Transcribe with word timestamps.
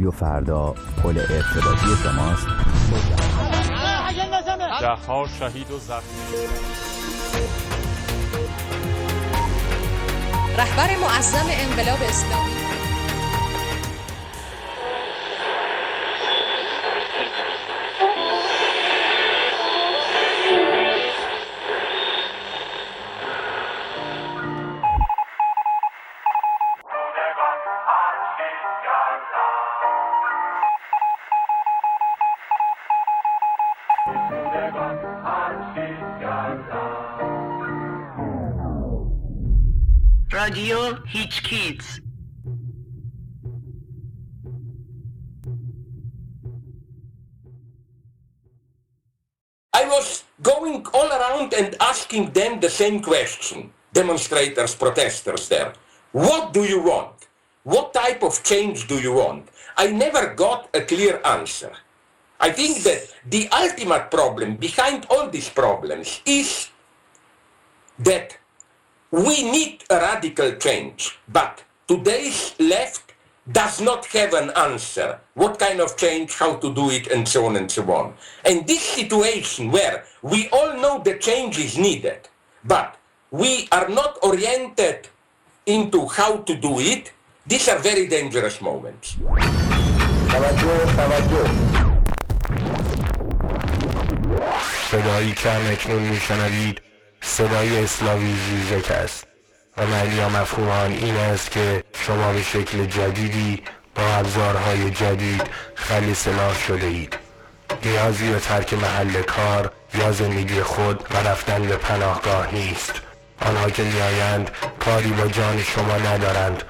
رادیو 0.00 0.10
فردا 0.10 0.74
پل 1.02 1.18
ارتباطی 1.18 1.86
شماست. 2.02 2.46
ده 4.80 4.88
ها 5.06 5.26
شهید 5.38 5.70
و 5.70 5.78
زخمی 5.78 6.02
رهبر 10.58 10.96
معظم 10.96 11.46
انقلاب 11.50 11.98
اسلامی. 12.02 12.59
Same 52.70 53.02
question, 53.02 53.72
demonstrators, 53.92 54.74
protesters 54.74 55.48
there. 55.48 55.72
What 56.12 56.52
do 56.52 56.64
you 56.64 56.82
want? 56.82 57.28
What 57.64 57.92
type 57.92 58.22
of 58.22 58.42
change 58.42 58.88
do 58.88 58.98
you 58.98 59.12
want? 59.12 59.48
I 59.76 59.88
never 59.88 60.34
got 60.34 60.70
a 60.74 60.80
clear 60.80 61.20
answer. 61.24 61.72
I 62.40 62.50
think 62.50 62.82
that 62.84 63.12
the 63.28 63.48
ultimate 63.50 64.10
problem 64.10 64.56
behind 64.56 65.06
all 65.10 65.28
these 65.28 65.50
problems 65.50 66.22
is 66.24 66.70
that 67.98 68.38
we 69.10 69.50
need 69.50 69.84
a 69.90 69.96
radical 69.96 70.52
change, 70.52 71.18
but 71.28 71.62
today's 71.86 72.54
left 72.58 73.12
does 73.52 73.80
not 73.80 74.06
have 74.06 74.32
an 74.34 74.50
answer. 74.56 75.18
What 75.34 75.58
kind 75.58 75.80
of 75.80 75.96
change, 75.96 76.34
how 76.34 76.56
to 76.56 76.74
do 76.74 76.90
it, 76.90 77.08
and 77.08 77.28
so 77.28 77.46
on 77.46 77.56
and 77.56 77.70
so 77.70 77.82
on. 77.92 78.14
And 78.44 78.66
this 78.66 78.82
situation 78.82 79.70
where 79.70 80.04
we 80.22 80.48
all 80.50 80.74
know 80.80 81.02
the 81.02 81.18
change 81.18 81.58
is 81.58 81.76
needed, 81.76 82.28
but 82.64 82.96
we 83.30 83.68
are 83.72 83.88
not 83.88 84.18
oriented 84.22 85.08
into 85.66 86.06
how 86.06 86.38
to 86.38 86.54
do 86.54 86.80
it, 86.80 87.12
these 87.46 87.68
are 87.68 87.78
very 87.78 88.06
dangerous 88.06 88.60
moments. 88.60 89.16
صدایی 94.90 95.32
که 95.32 95.50
همکنون 95.50 96.02
میشنوید 96.02 96.80
صدای 97.20 97.84
اسلاوی 97.84 98.34
زیزک 98.34 98.90
است 98.90 99.26
و 99.76 99.86
معنی 99.86 100.20
مفهوم 100.20 100.68
آن 100.68 100.92
این 100.92 101.16
است 101.16 101.50
که 101.50 101.84
شما 102.06 102.32
به 102.32 102.42
شکل 102.42 102.84
جدیدی 102.84 103.62
با 103.94 104.02
ابزارهای 104.02 104.90
جدید 104.90 105.42
خلی 105.74 106.14
سلاح 106.14 106.58
شده 106.58 106.86
اید. 106.86 107.16
نیازی 107.84 108.32
به 108.32 108.38
ترک 108.38 108.74
محل 108.74 109.22
کار 109.22 109.72
یا 109.94 110.12
زندگی 110.12 110.62
خود 110.62 111.04
و 111.10 111.28
رفتن 111.28 111.62
به 111.62 111.76
پناهگاه 111.76 112.54
نیست. 112.54 112.92
آنها 113.40 113.70
که 113.70 113.82
میآیند 113.82 114.50
کاری 114.80 115.10
با 115.10 115.26
جان 115.26 115.62
شما 115.62 115.96
ندارند. 115.96 116.62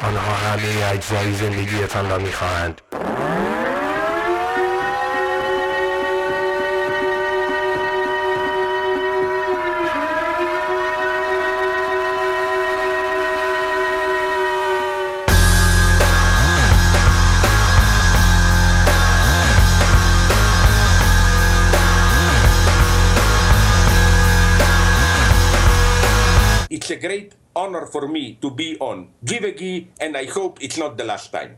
آنها 0.00 0.34
همه 0.34 0.92
اجزای 0.92 1.32
زندگیتان 1.32 2.10
را 2.10 2.18
می‌خواهند. 2.18 2.80
Honor 27.56 27.86
for 27.86 28.06
me 28.06 28.36
to 28.44 28.50
be 28.52 28.76
on 28.78 29.08
give 29.24 29.42
Givegi, 29.42 29.88
and 29.98 30.16
I 30.16 30.26
hope 30.26 30.62
it's 30.62 30.76
not 30.76 30.96
the 30.96 31.04
last 31.04 31.32
time. 31.32 31.56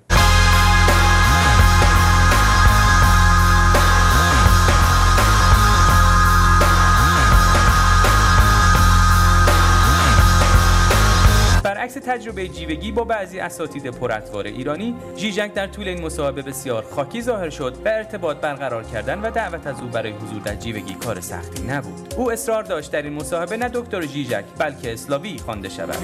تجربه 12.08 12.48
جیوگی 12.48 12.92
با 12.92 13.04
بعضی 13.04 13.40
اساتید 13.40 13.86
پراتوار 13.86 14.46
ایرانی 14.46 14.94
جیجنگ 15.16 15.52
در 15.52 15.66
طول 15.66 15.88
این 15.88 16.04
مصاحبه 16.04 16.42
بسیار 16.42 16.84
خاکی 16.94 17.22
ظاهر 17.22 17.50
شد 17.50 17.76
و 17.84 17.88
ارتباط 17.88 18.36
برقرار 18.36 18.84
کردن 18.84 19.20
و 19.20 19.30
دعوت 19.30 19.66
از 19.66 19.80
او 19.80 19.88
برای 19.88 20.12
حضور 20.12 20.42
در 20.42 20.54
جیوگی 20.54 20.94
کار 20.94 21.20
سختی 21.20 21.62
نبود. 21.62 22.14
او 22.16 22.32
اصرار 22.32 22.62
داشت 22.62 22.92
در 22.92 23.02
این 23.02 23.12
مصاحبه 23.12 23.56
نه 23.56 23.68
دکتر 23.74 24.02
جیجک 24.02 24.44
بلکه 24.58 24.92
اسلاوی 24.92 25.38
خوانده 25.38 25.68
شود. 25.68 25.96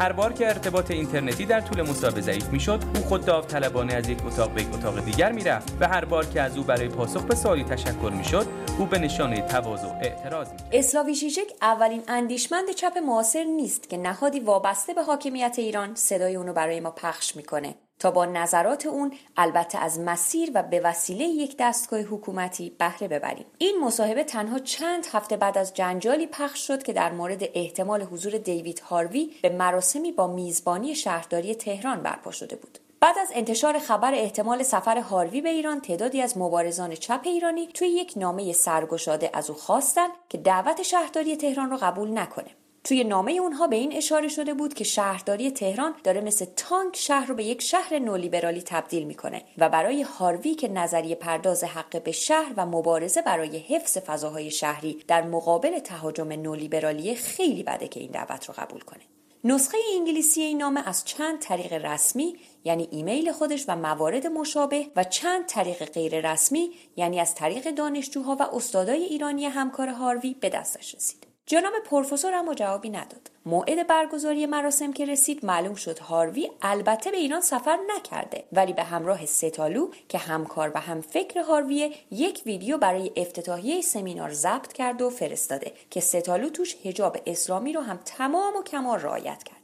هر 0.00 0.12
بار 0.12 0.32
که 0.32 0.48
ارتباط 0.48 0.90
اینترنتی 0.90 1.46
در 1.46 1.60
طول 1.60 1.82
مصاحبه 1.82 2.20
ضعیف 2.20 2.48
می‌شد 2.48 2.82
او 2.94 3.02
خود 3.02 3.24
داوطلبانه 3.24 3.94
از 3.94 4.08
یک 4.08 4.26
اتاق 4.26 4.50
به 4.50 4.62
یک 4.62 4.74
اتاق 4.74 5.04
دیگر 5.04 5.32
می‌رفت 5.32 5.72
و 5.80 5.88
هر 5.88 6.04
بار 6.04 6.26
که 6.26 6.40
از 6.40 6.58
او 6.58 6.64
برای 6.64 6.88
پاسخ 6.88 7.22
به 7.22 7.34
سوالی 7.34 7.64
تشکر 7.64 8.10
می‌شد 8.16 8.46
او 8.78 8.86
به 8.86 8.98
نشانه 8.98 9.40
تواضع 9.40 9.88
اعتراض 10.02 10.48
می‌کرد. 10.50 10.68
اسلاوی 10.82 11.14
ژیژک 11.14 11.52
اولین 11.62 12.02
اندیشمند 12.08 12.70
چپ 12.70 12.98
معاصر 12.98 13.44
نیست 13.44 13.88
که 13.88 13.96
نهادی 13.96 14.40
وابسته 14.40 14.94
به 14.94 15.02
حاکمیت 15.02 15.54
ایران 15.58 15.94
صدای 15.94 16.36
اونو 16.36 16.52
برای 16.52 16.80
ما 16.80 16.90
پخش 16.90 17.36
می‌کنه. 17.36 17.74
تا 17.98 18.10
با 18.10 18.26
نظرات 18.26 18.86
اون 18.86 19.12
البته 19.36 19.78
از 19.78 20.00
مسیر 20.00 20.50
و 20.54 20.62
به 20.62 20.80
وسیله 20.80 21.24
یک 21.24 21.56
دستگاه 21.58 22.00
حکومتی 22.00 22.70
بهره 22.78 23.08
ببریم. 23.08 23.46
این 23.58 23.80
مصاحبه 23.80 24.24
تنها 24.24 24.58
چند 24.58 25.06
هفته 25.12 25.36
بعد 25.36 25.58
از 25.58 25.74
جنجالی 25.74 26.26
پخش 26.26 26.66
شد 26.66 26.82
که 26.82 26.92
در 26.92 27.12
مورد 27.12 27.42
احتمال 27.54 28.02
حضور 28.02 28.38
دیوید 28.38 28.80
هاروی 28.80 29.30
به 29.42 29.48
مراسمی 29.48 30.12
با 30.12 30.26
میزبانی 30.26 30.94
شهرداری 30.94 31.54
تهران 31.54 32.02
برپا 32.02 32.30
شده 32.30 32.56
بود. 32.56 32.78
بعد 33.02 33.18
از 33.18 33.28
انتشار 33.34 33.78
خبر 33.78 34.14
احتمال 34.14 34.62
سفر 34.62 34.98
هاروی 34.98 35.40
به 35.40 35.48
ایران 35.48 35.80
تعدادی 35.80 36.22
از 36.22 36.38
مبارزان 36.38 36.94
چپ 36.94 37.20
ایرانی 37.24 37.66
توی 37.66 37.88
یک 37.88 38.12
نامه 38.16 38.52
سرگشاده 38.52 39.30
از 39.32 39.50
او 39.50 39.56
خواستن 39.56 40.08
که 40.28 40.38
دعوت 40.38 40.82
شهرداری 40.82 41.36
تهران 41.36 41.70
رو 41.70 41.76
قبول 41.76 42.18
نکنه. 42.18 42.50
توی 42.84 43.04
نامه 43.04 43.32
اونها 43.32 43.66
به 43.66 43.76
این 43.76 43.92
اشاره 43.92 44.28
شده 44.28 44.54
بود 44.54 44.74
که 44.74 44.84
شهرداری 44.84 45.50
تهران 45.50 45.94
داره 46.04 46.20
مثل 46.20 46.46
تانک 46.56 46.96
شهر 46.96 47.26
رو 47.26 47.34
به 47.34 47.44
یک 47.44 47.62
شهر 47.62 47.98
نولیبرالی 47.98 48.62
تبدیل 48.62 49.04
می‌کنه 49.04 49.42
و 49.58 49.68
برای 49.68 50.02
هاروی 50.02 50.54
که 50.54 50.68
نظریه 50.68 51.14
پرداز 51.14 51.64
حق 51.64 52.02
به 52.02 52.12
شهر 52.12 52.52
و 52.56 52.66
مبارزه 52.66 53.22
برای 53.22 53.58
حفظ 53.58 53.98
فضاهای 53.98 54.50
شهری 54.50 55.04
در 55.08 55.22
مقابل 55.22 55.78
تهاجم 55.78 56.32
نولیبرالی 56.32 57.14
خیلی 57.14 57.62
بده 57.62 57.88
که 57.88 58.00
این 58.00 58.10
دعوت 58.10 58.44
رو 58.44 58.54
قبول 58.58 58.80
کنه. 58.80 59.02
نسخه 59.44 59.78
انگلیسی 59.98 60.42
این 60.42 60.58
نامه 60.58 60.88
از 60.88 61.04
چند 61.04 61.38
طریق 61.38 61.72
رسمی 61.72 62.36
یعنی 62.64 62.88
ایمیل 62.90 63.32
خودش 63.32 63.64
و 63.68 63.76
موارد 63.76 64.26
مشابه 64.26 64.86
و 64.96 65.04
چند 65.04 65.46
طریق 65.46 65.84
غیر 65.84 66.32
رسمی 66.32 66.70
یعنی 66.96 67.20
از 67.20 67.34
طریق 67.34 67.70
دانشجوها 67.70 68.36
و 68.40 68.42
استادای 68.42 69.02
ایرانی 69.02 69.44
همکار 69.44 69.88
هاروی 69.88 70.34
به 70.40 70.48
دستش 70.48 70.94
رسید. 70.94 71.26
جناب 71.46 71.72
پروفسور 71.84 72.34
اما 72.34 72.54
جوابی 72.54 72.90
نداد. 72.90 73.30
موعد 73.46 73.86
برگزاری 73.86 74.46
مراسم 74.46 74.92
که 74.92 75.06
رسید 75.06 75.44
معلوم 75.44 75.74
شد 75.74 75.98
هاروی 75.98 76.50
البته 76.62 77.10
به 77.10 77.16
ایران 77.16 77.40
سفر 77.40 77.78
نکرده 77.96 78.44
ولی 78.52 78.72
به 78.72 78.82
همراه 78.82 79.26
ستالو 79.26 79.90
که 80.08 80.18
همکار 80.18 80.72
و 80.74 80.80
هم 80.80 81.00
فکر 81.00 81.40
هارویه 81.40 81.90
یک 82.10 82.42
ویدیو 82.46 82.78
برای 82.78 83.12
افتتاحیه 83.16 83.80
سمینار 83.80 84.32
ضبط 84.32 84.72
کرد 84.72 85.02
و 85.02 85.10
فرستاده 85.10 85.72
که 85.90 86.00
ستالو 86.00 86.48
توش 86.48 86.76
حجاب 86.84 87.16
اسلامی 87.26 87.72
رو 87.72 87.80
هم 87.80 88.00
تمام 88.04 88.56
و 88.56 88.62
کمال 88.62 89.00
رعایت 89.00 89.42
کرد. 89.42 89.61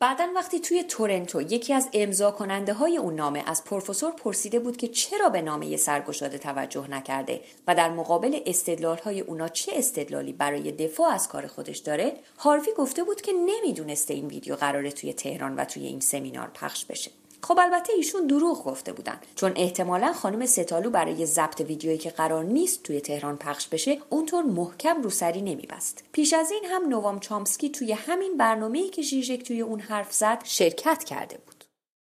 بعدا 0.00 0.32
وقتی 0.34 0.60
توی 0.60 0.82
تورنتو 0.82 1.42
یکی 1.42 1.74
از 1.74 1.88
امضا 1.92 2.30
کننده 2.30 2.72
های 2.72 2.96
اون 2.96 3.14
نامه 3.14 3.42
از 3.46 3.64
پروفسور 3.64 4.12
پرسیده 4.12 4.58
بود 4.58 4.76
که 4.76 4.88
چرا 4.88 5.28
به 5.28 5.42
نامه 5.42 5.76
سرگشاده 5.76 6.38
توجه 6.38 6.90
نکرده 6.90 7.40
و 7.66 7.74
در 7.74 7.90
مقابل 7.90 8.40
استدلال 8.46 8.98
های 8.98 9.20
اونا 9.20 9.48
چه 9.48 9.72
استدلالی 9.74 10.32
برای 10.32 10.72
دفاع 10.72 11.12
از 11.12 11.28
کار 11.28 11.46
خودش 11.46 11.78
داره 11.78 12.16
هاروی 12.38 12.72
گفته 12.76 13.04
بود 13.04 13.20
که 13.20 13.32
نمی‌دونسته 13.32 14.14
این 14.14 14.26
ویدیو 14.26 14.56
قراره 14.56 14.90
توی 14.90 15.12
تهران 15.12 15.56
و 15.56 15.64
توی 15.64 15.86
این 15.86 16.00
سمینار 16.00 16.50
پخش 16.54 16.84
بشه. 16.84 17.10
خب 17.42 17.58
البته 17.58 17.92
ایشون 17.92 18.26
دروغ 18.26 18.64
گفته 18.64 18.92
بودن. 18.92 19.20
چون 19.34 19.52
احتمالا 19.56 20.12
خانم 20.12 20.46
ستالو 20.46 20.90
برای 20.90 21.26
ضبط 21.26 21.60
ویدیویی 21.60 21.98
که 21.98 22.10
قرار 22.10 22.44
نیست 22.44 22.82
توی 22.82 23.00
تهران 23.00 23.36
پخش 23.36 23.68
بشه 23.68 23.98
اونطور 24.10 24.42
محکم 24.42 25.02
روسری 25.02 25.42
نمیبست. 25.42 26.04
پیش 26.12 26.32
از 26.32 26.50
این 26.50 26.64
هم 26.64 26.88
نوام 26.88 27.20
چامسکی 27.20 27.68
توی 27.70 27.92
همین 27.92 28.36
برنامه‌ای 28.36 28.88
که 28.88 29.02
ژیژک 29.02 29.42
توی 29.42 29.60
اون 29.60 29.80
حرف 29.80 30.12
زد 30.12 30.40
شرکت 30.44 31.04
کرده 31.04 31.38
بود. 31.46 31.64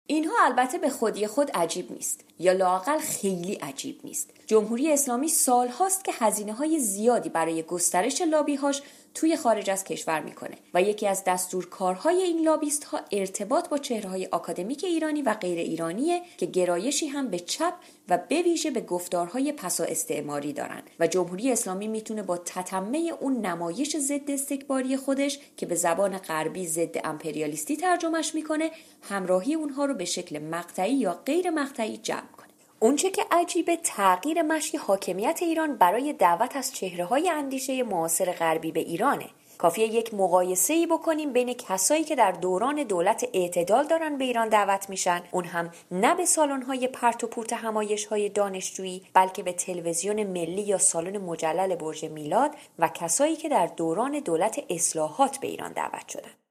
اینها 0.10 0.46
البته 0.46 0.78
به 0.78 0.90
خودی 0.90 1.28
خود 1.28 1.52
عجیب 1.52 1.92
نیست. 1.92 2.22
یا 2.40 2.54
لاقل 2.54 2.98
خیلی 2.98 3.54
عجیب 3.54 4.00
نیست. 4.04 4.30
جمهوری 4.48 4.92
اسلامی 4.92 5.28
سالهاست 5.28 6.04
که 6.04 6.12
هزینه 6.16 6.54
های 6.54 6.80
زیادی 6.80 7.30
برای 7.30 7.64
گسترش 7.64 8.22
لابیهاش 8.22 8.82
توی 9.18 9.38
خارج 9.38 9.69
از 9.69 9.84
کشور 9.84 10.19
می‌کنه 10.19 10.58
و 10.74 10.81
یکی 10.81 11.08
از 11.08 11.24
دستورکارهای 11.28 12.22
این 12.22 12.42
لابیست 12.42 12.84
ها 12.84 13.00
ارتباط 13.12 13.69
با 13.69 13.78
چهره 13.78 14.10
های 14.10 14.25
آکادمیک 14.31 14.84
ایرانی 14.84 15.22
و 15.22 15.34
غیر 15.34 15.60
ایرانیه 15.60 16.22
که 16.38 16.46
گرایشی 16.46 17.08
هم 17.08 17.28
به 17.28 17.40
چپ 17.40 17.74
و 18.10 18.19
به 18.30 18.42
ویژه 18.42 18.72
به 18.72 18.81
گفتارهای 18.81 19.52
پسا 19.52 19.84
استعماری 19.84 20.54
دارن 20.54 20.81
و 21.00 21.08
جمهوری 21.08 21.52
اسلامی 21.52 21.88
می‌تونه 21.88 22.24
با 22.24 22.38
تتمه 22.38 23.12
اون 23.19 23.46
نمایش 23.46 23.98
ضد 23.98 24.31
استکباری 24.31 24.98
خودش 24.98 25.40
که 25.58 25.66
به 25.66 25.75
زبان 25.75 26.18
غربی 26.18 26.68
ضد 26.68 26.96
امپریالیستی 27.04 27.78
ترجمهش 27.78 28.36
می‌کنه 28.36 28.72
همراهی 29.02 29.54
اونها 29.54 29.86
رو 29.86 29.94
به 29.94 30.06
شکل 30.06 30.40
مقطعی 30.40 30.94
یا 30.94 31.14
غیر 31.25 31.50
مقطعی 31.50 31.98
جمع 31.98 32.37
اونچه 32.80 33.10
که 33.10 33.26
عجیبه 33.32 33.78
تغییر 33.78 34.42
مشی 34.42 34.78
حاکمیت 34.78 35.40
ایران 35.42 35.76
برای 35.76 36.14
دعوت 36.14 36.56
از 36.56 36.74
چهره 36.74 37.06
های 37.06 37.30
اندیشه 37.30 37.84
معاصر 37.84 38.32
غربی 38.32 38.72
به 38.72 38.80
ایرانه. 38.80 39.26
کافیه 39.58 39.88
یک 39.88 40.14
مقایسه 40.14 40.74
ای 40.74 40.88
بکنیم 40.88 41.34
بین 41.34 41.54
کسایی 41.54 42.04
که 42.04 42.16
در 42.16 42.32
دوران 42.32 42.84
دولت 42.84 43.30
اعتدال 43.34 43.88
دارن 43.88 44.18
به 44.18 44.26
ایران 44.26 44.50
دعوت 44.50 44.90
میشن. 44.90 45.22
اون 45.32 45.46
هم 45.46 45.72
نه 45.92 46.16
به 46.16 46.26
سالن 46.26 46.62
های 46.62 46.88
پرت 46.88 47.24
و 47.24 47.28
پورت 47.28 47.54
همایش 47.54 48.06
های 48.06 48.30
دانشجویی 48.30 49.04
بلکه 49.14 49.44
به 49.44 49.54
تلویزیون 49.54 50.24
ملی 50.24 50.62
یا 50.62 50.78
سالن 50.78 51.18
مجلل 51.18 51.76
برج 51.76 52.06
میلاد 52.06 52.52
و 52.80 52.88
کسایی 52.88 53.36
که 53.36 53.50
در 53.50 53.68
دوران 53.68 54.20
دولت 54.20 54.60
اصلاحات 54.70 55.38
به 55.38 55.48
ایران 55.48 55.74
دعوت 55.74 56.10
شدن. 56.10 56.47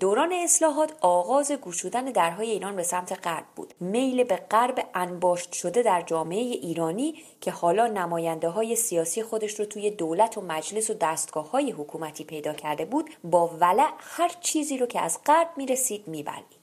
دوران 0.00 0.32
اصلاحات 0.32 0.92
آغاز 1.00 1.52
گشودن 1.52 2.04
درهای 2.04 2.50
ایران 2.50 2.76
به 2.76 2.82
سمت 2.82 3.26
غرب 3.26 3.44
بود. 3.56 3.74
میل 3.80 4.24
به 4.24 4.36
غرب 4.36 4.88
انباشت 4.94 5.52
شده 5.52 5.82
در 5.82 6.02
جامعه 6.02 6.38
ایرانی 6.38 7.14
که 7.40 7.50
حالا 7.50 7.86
نماینده 7.86 8.48
های 8.48 8.76
سیاسی 8.76 9.22
خودش 9.22 9.60
رو 9.60 9.64
توی 9.64 9.90
دولت 9.90 10.38
و 10.38 10.40
مجلس 10.40 10.90
و 10.90 10.94
دستگاه 10.94 11.50
های 11.50 11.70
حکومتی 11.70 12.24
پیدا 12.24 12.52
کرده 12.52 12.84
بود 12.84 13.10
با 13.24 13.48
ولع 13.48 13.90
هر 13.98 14.30
چیزی 14.40 14.78
رو 14.78 14.86
که 14.86 15.00
از 15.00 15.18
غرب 15.26 15.48
می‌رسید 15.56 16.08
میبلید 16.08 16.61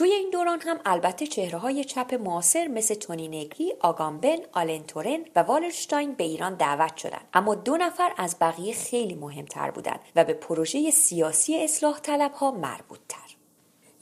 توی 0.00 0.12
این 0.12 0.30
دوران 0.30 0.60
هم 0.60 0.80
البته 0.84 1.26
چهره 1.26 1.58
های 1.58 1.84
چپ 1.84 2.14
معاصر 2.14 2.68
مثل 2.68 2.94
تونی 2.94 3.28
نگری، 3.28 3.72
آگامبن، 3.80 4.38
آلن 4.52 4.82
تورن 4.82 5.24
و 5.36 5.42
والرشتاین 5.42 6.12
به 6.12 6.24
ایران 6.24 6.54
دعوت 6.54 6.96
شدند 6.96 7.28
اما 7.34 7.54
دو 7.54 7.76
نفر 7.76 8.12
از 8.16 8.36
بقیه 8.40 8.74
خیلی 8.74 9.14
مهمتر 9.14 9.70
بودند 9.70 10.00
و 10.16 10.24
به 10.24 10.34
پروژه 10.34 10.90
سیاسی 10.90 11.56
اصلاح 11.56 11.98
طلب 12.00 12.32
ها 12.32 12.50
مربوط 12.50 13.00
تر. 13.08 13.29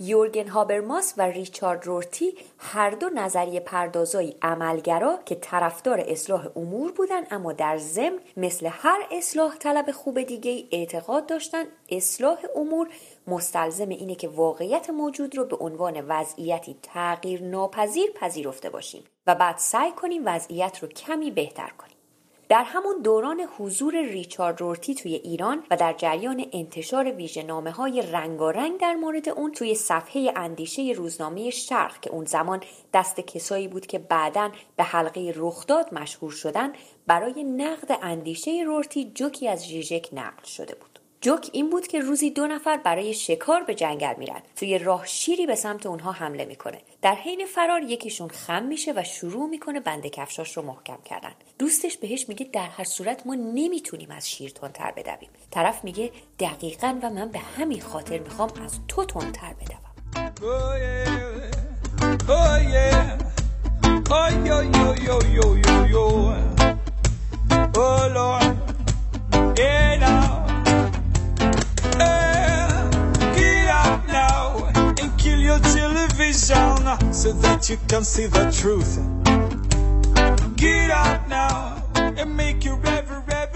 یورگن 0.00 0.48
هابرماس 0.48 1.14
و 1.16 1.22
ریچارد 1.22 1.86
رورتی 1.86 2.34
هر 2.58 2.90
دو 2.90 3.08
نظریه 3.08 3.60
پردازای 3.60 4.34
عملگرا 4.42 5.18
که 5.24 5.34
طرفدار 5.34 6.04
اصلاح 6.08 6.48
امور 6.56 6.92
بودن 6.92 7.22
اما 7.30 7.52
در 7.52 7.78
ضمن 7.78 8.18
مثل 8.36 8.68
هر 8.72 9.06
اصلاح 9.10 9.56
طلب 9.56 9.90
خوب 9.90 10.22
دیگه 10.22 10.64
اعتقاد 10.70 11.26
داشتن 11.26 11.64
اصلاح 11.88 12.38
امور 12.56 12.88
مستلزم 13.26 13.88
اینه 13.88 14.14
که 14.14 14.28
واقعیت 14.28 14.90
موجود 14.90 15.36
رو 15.36 15.44
به 15.44 15.56
عنوان 15.56 16.04
وضعیتی 16.08 16.76
تغییر 16.82 17.42
ناپذیر 17.42 18.10
پذیرفته 18.10 18.70
باشیم 18.70 19.04
و 19.26 19.34
بعد 19.34 19.58
سعی 19.58 19.92
کنیم 19.92 20.22
وضعیت 20.24 20.78
رو 20.82 20.88
کمی 20.88 21.30
بهتر 21.30 21.70
کنیم. 21.78 21.97
در 22.48 22.64
همون 22.64 23.02
دوران 23.02 23.40
حضور 23.58 24.02
ریچارد 24.02 24.60
رورتی 24.60 24.94
توی 24.94 25.14
ایران 25.14 25.62
و 25.70 25.76
در 25.76 25.92
جریان 25.92 26.46
انتشار 26.52 27.12
ویژه 27.12 27.42
نامه 27.42 27.70
های 27.70 28.02
رنگارنگ 28.02 28.80
در 28.80 28.94
مورد 28.94 29.28
اون 29.28 29.52
توی 29.52 29.74
صفحه 29.74 30.32
اندیشه 30.36 30.92
روزنامه 30.96 31.50
شرق 31.50 32.00
که 32.00 32.10
اون 32.10 32.24
زمان 32.24 32.60
دست 32.94 33.20
کسایی 33.20 33.68
بود 33.68 33.86
که 33.86 33.98
بعدا 33.98 34.50
به 34.76 34.84
حلقه 34.84 35.32
رخداد 35.36 35.94
مشهور 35.94 36.30
شدن 36.30 36.72
برای 37.06 37.44
نقد 37.44 37.98
اندیشه 38.02 38.62
رورتی 38.66 39.12
جوکی 39.14 39.48
از 39.48 39.66
ژیژک 39.66 40.08
نقل 40.12 40.44
شده 40.44 40.74
بود. 40.74 40.98
جوک 41.20 41.50
این 41.52 41.70
بود 41.70 41.86
که 41.86 42.00
روزی 42.00 42.30
دو 42.30 42.46
نفر 42.46 42.76
برای 42.76 43.14
شکار 43.14 43.62
به 43.62 43.74
جنگل 43.74 44.14
میرن 44.18 44.42
توی 44.56 44.78
راه 44.78 45.06
شیری 45.06 45.46
به 45.46 45.54
سمت 45.54 45.86
اونها 45.86 46.12
حمله 46.12 46.44
می‌کنه 46.44 46.78
در 47.02 47.14
حین 47.14 47.46
فرار 47.46 47.82
یکیشون 47.82 48.28
خم 48.28 48.62
میشه 48.62 48.92
و 48.96 49.04
شروع 49.04 49.48
می‌کنه 49.48 49.80
بند 49.80 50.06
کفشاش 50.06 50.56
رو 50.56 50.62
محکم 50.62 50.98
کردن 51.04 51.32
دوستش 51.58 51.96
بهش 51.96 52.28
میگه 52.28 52.46
در 52.52 52.66
هر 52.66 52.84
صورت 52.84 53.26
ما 53.26 53.34
نمی‌تونیم 53.34 54.10
از 54.10 54.30
شیر 54.30 54.50
تندتر 54.50 54.90
بدویم 54.90 55.30
طرف 55.50 55.84
میگه 55.84 56.12
دقیقا 56.38 56.98
و 57.02 57.10
من 57.10 57.28
به 57.28 57.38
همین 57.38 57.80
خاطر 57.80 58.18
می‌خوام 58.18 58.50
از 58.64 58.78
تو 58.88 59.04
تندتر 59.04 59.54
بدوم 59.54 59.78
your 69.98 70.47
television 76.32 77.12
so 77.12 77.32
that 77.32 77.70
you 77.70 77.78
can 77.88 78.04
see 78.04 78.26
the 78.26 78.50
truth. 78.52 78.98
Get 80.56 80.90
out 80.90 81.28
now 81.28 81.82
and 81.94 82.36
make 82.36 82.64
your 82.64 82.76
truth. 82.76 83.47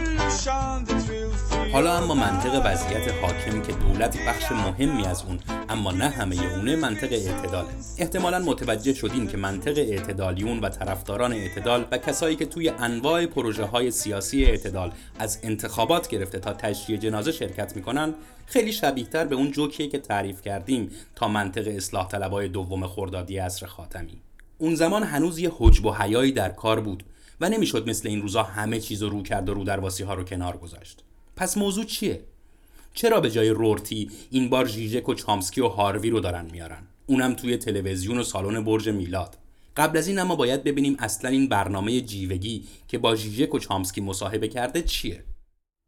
حالا 1.73 1.99
اما 1.99 2.14
منطق 2.14 2.62
وضعیت 2.64 3.14
حاکم 3.23 3.62
که 3.62 3.73
دولت 3.73 4.19
بخش 4.29 4.52
مهمی 4.52 5.06
از 5.06 5.23
اون 5.23 5.38
اما 5.69 5.93
نه 5.93 6.08
همه 6.08 6.37
اونه 6.56 6.76
منطق 6.76 7.12
اعتداله. 7.12 7.69
احتمالا 7.99 8.38
متوجه 8.38 8.94
شدین 8.94 9.29
که 9.29 9.37
منطق 9.37 9.79
اعتدالیون 9.79 10.61
و 10.61 10.69
طرفداران 10.69 11.32
اعتدال 11.32 11.84
و 11.90 11.99
کسایی 11.99 12.37
که 12.37 12.46
توی 12.46 12.69
انواع 12.69 13.26
پروژه 13.26 13.64
های 13.64 13.90
سیاسی 13.90 14.44
اعتدال 14.44 14.93
از 15.19 15.38
انتخابات 15.43 16.08
گرفته 16.08 16.38
تا 16.38 16.52
تشییع 16.52 16.99
جنازه 16.99 17.32
شرکت 17.32 17.76
می‌کنن 17.76 18.14
خیلی 18.46 18.73
شبیهتر 18.73 19.25
به 19.25 19.34
اون 19.34 19.50
جوکیه 19.50 19.88
که 19.88 19.99
تعریف 19.99 20.43
کردیم 20.43 20.90
تا 21.14 21.29
منطق 21.29 21.69
اصلاح 21.76 22.08
طلبای 22.08 22.49
دوم 22.49 22.87
خردادی 22.87 23.38
عصر 23.38 23.67
خاتمی. 23.67 24.20
اون 24.58 24.75
زمان 24.75 25.02
هنوز 25.02 25.38
یه 25.38 25.52
حجب 25.58 25.87
و 25.87 25.93
حیایی 25.93 26.32
در 26.32 26.49
کار 26.49 26.81
بود. 26.81 27.02
و 27.40 27.49
نمی‌شد 27.49 27.88
مثل 27.88 28.08
این 28.08 28.23
روزا 28.23 28.43
همه 28.43 28.81
چیز 28.81 29.02
رو 29.02 29.23
کرد 29.23 29.49
و 29.49 29.55
رو 29.55 29.64
درواسی 29.64 30.02
ها 30.02 30.14
رو 30.14 30.25
کنار 30.25 30.56
گذاشت. 30.56 31.02
پس 31.37 31.56
موضوع 31.56 31.84
چیه؟ 31.84 32.20
چرا 32.94 33.20
به 33.20 33.31
جای 33.31 33.49
رورتی 33.49 34.11
این 34.31 34.49
بار 34.49 34.69
ژیژک 34.69 35.08
و 35.08 35.14
چامسکی 35.14 35.61
و 35.61 35.69
هاروی 35.69 36.11
رو 36.11 36.20
دارن 36.20 36.51
میارن؟ 36.53 36.82
اونم 37.06 37.34
توی 37.34 37.56
تلویزیون 37.56 38.19
و 38.19 38.22
سالن 38.22 38.65
برج 38.65 38.89
میلاد. 38.89 39.36
قبل 39.77 39.98
از 39.98 40.08
این 40.08 40.19
اما 40.19 40.36
باید 40.36 40.65
ببینیم 40.65 40.96
اصلا 40.98 41.31
این 41.31 41.48
برنامه 41.48 42.01
جیوگی 42.01 42.65
که 42.89 42.98
با 42.98 43.15
ژیژک 43.15 43.55
و 43.55 43.58
چامسکی 43.58 44.01
مصاحبه 44.01 44.48
کرده 44.48 44.82
چیه. 44.82 45.24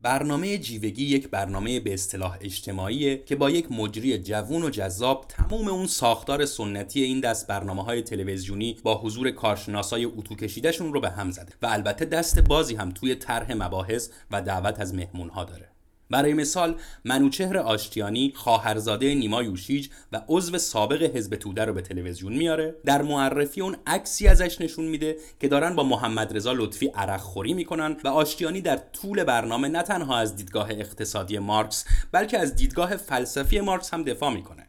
برنامه 0.05 0.59
جیوگی 0.59 1.05
یک 1.05 1.29
برنامه 1.29 1.81
به 1.81 1.95
اصطلاح 1.95 2.39
اجتماعیه 2.41 3.23
که 3.27 3.37
با 3.37 3.51
یک 3.51 3.73
مجری 3.73 4.19
جوون 4.19 4.63
و 4.63 4.71
جذاب 4.71 5.25
تموم 5.29 5.69
اون 5.69 5.87
ساختار 5.87 6.45
سنتی 6.45 7.03
این 7.03 7.21
دست 7.21 7.47
برنامه 7.47 7.85
های 7.85 8.03
تلویزیونی 8.03 8.77
با 8.83 9.01
حضور 9.01 9.31
کارشناسای 9.31 10.05
اتو 10.05 10.35
کشیدهشون 10.35 10.93
رو 10.93 11.01
به 11.01 11.11
هم 11.11 11.31
زده 11.31 11.53
و 11.63 11.67
البته 11.67 12.05
دست 12.05 12.39
بازی 12.39 12.75
هم 12.75 12.91
توی 12.91 13.15
طرح 13.15 13.53
مباحث 13.53 14.11
و 14.31 14.43
دعوت 14.43 14.81
از 14.81 14.95
مهمونها 14.95 15.45
داره. 15.45 15.74
برای 16.11 16.35
مثال 16.35 16.77
منوچهر 17.05 17.59
آشتیانی 17.59 18.33
خواهرزاده 18.37 19.15
نیما 19.15 19.43
یوشیج 19.43 19.89
و 20.13 20.21
عضو 20.29 20.59
سابق 20.59 21.03
حزب 21.03 21.37
توده 21.37 21.65
رو 21.65 21.73
به 21.73 21.83
تلویزیون 21.83 22.33
میاره. 22.33 22.75
در 22.85 23.03
معرفی 23.03 23.61
اون 23.61 23.77
عکسی 23.87 24.29
ازش 24.29 24.61
نشون 24.61 24.85
میده 24.85 25.17
که 25.41 25.49
دارن 25.49 25.77
با 25.77 25.83
محمد 25.83 26.37
رضا 26.37 26.53
لطفی 26.53 26.87
عرق 26.87 27.21
خوری 27.21 27.55
می‌کنن 27.55 27.97
و 28.05 28.09
آشتیانی 28.09 28.61
در 28.61 28.77
طول 28.77 29.25
برنامه 29.25 29.69
نه 29.69 29.83
تنها 29.83 30.19
از 30.19 30.37
دیدگاه 30.37 30.71
اقتصادی 30.71 31.39
مارکس 31.39 31.85
بلکه 32.13 32.39
از 32.39 32.55
دیدگاه 32.55 32.97
فلسفی 32.97 33.61
مارکس 33.61 33.95
هم 33.95 34.03
دفاع 34.03 34.33
می‌کنه. 34.33 34.64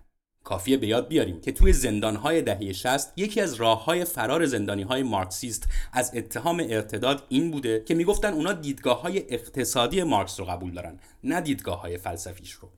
کافیه 0.46 0.78
به 0.78 0.88
یاد 0.88 1.08
بیاریم 1.08 1.42
که 1.42 1.52
توی 1.52 1.74
زندانهای 1.74 2.42
دهه 2.42 2.74
60 2.74 3.14
یکی 3.16 3.42
از 3.42 3.54
راههای 3.54 4.06
فرار 4.06 4.46
زندانی 4.46 4.84
های 4.84 5.04
مارکسیست 5.04 5.68
از 5.94 6.12
اتهام 6.16 6.66
ارتداد 6.70 7.24
این 7.30 7.52
بوده 7.52 7.84
که 7.86 7.96
می‌گفتن 7.96 8.34
اونا 8.34 8.54
دیدگاه 8.54 9.02
های 9.02 9.34
اقتصادی 9.34 10.04
مارکس 10.04 10.40
رو 10.40 10.46
قبول 10.46 10.72
دارن 10.72 11.00
نه 11.24 11.42
دیدگاه 11.42 11.82
های 11.82 11.98
فلسفیش 11.98 12.52
رو 12.52 12.70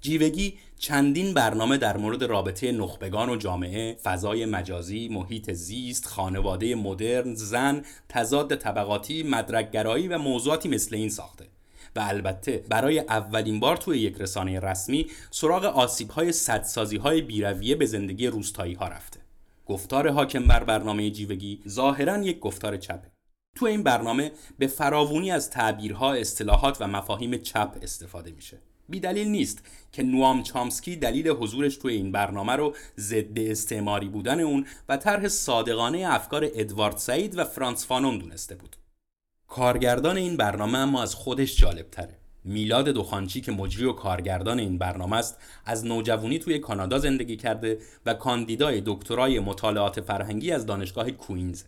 جیوگی 0.00 0.58
چندین 0.78 1.34
برنامه 1.34 1.76
در 1.76 1.96
مورد 1.96 2.24
رابطه 2.24 2.72
نخبگان 2.72 3.28
و 3.30 3.36
جامعه، 3.36 3.96
فضای 4.02 4.46
مجازی، 4.46 5.08
محیط 5.08 5.52
زیست، 5.52 6.06
خانواده 6.06 6.74
مدرن، 6.74 7.34
زن، 7.34 7.84
تضاد 8.08 8.56
طبقاتی، 8.56 9.22
مدرکگرایی 9.22 10.08
و 10.08 10.18
موضوعاتی 10.18 10.68
مثل 10.68 10.96
این 10.96 11.08
ساخته. 11.08 11.49
و 11.96 12.00
البته 12.00 12.64
برای 12.68 12.98
اولین 12.98 13.60
بار 13.60 13.76
توی 13.76 13.98
یک 13.98 14.16
رسانه 14.18 14.60
رسمی 14.60 15.06
سراغ 15.30 15.64
آسیب 15.64 16.10
های 16.10 16.32
صدسازی 16.32 16.96
های 16.96 17.20
بیرویه 17.20 17.74
به 17.74 17.86
زندگی 17.86 18.26
روستایی 18.26 18.74
ها 18.74 18.88
رفته 18.88 19.20
گفتار 19.66 20.10
حاکم 20.10 20.44
بر 20.46 20.64
برنامه 20.64 21.10
جیوگی 21.10 21.62
ظاهرا 21.68 22.18
یک 22.18 22.40
گفتار 22.40 22.76
چپه 22.76 23.10
تو 23.56 23.66
این 23.66 23.82
برنامه 23.82 24.32
به 24.58 24.66
فراوونی 24.66 25.30
از 25.30 25.50
تعبیرها، 25.50 26.14
اصطلاحات 26.14 26.76
و 26.80 26.86
مفاهیم 26.86 27.36
چپ 27.36 27.76
استفاده 27.82 28.30
میشه. 28.30 28.58
بی 28.88 29.00
دلیل 29.00 29.28
نیست 29.28 29.64
که 29.92 30.02
نوام 30.02 30.42
چامسکی 30.42 30.96
دلیل 30.96 31.28
حضورش 31.28 31.76
توی 31.76 31.94
این 31.94 32.12
برنامه 32.12 32.52
رو 32.52 32.74
ضد 32.98 33.38
استعماری 33.38 34.08
بودن 34.08 34.40
اون 34.40 34.66
و 34.88 34.96
طرح 34.96 35.28
صادقانه 35.28 36.06
افکار 36.06 36.48
ادوارد 36.54 36.96
سعید 36.96 37.38
و 37.38 37.44
فرانس 37.44 37.86
فانون 37.86 38.18
دونسته 38.18 38.54
بود. 38.54 38.76
کارگردان 39.50 40.16
این 40.16 40.36
برنامه 40.36 40.78
اما 40.78 41.02
از 41.02 41.14
خودش 41.14 41.56
جالب 41.56 41.90
تره. 41.90 42.18
میلاد 42.44 42.84
دخانچی 42.84 43.40
که 43.40 43.52
مجری 43.52 43.84
و 43.84 43.92
کارگردان 43.92 44.58
این 44.58 44.78
برنامه 44.78 45.16
است 45.16 45.38
از 45.64 45.86
نوجوانی 45.86 46.38
توی 46.38 46.58
کانادا 46.58 46.98
زندگی 46.98 47.36
کرده 47.36 47.78
و 48.06 48.14
کاندیدای 48.14 48.82
دکترای 48.86 49.40
مطالعات 49.40 50.00
فرهنگی 50.00 50.52
از 50.52 50.66
دانشگاه 50.66 51.10
کوینزه. 51.10 51.66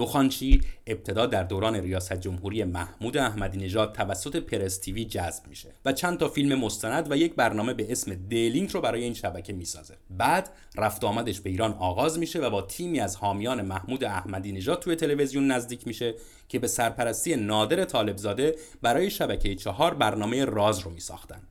دوخانچی 0.00 0.60
ابتدا 0.86 1.26
در 1.26 1.42
دوران 1.42 1.76
ریاست 1.76 2.12
جمهوری 2.12 2.64
محمود 2.64 3.16
احمدی 3.16 3.58
نژاد 3.58 3.92
توسط 3.92 4.36
Press 4.36 4.78
TV 4.78 5.04
جذب 5.04 5.46
میشه 5.48 5.68
و 5.84 5.92
چند 5.92 6.18
تا 6.18 6.28
فیلم 6.28 6.58
مستند 6.58 7.12
و 7.12 7.16
یک 7.16 7.34
برنامه 7.34 7.74
به 7.74 7.92
اسم 7.92 8.14
The 8.14 8.38
Link 8.38 8.70
رو 8.70 8.80
برای 8.80 9.04
این 9.04 9.14
شبکه 9.14 9.52
می‌سازه. 9.52 9.96
بعد 10.10 10.50
رفت 10.76 11.04
آمدش 11.04 11.40
به 11.40 11.50
ایران 11.50 11.72
آغاز 11.72 12.18
میشه 12.18 12.38
و 12.38 12.50
با 12.50 12.62
تیمی 12.62 13.00
از 13.00 13.16
حامیان 13.16 13.62
محمود 13.62 14.04
احمدی 14.04 14.52
نژاد 14.52 14.80
توی 14.82 14.96
تلویزیون 14.96 15.50
نزدیک 15.50 15.86
میشه 15.86 16.14
که 16.48 16.58
به 16.58 16.66
سرپرستی 16.66 17.36
نادر 17.36 17.84
طالبزاده 17.84 18.56
برای 18.82 19.10
شبکه 19.10 19.54
چهار 19.54 19.94
برنامه 19.94 20.44
راز 20.44 20.78
رو 20.78 20.90
میساختن. 20.90 21.42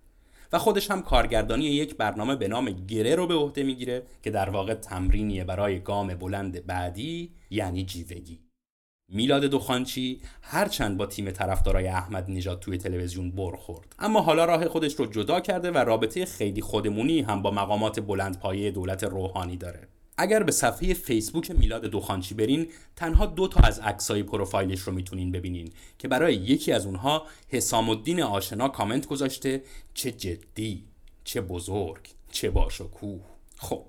و 0.52 0.58
خودش 0.58 0.92
هم 0.92 1.02
کارگردانی 1.02 1.66
یک 1.66 1.98
برنامه 1.98 2.36
به 2.36 2.48
نام 2.48 2.70
گره 2.70 3.16
رو 3.16 3.28
به 3.28 3.34
عهده 3.34 3.64
می‌گیره 3.64 4.04
که 4.24 4.32
در 4.32 4.50
واقع 4.50 4.74
تمرینیه 4.74 5.44
برای 5.44 5.80
گام 5.80 6.08
بلند 6.08 6.66
بعدی 6.66 7.32
یعنی 7.50 7.84
جیوگی. 7.84 8.40
میلاد 9.12 9.42
دخانچی 9.42 10.22
هرچند 10.42 10.98
با 10.98 11.06
تیم 11.06 11.32
طرفدارای 11.32 11.88
احمد 11.88 12.32
نژاد 12.32 12.60
توی 12.60 12.78
تلویزیون 12.78 13.32
برخورد 13.32 13.96
اما 14.00 14.22
حالا 14.22 14.46
راه 14.46 14.68
خودش 14.68 14.94
رو 14.94 15.06
جدا 15.06 15.40
کرده 15.40 15.72
و 15.72 15.78
رابطه 15.78 16.26
خیلی 16.26 16.62
خودمونی 16.62 17.22
هم 17.22 17.42
با 17.42 17.52
مقامات 17.52 18.00
بلندپایه 18.00 18.72
دولت 18.72 19.04
روحانی 19.04 19.58
داره. 19.58 19.88
اگر 20.22 20.44
به 20.44 20.52
صفحه 20.52 20.94
فیسبوک 20.94 21.52
میلاد 21.52 21.86
دوخانچی 21.86 22.36
برین 22.36 22.68
تنها 22.96 23.26
دو 23.26 23.48
تا 23.48 23.60
از 23.60 23.80
عکسای 23.80 24.24
پروفایلش 24.24 24.80
رو 24.80 24.94
می‌تونین 24.94 25.32
ببینین 25.32 25.72
که 25.98 26.08
برای 26.08 26.36
یکی 26.36 26.72
از 26.72 26.86
اونها 26.86 27.28
حسام 27.48 27.90
الدین 27.90 28.22
آشنا 28.22 28.70
کامنت 28.70 29.08
گذاشته. 29.08 29.64
چه 29.94 30.12
جدی 30.12 30.84
چه 31.24 31.42
بزرگ 31.42 32.08
چه 32.32 32.50
باشکوه 32.50 33.22
خب 33.58 33.86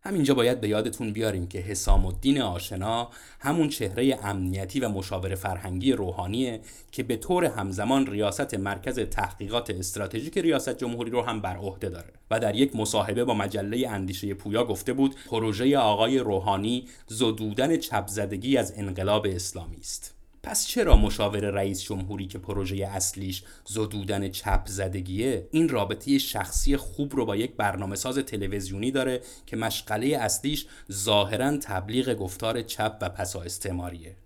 همینجا 0.00 0.34
باید 0.34 0.60
به 0.60 0.68
یادتون 0.68 1.12
بیاریم 1.12 1.46
که 1.46 1.58
حسام 1.58 2.06
الدین 2.06 2.40
آشنا 2.40 3.08
همون 3.40 3.68
چهره 3.68 4.18
امنیتی 4.22 4.80
و 4.80 4.88
مشاور 4.88 5.34
فرهنگی 5.34 5.92
روحانیه 5.92 6.60
که 6.92 7.02
به 7.02 7.16
طور 7.16 7.44
همزمان 7.44 8.06
ریاست 8.06 8.54
مرکز 8.54 9.00
تحقیقات 9.00 9.70
استراتژیک 9.70 10.38
ریاست 10.38 10.78
جمهوری 10.78 11.10
رو 11.10 11.22
هم 11.22 11.40
بر 11.40 11.56
عهده 11.56 11.88
داره 11.88 12.12
و 12.30 12.40
در 12.40 12.54
یک 12.54 12.76
مصاحبه 12.76 13.24
با 13.24 13.34
مجله 13.34 13.88
اندیشه 13.88 14.34
پویا 14.34 14.64
گفته 14.64 14.92
بود 14.92 15.14
پروژه 15.30 15.78
آقای 15.78 16.18
روحانی 16.18 16.88
زدودن 17.06 17.76
چپزدگی 17.76 18.56
از 18.56 18.72
انقلاب 18.76 19.26
اسلامی 19.26 19.76
است. 19.76 20.17
پس 20.48 20.66
چرا 20.66 20.96
مشاور 20.96 21.40
رئیس 21.40 21.82
جمهوری 21.82 22.26
که 22.26 22.38
پروژه 22.38 22.86
اصلیش 22.86 23.42
زدودن 23.64 24.28
چپ 24.28 24.62
زدگیه 24.66 25.48
این 25.50 25.68
رابطه 25.68 26.18
شخصی 26.18 26.76
خوب 26.76 27.16
رو 27.16 27.26
با 27.26 27.36
یک 27.36 27.56
برنامه 27.56 27.96
ساز 27.96 28.18
تلویزیونی 28.18 28.90
داره 28.90 29.20
که 29.46 29.56
مشغله 29.56 30.06
اصلیش 30.06 30.66
ظاهرا 30.92 31.56
تبلیغ 31.56 32.14
گفتار 32.14 32.62
چپ 32.62 32.98
و 33.00 33.08
پسا 33.08 33.42
استعماریه. 33.42 34.16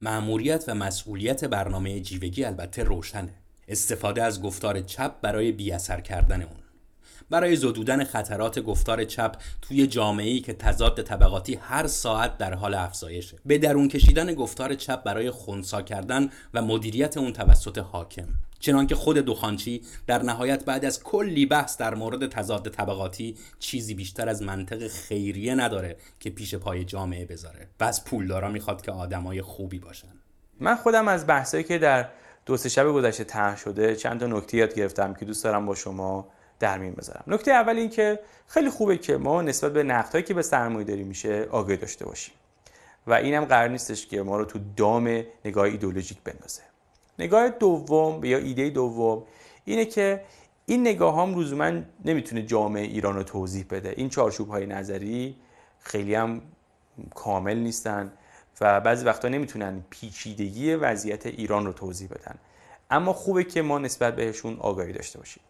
معموریت 0.00 0.64
و 0.68 0.74
مسئولیت 0.74 1.44
برنامه 1.44 2.00
جیوگی 2.00 2.44
البته 2.44 2.82
روشنه. 2.82 3.34
استفاده 3.68 4.22
از 4.22 4.42
گفتار 4.42 4.80
چپ 4.80 5.20
برای 5.20 5.52
بیاثر 5.52 6.00
کردن 6.00 6.42
اون. 6.42 6.65
برای 7.30 7.56
زدودن 7.56 8.04
خطرات 8.04 8.58
گفتار 8.58 9.04
چپ 9.04 9.36
توی 9.62 9.86
جامعه‌ای 9.86 10.40
که 10.40 10.52
تضاد 10.52 11.02
طبقاتی 11.02 11.54
هر 11.54 11.86
ساعت 11.86 12.38
در 12.38 12.54
حال 12.54 12.74
افزایشه. 12.74 13.38
به 13.46 13.58
درون 13.58 13.88
کشیدن 13.88 14.34
گفتار 14.34 14.74
چپ 14.74 15.02
برای 15.02 15.30
خونسا 15.30 15.82
کردن 15.82 16.30
و 16.54 16.62
مدیریت 16.62 17.16
اون 17.16 17.32
توسط 17.32 17.78
حاکم. 17.78 18.28
چنانکه 18.60 18.94
خود 18.94 19.16
دخانچی 19.16 19.82
در 20.06 20.22
نهایت 20.22 20.64
بعد 20.64 20.84
از 20.84 21.02
کلی 21.02 21.46
بحث 21.46 21.76
در 21.76 21.94
مورد 21.94 22.28
تضاد 22.28 22.68
طبقاتی 22.68 23.36
چیزی 23.58 23.94
بیشتر 23.94 24.28
از 24.28 24.42
منطق 24.42 24.88
خیریه 24.88 25.54
نداره 25.54 25.96
که 26.20 26.30
پیش 26.30 26.54
پای 26.54 26.84
جامعه 26.84 27.24
بذاره. 27.24 27.68
و 27.80 27.84
از 27.84 28.04
پولدارا 28.04 28.48
می‌خواد 28.48 28.82
که 28.82 28.92
آدمای 28.92 29.42
خوبی 29.42 29.78
باشن. 29.78 30.08
من 30.60 30.76
خودم 30.76 31.08
از 31.08 31.26
بحثایی 31.26 31.64
که 31.64 31.78
در 31.78 32.08
دو 32.46 32.56
سه 32.56 32.68
شب 32.68 32.86
گذشته 32.86 33.24
طرح 33.24 33.56
شده 33.56 33.96
چند 33.96 34.20
تا 34.20 34.26
نکته 34.26 34.56
یاد 34.56 34.74
گرفتم 34.74 35.14
که 35.14 35.24
دوست 35.24 35.44
دارم 35.44 35.66
با 35.66 35.74
شما 35.74 36.28
در 36.60 36.78
میون 36.78 36.94
بذارم. 36.94 37.24
نکته 37.26 37.50
اول 37.50 37.76
این 37.76 37.90
که 37.90 38.20
خیلی 38.46 38.70
خوبه 38.70 38.96
که 38.96 39.16
ما 39.16 39.42
نسبت 39.42 39.72
به 39.72 39.82
نقدهایی 39.82 40.24
که 40.24 40.34
به 40.34 40.42
سرمایه 40.42 40.84
داری 40.84 41.04
میشه 41.04 41.48
آگاهی 41.50 41.76
داشته 41.76 42.04
باشیم. 42.04 42.34
و 43.06 43.14
اینم 43.14 43.44
قرار 43.44 43.68
نیستش 43.68 44.06
که 44.06 44.22
ما 44.22 44.36
رو 44.36 44.44
تو 44.44 44.58
دام 44.76 45.22
نگاه 45.44 45.64
ایدولوژیک 45.64 46.18
بندازه. 46.24 46.62
نگاه 47.18 47.48
دوم 47.48 48.24
یا 48.24 48.38
ایده 48.38 48.70
دوم 48.70 49.22
اینه 49.64 49.84
که 49.84 50.22
این 50.66 50.80
نگاه 50.80 51.22
هم 51.22 51.40
لزوما 51.40 51.80
نمی‌تونه 52.04 52.42
جامعه 52.42 52.82
ایران 52.82 53.14
رو 53.14 53.22
توضیح 53.22 53.66
بده. 53.70 53.94
این 53.96 54.08
چارچوب 54.08 54.48
های 54.48 54.66
نظری 54.66 55.36
خیلی 55.80 56.14
هم 56.14 56.42
کامل 57.14 57.56
نیستن 57.56 58.12
و 58.60 58.80
بعضی 58.80 59.04
وقتا 59.04 59.28
نمی‌تونن 59.28 59.84
پیچیدگی 59.90 60.74
وضعیت 60.74 61.26
ایران 61.26 61.66
رو 61.66 61.72
توضیح 61.72 62.08
بدن. 62.08 62.34
اما 62.90 63.12
خوبه 63.12 63.44
که 63.44 63.62
ما 63.62 63.78
نسبت 63.78 64.16
بهشون 64.16 64.56
آگاهی 64.60 64.92
داشته 64.92 65.18
باشیم. 65.18 65.42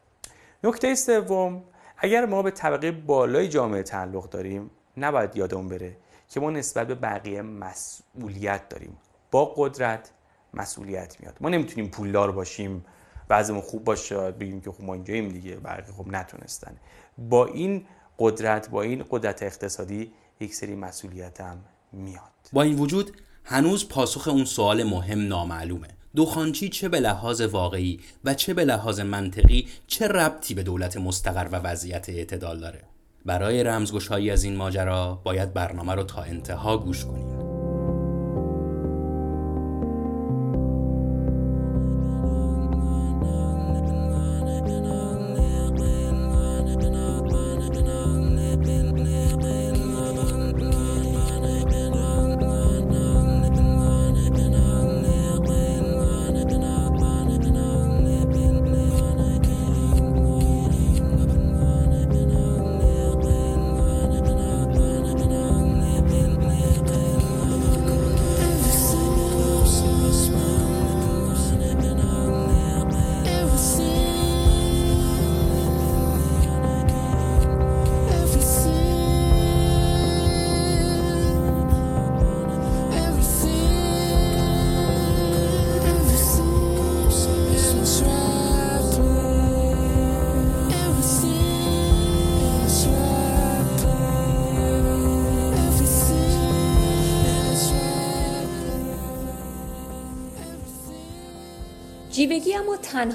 نکته 0.66 0.94
سوم 0.94 1.62
اگر 1.98 2.26
ما 2.26 2.42
به 2.42 2.50
طبقه 2.50 2.92
بالای 2.92 3.48
جامعه 3.48 3.82
تعلق 3.82 4.30
داریم 4.30 4.70
نباید 4.96 5.36
یادمون 5.36 5.68
بره 5.68 5.96
که 6.28 6.40
ما 6.40 6.50
نسبت 6.50 6.86
به 6.86 6.94
بقیه 6.94 7.42
مسئولیت 7.42 8.68
داریم. 8.68 8.96
با 9.30 9.54
قدرت 9.56 10.10
مسئولیت 10.54 11.20
میاد. 11.20 11.36
ما 11.40 11.48
نمی‌تونیم 11.48 11.90
پولدار 11.90 12.32
باشیم 12.32 12.84
بعضمون 13.28 13.60
خوب 13.60 13.84
باشه 13.84 14.30
بگیم 14.30 14.60
که 14.60 14.70
خب 14.70 14.84
ما 14.84 14.94
اینجاییم 14.94 15.28
دیگه 15.28 15.56
بقیه 15.56 15.94
خب 15.94 16.08
نتونستن. 16.08 16.76
با 17.18 17.46
این 17.46 17.86
قدرت 18.18 18.70
با 18.70 18.82
این 18.82 19.04
قدرت 19.10 19.42
اقتصادی 19.42 20.12
یک 20.40 20.54
سری 20.54 20.74
مسئولیت 20.74 21.40
هم 21.40 21.64
میاد. 21.92 22.22
با 22.52 22.62
این 22.62 22.78
وجود 22.78 23.16
هنوز 23.44 23.88
پاسخ 23.88 24.28
اون 24.28 24.44
سوال 24.44 24.82
مهم 24.82 25.28
نامعلومه. 25.28 25.88
دوخانچی 26.16 26.68
چه 26.68 26.88
به 26.88 27.00
لحاظ 27.00 27.40
واقعی 27.40 28.00
و 28.24 28.34
چه 28.34 28.54
به 28.54 28.64
لحاظ 28.64 29.00
منطقی 29.00 29.68
چه 29.86 30.08
ربطی 30.08 30.54
به 30.54 30.62
دولت 30.62 30.96
مستقر 30.96 31.48
و 31.52 31.56
وضعیت 31.56 32.08
اعتدال 32.08 32.60
داره؟ 32.60 32.82
برای 33.24 33.64
رمزگشایی 33.64 34.30
از 34.30 34.44
این 34.44 34.56
ماجرا 34.56 35.20
باید 35.24 35.54
برنامه 35.54 35.94
رو 35.94 36.02
تا 36.02 36.22
انتها 36.22 36.78
گوش 36.78 37.04
کنیم. 37.04 37.35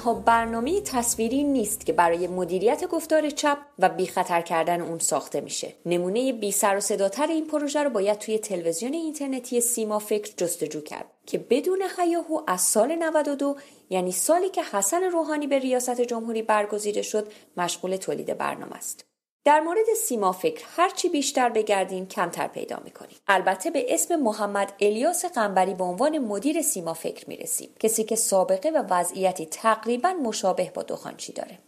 تنها 0.02 0.14
برنامه 0.14 0.80
تصویری 0.80 1.44
نیست 1.44 1.86
که 1.86 1.92
برای 1.92 2.26
مدیریت 2.26 2.88
گفتار 2.88 3.30
چپ 3.30 3.58
و 3.78 3.88
بی 3.88 4.06
خطر 4.06 4.40
کردن 4.40 4.80
اون 4.80 4.98
ساخته 4.98 5.40
میشه. 5.40 5.74
نمونه 5.86 6.32
بی 6.32 6.52
سر 6.52 6.76
و 6.76 6.80
صداتر 6.80 7.26
این 7.26 7.46
پروژه 7.46 7.82
رو 7.82 7.90
باید 7.90 8.18
توی 8.18 8.38
تلویزیون 8.38 8.92
اینترنتی 8.92 9.60
سیما 9.60 9.98
فکر 9.98 10.32
جستجو 10.36 10.80
کرد 10.80 11.06
که 11.26 11.38
بدون 11.38 11.82
هیاهو 11.98 12.40
از 12.46 12.60
سال 12.60 12.94
92 12.94 13.56
یعنی 13.90 14.12
سالی 14.12 14.48
که 14.48 14.62
حسن 14.62 15.02
روحانی 15.02 15.46
به 15.46 15.58
ریاست 15.58 16.00
جمهوری 16.00 16.42
برگزیده 16.42 17.02
شد 17.02 17.32
مشغول 17.56 17.96
تولید 17.96 18.38
برنامه 18.38 18.76
است. 18.76 19.11
در 19.44 19.60
مورد 19.60 19.94
سیما 20.04 20.32
فکر 20.32 20.64
هرچی 20.76 21.08
بیشتر 21.08 21.48
بگردیم 21.48 22.08
کمتر 22.08 22.46
پیدا 22.46 22.80
می‌کنیم. 22.84 23.16
البته 23.28 23.70
به 23.70 23.94
اسم 23.94 24.16
محمد 24.16 24.72
الیاس 24.80 25.24
قنبری 25.24 25.74
به 25.74 25.84
عنوان 25.84 26.18
مدیر 26.18 26.62
سیما 26.62 26.94
فکر 26.94 27.28
می‌رسیم 27.28 27.70
کسی 27.80 28.04
که 28.04 28.16
سابقه 28.16 28.70
و 28.70 28.84
وضعیتی 28.90 29.46
تقریبا 29.46 30.12
مشابه 30.12 30.70
با 30.74 30.82
دخانچی 30.82 31.32
داره. 31.32 31.58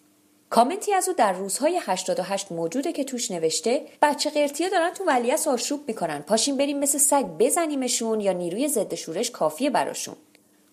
کامنتی 0.50 0.92
از 0.92 1.08
او 1.08 1.14
در 1.14 1.32
روزهای 1.32 1.80
88 1.82 2.52
موجوده 2.52 2.92
که 2.92 3.04
توش 3.04 3.30
نوشته 3.30 3.86
بچه 4.02 4.30
قرتیه 4.30 4.68
دارن 4.68 4.90
تو 4.90 5.04
ولیعصر 5.04 5.50
آشوب 5.50 5.80
می‌کنن. 5.86 6.22
پاشیم 6.22 6.56
بریم 6.56 6.78
مثل 6.78 6.98
سگ 6.98 7.24
بزنیمشون 7.24 8.20
یا 8.20 8.32
نیروی 8.32 8.68
ضد 8.68 8.94
شورش 8.94 9.30
کافیه 9.30 9.70
براشون. 9.70 10.16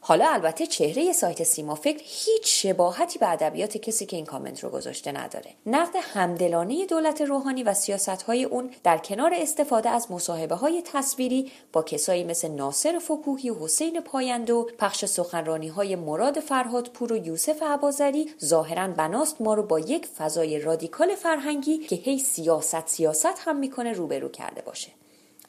حالا 0.04 0.30
البته 0.30 0.68
چهره 0.68 1.14
سایت 1.14 1.44
سیما 1.44 1.76
فکر 1.76 2.02
هیچ 2.04 2.42
شباهتی 2.46 3.20
به 3.20 3.30
ادبیات 3.30 3.78
کسی 3.78 4.06
که 4.06 4.16
این 4.16 4.26
کامنت 4.26 4.64
رو 4.64 4.70
گذاشته 4.70 5.12
نداره. 5.12 5.52
نقد 5.66 5.96
همدلانه 6.02 6.86
دولت 6.86 7.22
روحانی 7.22 7.64
و 7.64 7.74
سیاست 7.74 8.22
های 8.22 8.44
اون 8.44 8.72
در 8.84 8.98
کنار 8.98 9.34
استفاده 9.34 9.90
از 9.90 10.12
مصاحبه 10.12 10.56
های 10.56 10.82
تصویری 10.86 11.52
با 11.74 11.84
کسایی 11.84 12.24
مثل 12.24 12.48
ناصر 12.48 13.00
فکوهی 13.00 13.50
و 13.50 13.56
حسین 13.56 14.02
پاینده 14.02 14.58
و 14.58 14.70
پخش 14.78 15.06
سخنرانی 15.06 15.68
های 15.68 15.96
مراد 15.96 16.40
فرهادپور 16.40 17.14
و 17.14 17.18
یوسف 17.18 17.64
اباذری 17.64 18.30
ظاهرا 18.46 18.88
بناست 18.88 19.42
ما 19.42 19.54
رو 19.54 19.64
با 19.64 19.80
یک 19.80 20.06
فضای 20.06 20.60
رادیکال 20.60 21.16
فرهنگی 21.16 21.78
که 21.78 21.96
هی 21.96 22.20
سیاست 22.20 22.88
سیاست 22.88 23.40
هم 23.46 23.58
می‌کنه 23.58 23.92
روبرو 23.92 24.30
کرده 24.30 24.62
باشه. 24.62 24.92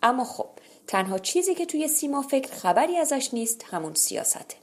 اما 0.03 0.25
خب 0.25 0.49
تنها 0.93 1.19
چیزی 1.19 1.55
که 1.55 1.67
توی 1.67 1.89
سیما 1.89 2.23
فکر 2.23 2.55
خبری 2.55 2.97
ازش 2.97 3.31
نیست 3.33 3.65
همون 3.71 3.95
سیاسته. 3.95 4.57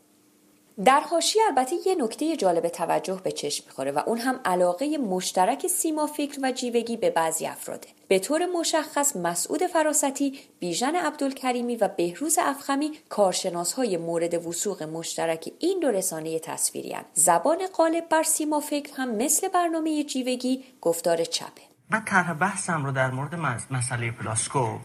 در 0.85 0.99
حاشیه 0.99 1.41
البته 1.47 1.75
یه 1.85 1.95
نکته 1.95 2.35
جالب 2.35 2.67
توجه 2.67 3.21
به 3.23 3.31
چشم 3.31 3.63
می‌خوره 3.67 3.91
و 3.91 4.01
اون 4.05 4.17
هم 4.17 4.39
علاقه 4.45 4.97
مشترک 4.97 5.67
سیما 5.67 6.07
فکر 6.07 6.39
و 6.43 6.51
جیوگی 6.51 6.97
به 6.97 7.09
بعضی 7.09 7.45
افراده. 7.45 7.87
به 8.07 8.19
طور 8.19 8.45
مشخص 8.45 9.15
مسعود 9.15 9.67
فراستی، 9.67 10.39
بیژن 10.59 10.95
عبدالکریمی 10.95 11.75
و 11.75 11.87
بهروز 11.87 12.37
افخمی 12.41 12.91
کارشناس 13.09 13.73
های 13.73 13.97
مورد 13.97 14.47
وسوق 14.47 14.83
مشترک 14.83 15.49
این 15.59 15.79
دو 15.79 15.91
رسانه 15.91 16.39
تصویری 16.39 16.93
هن. 16.93 17.05
زبان 17.13 17.57
غالب 17.77 18.09
بر 18.09 18.23
سیما 18.23 18.59
فکر 18.59 18.95
هم 18.95 19.15
مثل 19.15 19.47
برنامه 19.47 20.03
جیوگی 20.03 20.63
گفتار 20.81 21.23
چپه. 21.23 21.61
من 21.89 22.05
طرح 22.05 22.33
بحثم 22.33 22.85
رو 22.85 22.91
در 22.91 23.11
مورد 23.11 23.35
مسئله 23.71 24.11
پلاسکو 24.11 24.77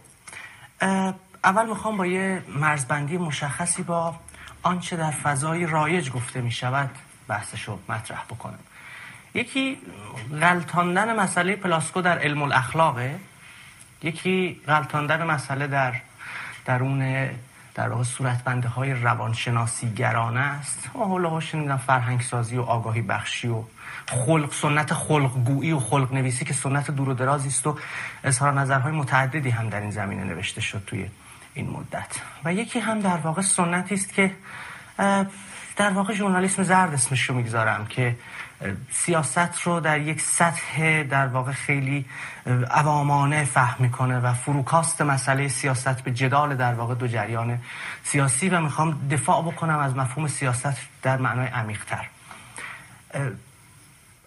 اول 1.44 1.68
می‌خوام 1.68 1.96
با 1.96 2.06
یه 2.06 2.42
مرزبندی 2.48 3.18
مشخصی 3.18 3.82
با 3.82 4.14
آنچه 4.62 4.96
در 4.96 5.10
فضای 5.10 5.66
رایج 5.66 6.10
گفته 6.10 6.40
می 6.40 6.52
شود 6.52 6.90
بحثش 7.28 7.62
رو 7.62 7.78
مطرح 7.88 8.24
بکنم. 8.24 8.58
یکی 9.34 9.78
غلتاندن 10.40 11.20
مسئله 11.20 11.56
پلاسکو 11.56 12.00
در 12.00 12.18
علم 12.18 12.42
الاخلاقه 12.42 13.20
یکی 14.02 14.60
غلتاندن 14.66 15.26
مسئله 15.26 15.66
در 15.66 16.00
درون 16.64 17.28
در 17.74 17.88
واقع 17.88 18.02
صورتبندی 18.02 18.68
های 18.68 18.92
روانشناسی 18.92 19.94
گرایانه 19.94 20.40
است. 20.40 20.90
و 20.94 20.98
حالا 20.98 21.38
نمی‌دونم 21.54 21.76
فرهنگ 21.76 22.20
سازی 22.20 22.56
و 22.56 22.62
آگاهی 22.62 23.02
بخشی 23.02 23.48
و 23.48 23.62
خلق 24.06 24.52
سنت 24.52 24.94
خلق 24.94 25.44
گویی 25.44 25.72
و 25.72 25.80
خلق 25.80 26.12
نویسی 26.12 26.44
که 26.44 26.54
سنت 26.54 26.90
دور 26.90 27.08
و 27.08 27.14
درازی 27.14 27.48
است 27.48 27.66
و 27.66 27.78
اظهار 28.24 28.52
نظرهای 28.52 28.92
متعددی 28.92 29.50
هم 29.50 29.68
در 29.68 29.80
این 29.80 29.90
زمینه 29.90 30.24
نوشته 30.24 30.60
شد 30.60 30.82
توی 30.86 31.08
این 31.54 31.70
مدت. 31.70 32.20
و 32.44 32.54
یکی 32.54 32.78
هم 32.78 33.00
در 33.00 33.16
واقع 33.16 33.42
سنتی 33.42 33.94
است 33.94 34.14
که 34.14 34.30
در 35.76 35.90
واقع 35.90 36.14
ژورنالیسم 36.14 36.62
زرد 36.62 36.94
اسمش 36.94 37.22
رو 37.22 37.34
می‌گذارم 37.34 37.86
که 37.86 38.16
سیاست 38.90 39.62
رو 39.62 39.80
در 39.80 40.00
یک 40.00 40.20
سطح 40.20 41.02
در 41.02 41.26
واقع 41.26 41.52
خیلی 41.52 42.04
عوامانه 42.70 43.44
فهم 43.44 43.76
می‌کنه 43.78 44.18
و 44.18 44.34
فروکاست 44.34 45.02
مسئله 45.02 45.48
سیاست 45.48 46.00
به 46.02 46.10
جدال 46.10 46.56
در 46.56 46.74
واقع 46.74 46.94
دو 46.94 47.08
جریان 47.08 47.58
سیاسی 48.04 48.48
و 48.48 48.60
می‌خوام 48.60 49.08
دفاع 49.10 49.42
بکنم 49.42 49.78
از 49.78 49.96
مفهوم 49.96 50.28
سیاست 50.28 50.76
در 51.02 51.16
معنای 51.16 51.46
عمیقتر. 51.46 52.06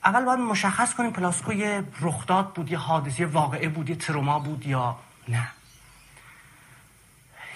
اول 0.06 0.26
باید 0.26 0.40
مشخص 0.40 0.94
کنیم 0.94 1.12
پلاسکو 1.12 1.54
یه 1.54 1.84
رخداد 2.02 2.54
بود 2.54 2.72
یه 2.72 2.78
حادثه 2.78 3.26
واقعه 3.26 3.70
بود 3.70 3.90
یه 3.90 3.96
تروما 3.96 4.40
بود 4.40 4.66
یا 4.66 4.96
نه. 5.28 5.48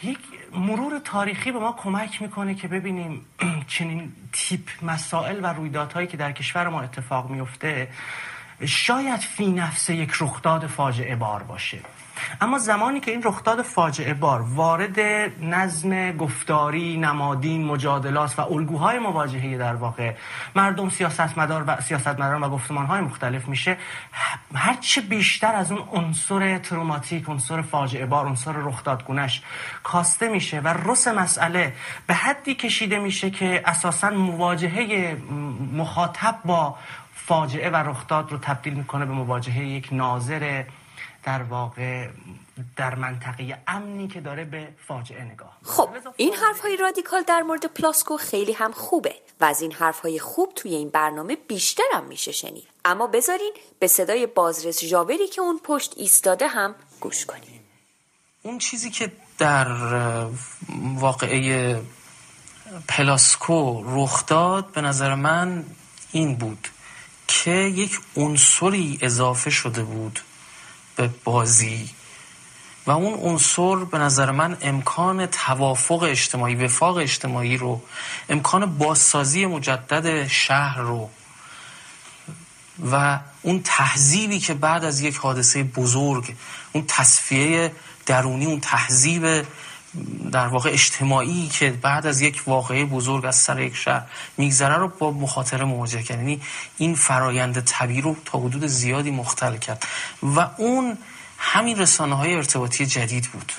یک 0.04 0.20
مرور 0.54 1.00
تاریخی 1.00 1.52
به 1.52 1.60
ما 1.60 1.74
کمک 1.74 2.22
می‌کنه 2.22 2.56
که 2.56 2.68
ببینیم 2.68 3.26
چنین 3.74 4.12
تیپ 4.34 4.70
مسائل 4.82 5.40
و 5.44 5.46
رویدادهایی 5.46 6.08
که 6.08 6.18
در 6.18 6.32
کشور 6.32 6.70
ما 6.70 6.82
اتفاق 6.82 7.30
میفته 7.30 7.88
شاید 8.66 9.20
فی 9.20 9.48
نفسه 9.48 9.96
یک 9.96 10.12
رخداد 10.20 10.68
فاجعه 10.68 11.16
بار 11.16 11.44
باشه. 11.44 11.80
اما 12.42 12.58
زمانی 12.58 13.00
که 13.00 13.12
این 13.12 13.24
رخداد 13.24 13.62
فاجعه 13.62 14.14
بار 14.14 14.42
وارد 14.42 15.00
نظم 15.42 16.12
گفتاری 16.12 16.98
نمادین 16.98 17.66
مجادلات 17.66 18.40
و 18.40 18.42
الگوهای 18.42 19.00
مواجهه 19.00 19.58
در 19.58 19.76
واقع 19.76 20.14
مردم 20.56 20.90
سیاستمدار 20.90 21.64
و 21.68 21.82
سیاستمداران 21.82 22.44
و 22.44 22.50
گفتمانهای 22.50 23.02
مختلف 23.02 23.48
میشه 23.48 23.78
هرچه 24.56 25.02
بیشتر 25.02 25.56
از 25.56 25.72
اون 25.72 25.82
عنصر 25.92 26.58
تروماتیک 26.58 27.30
عنصر 27.30 27.62
فاجعه 27.62 28.06
بار 28.06 28.26
عنصر 28.26 28.52
رخدادگونش 28.52 29.42
کاسته 29.84 30.30
میشه 30.30 30.60
و 30.60 30.68
رس 30.68 31.08
مسئله 31.08 31.74
به 32.08 32.14
حدی 32.14 32.56
کشیده 32.56 33.00
میشه 33.00 33.30
که 33.30 33.62
اساسا 33.66 34.10
مواجهه 34.10 35.18
مخاطب 35.74 36.40
با 36.46 36.76
فاجعه 37.14 37.70
و 37.70 37.76
رخداد 37.76 38.32
رو 38.32 38.38
تبدیل 38.38 38.74
می‌کنه 38.74 39.06
به 39.06 39.14
مواجهه 39.14 39.66
یک 39.66 39.90
ناظر 39.92 40.64
در 41.24 41.44
واقع 41.44 42.10
در 42.76 42.96
منطقه 42.96 43.58
امنی 43.68 44.08
که 44.08 44.22
داره 44.22 44.46
به 44.46 44.68
فاجعه 44.88 45.24
نگاه 45.24 45.58
خب 45.64 45.90
این 46.18 46.34
حرف 46.34 46.60
های 46.60 46.78
رادیکال 46.78 47.24
در 47.28 47.42
مورد 47.42 47.66
پلاسکو 47.66 48.18
خیلی 48.18 48.54
هم 48.54 48.72
خوبه 48.72 49.16
و 49.42 49.46
از 49.46 49.62
این 49.62 49.72
حرف 49.72 50.00
های 50.00 50.20
خوب 50.20 50.54
توی 50.56 50.76
این 50.76 50.90
برنامه 50.90 51.36
بیشتر 51.36 51.84
هم 51.94 52.04
میشه 52.04 52.32
شنید. 52.32 52.68
اما 52.86 53.08
بذارین 53.08 53.54
به 53.80 53.88
صدای 53.88 54.28
بازرس 54.28 54.84
ژاوری 54.84 55.28
که 55.28 55.42
اون 55.42 55.60
پشت 55.64 55.94
ایستاده 55.98 56.48
هم 56.48 56.76
گوش 57.00 57.26
کنیم. 57.26 57.62
اون 58.42 58.58
چیزی 58.58 58.90
که 58.92 59.12
در 59.38 59.68
واقعه 60.96 61.82
پلاسکو 62.88 63.84
رخ 63.86 64.26
داد 64.26 64.72
به 64.72 64.82
نظر 64.82 65.16
من 65.16 65.66
این 66.12 66.36
بود 66.36 66.68
که 67.28 67.52
یک 67.52 68.00
عنصری 68.16 69.00
اضافه 69.02 69.50
شده 69.50 69.84
بود 69.84 70.20
بازی. 71.08 71.90
و 72.86 72.92
اون 72.92 73.14
عنصر 73.14 73.76
به 73.76 73.98
نظر 73.98 74.32
من 74.32 74.58
امکان 74.62 75.26
توافق 75.26 76.04
اجتماعی 76.04 76.56
وفاق 76.56 76.98
اجتماعی 76.98 77.58
رو 77.58 77.82
امکان 78.30 78.78
بازسازی 78.78 79.46
مجدد 79.46 80.28
شهر 80.28 80.80
رو. 80.80 81.10
و 82.92 83.20
اون 83.42 83.62
تهذیبی 83.64 84.40
که 84.40 84.54
بعد 84.54 84.84
از 84.84 85.02
یک 85.02 85.18
حادثه 85.18 85.64
بزرگ 85.64 86.36
اون 86.72 86.84
تصفیه 86.88 87.72
درونی 88.06 88.46
اون 88.46 88.60
تهذیب 88.60 89.46
در 90.32 90.48
واقع 90.48 90.70
اجتماعی 90.70 91.48
که 91.48 91.70
بعد 91.70 92.06
از 92.06 92.22
یک 92.22 92.44
واقعه 92.48 92.86
بزرگ 92.86 93.26
از 93.26 93.36
سر 93.36 93.60
یک 93.60 93.76
شهر 93.76 94.04
میگذره 94.38 94.76
رو 94.76 94.88
با 94.88 95.12
مخاطره 95.12 95.66
مواجه 95.66 96.04
کرد. 96.04 96.18
یعنی 96.18 96.42
این 96.78 96.96
فرایند 96.96 97.64
طبیعی 97.64 98.02
رو 98.02 98.16
تا 98.26 98.40
حدود 98.40 98.66
زیادی 98.66 99.12
مختل 99.12 99.58
کرد. 99.58 99.86
و 100.24 100.48
اون 100.58 100.98
همین 101.38 101.78
رسانه 101.80 102.16
های 102.16 102.34
ارتباطی 102.34 102.86
جدید 102.86 103.26
بود. 103.26 103.52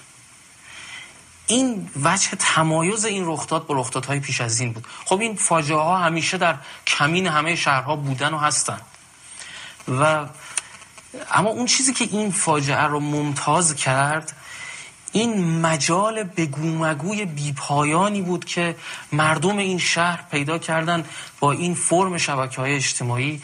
این 1.46 1.90
وجه 2.02 2.28
تمایز 2.38 3.04
این 3.04 3.26
رخداد 3.26 3.66
با 3.66 3.74
رخدادهای 3.74 4.20
پیش 4.20 4.40
از 4.40 4.60
این 4.60 4.72
بود. 4.72 4.86
خب 5.04 5.20
این 5.20 5.36
فاجعه 5.36 5.78
ها 5.78 5.98
همیشه 5.98 6.38
در 6.38 6.56
کمین 6.86 7.26
همه 7.26 7.56
شهرها 7.56 7.96
بودن 7.96 8.34
و 8.34 8.38
هستن 8.38 8.80
و 9.88 10.26
اما 11.30 11.50
اون 11.50 11.66
چیزی 11.66 11.92
که 11.92 12.04
این 12.04 12.30
فاجعه 12.30 12.82
رو 12.82 13.00
ممتاز 13.00 13.74
کرد 13.74 14.32
این 15.12 15.60
مجال 15.60 16.22
بگومگوی 16.22 17.24
بیپایانی 17.24 18.22
بود 18.22 18.44
که 18.44 18.76
مردم 19.12 19.58
این 19.58 19.78
شهر 19.78 20.24
پیدا 20.30 20.58
کردن 20.58 21.04
با 21.40 21.52
این 21.52 21.74
فرم 21.74 22.18
شبکه 22.18 22.60
های 22.60 22.74
اجتماعی 22.74 23.42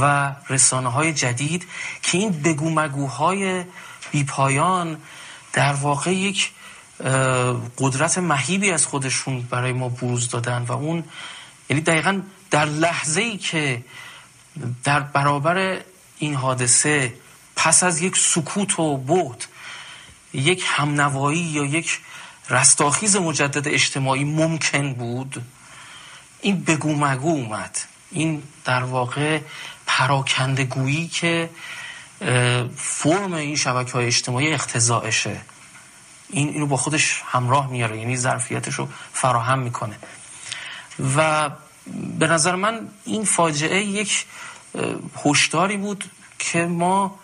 و 0.00 0.32
رسانه 0.48 0.88
های 0.88 1.12
جدید 1.12 1.66
که 2.02 2.18
این 2.18 2.42
بگومگوهای 2.42 3.64
بیپایان 4.12 4.96
در 5.52 5.72
واقع 5.72 6.14
یک 6.14 6.50
قدرت 7.78 8.18
مهیبی 8.18 8.70
از 8.70 8.86
خودشون 8.86 9.40
برای 9.40 9.72
ما 9.72 9.88
بروز 9.88 10.28
دادن 10.28 10.64
و 10.68 10.72
اون 10.72 11.04
یعنی 11.70 11.82
دقیقا 11.82 12.20
در 12.50 12.64
لحظه 12.64 13.20
ای 13.20 13.36
که 13.36 13.84
در 14.84 15.00
برابر 15.00 15.80
این 16.18 16.34
حادثه 16.34 17.14
پس 17.56 17.82
از 17.82 18.02
یک 18.02 18.16
سکوت 18.16 18.78
و 18.78 18.96
بود 18.96 19.44
یک 20.34 20.64
همنوایی 20.66 21.40
یا 21.40 21.64
یک 21.64 22.00
رستاخیز 22.50 23.16
مجدد 23.16 23.68
اجتماعی 23.68 24.24
ممکن 24.24 24.94
بود؟ 24.94 25.44
این 26.40 26.64
بگو 26.64 26.94
مگو 26.94 27.28
اومد. 27.28 27.78
این 28.10 28.42
در 28.64 28.82
واقع 28.82 29.40
پراکندگویی 29.86 31.08
که 31.08 31.50
فرم 32.76 33.32
این 33.32 33.56
شبکه 33.56 33.92
های 33.92 34.06
اجتماعی 34.06 34.52
اختزاعشه. 34.52 35.40
این 36.30 36.48
اینو 36.48 36.66
با 36.66 36.76
خودش 36.76 37.22
همراه 37.26 37.70
میاره 37.70 37.98
یعنی 37.98 38.16
ظرفیتش 38.16 38.74
رو 38.74 38.88
فراهم 39.12 39.58
می‌کنه. 39.58 39.96
و 41.16 41.50
به 42.18 42.26
نظر 42.26 42.54
من 42.54 42.88
این 43.04 43.24
فاجعه 43.24 43.82
یک 43.82 44.26
هشداری 45.24 45.76
بود 45.76 46.04
که 46.38 46.66
ما 46.66 47.18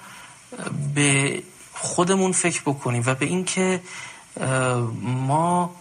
به 0.95 1.43
خودمون 1.81 2.33
فکر 2.33 2.61
بکنیم 2.61 3.03
و 3.07 3.15
به 3.15 3.27
اینکه 3.27 3.81
ما 5.03 5.77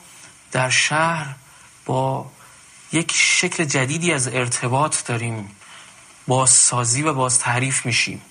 در 0.52 0.70
شهر 0.70 1.36
با 1.86 2.26
یک 2.92 3.12
شکل 3.16 3.64
جدیدی 3.66 4.14
از 4.14 4.28
ارتباط 4.28 5.06
داریم 5.06 5.50
بازسازی 6.28 7.02
و 7.02 7.14
باز 7.14 7.40
تعریف 7.40 7.86
میشیم. 7.86 8.22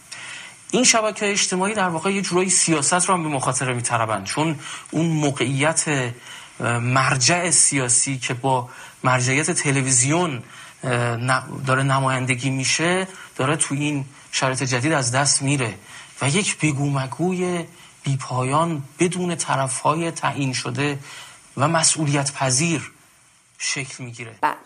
این 0.71 0.85
شبکه 0.85 1.31
اجتماعی 1.31 1.75
در 1.75 1.89
واقع 1.89 2.13
یه 2.13 2.23
جورایی 2.23 2.51
سیاست 2.51 3.09
رو 3.09 3.15
هم 3.15 3.23
به 3.23 3.29
مخاطره 3.29 3.75
میتربند 3.75 4.25
چون 4.25 4.59
اون 4.91 5.07
موقعیت 5.07 6.13
مرجع 6.81 7.51
سیاسی 7.51 8.19
که 8.19 8.35
با 8.35 8.69
مرجعیت 9.05 9.51
تلویزیون 9.51 10.43
داره 11.67 11.83
نمایندگی 11.83 12.51
میشه 12.51 13.09
داره 13.37 13.57
تو 13.57 13.75
این 13.75 14.05
شرایط 14.33 14.63
جدید 14.63 14.93
از 14.93 15.13
دست 15.13 15.43
میره. 15.43 15.75
و 16.23 16.29
یک 16.29 16.59
بگو 16.59 16.91
مگوی 16.91 17.65
بیپایان 18.03 18.83
بدون 18.99 19.35
طرفهای 19.35 20.11
تعیین 20.11 20.53
شده 20.53 20.99
و 21.57 21.69
مسئولیت 21.69 22.33
پذیر 22.33 22.93
شکل 23.59 24.05
می‌گیره. 24.05 24.35
بله. 24.41 24.57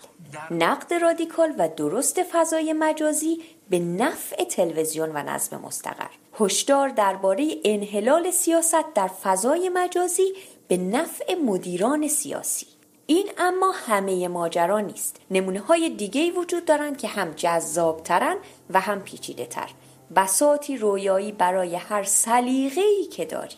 نقد 0.51 0.93
رادیکال 0.93 1.53
و 1.57 1.69
درست 1.77 2.23
فضای 2.23 2.73
مجازی 2.73 3.37
به 3.69 3.79
نفع 3.79 4.43
تلویزیون 4.43 5.11
و 5.13 5.23
نظم 5.23 5.61
مستقر. 5.61 6.09
هشدار 6.39 6.89
درباره 6.89 7.55
انحلال 7.65 8.31
سیاست 8.31 8.93
در 8.95 9.07
فضای 9.07 9.69
مجازی 9.73 10.33
به 10.67 10.77
نفع 10.77 11.35
مدیران 11.35 12.07
سیاسی. 12.07 12.67
این 13.07 13.29
اما 13.37 13.73
همه 13.87 14.27
ماجرا 14.27 14.79
نیست. 14.79 15.17
نمونه 15.31 15.59
های 15.59 15.89
دیگه 15.89 16.31
وجود 16.31 16.65
دارند 16.65 16.97
که 16.97 17.07
هم 17.07 17.31
جذاب 17.31 18.03
ترن 18.03 18.37
و 18.69 18.79
هم 18.79 19.01
پیچیده 19.01 19.45
تر 19.45 19.69
بساتی 20.15 20.77
رویایی 20.77 21.31
برای 21.31 21.75
هر 21.75 22.03
سلیقه 22.03 22.81
ای 22.81 23.05
که 23.05 23.25
داری. 23.25 23.55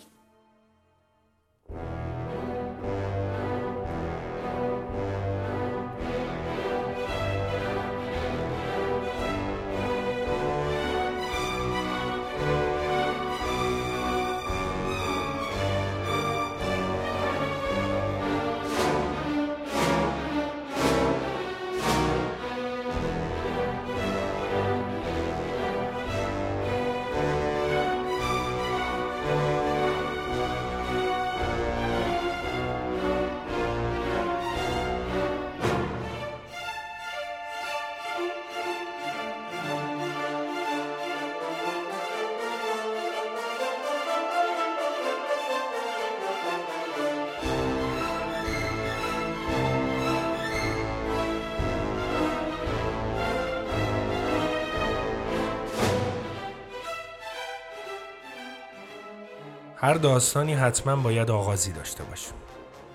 هر 59.83 59.93
داستانی 59.93 60.53
حتما 60.53 60.95
باید 60.95 61.31
آغازی 61.31 61.71
داشته 61.71 62.03
باشه 62.03 62.31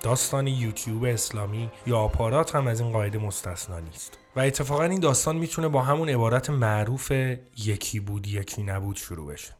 داستان 0.02 0.46
یوتیوب 0.46 1.04
اسلامی 1.04 1.70
یا 1.86 1.98
آپارات 1.98 2.54
هم 2.54 2.66
از 2.66 2.80
این 2.80 2.92
قاعده 2.92 3.18
مستثنا 3.18 3.80
نیست. 3.80 4.18
و 4.36 4.40
اتفاقا 4.40 4.84
این 4.84 5.00
داستان 5.00 5.36
می‌تونه 5.36 5.68
با 5.68 5.82
همون 5.82 6.08
عبارت 6.08 6.50
معروف 6.50 7.12
یکی 7.56 8.00
بود 8.00 8.26
یکی 8.26 8.62
نبود 8.62 8.96
شروع 8.96 9.32
بشه. 9.32 9.56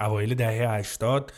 اوایل 0.00 0.34
دهه 0.34 0.70
80 0.70 1.32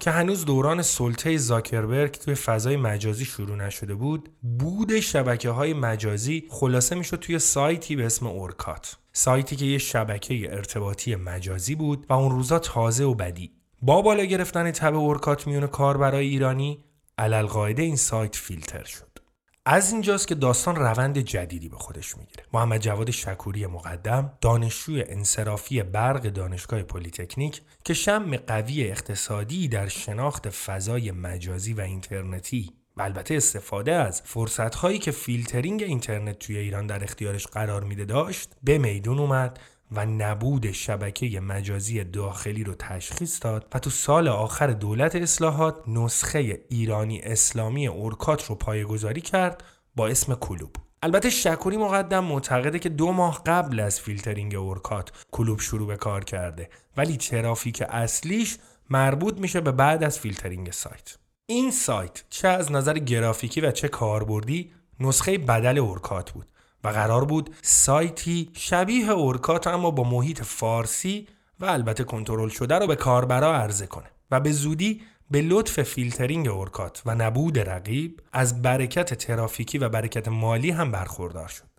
که 0.00 0.10
هنوز 0.10 0.44
دوران 0.44 0.82
سلطه 0.82 1.36
زاکربرگ 1.36 2.10
توی 2.10 2.34
فضای 2.34 2.76
مجازی 2.76 3.24
شروع 3.24 3.56
نشده 3.56 3.94
بود 3.94 4.28
بود 4.42 5.00
شبکه 5.00 5.50
های 5.50 5.72
مجازی 5.72 6.48
خلاصه 6.50 6.94
می‌شد 6.94 7.16
توی 7.16 7.38
سایتی 7.38 7.96
به 7.96 8.06
اسم 8.06 8.26
اورکات. 8.26 8.96
سایتی 9.12 9.56
که 9.56 9.64
یه 9.64 9.78
شبکه 9.78 10.54
ارتباطی 10.54 11.16
مجازی 11.16 11.74
بود 11.74 12.06
و 12.08 12.12
اون 12.12 12.30
روزا 12.30 12.58
تازه 12.58 13.04
و 13.04 13.14
بدی. 13.14 13.63
با 13.86 14.02
بالا 14.02 14.24
گرفتن 14.24 14.70
تب 14.70 14.94
اورکات 14.94 15.46
میون 15.46 15.66
کار 15.66 15.96
برای 15.96 16.28
ایرانی 16.28 16.84
علل 17.18 17.46
این 17.78 17.96
سایت 17.96 18.36
فیلتر 18.36 18.84
شد. 18.84 19.18
از 19.66 19.92
اینجاست 19.92 20.28
که 20.28 20.34
داستان 20.34 20.76
روند 20.76 21.18
جدیدی 21.18 21.68
به 21.68 21.76
خودش 21.76 22.16
می‌گیره. 22.16 22.44
محمد 22.52 22.80
جواد 22.80 23.10
شکوری 23.10 23.66
مقدم 23.66 24.32
دانشجوی 24.40 25.04
انصرافی 25.08 25.82
برق 25.82 26.22
دانشگاه 26.22 26.82
پلیتکنیک 26.82 27.62
که 27.84 27.94
شم 27.94 28.36
قوی 28.36 28.90
اقتصادی 28.90 29.68
در 29.68 29.88
شناخت 29.88 30.50
فضای 30.50 31.10
مجازی 31.10 31.72
و 31.72 31.80
اینترنتی. 31.80 32.70
و 32.96 33.02
البته 33.02 33.34
استفاده 33.34 33.92
از 33.92 34.22
فرصتهایی 34.24 34.98
که 34.98 35.10
فیلترینگ 35.10 35.82
اینترنت 35.82 36.38
توی 36.38 36.58
ایران 36.58 36.86
در 36.86 37.04
اختیارش 37.04 37.46
قرار 37.46 37.84
میده 37.84 38.04
داشت 38.04 38.52
به 38.62 38.78
میدون 38.78 39.18
اومد 39.18 39.60
و 39.96 40.06
نبود 40.06 40.72
شبکه 40.72 41.40
مجازی 41.40 42.04
داخلی 42.04 42.64
رو 42.64 42.74
تشخیص 42.74 43.42
داد 43.42 43.66
و 43.74 43.78
تو 43.78 43.90
سال 43.90 44.28
آخر 44.28 44.66
دولت 44.66 45.14
اصلاحات 45.14 45.76
نسخه 45.88 46.64
ایرانی 46.68 47.20
اسلامی 47.20 47.86
اورکات 47.86 48.44
رو 48.44 48.54
پایگذاری 48.54 49.20
کرد 49.20 49.64
با 49.96 50.08
اسم 50.08 50.34
کلوب. 50.34 50.76
البته 51.02 51.30
شکوری 51.30 51.76
مقدم 51.76 52.24
معتقده 52.24 52.78
که 52.78 52.88
دو 52.88 53.12
ماه 53.12 53.42
قبل 53.46 53.80
از 53.80 54.00
فیلترینگ 54.00 54.54
اورکات 54.54 55.12
کلوب 55.30 55.60
شروع 55.60 55.86
به 55.86 55.96
کار 55.96 56.24
کرده 56.24 56.70
ولی 56.96 57.16
ترافیک 57.16 57.82
اصلیش 57.88 58.58
مربوط 58.90 59.38
میشه 59.38 59.60
به 59.60 59.72
بعد 59.72 60.04
از 60.04 60.18
فیلترینگ 60.18 60.70
سایت. 60.70 61.16
این 61.46 61.70
سایت 61.70 62.24
چه 62.30 62.48
از 62.48 62.72
نظر 62.72 62.98
گرافیکی 62.98 63.60
و 63.60 63.70
چه 63.70 63.88
کاربردی 63.88 64.72
نسخه 65.00 65.38
بدل 65.38 65.78
اورکات 65.78 66.30
بود. 66.30 66.46
و 66.84 66.88
قرار 66.88 67.24
بود 67.24 67.54
سایتی 67.62 68.50
شبیه 68.52 69.10
اورکات 69.10 69.66
اما 69.66 69.90
با 69.90 70.04
محیط 70.04 70.42
فارسی 70.42 71.28
و 71.60 71.64
البته 71.64 72.04
کنترل 72.04 72.48
شده 72.48 72.74
رو 72.78 72.86
به 72.86 72.96
کاربرا 72.96 73.54
عرضه 73.54 73.86
کنه 73.86 74.10
و 74.30 74.40
به 74.40 74.52
زودی 74.52 75.02
به 75.30 75.42
لطف 75.42 75.82
فیلترینگ 75.82 76.48
اورکات 76.48 77.02
و 77.06 77.14
نبود 77.14 77.58
رقیب 77.58 78.20
از 78.32 78.62
برکت 78.62 79.14
ترافیکی 79.14 79.78
و 79.78 79.88
برکت 79.88 80.28
مالی 80.28 80.70
هم 80.70 80.90
برخوردار 80.90 81.48
شد. 81.48 81.73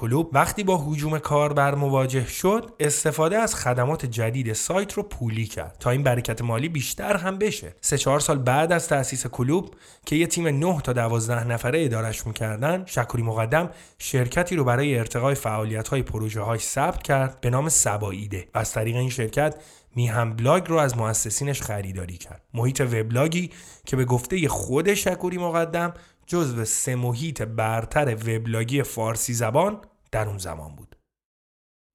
کلوب 0.00 0.30
وقتی 0.32 0.64
با 0.64 0.76
هجوم 0.86 1.18
کاربر 1.18 1.74
مواجه 1.74 2.26
شد 2.26 2.72
استفاده 2.80 3.38
از 3.38 3.54
خدمات 3.54 4.06
جدید 4.06 4.52
سایت 4.52 4.92
رو 4.92 5.02
پولی 5.02 5.46
کرد 5.46 5.76
تا 5.80 5.90
این 5.90 6.02
برکت 6.02 6.42
مالی 6.42 6.68
بیشتر 6.68 7.16
هم 7.16 7.38
بشه. 7.38 7.74
سه 7.80 7.98
چهار 7.98 8.20
سال 8.20 8.38
بعد 8.38 8.72
از 8.72 8.88
تأسیس 8.88 9.26
کلوب 9.26 9.74
که 10.06 10.16
یه 10.16 10.26
تیم 10.26 10.48
9 10.48 10.80
تا 10.80 10.92
12 10.92 11.46
نفره 11.46 11.84
ادارش 11.84 12.26
می‌کردن 12.26 12.82
شکوری 12.86 13.22
مقدم 13.22 13.70
شرکتی 13.98 14.56
رو 14.56 14.64
برای 14.64 14.98
ارتقای 14.98 15.34
فعالیت 15.34 15.88
های 15.88 16.02
پروژه 16.02 16.40
های 16.40 16.58
ثبت 16.58 17.02
کرد 17.02 17.40
به 17.40 17.50
نام 17.50 17.68
صبا 17.68 18.00
ایده 18.00 18.48
و 18.54 18.58
از 18.58 18.72
طریق 18.72 18.96
این 18.96 19.10
شرکت 19.10 19.54
میهن 19.94 20.36
بلاگ 20.36 20.68
رو 20.68 20.76
از 20.76 20.96
مؤسسینش 20.96 21.62
خریداری 21.62 22.16
کرد. 22.16 22.42
محیط 22.54 22.80
وبلاگی 22.80 23.50
که 23.86 23.96
به 23.96 24.04
گفته 24.04 24.48
خود 24.48 24.94
شکوری 24.94 25.38
مقدم 25.38 25.94
جزو 26.30 26.64
سه 26.64 26.94
محیط 26.94 27.42
برتر 27.42 28.14
وبلاگی 28.14 28.82
فارسی 28.82 29.34
زبان 29.34 29.80
در 30.12 30.28
اون 30.28 30.38
زمان 30.38 30.76
بود. 30.76 30.96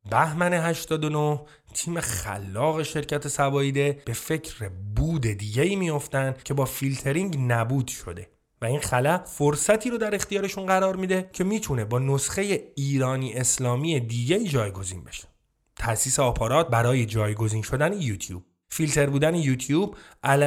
بهمن 0.10 0.54
89 0.54 1.42
تیم 1.74 2.00
خلاق 2.02 2.84
شرکت 2.84 3.28
صبا 3.28 3.57
ایده 3.57 4.02
به 4.06 4.14
فکر 4.14 4.70
بود 4.96 5.22
دیگه 5.22 5.64
ای 5.64 5.76
میافتن 5.76 6.36
که 6.44 6.54
با 6.54 6.66
فیلترینگ 6.66 7.38
نابود 7.40 7.88
شده 7.88 8.30
و 8.62 8.66
این 8.66 8.80
خلا 8.80 9.18
فرصتی 9.18 9.90
رو 9.90 9.98
در 9.98 10.16
اختیارشون 10.16 10.66
قرار 10.66 10.96
میده 10.96 11.30
که 11.34 11.44
می‌تونه 11.44 11.86
با 11.86 12.00
نسخه 12.00 12.72
ایرانی 12.76 13.34
اسلامی 13.34 14.00
دیگه 14.00 14.44
جایگزین 14.44 15.04
بشه. 15.04 15.28
تأسیس 15.76 16.20
آپارات 16.20 16.70
برای 16.70 17.06
جایگزین 17.06 17.62
شدن 17.62 18.02
یوتیوب. 18.02 18.44
فیلتر 18.70 19.10
بودن 19.10 19.36
یوتیوب 19.36 19.98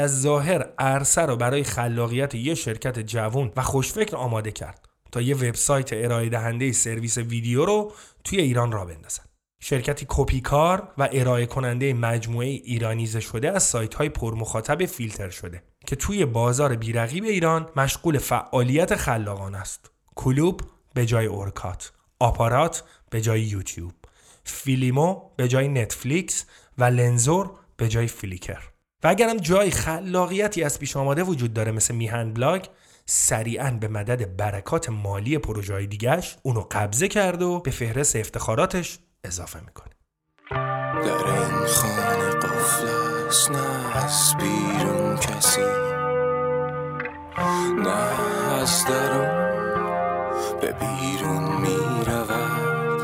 ظاهر 0.07 0.63
عرصه 0.79 1.23
رو 1.23 1.37
برای 1.37 1.65
خلاقیت 1.65 2.35
یه 2.35 2.55
شرکت 2.55 2.99
جوون 2.99 3.53
و 3.57 3.63
خوشفکر 3.63 4.17
آماده 4.17 4.53
کرد. 4.53 4.88
تا 5.13 5.21
یه 5.21 5.37
وبسایت 5.37 5.93
ارائه 5.93 6.29
دهنده 6.29 6.73
سرویس 6.73 7.19
ویدیو 7.19 7.65
رو 7.65 7.93
توی 8.25 8.41
ایران 8.41 8.73
را 8.73 8.85
بندازن. 8.85 9.23
شرکتی 9.61 10.07
کپیکار 10.09 10.93
و 10.99 11.09
ارائه 11.13 11.47
کننده 11.47 11.95
مجموعه 11.95 12.49
ایرانیزه 12.49 13.21
شده 13.21 13.51
از 13.51 13.63
سایت 13.63 13.95
های 13.95 14.09
پرمخاطب 14.09 14.87
فیلتر 14.87 15.31
شده 15.31 15.63
که 15.87 15.97
توی 15.97 16.25
بازار 16.25 16.77
بیرقیب 16.77 17.25
ایران 17.25 17.69
مشغول 17.77 18.19
فعالیت 18.19 18.97
خلاقان 18.97 19.55
است. 19.55 19.91
کلوب 20.15 20.61
به 20.95 21.07
جای 21.07 21.27
اورکات، 21.27 21.93
آپارات 22.21 22.85
به 23.11 23.21
جای 23.21 23.41
یوتیوب، 23.41 23.93
فیلیمو 24.45 25.21
به 25.37 25.49
جای 25.49 25.69
نتفلیکس 25.69 26.45
و 26.79 26.85
لنزور 26.85 27.51
به 27.77 27.89
جای 27.89 28.07
فلیکر. 28.07 28.63
و 29.05 29.09
اگرم 29.09 29.37
جای 29.37 29.71
خلاقیتی 29.71 30.63
از 30.63 30.79
پیش 30.79 30.97
آماده 30.97 31.23
وجود 31.23 31.55
داره 31.55 31.73
مثل 31.73 31.95
میهن 31.95 32.33
بلاگ 32.33 32.65
سریعا 33.11 33.71
به 33.81 33.89
مدد 33.89 34.37
برکات 34.37 34.89
مالی 34.89 35.39
پروژه 35.39 35.87
دیگهش 35.87 36.37
اونو 36.43 36.61
قبضه 36.71 37.09
کرد 37.09 37.43
و 37.43 37.61
به 37.61 37.71
فهرست 37.71 38.17
افتخاراتش 38.17 38.99
اضافه 39.25 39.61
می‌کنه. 39.61 39.95
در 41.05 41.27
این 41.27 41.67
خانه 41.67 42.31
قفل 42.31 42.87
است 43.29 43.51
نه 43.51 43.97
از 43.97 44.35
بیرون 44.39 45.17
کسی 45.17 45.61
نه 47.85 48.21
از 48.61 48.85
درون 48.85 49.29
به 50.61 50.73
بیرون 50.73 51.61
می 51.61 52.05
رود 52.07 53.03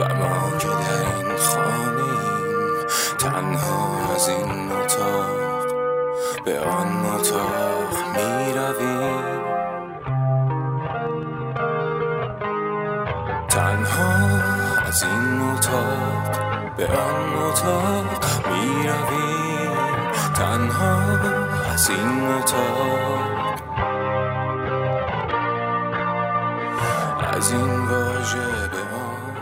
و 0.00 0.14
ما 0.14 0.58
که 0.58 0.68
در 0.68 1.16
این 1.16 1.36
خانه 1.36 2.14
تنها 3.18 4.14
از 4.14 4.28
این 4.28 4.72
اتاق 4.72 5.33
به 6.44 6.60
آن 6.60 7.06
اتاق 7.06 7.90
می 8.16 8.52
رویم 8.52 9.44
تنها 13.48 14.14
از 14.86 15.02
این 15.02 15.40
اتاق 15.40 16.76
به 16.76 16.86
آن 16.86 17.34
اتاق 17.34 18.24
می 18.46 18.88
رویم 18.88 20.10
تنها 20.34 20.98
از 21.72 21.90
این 21.90 22.26
اتاق. 22.26 23.24
از 27.36 27.52
این 27.52 27.86
واژه 27.86 28.68
به 28.68 28.78
آن 28.78 29.36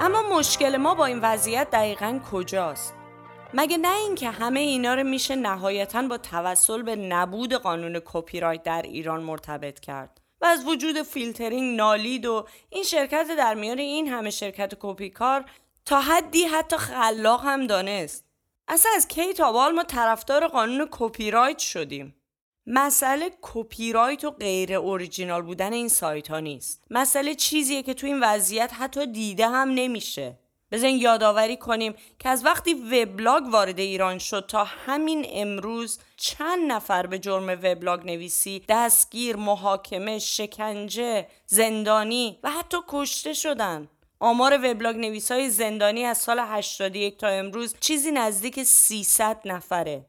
اما 0.00 0.38
مشکل 0.38 0.76
ما 0.76 0.94
با 0.94 1.06
این 1.06 1.20
وضعیت 1.22 1.70
دقیقا 1.70 2.20
کجاست؟ 2.32 2.94
مگه 3.56 3.76
نه 3.76 3.96
اینکه 3.96 4.30
همه 4.30 4.60
اینا 4.60 4.94
رو 4.94 5.04
میشه 5.04 5.36
نهایتا 5.36 6.02
با 6.02 6.18
توسل 6.18 6.82
به 6.82 6.96
نبود 6.96 7.52
قانون 7.52 8.00
کپی 8.04 8.40
رایت 8.40 8.62
در 8.62 8.82
ایران 8.82 9.22
مرتبط 9.22 9.80
کرد 9.80 10.20
و 10.40 10.46
از 10.46 10.66
وجود 10.66 11.02
فیلترینگ 11.02 11.76
نالید 11.76 12.26
و 12.26 12.46
این 12.70 12.82
شرکت 12.82 13.26
در 13.38 13.54
میان 13.54 13.78
این 13.78 14.08
همه 14.08 14.30
شرکت 14.30 14.74
کپی 14.80 15.10
کار 15.10 15.44
تا 15.84 16.00
حدی 16.00 16.44
حتی 16.44 16.76
خلاق 16.76 17.44
هم 17.44 17.66
دانست. 17.66 18.24
اصلا 18.68 18.92
از 18.96 19.08
کی 19.08 19.32
تا 19.32 19.70
ما 19.72 19.84
طرفدار 19.84 20.48
قانون 20.48 20.88
کپی 20.90 21.30
رایت 21.30 21.58
شدیم. 21.58 22.14
مسئله 22.66 23.30
کپی 23.42 23.92
رایت 23.92 24.24
و 24.24 24.30
غیر 24.30 24.74
اوریجینال 24.74 25.42
بودن 25.42 25.72
این 25.72 25.88
سایت 25.88 26.28
ها 26.28 26.40
نیست. 26.40 26.84
مسئله 26.90 27.34
چیزیه 27.34 27.82
که 27.82 27.94
تو 27.94 28.06
این 28.06 28.20
وضعیت 28.20 28.72
حتی 28.74 29.06
دیده 29.06 29.48
هم 29.48 29.68
نمیشه. 29.70 30.38
بذار 30.74 30.88
یادآوری 30.88 31.56
کنیم 31.56 31.94
که 32.18 32.28
از 32.28 32.44
وقتی 32.44 32.74
وبلاگ 32.74 33.42
وارد 33.46 33.78
ایران 33.78 34.18
شد 34.18 34.44
تا 34.48 34.64
همین 34.64 35.26
امروز 35.28 35.98
چند 36.16 36.72
نفر 36.72 37.06
به 37.06 37.18
جرم 37.18 37.48
وبلاگ 37.48 38.06
نویسی 38.06 38.62
دستگیر، 38.68 39.36
محاکمه، 39.36 40.18
شکنجه، 40.18 41.26
زندانی 41.46 42.38
و 42.42 42.50
حتی 42.50 42.76
کشته 42.88 43.32
شدن. 43.32 43.88
آمار 44.20 44.70
وبلاگ 44.70 44.96
نویس 44.96 45.32
های 45.32 45.50
زندانی 45.50 46.04
از 46.04 46.18
سال 46.18 46.38
81 46.38 47.18
تا 47.18 47.28
امروز 47.28 47.74
چیزی 47.80 48.10
نزدیک 48.10 48.62
300 48.62 49.40
نفره. 49.44 50.06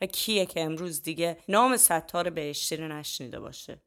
و 0.00 0.06
کیه 0.06 0.46
که 0.46 0.60
امروز 0.60 1.02
دیگه 1.02 1.38
نام 1.48 1.76
ستار 1.76 2.30
بهشتی 2.30 2.76
رو 2.76 2.88
نشنیده 2.88 3.40
باشه. 3.40 3.80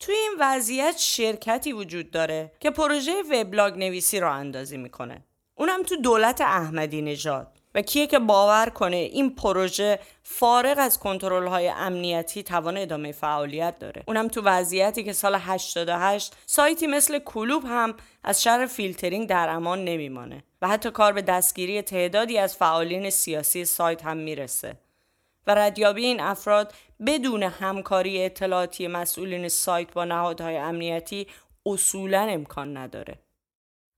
توی 0.00 0.14
این 0.14 0.32
وضعیت 0.40 0.98
شرکتی 0.98 1.72
وجود 1.72 2.10
داره 2.10 2.52
که 2.60 2.70
پروژه 2.70 3.22
وبلاگ 3.22 3.78
نویسی 3.78 4.20
رو 4.20 4.32
اندازی 4.32 4.76
می‌کنه. 4.76 5.24
اونم 5.60 5.82
تو 5.82 5.96
دولت 5.96 6.40
احمدی 6.40 7.02
نژاد. 7.02 7.46
و 7.74 7.82
کیه 7.82 8.06
که 8.06 8.18
باور 8.18 8.70
کنه 8.70 8.96
این 8.96 9.34
پروژه 9.34 9.98
فارغ 10.22 10.76
از 10.78 10.98
کنترل 10.98 11.46
های 11.46 11.68
امنیتی 11.68 12.42
توان 12.42 12.76
ادامه 12.76 13.12
فعالیت 13.12 13.78
داره. 13.78 14.02
اونم 14.08 14.28
تو 14.28 14.42
وضعیتی 14.44 15.04
که 15.04 15.12
سال 15.12 15.34
88 15.34 16.34
سایتی 16.46 16.86
مثل 16.86 17.18
کلوب 17.18 17.64
هم 17.66 17.94
از 18.24 18.42
شر 18.42 18.66
فیلترینگ 18.66 19.28
در 19.28 19.48
امان 19.48 19.84
نمیمانه 19.84 20.44
و 20.62 20.68
حتی 20.68 20.90
کار 20.90 21.12
به 21.12 21.22
دستگیری 21.22 21.82
تعدادی 21.82 22.38
از 22.38 22.56
فعالین 22.56 23.10
سیاسی 23.10 23.64
سایت 23.64 24.04
هم 24.04 24.16
می‌رسه. 24.16 24.76
و 25.46 25.54
ردیابی 25.54 26.04
این 26.04 26.20
افراد 26.20 26.72
بدون 27.06 27.42
همکاری 27.42 28.24
اطلاعاتی 28.24 28.86
مسئولین 28.86 29.48
سایت 29.48 29.92
با 29.92 30.04
نهادهای 30.04 30.56
امنیتی 30.56 31.26
اصولا 31.66 32.20
امکان 32.20 32.76
نداره. 32.76 33.18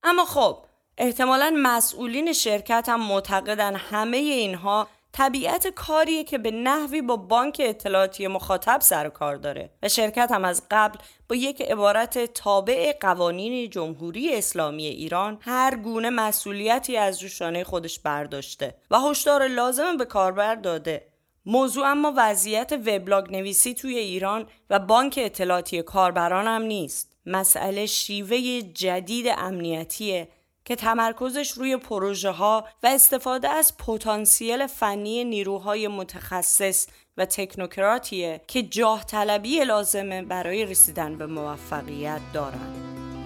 اما 0.02 0.24
خب 0.24 0.64
احتمالا 1.02 1.52
مسئولین 1.56 2.32
شرکت 2.32 2.88
هم 2.88 3.08
معتقدن 3.08 3.76
همه 3.76 4.16
اینها 4.16 4.88
طبیعت 5.12 5.66
کاریه 5.66 6.24
که 6.24 6.38
به 6.38 6.50
نحوی 6.50 7.02
با 7.02 7.16
بانک 7.16 7.62
اطلاعاتی 7.64 8.26
مخاطب 8.26 8.80
سر 8.80 9.08
کار 9.08 9.36
داره 9.36 9.70
و 9.82 9.88
شرکت 9.88 10.32
هم 10.32 10.44
از 10.44 10.62
قبل 10.70 10.98
با 11.28 11.36
یک 11.36 11.62
عبارت 11.62 12.32
تابع 12.34 12.92
قوانین 13.00 13.70
جمهوری 13.70 14.34
اسلامی 14.34 14.86
ایران 14.86 15.38
هر 15.40 15.76
گونه 15.76 16.10
مسئولیتی 16.10 16.96
از 16.96 17.22
روشانه 17.22 17.64
خودش 17.64 17.98
برداشته 17.98 18.74
و 18.90 19.00
هشدار 19.00 19.48
لازم 19.48 19.96
به 19.96 20.04
کاربر 20.04 20.54
داده. 20.54 21.06
موضوع 21.46 21.86
اما 21.86 22.12
وضعیت 22.16 22.72
وبلاگ 22.72 23.32
نویسی 23.32 23.74
توی 23.74 23.98
ایران 23.98 24.46
و 24.70 24.78
بانک 24.78 25.20
اطلاعاتی 25.22 25.82
کاربران 25.82 26.46
هم 26.46 26.62
نیست. 26.62 27.16
مسئله 27.26 27.86
شیوه 27.86 28.60
جدید 28.60 29.26
امنیتیه 29.38 30.28
که 30.64 30.76
تمرکزش 30.76 31.50
روی 31.50 31.76
پروژه 31.76 32.30
ها 32.30 32.64
و 32.82 32.86
استفاده 32.86 33.48
از 33.48 33.76
پتانسیل 33.76 34.66
فنی 34.66 35.24
نیروهای 35.24 35.88
متخصص 35.88 36.86
و 37.16 37.24
تکنوکراتیه 37.24 38.40
که 38.46 38.62
جاه 38.62 39.04
طلبی 39.04 39.64
لازمه 39.64 40.22
برای 40.22 40.66
رسیدن 40.66 41.18
به 41.18 41.26
موفقیت 41.26 42.20
دارند. 42.32 43.21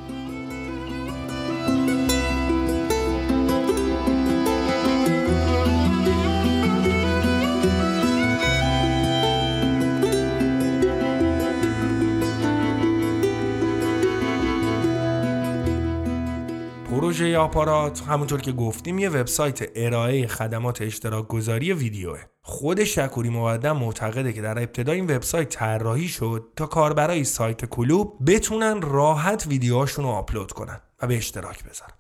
پروژه 16.96 17.38
آپارات 17.38 18.02
همونطور 18.02 18.40
که 18.40 18.52
گفتیم 18.52 18.98
یه 18.98 19.08
وبسایت 19.08 19.70
ارائه 19.74 20.26
خدمات 20.26 20.82
اشتراک 20.82 21.28
گذاری 21.28 21.72
ویدیوه. 21.72 22.18
خود 22.42 22.84
شکوری 22.84 23.28
مقدم 23.28 23.76
معتقده 23.76 24.32
که 24.32 24.42
در 24.42 24.58
ابتدا 24.58 24.92
این 24.92 25.04
وبسایت 25.04 25.48
طراحی 25.48 26.08
شد 26.08 26.52
تا 26.56 26.66
کاربرای 26.66 27.24
سایت 27.24 27.64
کلوب 27.64 28.18
بتونن 28.26 28.82
راحت 28.82 29.46
ویدیوهاشون 29.46 30.04
رو 30.04 30.10
آپلود 30.10 30.52
کنن 30.52 30.80
و 31.02 31.06
به 31.06 31.16
اشتراک 31.16 31.64
بذارن. 31.64 31.92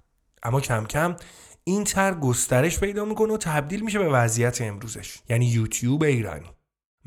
اما 0.42 0.60
کم 0.60 0.84
کم 0.84 1.16
این 1.64 1.84
تر 1.84 2.14
گسترش 2.14 2.80
پیدا 2.80 3.04
می‌کنه 3.04 3.32
و 3.32 3.36
تبدیل 3.36 3.80
میشه 3.80 3.98
به 3.98 4.08
وضعیت 4.08 4.62
امروزش 4.62 5.18
یعنی 5.28 5.46
یوتیوب 5.46 6.02
ایرانی. 6.02 6.55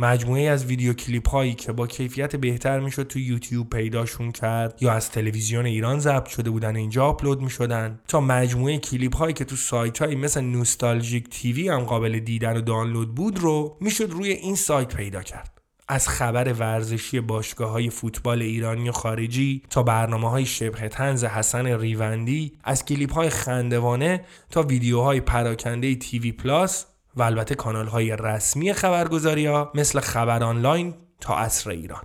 مجموعه 0.02 0.50
از 0.50 0.66
ویدیو 0.66 0.94
کلیپ 0.94 1.30
هایی 1.30 1.54
که 1.54 1.72
با 1.72 1.88
کیفیت 1.88 2.36
بهتر 2.36 2.80
می‌شد 2.80 3.08
تو 3.08 3.20
یوتیوب 3.20 3.70
پیداشون 3.70 4.32
کرد 4.32 4.78
یا 4.82 4.92
از 4.92 5.12
تلویزیون 5.12 5.66
ایران 5.66 6.00
ضبط 6.00 6.28
شده 6.28 6.50
بودن 6.50 6.76
اینجا 6.76 7.06
آپلود 7.06 7.42
می‌شدن. 7.42 8.00
تا 8.08 8.22
مجموعه 8.22 8.78
کلیپ 8.78 9.16
هایی 9.16 9.34
که 9.34 9.46
تو 9.46 9.56
سایت 9.56 10.00
هایی 10.02 10.16
مثل 10.16 10.42
نوستالژیک 10.42 11.30
TV 11.30 11.70
هم 11.70 11.80
قابل 11.80 12.20
دیدن 12.20 12.58
و 12.58 12.62
دانلود 12.62 13.16
بود 13.16 13.40
رو 13.40 13.78
می‌شد 13.82 14.12
روی 14.12 14.30
این 14.30 14.56
سایت 14.56 14.96
پیدا 14.96 15.24
کرد. 15.24 15.62
از 15.88 16.08
خبر 16.08 16.54
ورزشی 16.54 17.20
باشگاه 17.20 17.72
های 17.72 17.90
فوتبال 17.90 18.42
ایرانی 18.42 18.90
و 18.90 18.92
خارجی 18.92 19.64
تا 19.70 19.84
برنامه 19.84 20.30
های 20.30 20.46
شبه 20.46 20.90
تنز 20.90 21.24
حسن 21.24 21.80
ریوندی 21.80 22.54
از 22.64 22.86
کلیپ 22.86 23.14
های 23.14 23.30
خندوانه 23.30 24.26
تا 24.50 24.64
ویدیوهای 24.64 25.22
پراکنده 25.22 25.96
TV 25.96 26.32
Plus 26.32 26.86
و 27.20 27.22
البته 27.22 27.56
کانال 27.56 27.88
های 27.88 28.16
رسمی 28.20 28.74
خبرگزاری 28.74 29.46
ها 29.46 29.72
مثل 29.76 30.00
خبر 30.00 30.44
آنلاین 30.44 30.94
تا 31.22 31.38
عصر 31.38 31.70
ایران. 31.70 32.04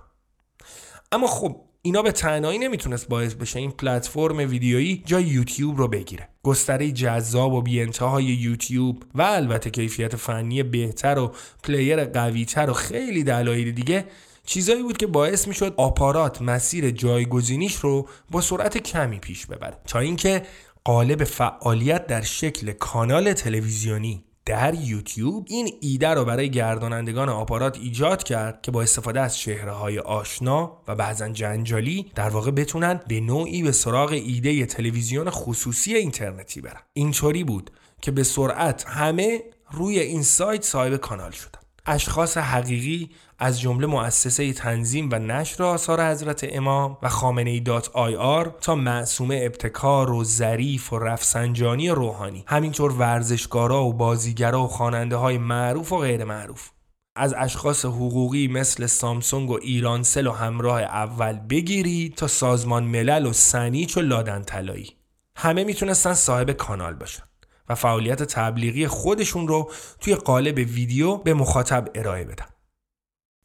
اما 1.11 1.27
خب 1.27 1.61
اینا 1.81 2.01
به 2.01 2.11
تنهایی 2.11 2.59
نمی‌تونست 2.59 3.07
باعث 3.07 3.33
بشه 3.33 3.59
این 3.59 3.71
پلتفرم 3.71 4.37
ویدیویی 4.37 5.03
جای 5.05 5.23
یوتیوب 5.23 5.77
رو 5.77 5.87
بگیره. 5.87 6.29
گستره 6.43 6.91
جذاب 6.91 7.53
و 7.53 7.61
بیانتهای 7.61 8.23
یوتیوب 8.23 9.03
و 9.15 9.21
البته 9.21 9.69
کیفیت 9.69 10.15
فنی 10.15 10.63
بهتر 10.63 11.19
و 11.19 11.31
player 11.63 12.05
قویتر 12.05 12.69
و 12.69 12.73
خیلی 12.73 13.23
دلایل 13.23 13.71
دیگه 13.71 14.05
چیزایی 14.45 14.83
بود 14.83 14.97
که 14.97 15.07
باعث 15.07 15.47
می‌شد 15.47 15.73
آپارات 15.77 16.41
مسیر 16.41 16.91
جایگزینیش 16.91 17.75
رو 17.75 18.07
با 18.31 18.41
سرعت 18.41 18.77
کمی 18.77 19.19
پیش 19.19 19.45
ببره. 19.45 19.77
تا 19.87 19.99
اینکه 19.99 20.45
قالب 20.83 21.23
فعالیت 21.23 22.07
در 22.07 22.21
شکل 22.21 22.71
کانال 22.71 23.33
تلویزیونی 23.33 24.24
در 24.45 24.73
یوتیوب 24.73 25.45
این 25.49 25.69
ایده 25.81 26.09
رو 26.09 26.25
برای 26.25 26.49
گردانندگان 26.49 27.29
آپارات 27.29 27.77
ایجاد 27.77 28.23
کرد 28.23 28.61
که 28.61 28.71
با 28.71 28.81
استفاده 28.81 29.21
از 29.21 29.37
چهره 29.37 29.71
های 29.71 29.99
آشنا 29.99 30.81
و 30.87 30.95
بعضا 30.95 31.29
جنجالی 31.29 32.11
در 32.15 32.29
واقع 32.29 32.51
بتونن 32.51 33.01
به 33.07 33.19
نوعی 33.19 33.63
به 33.63 33.71
سراغ 33.71 34.11
ایده 34.11 34.65
تلویزیون 34.65 35.29
خصوصی 35.29 35.95
اینترنتی 35.95 36.61
برن. 36.61 36.81
اینطوری 36.93 37.43
بود 37.43 37.71
که 38.01 38.11
به 38.11 38.23
سرعت 38.23 38.85
همه 38.87 39.43
روی 39.71 39.99
این 39.99 40.23
سایت 40.23 40.63
صاحب 40.63 40.95
کانال 40.95 41.31
شدن. 41.31 41.59
اشخاص 41.85 42.37
حقیقی 42.37 43.09
از 43.39 43.61
جمله 43.61 43.87
مؤسسه 43.87 44.53
تنظیم 44.53 45.09
و 45.11 45.19
نشر 45.19 45.63
آثار 45.63 46.11
حضرت 46.11 46.45
امام 46.49 46.97
و 47.01 47.09
خامنه 47.09 47.49
ای 47.49 47.59
dot 47.59 47.89
IR 47.93 48.55
تا 48.61 48.75
معصومه 48.75 49.41
ابتکار 49.43 50.11
و 50.11 50.23
ظریف 50.23 50.93
و 50.93 50.99
رفسنجانی 50.99 51.89
روحانی 51.89 52.43
همینطور 52.47 52.91
ورزشکارا 52.91 53.83
و 53.83 53.93
بازیگرا 53.93 54.63
و 54.63 54.67
خواننده 54.67 55.15
های 55.15 55.37
معروف 55.37 55.91
و 55.91 55.97
غیر 55.97 56.23
معروف. 56.23 56.69
از 57.15 57.33
اشخاص 57.37 57.85
حقوقی 57.85 58.47
مثل 58.47 58.85
سامسونگ 58.85 59.49
و 59.49 59.59
ایرانسل 59.61 60.27
و 60.27 60.31
همراه 60.31 60.81
اول 60.81 61.33
بگیرید 61.33 62.15
تا 62.15 62.27
سازمان 62.27 62.83
ملل 62.83 63.25
و 63.25 63.33
سن 63.33 63.59
ایچ 63.59 63.97
و 63.97 64.01
لادن 64.01 64.41
طلایی 64.41 64.95
همه 65.35 65.63
می‌تونستن 65.63 66.13
صاحب 66.13 66.51
کانال 66.51 66.93
باشن. 66.93 67.23
و 67.69 67.75
فعالیت 67.75 68.23
تبلیغی 68.23 68.87
خودشون 68.87 69.47
رو 69.47 69.71
توی 69.99 70.15
قالب 70.15 70.57
ویدیو 70.57 71.17
به 71.17 71.33
مخاطب 71.33 71.89
ارائه 71.95 72.23
بدن. 72.23 72.45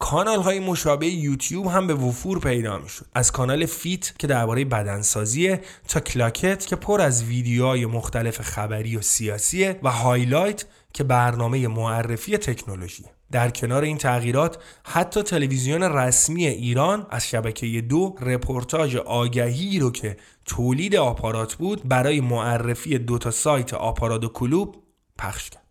کانال 0.00 0.42
های 0.42 0.60
مشابه 0.60 1.06
یوتیوب 1.06 1.66
هم 1.66 1.86
به 1.86 1.94
وفور 1.94 2.38
پیدا 2.38 2.78
می 2.78 2.88
شد 2.88 3.06
از 3.14 3.32
کانال 3.32 3.66
Fit 3.66 4.18
که 4.18 4.26
درباره 4.26 4.64
بدنسازیه 4.64 5.60
تا 5.88 6.00
کلاکت 6.00 6.66
که 6.66 6.76
پر 6.76 7.00
از 7.00 7.24
ویدیوهای 7.24 7.86
مختلف 7.86 8.40
خبری 8.40 8.96
و 8.96 9.00
سیاسیه 9.00 9.80
و 9.82 9.90
highlight 9.90 10.64
که 10.94 11.04
برنامه 11.04 11.68
معرفی 11.68 12.38
تکنولوژی. 12.38 13.04
در 13.32 13.50
کنار 13.50 13.82
این 13.82 13.98
تغییرات 13.98 14.62
حتی 14.84 15.22
تلویزیون 15.22 15.82
رسمی 15.82 16.46
ایران 16.46 17.06
از 17.10 17.28
شبکه 17.28 17.80
دو 17.80 18.14
رپورتاج 18.20 18.96
آگهی 18.96 19.78
رو 19.78 19.92
که 19.92 20.16
تولید 20.44 20.96
آپارات 20.96 21.54
بود 21.54 21.88
برای 21.88 22.20
معرفی 22.20 22.98
دو 22.98 23.18
تا 23.18 23.30
سایت 23.30 23.74
آپارات 23.74 24.24
و 24.24 24.28
کلوب 24.28 24.84
پخش 25.18 25.50
کرد. 25.50 25.66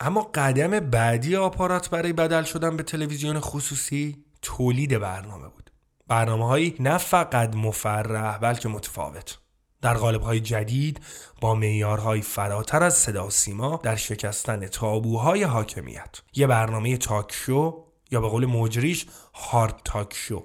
اما 0.00 0.30
قدم 0.34 0.80
بعدی 0.80 1.36
آپارات 1.36 1.90
برای 1.90 2.12
بدل 2.12 2.42
شدن 2.42 2.76
به 2.76 2.82
تلویزیون 2.82 3.40
خصوصی 3.40 4.24
تولید 4.42 4.98
برنامه 4.98 5.48
بود. 5.48 5.70
برنامه 6.08 6.46
هایی 6.46 6.74
نه 6.80 6.98
فقط 6.98 7.56
مفرح 7.56 8.38
بلکه 8.38 8.68
متفاوت. 8.68 9.38
در 9.84 9.94
قالب 9.94 10.22
های 10.22 10.40
جدید 10.40 11.00
با 11.40 11.54
معیارهای 11.54 12.22
فراتر 12.22 12.82
از 12.82 12.94
صدا 12.94 13.26
و 13.26 13.30
سیما 13.30 13.80
در 13.82 13.96
شکستن 13.96 14.66
تابوهای 14.66 15.42
حاکمیت. 15.42 16.20
یه 16.34 16.46
برنامه 16.46 16.96
تاک 16.96 17.32
شو 17.32 17.84
یا 18.10 18.20
به 18.20 18.28
قول 18.28 18.46
مجریش 18.46 19.06
هارد 19.34 19.80
تاک 19.84 20.14
شو. 20.14 20.44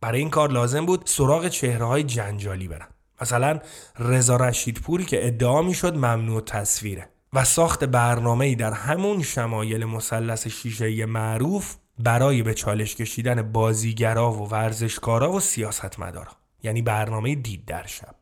برای 0.00 0.18
این 0.18 0.30
کار 0.30 0.50
لازم 0.50 0.86
بود 0.86 1.02
سراغ 1.04 1.48
چهره 1.48 1.84
های 1.84 2.02
جنجالی 2.02 2.68
برن. 2.68 2.88
مثلا 3.20 3.58
رضا 3.98 4.36
رشیدپوری 4.36 5.04
که 5.04 5.26
ادعا 5.26 5.62
می‌شد 5.62 5.96
ممنوع 5.96 6.40
تصویره 6.40 7.08
و 7.32 7.44
ساخت 7.44 7.84
برنامه‌ای 7.84 8.54
در 8.54 8.72
همون 8.72 9.22
شمایل 9.22 9.84
مثلث 9.84 10.46
شیشه‌ای 10.46 11.04
معروف 11.04 11.76
برای 11.98 12.42
به 12.42 12.54
چالش 12.54 12.96
کشیدن 12.96 13.52
بازیگرا 13.52 14.32
و 14.32 14.48
ورزشکارا 14.48 15.32
و 15.32 15.40
سیاستمدارا. 15.40 16.32
یعنی 16.62 16.82
برنامه 16.82 17.34
دید 17.34 17.64
در 17.64 17.86
شب. 17.86 18.21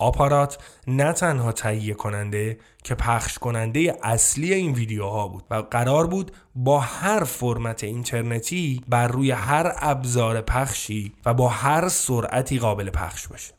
آپارات 0.00 0.58
نه 0.86 1.12
تنها 1.12 1.52
تهیه 1.52 1.94
کننده 1.94 2.58
که 2.84 2.94
پخش 2.94 3.38
کننده 3.38 3.96
اصلی 4.02 4.54
این 4.54 4.72
ویدیوها 4.72 5.28
بود 5.28 5.44
و 5.50 5.54
قرار 5.54 6.06
بود 6.06 6.32
با 6.54 6.80
هر 6.80 7.24
فرمت 7.24 7.84
اینترنتی 7.84 8.84
بر 8.88 9.08
روی 9.08 9.30
هر 9.30 9.72
ابزار 9.76 10.40
پخشی 10.40 11.12
و 11.26 11.34
با 11.34 11.48
هر 11.48 11.88
سرعتی 11.88 12.58
قابل 12.58 12.90
پخش 12.90 13.28
باشه. 13.28 13.57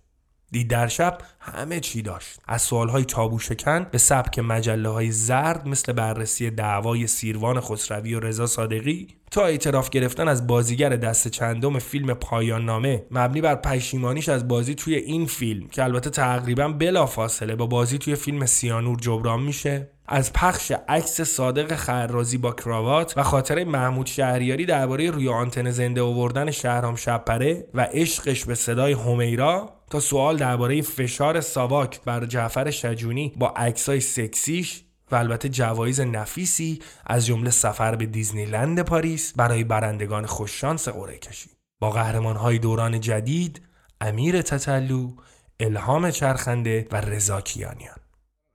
دید 0.52 0.70
در 0.70 0.88
شب 0.88 1.18
همه 1.40 1.80
چی 1.80 2.02
داشت. 2.02 2.40
از 2.48 2.62
سوالهای 2.62 3.06
تابو 3.06 3.40
شکن 3.40 3.88
به 3.92 3.98
سبک 3.98 4.40
مجله 4.40 4.90
های 4.90 5.12
زرد 5.12 5.68
مثل 5.68 5.94
بررسی 5.94 6.50
دعوای 6.50 7.08
سیروان 7.08 7.60
خسروی 7.60 8.16
و 8.16 8.20
رضا 8.20 8.48
صادقی 8.48 9.08
تا 9.32 9.46
اعتراف 9.46 9.90
گرفتن 9.90 10.28
از 10.28 10.48
بازیگر 10.48 10.90
دست 10.90 11.28
چندم 11.28 11.80
فیلم 11.80 12.14
پایان 12.14 12.66
نامه 12.66 13.06
مبنی 13.12 13.42
بر 13.42 13.56
پشیمانیش 13.56 14.30
از 14.30 14.48
بازی 14.48 14.76
توی 14.76 14.96
این 14.96 15.26
فیلم 15.26 15.68
که 15.68 15.84
البته 15.84 16.10
تقریبا 16.10 16.68
بلا 16.68 17.06
فاصله 17.06 17.56
با 17.56 17.68
بازی 17.68 17.98
توی 17.98 18.16
فیلم 18.16 18.46
سیانور 18.46 18.98
جبران 19.00 19.44
میشه 19.44 19.90
از 20.08 20.34
پخش 20.34 20.72
عکس 20.88 21.22
صادق 21.22 21.76
خرازی 21.76 22.38
با 22.38 22.52
کراوات 22.52 23.14
و 23.18 23.24
خاطره 23.24 23.66
محمود 23.66 24.06
شهریاری 24.06 24.66
درباره 24.66 25.12
روی 25.12 25.30
آنتن 25.30 25.72
زنده 25.72 26.02
آوردن 26.02 26.52
شهرام 26.52 26.96
شبپره 26.96 27.68
و 27.74 27.88
عشقش 27.94 28.46
به 28.46 28.56
صدای 28.56 28.94
همیرا 28.94 29.79
تا 29.90 30.00
سوال 30.00 30.38
درباره 30.38 30.82
فشار 30.82 31.42
ساواک 31.42 32.02
بر 32.02 32.26
جعفر 32.26 32.72
شجونی 32.72 33.34
با 33.38 33.50
عکسای 33.50 34.00
سکسیش 34.00 34.84
و 35.12 35.16
البته 35.16 35.50
جوایز 35.50 36.02
نفیسی 36.02 36.80
از 37.06 37.26
جمله 37.26 37.50
سفر 37.50 37.96
به 37.96 38.06
دیزنیلند 38.06 38.82
پاریس 38.82 39.34
برای 39.34 39.64
برندگان 39.64 40.26
خوششانس 40.26 40.88
قرعه 40.90 41.18
کشی 41.18 41.50
با 41.80 41.90
قهرمانهای 41.90 42.60
دوران 42.60 43.00
جدید 43.00 43.62
امیر 44.02 44.42
تتلو 44.42 45.12
الهام 45.60 46.12
چرخنده 46.12 46.88
و 46.92 47.02
رضا 47.02 47.42
کیانیان. 47.42 47.98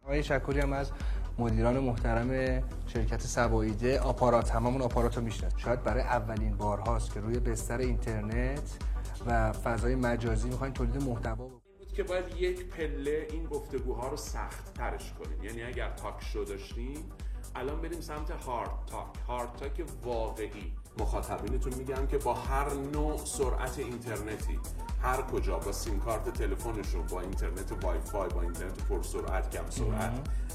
آقای 0.05 0.23
شکری 0.23 0.61
هم 0.61 0.73
از 0.73 0.91
مدیران 1.39 1.79
محترم 1.79 2.63
شرکت 2.87 3.21
صبا 3.21 3.53
ایده 3.53 4.01
آپارات 4.01 4.51
هممون 4.51 4.83
آپارات 4.83 5.17
رو 5.17 5.23
میشناسن 5.23 5.51
شاید 5.57 5.83
برای 5.83 6.03
اولین 6.03 6.57
بار 6.57 6.79
هاست 6.79 7.15
که 7.15 7.21
روی 7.21 7.39
بستر 7.39 7.79
اینترنت 7.79 8.79
و 9.27 9.53
فضای 9.53 9.95
مجازی 9.95 10.49
می‌خواین 10.49 10.75
تولید 10.75 11.03
محتوا 11.03 11.51
که 11.95 12.03
باید 12.03 12.25
یک 12.37 12.67
پله 12.69 13.29
این 13.31 13.45
گفتگوها 13.45 14.09
رو 14.09 14.17
سخت 14.17 14.75
ترش 14.75 15.13
کنیم. 15.13 15.45
یعنی 15.45 15.63
اگر 15.63 15.91
talk 15.91 16.25
show 16.25 16.45
داشتیم 16.45 17.11
الان 17.55 17.81
بریم 17.81 18.01
سمت 18.01 18.31
hard 18.31 18.71
talk. 18.87 19.17
hard 19.29 19.53
talk 19.57 19.85
واقعی. 20.03 20.73
مخاطبینتون 20.99 21.75
میگم 21.75 22.07
که 22.07 22.19
با 22.19 22.35
هر 22.35 22.75
نوع 22.75 23.17
سرعت 23.25 23.79
اینترنتی 23.79 24.59
هر 25.03 25.23
کجا 25.23 25.59
با 25.59 25.73
سیم 25.73 26.01
کارت 26.01 26.29
تلفنشون 26.33 27.07
با 27.07 27.21
اینترنت 27.21 27.85
وای 27.85 27.99
فای 28.01 28.29
با 28.29 28.43
اینترنت 28.43 28.89
پرسرعت 28.89 29.57
کم 29.57 29.71
سرعت. 29.71 30.13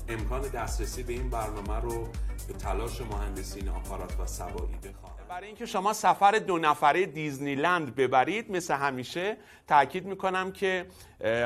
امکان 0.10 0.42
دسترسی 0.42 1.04
به 1.04 1.14
این 1.14 1.30
برنامه 1.30 1.80
رو 1.80 2.08
به 2.48 2.54
تلاش 2.54 3.02
مهندسین 3.02 3.70
آپارات 3.70 4.20
و 4.20 4.26
سواری 4.26 4.78
بخواهد 4.84 5.28
برای 5.30 5.48
اینکه 5.48 5.66
شما 5.66 5.94
سفر 5.94 6.32
دو 6.32 6.58
نفره 6.58 7.06
دیزنیلند 7.06 7.96
ببرید 7.96 8.52
مثل 8.52 8.74
همیشه 8.74 9.38
تاکید 9.68 10.06
می‌کنم 10.06 10.52
که 10.52 10.86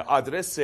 آدرس 0.08 0.60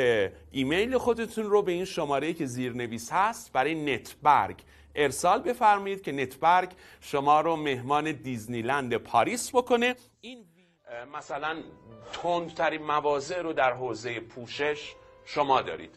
ایمیل 0.52 0.98
خودتون 0.98 1.46
رو 1.46 1.62
به 1.62 1.72
این 1.72 1.86
شماره 1.86 2.34
که 2.34 2.46
زیرنویس 2.46 3.12
هست 3.12 3.52
برای 3.52 3.96
نتبرگ 3.96 4.64
ارسال 5.00 5.42
بفرمایید 5.42 6.02
که 6.02 6.12
نتبرگ 6.12 6.72
شما 7.02 7.42
رو 7.42 7.56
مهمان 7.56 8.12
دیزنیلند 8.12 8.98
پاریس 8.98 9.56
بکنه. 9.56 9.96
این 10.22 10.46
مثلا 11.14 11.64
تندترین 12.14 12.84
مواضع 12.84 13.42
رو 13.42 13.54
در 13.54 13.74
حوزه 13.74 14.20
پوشش 14.20 14.96
شما 15.26 15.62
دارید. 15.62 15.96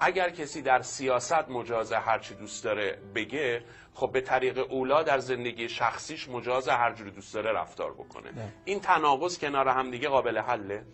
اگر 0.00 0.30
کسی 0.30 0.62
در 0.62 0.82
سیاست 0.82 1.48
مجاز 1.48 1.92
هرچی 1.92 2.34
دوست 2.34 2.64
داره 2.64 2.98
بگه 3.14 3.64
خب 3.94 4.12
به 4.12 4.20
طریق 4.20 4.72
اولا 4.72 5.02
در 5.02 5.18
زندگی 5.18 5.68
شخصیش 5.68 6.28
مجاز 6.28 6.68
هر 6.68 6.92
جوری 6.92 7.10
دوست 7.10 7.34
داره 7.34 7.52
رفتار 7.52 7.92
بکنه. 7.92 8.32
نه. 8.32 8.52
این 8.64 8.80
تناقض 8.80 9.38
کنار 9.38 9.68
هم 9.68 9.90
دیگه 9.90 10.08
قابل 10.08 10.38
حله. 10.38 10.84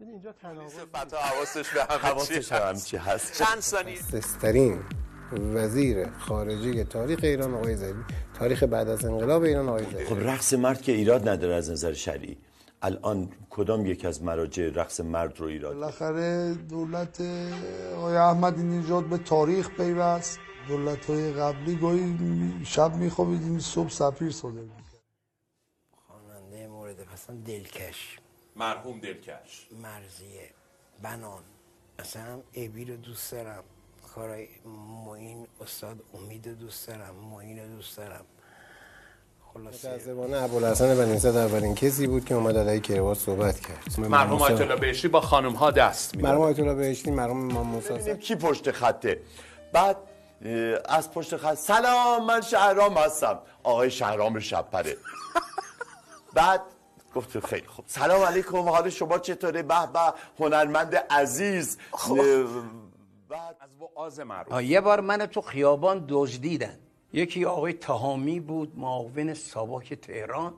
اینجا 0.00 0.32
تناقض 0.32 0.78
فتا 0.78 1.18
حواسش 1.18 1.68
به 1.70 1.84
همه 1.84 2.80
چی 2.80 2.96
هست. 2.96 3.44
چند 3.44 3.60
ثانیه. 3.60 3.96
سسترین 3.96 4.84
وزیر 5.32 6.10
خارجه 6.10 6.84
تاریخ 6.84 7.18
ایران 7.22 7.54
آقای 7.54 7.76
زدی 7.76 8.04
تاریخ 8.38 8.62
بعد 8.62 8.88
از 8.88 9.04
انقلاب 9.04 9.42
ایران 9.42 9.68
آقای 9.68 9.84
زدی 9.84 10.04
خب 10.04 10.18
رقص 10.18 10.54
مرد 10.54 10.82
که 10.82 10.92
ایراد 10.92 11.28
نداره 11.28 11.54
از 11.54 11.70
نظر 11.70 11.92
شرعی. 11.92 12.36
الان 12.82 13.28
کدام 13.50 13.86
یک 13.86 14.04
از 14.04 14.22
مراجع 14.22 14.70
رقص 14.74 15.00
مرد 15.00 15.40
رو 15.40 15.46
ایراد 15.46 15.74
بالاخره 15.74 16.54
دولت 16.54 17.20
آقای 17.96 18.16
احمدی 18.16 18.62
نژاد 18.62 19.04
به 19.04 19.18
تاریخ 19.18 19.70
پیوست. 19.70 20.38
دولت 20.68 21.10
های 21.10 21.32
قبلی 21.32 21.76
گاهی 21.76 22.16
شب 22.64 22.94
میخوابیدیم 22.94 23.58
صبح 23.58 23.88
سفیر 23.88 24.30
صادر 24.30 24.60
مثلا 27.16 27.36
دلکش. 27.36 28.18
مرحوم 28.56 29.00
دلکش. 29.00 29.68
مرزیه. 29.82 30.50
بنان. 31.02 31.42
مثلا 31.98 32.42
ابی 32.54 32.84
رو 32.84 32.96
دوست 32.96 33.32
دارم. 33.32 33.64
کارای 34.16 34.48
معین 35.04 35.46
استاد 35.62 35.96
امید 36.14 36.58
دوست 36.58 36.88
دارم 36.88 37.14
معین 37.30 37.76
دوست 37.76 37.96
دارم. 37.96 38.24
خلاصه. 39.54 39.88
متاسفانه 39.88 40.36
ابوالحسن 40.36 40.96
بنیزاد 40.96 41.36
اولین 41.36 41.74
کسی 41.74 42.06
بود 42.06 42.24
که 42.24 42.34
اومد 42.34 42.56
علیه 42.56 42.80
کروات 42.80 43.18
صحبت 43.18 43.60
کرد. 43.60 44.00
مرحوم 44.00 44.42
آیت 44.42 44.60
الله 44.60 44.76
بهشتی 44.76 45.08
با 45.08 45.20
خانم 45.20 45.52
ها 45.52 45.70
دست 45.70 46.14
می‌داد. 46.14 46.30
مرحوم 46.30 46.44
آیت 46.44 46.58
الله 46.58 46.74
بهشتی 46.74 47.10
مرحوم 47.10 47.50
امام 47.50 47.66
موسی 47.66 48.16
کی 48.16 48.34
پشت 48.36 48.70
خطه. 48.70 49.20
بعد 49.72 49.96
از 50.88 51.12
پشت 51.12 51.36
خط 51.36 51.54
سلام 51.54 52.26
من 52.26 52.40
شهرام 52.40 52.98
هستم. 52.98 53.38
آقای 53.62 53.90
شهرام 53.90 54.40
شبپره. 54.40 54.96
بعد 56.34 56.60
گفت 57.14 57.46
خیلی 57.46 57.66
خوب. 57.66 57.84
سلام 57.88 58.22
علیکم 58.22 58.68
حال 58.68 58.90
شما 58.90 59.18
چطوره؟ 59.18 59.62
به 59.62 59.74
به 59.92 60.14
هنرمند 60.38 60.96
عزیز. 60.96 61.78
اه، 63.30 63.54
از 63.60 63.70
وعاز 63.80 64.20
آه، 64.50 64.64
یه 64.64 64.80
بار 64.80 65.00
من 65.00 65.26
تو 65.26 65.40
خیابان 65.40 66.04
دزدیدن 66.08 66.78
یکی 67.12 67.44
آقای 67.44 67.72
تهامی 67.72 68.40
بود 68.40 68.78
معاون 68.78 69.34
ساواک 69.34 69.94
تهران. 69.94 70.54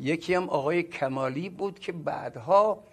یکی 0.00 0.34
هم 0.34 0.48
آقای 0.48 0.82
کمالی 0.82 1.48
بود 1.48 1.78
که 1.78 1.92
بعدها 1.92 2.84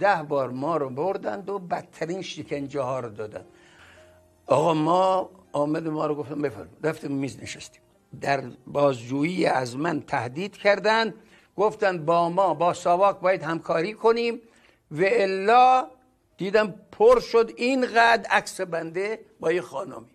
ده 0.00 0.22
بار 0.22 0.50
ما 0.50 0.76
رو 0.76 0.90
بردند 0.90 1.48
و 1.48 1.58
بدترین 1.58 2.22
شکنجه 2.22 2.80
ها 2.80 3.00
رو 3.00 3.08
دادن. 3.08 3.44
آقا 4.46 4.74
ما 4.74 5.30
آمد 5.52 5.88
ما 5.88 6.06
رو 6.06 6.14
گفتم 6.14 6.42
بفرم 6.42 6.68
رفتیم 6.82 7.12
میز 7.12 7.42
نشستیم. 7.42 7.82
در 8.20 8.42
بازجویی 8.66 9.46
از 9.46 9.76
من 9.76 10.00
تهدید 10.00 10.56
کردند. 10.56 11.14
گفتند 11.56 12.04
با 12.04 12.28
ما 12.28 12.54
با 12.54 12.72
ساواک 12.72 13.20
باید 13.20 13.42
همکاری 13.42 13.92
کنیم. 13.92 14.40
و 14.90 15.00
الا 15.02 15.86
دیدم 16.36 16.74
پر 17.02 17.20
شد 17.20 17.52
اینقدر 17.56 18.30
عکس 18.30 18.60
بنده 18.60 19.20
با 19.40 19.52
یه 19.52 19.62
خانمی 19.62 20.10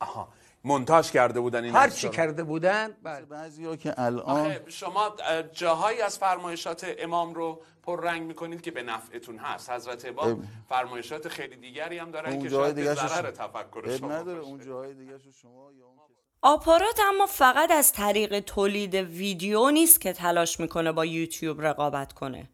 آها 0.00 0.28
منتاج 0.64 1.10
کرده 1.10 1.40
بودن 1.40 1.64
این 1.64 1.74
هر 1.74 1.88
چی. 1.88 2.08
کرده 2.08 2.44
بودن 2.44 2.96
بعضی 3.30 3.76
که 3.76 3.94
الان 4.00 4.24
آخه 4.24 4.64
شما 4.68 5.04
اه، 5.06 5.42
جاهایی 5.42 6.00
از 6.00 6.18
فرمایشات 6.18 6.94
امام 6.98 7.34
رو 7.34 7.62
پر 7.82 8.04
رنگ 8.04 8.22
می‌کنید 8.22 8.60
که 8.60 8.70
به 8.70 8.82
نفعتون 8.82 9.38
هست 9.38 9.70
حضرت 9.70 10.04
امام 10.04 10.48
فرمایشات 10.68 11.28
خیلی 11.28 11.56
دیگری 11.56 11.98
هم 11.98 12.10
دارن 12.10 12.32
اون 12.32 12.42
که 12.42 12.48
جاهای 12.48 12.74
شاید 12.74 12.86
به 12.86 12.94
ضرر 12.94 13.30
تفکر 13.30 13.96
شما 13.96 14.12
نداره. 14.12 14.38
اون 14.40 14.64
جاهای 14.66 14.94
دیگه 14.94 15.18
شما 15.42 15.72
یا 15.72 15.86
اون 15.86 15.98
آپارات 16.42 17.00
اما 17.08 17.26
فقط 17.26 17.70
از 17.70 17.92
طریق 17.92 18.40
تولید 18.40 18.94
ویدیو 18.94 19.70
نیست 19.70 20.00
که 20.00 20.12
تلاش 20.12 20.60
می‌کنه 20.60 20.92
با 20.92 21.04
یوتیوب 21.04 21.62
رقابت 21.62 22.12
کنه. 22.12 22.50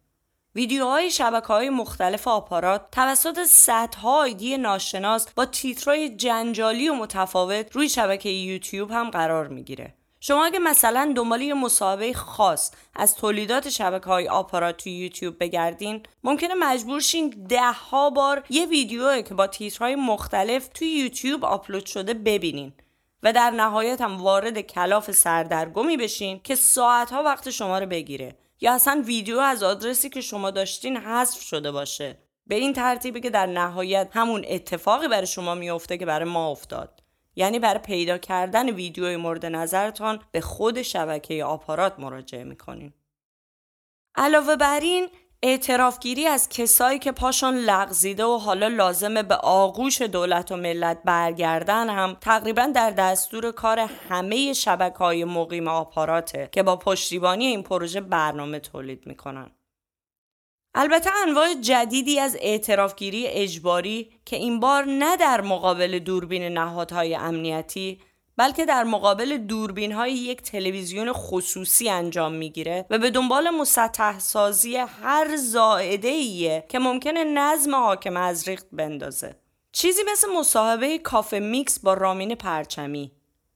ویدیوهای 0.56 1.10
شبکه 1.10 1.46
های 1.46 1.70
مختلف 1.70 2.28
آپارات 2.28 2.90
توسط 2.92 3.44
صدها 3.44 4.20
آیدی 4.20 4.58
ناشناس 4.58 5.26
با 5.36 5.46
تیترهای 5.46 6.16
جنجالی 6.16 6.88
و 6.88 6.94
متفاوت 6.94 7.76
روی 7.76 7.88
شبکه 7.88 8.28
یوتیوب 8.28 8.90
هم 8.90 9.10
قرار 9.10 9.48
می‌گیره. 9.48 9.94
شما 10.20 10.44
اگه 10.44 10.58
مثلا 10.58 11.12
دنبال 11.16 11.40
یه 11.40 11.54
مصاحبه 11.54 12.12
خاص 12.12 12.70
از 12.94 13.14
تولیدات 13.14 13.68
شبکه 13.68 14.06
های 14.06 14.28
آپارات 14.28 14.76
توی 14.76 14.92
یوتیوب 14.92 15.38
بگردین 15.40 16.02
ممکنه 16.24 16.54
مجبور 16.54 17.00
شین 17.00 17.30
ده 17.48 17.72
ها 17.72 18.10
بار 18.10 18.44
یه 18.50 18.66
ویدیو 18.66 19.22
که 19.22 19.34
با 19.34 19.46
تیترهای 19.46 19.94
مختلف 19.94 20.68
توی 20.68 20.88
یوتیوب 20.88 21.44
آپلود 21.44 21.86
شده 21.86 22.14
ببینین 22.14 22.72
و 23.22 23.32
در 23.32 23.50
نهایت 23.50 24.00
هم 24.00 24.22
وارد 24.22 24.60
کلاف 24.60 25.10
سردرگمی 25.10 25.96
بشین 25.96 26.40
که 26.44 26.54
ساعتها 26.54 27.22
وقت 27.22 27.50
شما 27.50 27.78
رو 27.78 27.86
بگیره 27.86 28.36
یا 28.64 28.74
اصلا 28.74 29.02
ویدیو 29.06 29.38
از 29.38 29.62
آدرسی 29.62 30.08
که 30.10 30.20
شما 30.20 30.50
داشتین 30.50 30.96
حذف 30.96 31.42
شده 31.42 31.70
باشه. 31.72 32.18
به 32.46 32.54
این 32.54 32.72
ترتیبی 32.72 33.20
که 33.20 33.30
در 33.30 33.46
نهایت 33.46 34.10
همون 34.12 34.44
اتفاقی 34.48 35.08
برای 35.08 35.26
شما 35.26 35.54
میفته 35.54 35.98
که 35.98 36.06
برای 36.06 36.28
ما 36.28 36.50
افتاد. 36.50 37.02
یعنی 37.36 37.58
برای 37.58 37.78
پیدا 37.78 38.18
کردن 38.18 38.70
ویدیوی 38.70 39.16
مورد 39.16 39.46
نظرتان 39.46 40.22
به 40.32 40.40
خود 40.40 40.82
شبکه 40.82 41.44
آپارات 41.44 41.98
مراجعه 41.98 42.44
می‌کنین. 42.44 42.92
علاوه 44.14 44.56
بر 44.56 44.80
این 44.80 45.08
اعترافگیری 45.46 46.26
از 46.26 46.48
کسایی 46.48 46.98
که 46.98 47.12
پاشون 47.12 47.54
لغزیده 47.54 48.24
و 48.24 48.38
حالا 48.38 48.68
لازمه 48.68 49.22
به 49.22 49.34
آغوش 49.34 50.02
دولت 50.02 50.52
و 50.52 50.56
ملت 50.56 50.98
برگردن 51.04 51.90
هم 51.90 52.16
تقریبا 52.20 52.66
در 52.74 52.90
دستور 52.90 53.52
کار 53.52 53.78
همه 54.08 54.52
شبکه 54.52 54.98
های 54.98 55.24
مقیم 55.24 55.68
آپاراته 55.68 56.48
که 56.52 56.62
با 56.62 56.76
پشتیبانی 56.76 57.46
این 57.46 57.62
پروژه 57.62 58.00
برنامه 58.00 58.58
تولید 58.58 59.06
می‌کنن. 59.06 59.50
البته 60.74 61.10
انواع 61.26 61.54
جدیدی 61.54 62.20
از 62.20 62.36
اعترافگیری 62.40 63.26
اجباری 63.26 64.10
که 64.24 64.36
این 64.36 64.60
بار 64.60 64.84
نه 64.84 65.16
در 65.16 65.40
مقابل 65.40 65.98
دوربین 65.98 66.42
نهادهای 66.42 67.14
امنیتی 67.14 68.00
بلکه 68.36 68.66
در 68.66 68.84
مقابل 68.84 69.36
دوربین 69.36 69.92
های 69.92 70.12
یک 70.12 70.42
تلویزیون 70.42 71.12
خصوصی 71.12 71.88
انجام 71.88 72.32
می‌گیره 72.32 72.86
و 72.90 72.98
به 72.98 73.10
دنبال 73.10 73.50
مسطح 73.50 74.18
سازی 74.18 74.76
هر 74.76 75.36
زائده 75.36 76.08
ایه 76.08 76.64
که 76.68 76.78
ممکنه 76.78 77.24
نظم 77.24 77.74
حاکم 77.74 78.16
از 78.16 78.48
ریخت 78.48 78.66
بندازه. 78.72 79.36
چیزی 79.72 80.02
مثل 80.12 80.28
مصاحبه 80.38 80.98
کافه 80.98 81.38
میکس 81.38 81.78
با 81.78 81.94
رامین 81.94 82.34
پرچمی 82.34 83.12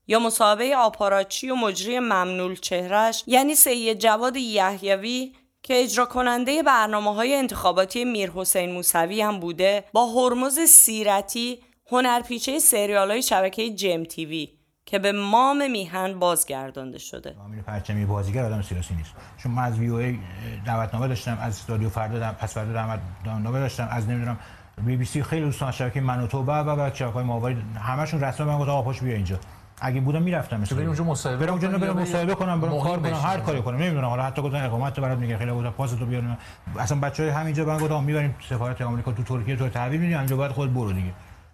یا 0.07 0.19
مصاحبه 0.19 0.75
آپاراچی 0.75 1.49
و 1.49 1.55
مجری 1.55 1.99
ممنول 1.99 2.55
چهرش 2.55 3.23
یعنی 3.27 3.55
سید 3.55 3.99
جواد 3.99 4.35
یحیوی 4.37 5.33
که 5.63 5.83
اجرا 5.83 6.05
کننده 6.05 6.63
برنامه 6.63 7.13
های 7.13 7.35
انتخاباتی 7.35 8.05
میر 8.05 8.31
حسین 8.31 8.71
موسوی 8.71 9.21
هم 9.21 9.39
بوده 9.39 9.85
با 9.93 10.05
هرمز 10.05 10.59
سیرتی 10.59 11.59
هنرپیچه 11.91 12.59
سریال 12.59 13.11
های 13.11 13.21
شبکه 13.21 13.69
جم 13.69 14.03
تیوی 14.03 14.58
که 14.89 14.99
به 14.99 15.11
مام 15.11 15.71
میهن 15.71 16.19
بازگردانده 16.19 16.97
شده. 16.99 17.35
امیر 17.45 17.61
پرچمی 17.61 18.05
بازیگر 18.05 18.45
آدم 18.45 18.61
سیاسی 18.61 18.93
نیست. 18.93 19.11
چون 19.37 19.51
من 19.51 19.63
از 19.63 19.79
وی 19.79 19.87
او 19.87 19.97
ای 19.97 20.19
دعوتنامه 20.65 21.07
داشتم 21.07 21.37
از 21.41 21.61
رادیو 21.67 21.89
فردا 21.89 22.19
دم 22.19 22.31
پس 22.39 22.53
فردا 22.53 22.73
دعوتنامه 22.73 23.59
داشتم 23.59 23.87
از 23.91 24.09
نمی‌دونم 24.09 24.37
بی 24.85 24.97
بی 24.97 25.05
سی 25.05 25.23
خیلی 25.23 25.45
دوستان 25.45 25.71
شبکه 25.71 26.01
من 26.01 26.19
و 26.19 26.27
تو 26.27 26.43
و 26.43 26.51
و 26.51 26.89
شبکه‌های 26.93 27.23
ماهواره 27.23 27.57
همشون 27.79 28.21
رسما 28.21 28.47
من 28.47 28.59
گفتم 28.59 28.71
آقا 28.71 28.81
پاش 28.81 29.01
بیا 29.01 29.15
اینجا. 29.15 29.39
اگه 29.81 30.01
بودم 30.01 30.21
می‌رفتم 30.21 30.59
مثلا. 30.59 30.75
بریم 30.77 30.87
اونجا 30.87 31.03
مصاحبه 31.03 31.45
برم 31.45 31.53
اونجا 31.53 31.77
برم 31.77 31.99
مصاحبه 31.99 32.35
کنم 32.35 32.61
برم 32.61 32.79
کار 32.79 32.99
کنم؟ 32.99 33.13
هر 33.13 33.39
کاری 33.39 33.61
کنم. 33.61 33.77
نمی‌دونم 33.77 34.07
حالا 34.07 34.23
حتی 34.23 34.41
گفتن 34.41 34.65
اقامت 34.65 34.93
تو 34.93 35.01
برات 35.01 35.17
میگه 35.17 35.37
خیلی 35.37 35.51
گفتم 35.51 35.69
پاس 35.69 35.91
تو 35.91 36.05
بیار 36.05 36.37
اصلا 36.79 36.99
بچهای 36.99 37.29
همینجا 37.29 37.65
من 37.65 37.77
گفتم 37.77 38.03
می‌بریم 38.03 38.35
سفارت 38.49 38.81
آمریکا 38.81 39.11
تو 39.11 39.23
ترکیه 39.23 39.55
تو 39.55 39.69
تحویل 39.69 40.01
میدیم 40.01 40.17
اونجا 40.17 40.37
باید 40.37 40.51
خود 40.51 40.73
برو 40.73 40.93
دیگه. 40.93 41.11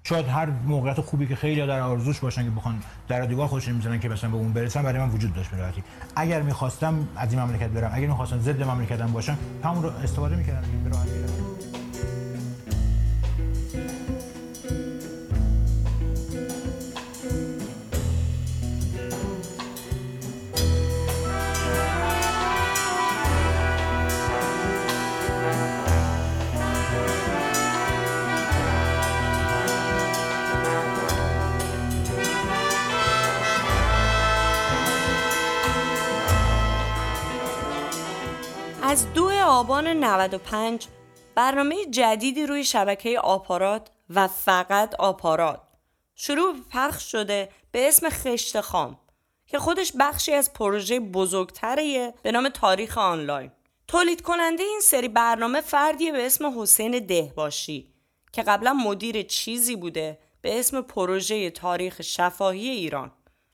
شاید 0.08 0.28
هر 0.28 0.48
موقعیت 0.66 1.02
خوبی 1.02 1.28
که 1.28 1.36
خیلی 1.36 1.68
در 1.68 1.80
آرزوش 1.80 2.20
باشن 2.20 2.44
که 2.44 2.50
بخوان 2.50 2.76
در 3.08 3.22
دیوار 3.22 3.48
خودشون 3.48 3.76
می‌زنن 3.76 4.00
که 4.00 4.10
مثلا 4.10 4.30
به 4.30 4.36
اون 4.36 4.54
برسن 4.54 4.84
برای 4.84 5.00
من 5.00 5.10
وجود 5.10 5.34
داشت 5.34 5.52
به 5.52 5.58
راحتی. 5.58 5.84
اگر 6.16 6.42
می‌خواستم 6.42 7.08
از 7.16 7.34
این 7.34 7.42
مملکت 7.42 7.70
برم 7.70 7.92
اگر 7.94 8.08
می‌خواستم 8.08 8.40
ضد 8.40 8.64
مملکتم 8.64 9.08
باشم 9.08 9.38
همون 9.64 9.84
رو 9.84 9.90
استفاده 9.90 10.36
می‌کردم. 10.36 10.68
به 10.84 10.90
راحتی. 10.90 11.65
از 38.96 39.14
دو 39.14 39.32
آبان 39.46 39.88
95 39.88 40.88
برنامه 41.36 41.86
جدیدی 41.86 42.46
روی 42.46 42.64
شبکه 42.64 43.20
آپارات 43.20 43.90
و 44.10 44.28
فقط 44.28 44.96
آپارات. 44.96 45.62
شروع 46.16 46.56
پخش 46.72 47.12
شده 47.12 47.50
به 47.72 47.88
اسم 47.88 48.10
خشت 48.10 48.62
خام 48.62 49.00
که 49.48 49.60
خودش 49.60 49.92
بخشی 50.00 50.34
از 50.34 50.54
پروژه 50.54 51.00
بزرگتریه 51.00 52.14
به 52.24 52.32
نام 52.32 52.50
تاریخ 52.50 52.98
آنلاین. 52.98 53.52
تولید 53.88 54.22
کننده 54.22 54.64
این 54.64 54.80
سری 54.84 55.08
برنامه 55.08 55.62
فردیه 55.62 56.12
به 56.12 56.26
اسم 56.26 56.62
حسین 56.62 57.00
دهباشی 57.00 57.94
که 58.34 58.44
قبلا 58.44 58.74
مدیر 58.74 59.22
چیزی 59.22 59.76
بوده 59.76 60.20
به 60.42 60.60
اسم 60.60 60.82
پروژه 60.82 61.50
تاریخ 61.50 62.02
شفاهی 62.02 62.70
ایران. 62.70 63.12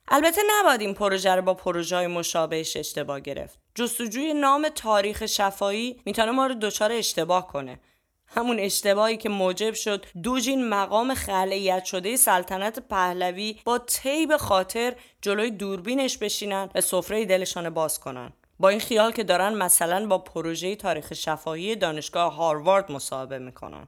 البته 0.07 0.41
نباید 0.59 0.81
این 0.81 0.93
پروژه 0.93 1.35
رو 1.35 1.41
با 1.41 1.53
پروژه 1.53 1.95
های 1.95 2.07
مشابهش 2.07 2.77
اشتباه 2.77 3.19
گرفت. 3.19 3.60
جستجوی 3.75 4.33
نام 4.33 4.69
تاریخ 4.69 5.25
شفایی 5.25 6.01
می‌تونه 6.05 6.31
ما 6.31 6.47
رو 6.47 6.53
دچار 6.53 6.91
اشتباه 6.91 7.47
کنه. 7.47 7.79
همون 8.27 8.59
اشتباهی 8.59 9.17
که 9.17 9.29
موجب 9.29 9.73
شد 9.73 10.05
دو 10.23 10.39
جین 10.39 10.69
مقام 10.69 11.13
خلعیت 11.13 11.85
شده 11.85 12.17
سلطنت 12.17 12.79
پهلوی 12.79 13.59
با 13.65 13.77
طیب 13.77 14.37
خاطر 14.37 14.95
جلوی 15.21 15.51
دوربینش 15.51 16.17
بشینن 16.17 16.69
و 16.75 16.81
سفره 16.81 17.25
دلشان 17.25 17.69
باز 17.69 17.99
کنن. 17.99 18.33
با 18.59 18.69
این 18.69 18.79
خیال 18.79 19.11
که 19.11 19.23
دارن 19.23 19.53
مثلا 19.53 20.07
با 20.07 20.17
پروژه 20.17 20.75
تاریخ 20.75 21.13
شفاهی 21.13 21.75
دانشگاه 21.75 22.35
هاروارد 22.35 22.91
مصاحبه 22.91 23.39
می‌کنن 23.39 23.87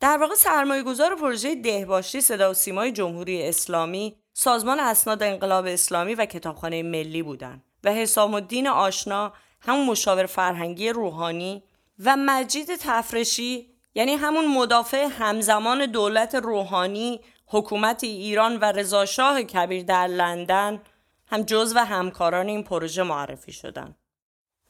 در 0.00 0.18
واقع 0.18 0.34
سرمایه 0.34 0.82
گذار 0.82 1.16
پروژه 1.16 1.54
دهباشی 1.54 2.20
صدا 2.20 2.50
و 2.50 2.54
سیمای 2.54 2.92
جمهوری 2.92 3.42
اسلامی 3.42 4.16
سازمان 4.32 4.80
اسناد 4.80 5.22
انقلاب 5.22 5.66
اسلامی 5.66 6.14
و 6.14 6.26
کتابخانه 6.26 6.82
ملی 6.82 7.22
بودند 7.22 7.62
و 7.84 7.92
حسام 7.92 8.34
الدین 8.34 8.66
آشنا 8.68 9.32
همون 9.60 9.86
مشاور 9.86 10.26
فرهنگی 10.26 10.88
روحانی 10.88 11.62
و 12.04 12.16
مجید 12.18 12.76
تفرشی 12.76 13.70
یعنی 13.94 14.14
همون 14.14 14.46
مدافع 14.46 15.08
همزمان 15.18 15.86
دولت 15.86 16.34
روحانی 16.34 17.20
حکومت 17.46 18.04
ایران 18.04 18.56
و 18.56 18.64
رضاشاه 18.64 19.42
کبیر 19.42 19.82
در 19.82 20.06
لندن 20.06 20.80
هم 21.26 21.42
جزو 21.42 21.78
همکاران 21.78 22.48
این 22.48 22.62
پروژه 22.62 23.02
معرفی 23.02 23.52
شدن. 23.52 23.96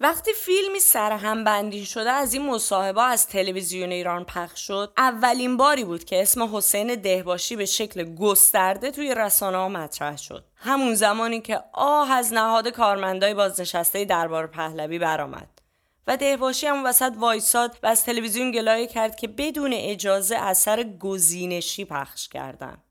وقتی 0.00 0.32
فیلمی 0.32 0.80
سرهم 0.80 1.44
بندی 1.44 1.86
شده 1.86 2.10
از 2.10 2.34
این 2.34 2.46
مصاحبه 2.46 3.02
از 3.02 3.26
تلویزیون 3.26 3.90
ایران 3.90 4.24
پخش 4.24 4.66
شد. 4.66 4.92
اولین 4.96 5.56
باری 5.56 5.84
بود 5.84 6.04
که 6.04 6.22
اسم 6.22 6.56
حسین 6.56 6.94
دهباشی 6.94 7.56
به 7.56 7.64
شکل 7.64 8.14
گسترده 8.14 8.90
توی 8.90 9.14
رسانه 9.14 9.56
ها 9.56 9.68
مطرح 9.68 10.16
شد. 10.16 10.44
همون 10.56 10.94
زمانی 10.94 11.40
که 11.40 11.60
آه 11.72 12.10
از 12.10 12.32
نهاد 12.32 12.68
کارمندای 12.68 13.34
بازنشسته 13.34 14.04
دربار 14.04 14.46
پهلوی 14.46 14.98
برآمد. 14.98 15.48
و 16.06 16.16
دهباشی 16.16 16.66
هم 16.66 16.84
وسط 16.84 17.12
وایساد 17.16 17.78
و 17.82 17.86
از 17.86 18.04
تلویزیون 18.04 18.50
گلایه 18.50 18.86
کرد 18.86 19.16
که 19.16 19.28
بدون 19.28 19.72
اجازه 19.72 20.36
اثر 20.36 20.82
گزینشی 20.82 21.84
پخش 21.84 22.28
کردن. 22.28 22.82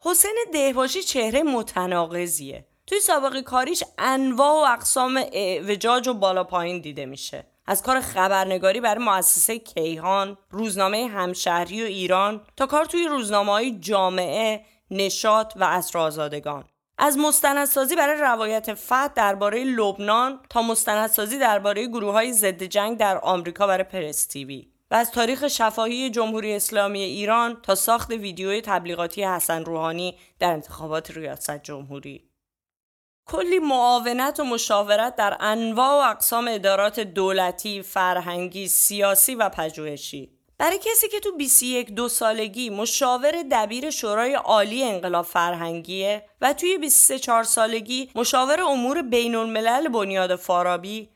حسین 0.00 0.36
دهباشی 0.52 1.02
چهره 1.02 1.42
متناقضیه. 1.42 2.67
توی 2.88 3.00
سابقه 3.00 3.42
کاریش 3.42 3.84
انواع 3.98 4.52
و 4.52 4.72
اقسام 4.72 5.24
اعوجاج 5.32 6.08
و 6.08 6.14
بالا 6.14 6.44
پایین 6.44 6.80
دیده 6.80 7.06
میشه 7.06 7.46
از 7.66 7.82
کار 7.82 8.00
خبرنگاری 8.00 8.80
برای 8.80 9.04
مؤسسه 9.04 9.58
کیهان، 9.58 10.38
روزنامه 10.50 11.06
همشهری 11.06 11.82
و 11.82 11.86
ایران 11.86 12.40
تا 12.56 12.66
کار 12.66 12.84
توی 12.84 13.08
روزنامه 13.08 13.52
های 13.52 13.78
جامعه، 13.78 14.64
نشاط 14.90 15.52
و 15.56 15.64
اسرآزادگان. 15.64 16.64
از 16.98 17.18
مستندسازی 17.18 17.96
برای 17.96 18.20
روایت 18.20 18.74
فتح 18.74 19.08
درباره 19.08 19.64
لبنان 19.64 20.40
تا 20.50 20.62
مستندسازی 20.62 21.38
درباره 21.38 21.86
گروه 21.86 22.12
های 22.12 22.32
ضد 22.32 22.62
جنگ 22.62 22.98
در 22.98 23.18
آمریکا 23.18 23.66
برای 23.66 23.84
پرس 23.84 24.26
تیوی 24.26 24.68
و 24.90 24.94
از 24.94 25.10
تاریخ 25.10 25.48
شفاهی 25.48 26.10
جمهوری 26.10 26.54
اسلامی 26.54 27.00
ایران 27.00 27.60
تا 27.62 27.74
ساخت 27.74 28.10
ویدیوی 28.10 28.60
تبلیغاتی 28.60 29.24
حسن 29.24 29.64
روحانی 29.64 30.18
در 30.38 30.52
انتخابات 30.52 31.10
ریاست 31.10 31.62
جمهوری 31.62 32.27
کلی 33.28 33.58
معاونت 33.58 34.40
و 34.40 34.44
مشاورت 34.44 35.16
در 35.16 35.36
انواع 35.40 35.90
و 35.90 36.10
اقسام 36.10 36.48
ادارات 36.48 37.00
دولتی، 37.00 37.82
فرهنگی، 37.82 38.68
سیاسی 38.68 39.34
و 39.34 39.48
پژوهشی. 39.48 40.30
برای 40.58 40.78
کسی 40.78 41.08
که 41.08 41.20
تو 41.20 41.36
21 41.36 41.90
دو 41.90 42.08
سالگی 42.08 42.70
مشاور 42.70 43.32
دبیر 43.50 43.90
شورای 43.90 44.34
عالی 44.34 44.84
انقلاب 44.84 45.24
فرهنگیه 45.24 46.24
و 46.40 46.52
توی 46.52 46.78
23 46.78 47.18
4 47.18 47.44
سالگی 47.44 48.10
مشاور 48.14 48.60
امور 48.60 49.02
بین 49.02 49.34
الملل 49.34 49.88
بنیاد 49.88 50.36
فارابی 50.36 51.08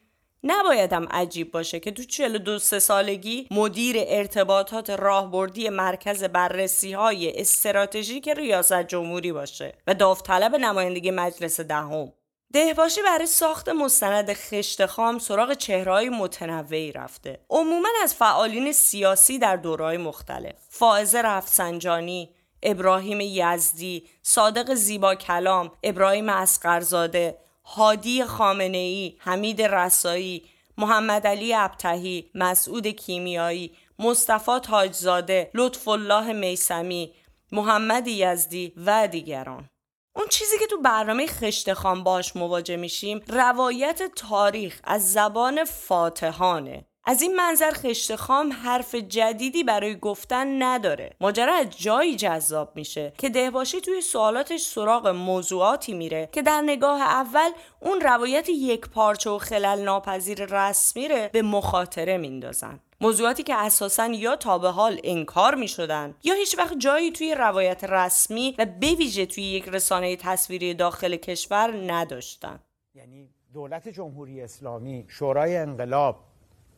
نبایدم 0.45 1.07
عجیب 1.11 1.51
باشه 1.51 1.81
که 1.81 1.91
تو 1.91 2.03
42 2.03 2.59
سه 2.59 2.79
سالگی 2.79 3.47
مدیر 3.51 3.97
ارتباطات 3.99 4.91
راهبردی 4.91 5.69
مرکز 5.69 6.25
بررسی 6.25 6.93
های 6.93 7.41
استراتژیک 7.41 8.29
ریاست 8.29 8.83
جمهوری 8.83 9.33
باشه 9.33 9.75
و 9.87 9.95
داوطلب 9.95 10.57
نمایندگی 10.57 11.11
مجلس 11.11 11.61
دهم. 11.61 12.13
دهباشی 12.53 13.03
برای 13.03 13.27
ساخت 13.27 13.69
مستند 13.69 14.33
خشت 14.33 14.87
خام 14.87 15.19
سراغ 15.19 15.53
چهرهای 15.53 16.09
متنوعی 16.09 16.93
رفته. 16.93 17.41
عموما 17.51 17.89
از 18.03 18.15
فعالین 18.15 18.73
سیاسی 18.73 19.39
در 19.39 19.57
دورهای 19.57 19.97
مختلف. 19.97 20.55
فائزه 20.69 21.23
رفسنجانی، 21.23 22.35
ابراهیم 22.63 23.21
یزدی، 23.21 24.09
صادق 24.23 24.75
زیبا 24.75 25.15
کلام، 25.15 25.71
ابراهیم 25.83 26.29
اسقرزاده، 26.29 27.39
هادی 27.65 28.25
خامنه 28.25 28.79
ای، 28.79 29.17
حمید 29.19 29.63
رسایی، 29.63 30.43
محمد 30.79 31.27
علی 31.27 31.55
ابتهی، 31.55 32.31
مسعود 32.35 32.87
کیمیایی، 32.87 33.73
مصطفی 33.99 34.59
تاجزاده، 34.63 35.51
لطف 35.55 35.89
الله 35.89 36.33
میسمی، 36.33 37.15
محمد 37.53 38.09
یزدی 38.09 38.73
و 38.87 39.09
دیگران. 39.09 39.69
اون 40.17 40.27
چیزی 40.31 40.59
که 40.59 40.67
تو 40.67 40.83
برنامه 40.83 41.27
خشت 41.27 41.73
خان 41.73 42.05
باش 42.05 42.37
مواجه 42.37 42.77
میشیم 42.77 43.23
روایت 43.29 44.03
تاریخ 44.17 44.81
از 44.85 45.13
زبان 45.13 45.65
فاتحانه 45.65 46.85
از 47.05 47.23
این 47.23 47.37
منظر 47.37 47.71
خشت 47.71 48.17
خام 48.17 48.53
حرف 48.53 48.95
جدیدی 48.95 49.65
برای 49.65 49.99
گفتن 49.99 50.63
نداره. 50.63 51.11
ماجرا 51.21 51.55
از 51.55 51.79
جایی 51.79 52.17
جذاب 52.17 52.73
میشه 52.77 53.13
که 53.19 53.29
دهباشی 53.29 53.81
توی 53.81 54.01
سوالاتش 54.01 54.61
سراغ 54.61 55.09
موضوعاتی 55.09 55.95
میره 55.95 56.29
که 56.33 56.43
در 56.43 56.61
نگاه 56.61 57.01
اول 57.01 57.51
اون 57.81 58.01
روایت 58.01 58.49
یک 58.49 58.89
پارچه 58.89 59.31
و 59.31 59.39
خلل 59.39 59.85
ناپذیر 59.85 60.45
رسمی 60.45 61.09
ره 61.09 61.31
به 61.33 61.43
مخاطره 61.43 62.17
میندازن. 62.17 62.81
موضوعاتی 63.01 63.43
که 63.43 63.55
اساسا 63.55 64.07
یا 64.07 64.37
تا 64.37 64.59
به 64.59 64.69
حال 64.69 65.01
انکار 65.05 65.55
می 65.55 65.69
شدن 65.69 66.15
یا 66.23 66.35
هیچ 66.35 66.59
وقت 66.59 66.79
جایی 66.79 67.13
توی 67.13 67.35
روایت 67.35 67.85
رسمی 67.85 68.55
و 68.59 68.67
بویژه 68.67 69.27
توی 69.27 69.45
یک 69.45 69.69
رسانه 69.69 70.17
تصویری 70.17 70.75
داخل 70.75 71.17
کشور 71.17 71.93
نداشتن. 71.93 72.61
یعنی 72.95 73.29
دولت 73.53 73.89
جمهوری 73.89 74.41
اسلامی 74.41 75.05
شورای 75.09 75.57
انقلاب 75.57 76.32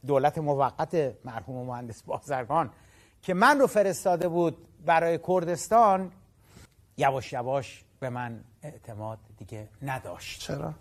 دولت 0.06 0.38
موقت 0.38 1.14
مرحوم 1.24 1.66
مهندس 1.66 2.02
بازرگان 2.02 2.70
که 3.22 3.34
من 3.34 3.58
رو 3.60 3.66
فرستاده 3.66 4.28
بود 4.28 4.68
برای 4.86 5.18
کردستان 5.28 6.12
یواش 6.96 7.32
یواش 7.32 7.84
به 8.00 8.10
من 8.10 8.44
اعتماد 8.62 9.18
دیگه 9.38 9.68
نداشت. 9.82 10.40
چرا؟ 10.40 10.74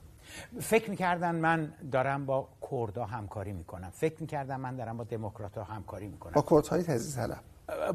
فکر 0.62 0.90
می‌کردن 0.90 1.36
من 1.36 1.74
دارم 1.92 2.26
با 2.26 2.50
کردها 2.72 3.06
همکاری 3.06 3.54
می‌کنم. 3.54 3.90
فکر 3.90 4.22
می‌کردن 4.22 4.56
من 4.56 4.76
دارم 4.76 4.98
با 4.98 5.04
دموکرات 5.04 5.58
همکاری 5.58 6.08
می‌کنم. 6.08 6.34
با 6.34 6.42
کردهای 6.50 6.84
تزیز 6.84 7.16
طلب. 7.16 7.44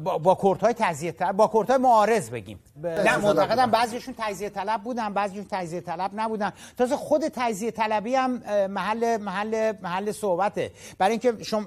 با, 0.03 0.17
با 0.17 0.37
کردهای 0.43 0.73
تزیه 0.73 1.11
طلب 1.11 1.35
با 1.35 1.51
کردهای 1.53 1.77
معارض 1.77 2.29
بگیم. 2.29 2.59
نه 2.83 3.17
معتقدم 3.17 3.71
بعضیشون 3.71 4.15
تجزیه 4.17 4.49
طلب 4.49 4.83
بودن 4.83 5.13
بعضیشون 5.13 5.45
تجزیه 5.51 5.81
طلب 5.81 6.11
نبودن. 6.15 6.53
تازه 6.77 6.95
خود 6.95 7.27
تجزیه 7.27 7.71
طلبی 7.71 8.15
هم 8.15 8.41
محل 8.69 9.17
محل 9.17 9.73
محل 9.81 10.11
صحبته. 10.11 10.71
برای 10.97 11.11
اینکه 11.11 11.43
شما 11.43 11.65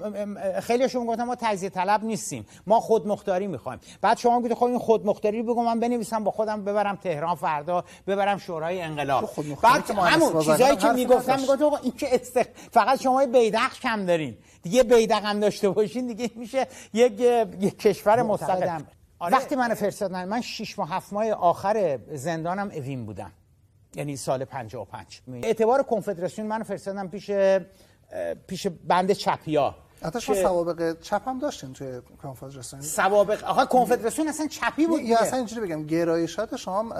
خیلیشون 0.59 1.05
گفتن 1.05 1.23
ما 1.23 1.35
تجزیه 1.35 1.69
طلب 1.69 2.03
نیستیم. 2.03 2.45
ما 2.67 2.79
خود 2.79 3.07
مختاری 3.07 3.47
می‌خوایم. 3.47 3.79
بعد 4.01 4.17
شما 4.17 4.39
گفتید 4.39 4.53
خب 4.53 4.63
این 4.63 4.79
خود 4.79 5.05
مختاری 5.05 5.43
بگم 5.43 5.65
من 5.65 5.79
بنویسم 5.79 6.23
با 6.23 6.31
خودم 6.31 6.65
ببرم 6.65 6.95
تهران 6.95 7.35
فردا 7.35 7.83
ببرم 8.07 8.37
شورای 8.37 8.81
انقلاب. 8.81 9.29
بعد 9.63 9.91
همون 9.91 10.39
چیزایی 10.39 10.75
که 10.75 10.89
می‌گفتم 10.89 11.39
می‌گفتم 11.39 11.79
این 11.83 11.91
که 11.91 12.15
استخ... 12.15 12.45
فقط 12.71 13.01
شما 13.01 13.25
بیدخش 13.25 13.79
کم 13.79 14.05
دارین. 14.05 14.37
دیگه 14.63 14.83
بیدق 14.83 15.25
هم 15.25 15.39
داشته 15.39 15.69
باشین 15.69 16.07
دیگه 16.07 16.31
میشه 16.35 16.67
یک, 16.93 17.19
یک 17.59 17.79
کشور 17.79 18.21
مستقل 18.21 18.79
آره. 19.19 19.33
وقتی 19.33 19.55
من 19.55 19.73
فرستادن 19.73 20.25
من 20.25 20.41
6 20.41 20.79
ماه 20.79 20.89
7 20.89 21.13
ماه 21.13 21.31
آخر 21.31 21.99
زندانم 22.13 22.71
اوین 22.75 23.05
بودم. 23.05 23.31
یعنی 23.95 24.15
سال 24.15 24.45
55 24.45 25.21
اعتبار 25.43 25.83
کنفدراسیون 25.83 26.47
من 26.47 26.63
فرستادم 26.63 27.07
پیش 27.07 27.31
پیش 28.47 28.67
بند 28.67 29.11
چپیا. 29.11 29.75
حتی 30.03 30.21
شما 30.21 30.35
سوابق 30.35 30.99
چپ 31.01 31.27
هم 31.27 31.39
داشتین 31.39 31.73
توی 31.73 32.01
کنفدراسیون. 32.23 32.81
سوابق 32.81 33.43
آقا 33.43 33.65
کنفدراسیون 33.65 34.27
اصلا 34.27 34.47
چپی 34.47 34.85
بود 34.85 35.01
یا 35.01 35.19
اصلا 35.19 35.37
اینجوری 35.37 35.61
بگم 35.61 35.85
گرایشات 35.85 36.55
شما 36.55 36.95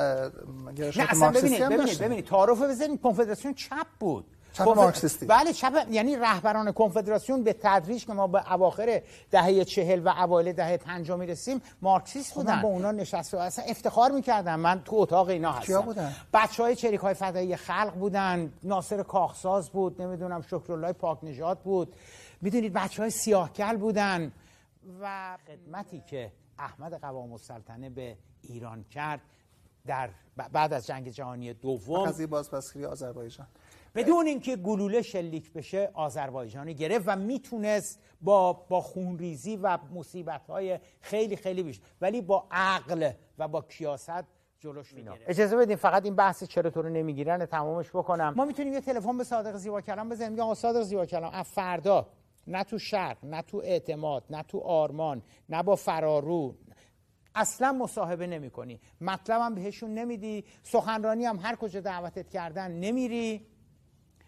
گرایشات 0.76 1.10
اصلا 1.10 1.32
ببینید 1.32 1.64
ببینید 1.64 2.00
ببینید 2.00 2.26
تعارف 2.26 2.62
بزنید. 2.62 3.02
کنفدراسیون 3.02 3.54
چپ 3.54 3.88
بود. 4.00 4.26
چپ 4.54 4.68
مارکسیستی. 4.68 5.26
بله 5.26 5.54
چپ 5.54 5.88
یعنی 5.90 6.16
رهبران 6.16 6.72
کنفدراسیون 6.72 7.44
به 7.44 7.54
تدریج 7.54 8.06
که 8.06 8.14
ما 8.14 8.28
به 8.28 8.54
اواخر 8.54 9.02
دهه 9.32 9.64
چهل 9.64 10.00
و 10.00 10.10
اوایل 10.10 10.54
دهه 10.54 10.78
پنجم 10.78 11.20
می‌رسیم 11.20 11.62
مارکسیست 11.82 12.34
بودن. 12.34 12.62
با 12.62 12.68
اونا 12.68 12.92
نشست 12.92 13.34
و 13.34 13.38
اصلا 13.38 13.66
افتخار 13.66 14.12
می‌کردم. 14.12 14.60
من 14.60 14.82
تو 14.84 14.96
اتاق 14.96 15.30
اینا 15.30 15.52
هستم. 15.52 15.66
کیا 15.66 15.82
بودن؟ 15.82 16.16
بچه 16.34 16.64
های 16.64 16.76
چریک 16.76 17.00
های 17.00 17.14
فدایی 17.14 17.56
خلق 17.56 17.94
بودن. 17.94 18.54
ناصر 18.64 19.04
کاخساز 19.04 19.70
بود 19.70 20.02
نمی‌دونم 20.02 20.42
شکرالله 20.42 20.94
پاک 20.94 21.24
نژاد 21.24 21.60
بود. 21.60 21.96
می‌دونید 22.42 22.74
بچه 22.74 23.02
های 23.02 23.12
سیاهکل 23.12 23.78
بودن 23.78 24.32
و 25.02 25.38
خدمتی 25.48 26.04
که 26.08 26.32
احمد 26.60 26.94
قوام 27.02 27.32
السلطنه 27.32 27.90
به 27.90 28.18
ایران 28.42 28.84
کرد 28.84 29.22
در 29.86 30.10
بعد 30.54 30.74
از 30.74 30.88
جنگ 30.88 31.10
جهانی 31.10 31.54
دوم. 31.54 32.06
قضیه 32.06 32.28
بازپسگیری 32.28 32.86
آذربایجان. 32.86 33.48
بدون 33.96 34.28
اینکه 34.28 34.56
گلوله 34.56 35.02
شلیک 35.02 35.54
بشه 35.54 35.90
آذربایجان 35.94 36.74
گرفت 36.74 37.06
و 37.08 37.16
می‌تونست 37.16 38.00
با 38.22 38.54
با 38.54 38.82
خونریزی 38.82 39.56
و 39.56 39.78
مصیبت 39.94 40.48
های 40.48 40.80
خیلی 41.02 41.36
خیلی 41.36 41.64
بیشتر 41.64 41.86
ولی 42.02 42.22
با 42.22 42.48
عقل 42.52 43.12
و 43.38 43.48
با 43.48 43.62
کیاست 43.62 44.24
جلوش 44.60 44.94
می‌گیره 44.94 45.20
اجازه 45.28 45.58
بدین 45.58 45.76
فقط 45.76 46.06
این 46.06 46.16
بحث 46.16 46.44
چرا 46.44 46.70
تو 46.70 46.82
رو 46.82 46.90
نمی‌گیرن 46.90 47.46
تمامش 47.46 47.90
بکنم. 47.90 48.34
ما 48.38 48.46
می‌تونیم 48.46 48.74
یه 48.74 48.82
تلفن 48.82 49.18
به 49.18 49.24
صادق 49.24 49.56
زیبا 49.56 49.82
کلام 49.82 50.10
بزنیم. 50.10 50.32
میگم 50.32 50.44
آقا 50.44 50.54
صادق 50.56 50.82
زیبا 50.82 51.06
کلام 51.06 51.34
از 51.34 51.46
فردا 51.46 52.08
نه 52.48 52.64
تو 52.64 52.80
شرق 52.80 53.26
نه 53.26 53.42
تو 53.42 53.58
اعتماد 53.58 54.24
نه 54.30 54.44
تو 54.44 54.60
آرمان 54.60 55.22
نه 55.50 55.64
با 55.64 55.76
فرارو. 55.76 56.56
اصلا 57.36 57.72
مصاحبه 57.72 58.28
نمی 58.28 58.50
کنی 58.50 58.80
مطلبم 59.02 59.56
بهشون 59.56 59.94
نمیدی 59.94 60.46
سخنرانی 60.64 61.26
هم 61.26 61.40
هر 61.40 61.56
کجا 61.56 61.80
دعوتت 61.80 62.30
کردن 62.30 62.72
نمیری. 62.72 63.48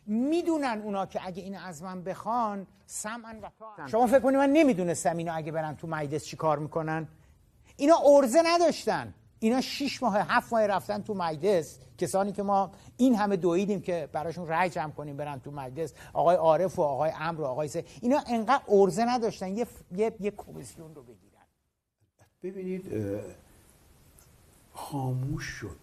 می‌دونن 0.06 0.82
اونا 0.84 1.06
که 1.06 1.20
اگه 1.26 1.44
اینو 1.44 1.60
از 1.60 1.84
من 1.84 2.04
بخوان 2.04 2.68
سمعن 2.86 3.40
و 3.40 3.50
طاعن. 3.60 3.88
شما 3.88 4.08
فکر 4.08 4.20
کنی 4.20 4.38
من 4.38 4.50
نمی‌دونستم 4.50 5.18
اینا 5.18 5.34
اگه 5.34 5.52
برن 5.52 5.76
تو 5.76 5.88
مجلس 5.88 6.26
چی 6.26 6.38
کار 6.38 6.60
می‌کنن؟ 6.60 7.08
اینا 7.78 7.96
ارزه 8.06 8.42
نداشتن. 8.46 9.14
اینا 9.40 9.62
شیش 9.62 10.04
ماه 10.04 10.18
هفت 10.18 10.54
ماه 10.54 10.68
رفتن 10.68 11.02
تو 11.02 11.14
مجلس. 11.14 11.80
کسانی 11.98 12.32
که 12.32 12.44
ما 12.44 12.72
این 12.98 13.16
همه 13.16 13.36
دویدیم 13.36 13.82
که 13.82 14.10
براشون 14.12 14.48
رأی 14.48 14.70
جمع 14.70 14.92
کنیم 14.92 15.18
برن 15.18 15.40
تو 15.40 15.52
مجلس. 15.52 15.94
آقای 16.14 16.36
عارف 16.36 16.80
و 16.80 16.82
آقای 16.82 17.12
امر 17.20 17.42
و 17.42 17.46
آقای 17.46 17.68
سه. 17.68 17.86
اینا 18.02 18.24
انقدر 18.28 18.64
ارزه 18.68 19.06
نداشتن. 19.06 19.58
یه 19.58 19.68
یه, 19.92 20.16
یه 20.20 20.32
کمیسیون 20.32 20.96
رو 20.96 21.04
بگیرن. 21.04 21.46
ببینید 22.44 22.92
خاموش 24.74 25.44
شد. 25.44 25.80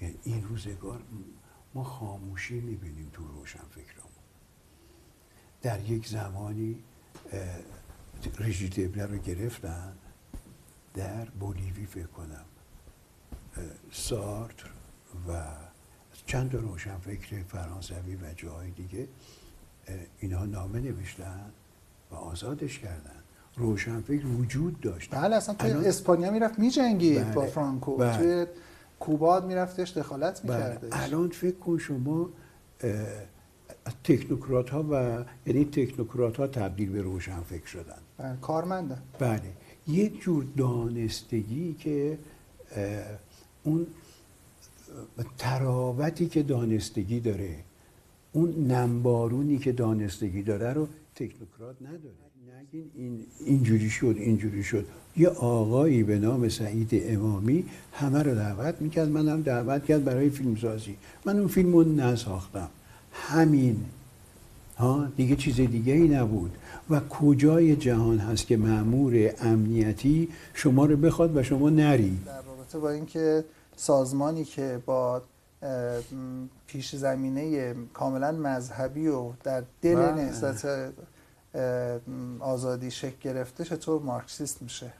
یعنی 0.00 0.18
این 0.24 0.44
روزگار 0.44 1.02
ما 1.74 1.84
خاموشی 1.84 2.60
می‌بینیم 2.60 3.10
تو 3.12 3.26
روشن 3.26 3.58
فکرامون 3.70 4.12
در 5.62 5.90
یک 5.90 6.08
زمانی 6.08 6.78
اه، 7.32 7.40
رژی 8.38 8.68
دبله 8.68 9.06
رو 9.06 9.16
گرفتن 9.18 9.92
در 10.94 11.24
بولیوی 11.24 11.86
فکر 11.86 12.06
کنم 12.06 12.44
سارتر 13.92 14.70
و 15.28 15.42
چند 16.26 16.54
روشن 16.54 16.96
فکر 16.98 17.42
فرانسوی 17.42 18.16
و 18.16 18.34
جاهای 18.36 18.70
دیگه 18.70 19.08
اینها 20.18 20.44
نامه 20.46 20.80
نوشتن 20.80 21.50
و 22.10 22.14
آزادش 22.14 22.78
کردن 22.78 23.22
روشن 23.56 24.00
فکر 24.00 24.26
وجود 24.26 24.80
داشت 24.80 25.14
بله 25.14 25.36
اصلا 25.36 25.54
توی 25.54 25.70
الان- 25.70 25.84
اسپانیا 25.84 26.30
می‌رفت 26.30 26.58
میجنگید 26.58 27.24
بله. 27.24 27.34
با 27.34 27.46
فرانکو 27.46 27.96
بله. 27.96 28.16
توی 28.16 28.46
کوبا 29.02 29.40
میرفتش 29.40 29.90
دخالت 29.90 30.42
بله. 30.44 30.56
میکردش. 30.56 30.88
الان 30.92 31.28
فکر 31.28 31.56
کن 31.56 31.78
شما 31.78 32.30
تکنوکرات 34.04 34.70
ها 34.70 34.82
و 34.90 35.24
یعنی 35.46 35.64
تکنوکرات 35.64 36.36
ها 36.36 36.46
تبدیل 36.46 36.90
به 36.90 37.02
روشن 37.02 37.40
فکر 37.40 37.66
شدن. 37.66 37.98
بله. 38.18 38.36
کارمندن 38.36 39.02
بله. 39.18 39.52
یک 39.88 40.20
جور 40.20 40.46
دانستگی 40.56 41.74
که 41.74 42.18
اون 43.64 43.86
تراوتی 45.38 46.26
که 46.26 46.42
دانستگی 46.42 47.20
داره 47.20 47.56
اون 48.32 48.50
نمبارونی 48.50 49.58
که 49.58 49.72
دانستگی 49.72 50.42
داره 50.42 50.72
رو 50.72 50.88
تکنوکرات 51.14 51.76
نداره. 51.82 52.14
نگین 52.60 52.90
این 52.94 53.26
اینجوری 53.46 53.90
شد 53.90 54.14
اینجوری 54.18 54.64
شد. 54.64 54.86
یه 55.16 55.28
آقایی 55.28 56.02
به 56.02 56.18
نام 56.18 56.48
سعید 56.48 56.88
امامی 56.92 57.64
همه 57.92 58.22
رو 58.22 58.34
دعوت 58.34 58.74
می‌کرد. 58.80 59.08
منم 59.08 59.42
دعوت 59.42 59.84
کرد 59.84 60.04
برای 60.04 60.30
فیلمسازی. 60.30 60.96
من 61.24 61.38
اون 61.38 61.48
فیلم 61.48 61.72
رو 61.72 61.84
نساختم. 61.84 62.68
همین. 63.12 63.84
ها؟ 64.78 65.06
دیگه 65.16 65.36
چیز 65.36 65.56
دیگه 65.56 65.92
ای 65.92 66.08
نبود. 66.08 66.56
و 66.90 67.00
کجای 67.00 67.76
جهان 67.76 68.18
هست 68.18 68.46
که 68.46 68.56
مأمور 68.56 69.30
امنیتی 69.40 70.28
شما 70.54 70.86
رو 70.86 70.96
بخواد 70.96 71.36
و 71.36 71.42
شما 71.42 71.70
نری؟ 71.70 72.18
در 72.26 72.42
رابطه 72.42 72.78
با 72.78 72.90
اینکه 72.90 73.44
سازمانی 73.76 74.44
که 74.44 74.78
با 74.86 75.22
پیش 76.66 76.96
زمینه 76.96 77.74
کاملا 77.94 78.32
مذهبی 78.32 79.06
و 79.06 79.30
در 79.44 79.62
دل 79.82 79.94
بله. 79.94 80.14
نهضت 80.14 80.92
آزادی 82.40 82.90
شکل 82.90 83.16
گرفته 83.22 83.64
چطور 83.64 84.02
مارکسیست 84.02 84.62
میشه؟ 84.62 84.92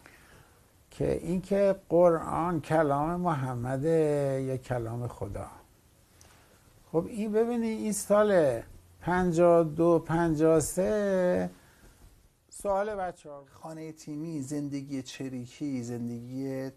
که 0.98 1.12
اینکه 1.12 1.76
قرآن 1.88 2.60
کلام 2.60 3.20
محمد 3.20 3.84
یک 4.44 4.62
کلام 4.62 5.08
خدا. 5.08 5.46
خب 6.92 7.06
این 7.08 7.32
ببینی 7.32 7.66
این 7.66 7.92
سال 7.92 8.60
52 9.00 9.98
53 9.98 11.50
سوال 12.48 12.94
بچه 12.94 13.30
ها 13.30 13.44
خانه 13.50 13.92
تیمی 13.92 14.42
زندگی 14.42 15.02
چریکی 15.02 15.82
زندگی 15.82 16.70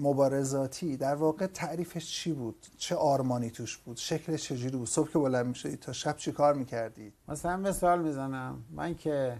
مبارزاتی 0.00 0.96
در 0.96 1.14
واقع 1.14 1.46
تعریفش 1.46 2.12
چی 2.12 2.32
بود؟ 2.32 2.66
چه 2.76 2.94
آرمانی 2.94 3.50
توش 3.50 3.76
بود؟ 3.76 3.96
شکل 3.96 4.36
چجوری 4.36 4.76
بود؟ 4.76 4.88
صبح 4.88 5.10
که 5.10 5.18
بلند 5.18 5.46
می‌شدی 5.46 5.76
تا 5.76 5.92
شب 5.92 6.16
چی 6.16 6.32
کار 6.32 6.54
می‌کردی؟ 6.54 7.12
مثلا 7.28 7.56
مثال 7.56 8.02
می‌زنم 8.02 8.64
من 8.70 8.94
که 8.94 9.36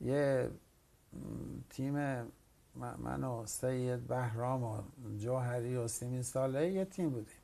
یه 0.00 0.50
تیم 1.70 1.94
من 2.74 3.24
و 3.24 3.46
سید 3.46 4.06
بهرام 4.06 4.62
و 4.62 4.82
جوهری 5.18 5.76
و 5.76 5.88
سیمین 5.88 6.22
ساله 6.22 6.72
یه 6.72 6.84
تیم 6.84 7.10
بودیم. 7.10 7.36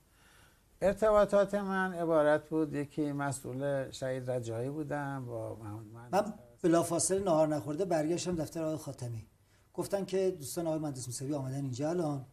ارتباطات 0.83 1.55
من 1.55 1.93
عبارت 1.93 2.49
بود 2.49 2.75
یکی 2.75 3.13
مسئول 3.13 3.91
شهید 3.91 4.31
رجایی 4.31 4.71
بودم 4.71 5.25
با 5.27 5.57
محمد 5.57 6.15
من 6.15 6.33
بلافاصله 6.63 7.25
نهار 7.25 7.49
نخورده 7.49 7.85
برگشتم 7.85 8.37
دفتر 8.37 8.63
آقای 8.63 8.77
خاتمی. 8.77 9.27
گفتن 9.75 10.05
که 10.05 10.31
دوستان 10.31 10.67
آقای 10.67 10.79
مهندس 10.79 11.07
موسوی 11.07 11.35
آمدن 11.35 11.63
اینجا 11.63 11.91
الان. 11.91 12.25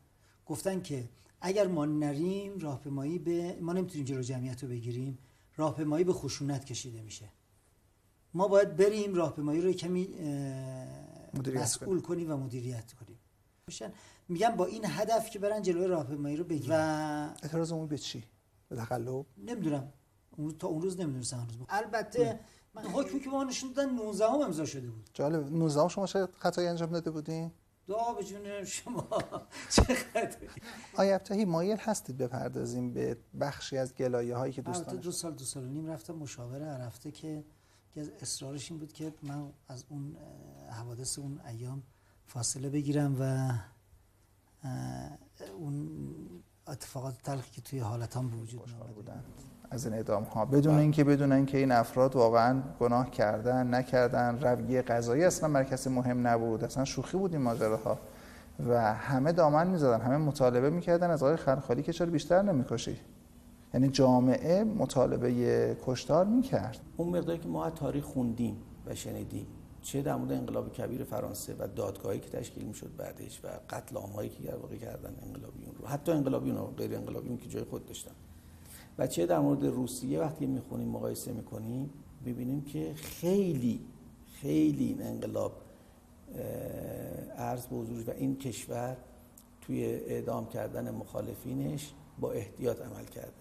گفتن 0.45 0.81
که 0.81 1.09
اگر 1.41 1.67
ما 1.67 1.85
نریم 1.85 2.59
راهپیمایی 2.59 3.19
به 3.19 3.57
ما 3.61 3.73
نمی‌تونیم 3.73 4.05
جلو 4.05 4.21
جمعیت 4.21 4.63
رو 4.63 4.69
بگیریم 4.69 5.17
راهپیمایی 5.55 6.03
به 6.03 6.13
خشونت 6.13 6.65
کشیده 6.65 7.01
میشه. 7.01 7.25
ما 8.33 8.47
باید 8.47 8.77
بریم 8.77 9.15
راهپیمایی 9.15 9.61
رو 9.61 9.71
کمی 9.71 10.09
مسئول 11.55 12.01
کنیم. 12.01 12.32
و 12.32 12.38
مدیریت 12.38 12.93
کنیم. 12.93 13.19
میشن 13.67 13.93
میگم 14.30 14.49
با 14.49 14.65
این 14.65 14.82
هدف 14.86 15.30
که 15.30 15.39
برن 15.39 15.61
جلوی 15.61 15.88
راهپیمایی 15.88 16.38
رو 16.38 16.43
بگیرن. 16.43 16.75
و 16.75 17.36
اعتراض 17.43 17.71
عمومی 17.71 17.88
به 17.88 17.97
چی؟ 17.97 18.23
به 18.69 18.75
تقلب؟ 18.75 19.25
نمی‌دونم. 19.38 19.93
اون 20.38 20.51
تا 20.51 20.67
اون 20.67 20.82
روز 20.82 20.99
نمی‌دونستم 20.99 21.38
هنوز 21.38 21.55
البته 21.69 22.39
من 22.73 22.82
حکمی 22.82 23.19
که 23.19 23.30
ما 23.30 23.43
نشون 23.43 23.71
دادن 23.71 23.89
19 23.95 24.25
هم 24.25 24.41
امضا 24.41 24.65
شده 24.65 24.89
بود. 24.89 25.09
جالب. 25.13 25.53
19 25.53 25.89
شما 25.89 26.07
چه 26.07 26.28
خطایی 26.38 26.67
انجام 26.67 26.89
داده 26.89 27.11
بودین؟ 27.11 27.51
دعا 27.88 28.13
به 28.13 28.23
جون 28.23 28.65
شما. 28.65 29.07
چقدر 29.75 30.38
آیا 30.97 31.15
ابتهی 31.15 31.45
مایل 31.45 31.78
هستید 31.78 32.17
بپردازیم 32.17 32.93
به 32.93 33.17
بخشی 33.39 33.78
از 33.78 33.95
گلایه 33.95 34.36
هایی 34.36 34.53
که 34.53 34.61
دوستان 34.61 34.95
دو 34.95 35.11
سال 35.11 35.32
دو 35.32 35.43
سال 35.43 35.63
و 35.63 35.67
نیم 35.67 35.88
رفتم 35.88 36.13
مشاوره 36.13 36.65
رفته 36.65 37.11
که 37.11 37.45
که 37.97 38.01
از 38.01 38.11
اصرارش 38.21 38.71
این 38.71 38.79
بود 38.79 38.93
که 38.93 39.13
من 39.23 39.43
از 39.67 39.83
اون 39.89 40.17
حوادث 40.71 41.19
اون 41.19 41.39
ایام 41.47 41.83
فاصله 42.25 42.69
بگیرم 42.69 43.15
و 43.19 43.51
اون 45.59 45.89
اتفاقات 46.67 47.17
تلخی 47.23 47.51
که 47.51 47.61
توی 47.61 47.79
حالتام 47.79 48.29
به 48.29 48.37
وجود 48.37 48.61
بودن 48.95 49.23
از 49.71 49.85
این 49.85 49.95
اعدام 49.95 50.23
ها 50.23 50.45
بدون 50.45 50.77
اینکه 50.77 51.03
بدونن 51.03 51.45
که 51.45 51.57
این 51.57 51.71
افراد 51.71 52.15
واقعا 52.15 52.61
گناه 52.79 53.11
کردن 53.11 53.73
نکردن 53.73 54.39
رویه 54.41 54.81
قضایی 54.81 55.23
اصلا 55.23 55.63
کسی 55.63 55.89
مهم 55.89 56.27
نبود. 56.27 56.63
اصلا 56.63 56.85
شوخی 56.85 57.17
بود 57.17 57.33
این 57.33 57.41
ماجراها. 57.41 57.99
و 58.67 58.93
همه 58.93 59.31
دامن 59.31 59.67
می‌زدن 59.67 60.01
همه 60.01 60.17
مطالبه 60.17 60.69
می‌کردن 60.69 61.09
از 61.09 61.23
آقای 61.23 61.35
خرخالی 61.35 61.83
که 61.83 61.93
چرا 61.93 62.07
بیشتر 62.07 62.41
نمی‌کشی؟ 62.41 62.99
یعنی 63.78 63.89
جامعه 63.89 64.63
مطالبه 64.63 65.78
کشتار 65.86 66.25
می‌کرد. 66.25 66.80
اون 66.97 67.17
مقداری 67.17 67.39
که 67.39 67.47
ما 67.47 67.65
از 67.65 67.73
تاریخ 67.73 68.03
خوندیم 68.03 68.57
و 68.86 68.95
شنیدیم 68.95 69.47
چه 69.82 70.01
در 70.01 70.15
مورد 70.15 70.32
انقلاب 70.32 70.73
کبیر 70.73 71.03
فرانسه 71.03 71.55
و 71.59 71.67
دادگاهی 71.75 72.19
که 72.19 72.30
تشکیل 72.30 72.65
می‌شد 72.65 72.95
بعدش 72.97 73.39
و 73.43 73.47
قتل 73.69 73.95
عامهایی 73.95 74.30
که 74.30 74.53
واقع 74.55 74.75
کردن 74.75 75.15
انقلابیون 75.21 75.75
رو. 75.80 75.88
حتی 75.88 76.11
انقلابیون 76.11 76.57
و 76.57 76.65
غیر 76.65 76.95
انقلابیون 76.95 77.38
که 77.38 77.49
جای 77.49 77.63
خود 77.63 77.86
داشتن. 77.86 78.11
و 78.97 79.07
چه 79.07 79.25
در 79.25 79.39
مورد 79.39 79.65
روسیه 79.65 80.19
وقتی 80.19 80.45
می‌خونیم 80.45 80.88
مقایسه 80.88 81.32
می‌کنیم 81.32 81.89
ببینیم 82.25 82.61
که 82.61 82.93
خیلی 82.95 83.80
خیلی 84.41 84.86
این 84.86 85.01
انقلاب 85.01 85.51
عرض 87.38 87.65
به 87.65 87.75
و 87.75 88.11
این 88.17 88.38
کشور 88.38 88.97
توی 89.61 89.86
اعدام 89.86 90.47
کردن 90.47 90.91
مخالفینش 90.91 91.93
با 92.19 92.32
احتیاط 92.32 92.82
عمل 92.82 93.05
کرده 93.05 93.36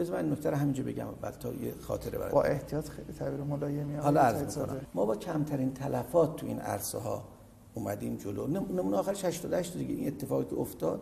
بذار 0.00 0.22
من 0.22 0.32
نکته 0.32 0.50
رو 0.50 0.56
همینجا 0.56 0.82
بگم 0.84 1.06
اول 1.06 1.30
تا 1.30 1.48
یه 1.52 1.74
خاطره 1.80 2.18
برای 2.18 2.32
با 2.32 2.42
احتیاط 2.42 2.88
خیلی 2.88 3.12
تعبیر 3.12 3.40
ملایمی 3.40 3.94
حالا 3.96 4.20
عرض. 4.20 4.58
می‌کنم. 4.58 4.80
ما 4.94 5.06
با 5.06 5.16
کمترین 5.16 5.74
تلفات 5.74 6.36
تو 6.36 6.46
این 6.46 6.58
عرصه 6.58 6.98
ها 6.98 7.22
اومدیم 7.74 8.16
جلو. 8.16 8.46
نم- 8.46 8.66
نمونه 8.76 8.96
آخرش 8.96 9.24
88 9.24 9.76
دیگه. 9.76 9.94
این 9.94 10.06
اتفاقی 10.06 10.44
که 10.44 10.56
افتاد 10.60 11.00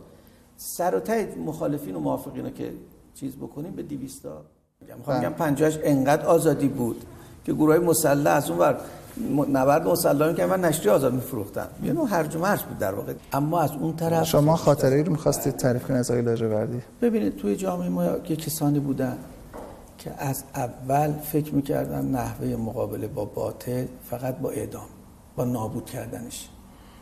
سر 0.57 0.95
و 0.95 1.01
ته 1.01 1.35
مخالفین 1.47 1.95
و 1.95 2.01
موافقین 2.01 2.45
رو 2.45 2.51
که 2.51 2.73
چیز 3.15 3.37
بکنیم 3.37 3.73
به 3.73 3.83
200 3.83 4.23
تا. 4.23 4.43
میگم 4.81 4.97
می‌خوام. 4.99 5.17
میگم 5.19 5.33
58 5.33 5.81
انقدر 5.83 6.27
آزادی 6.27 6.69
بود 6.69 7.05
که 7.45 7.53
گروه 7.53 7.79
مسلح 7.79 8.31
از 8.33 8.51
اون 8.51 8.59
ور 8.59 8.81
نبرد 9.53 9.87
مسلح 9.87 10.33
که 10.33 10.47
من 10.47 10.61
نشری 10.61 10.89
آزاد 10.89 11.15
میفروختم. 11.15 11.69
یه 11.83 11.93
نوع 11.93 12.09
هرج 12.09 12.37
و 12.37 12.39
مرج 12.39 12.63
بود 12.63 12.79
در 12.79 12.95
واقع. 12.95 13.15
اما 13.33 13.61
از 13.61 13.71
اون 13.71 13.97
طرف 13.97 14.27
شما 14.27 14.57
خاطره 14.57 14.97
ای 14.97 15.03
رو 15.03 15.13
می‌خواستید 15.13 15.57
تعریف 15.57 15.85
کنید 15.85 16.01
از 16.01 16.11
آقای 16.11 16.23
لاجوردی؟ 16.23 16.83
ببینید 17.03 17.37
توی 17.37 17.57
جامعه 17.57 17.89
ما 17.89 18.05
یه 18.05 18.37
کسانی 18.37 18.81
بودن 18.81 19.19
که 19.99 20.15
از 20.19 20.45
اول 20.55 21.13
فکر 21.13 21.55
می‌کردن 21.55 22.05
نحوه 22.05 22.57
مقابله 22.57 23.07
با 23.07 23.25
باطل 23.25 23.87
فقط 24.11 24.39
با 24.39 24.51
اعدام 24.51 24.87
با 25.37 25.45
نابود 25.45 25.85
کردنش. 25.85 26.49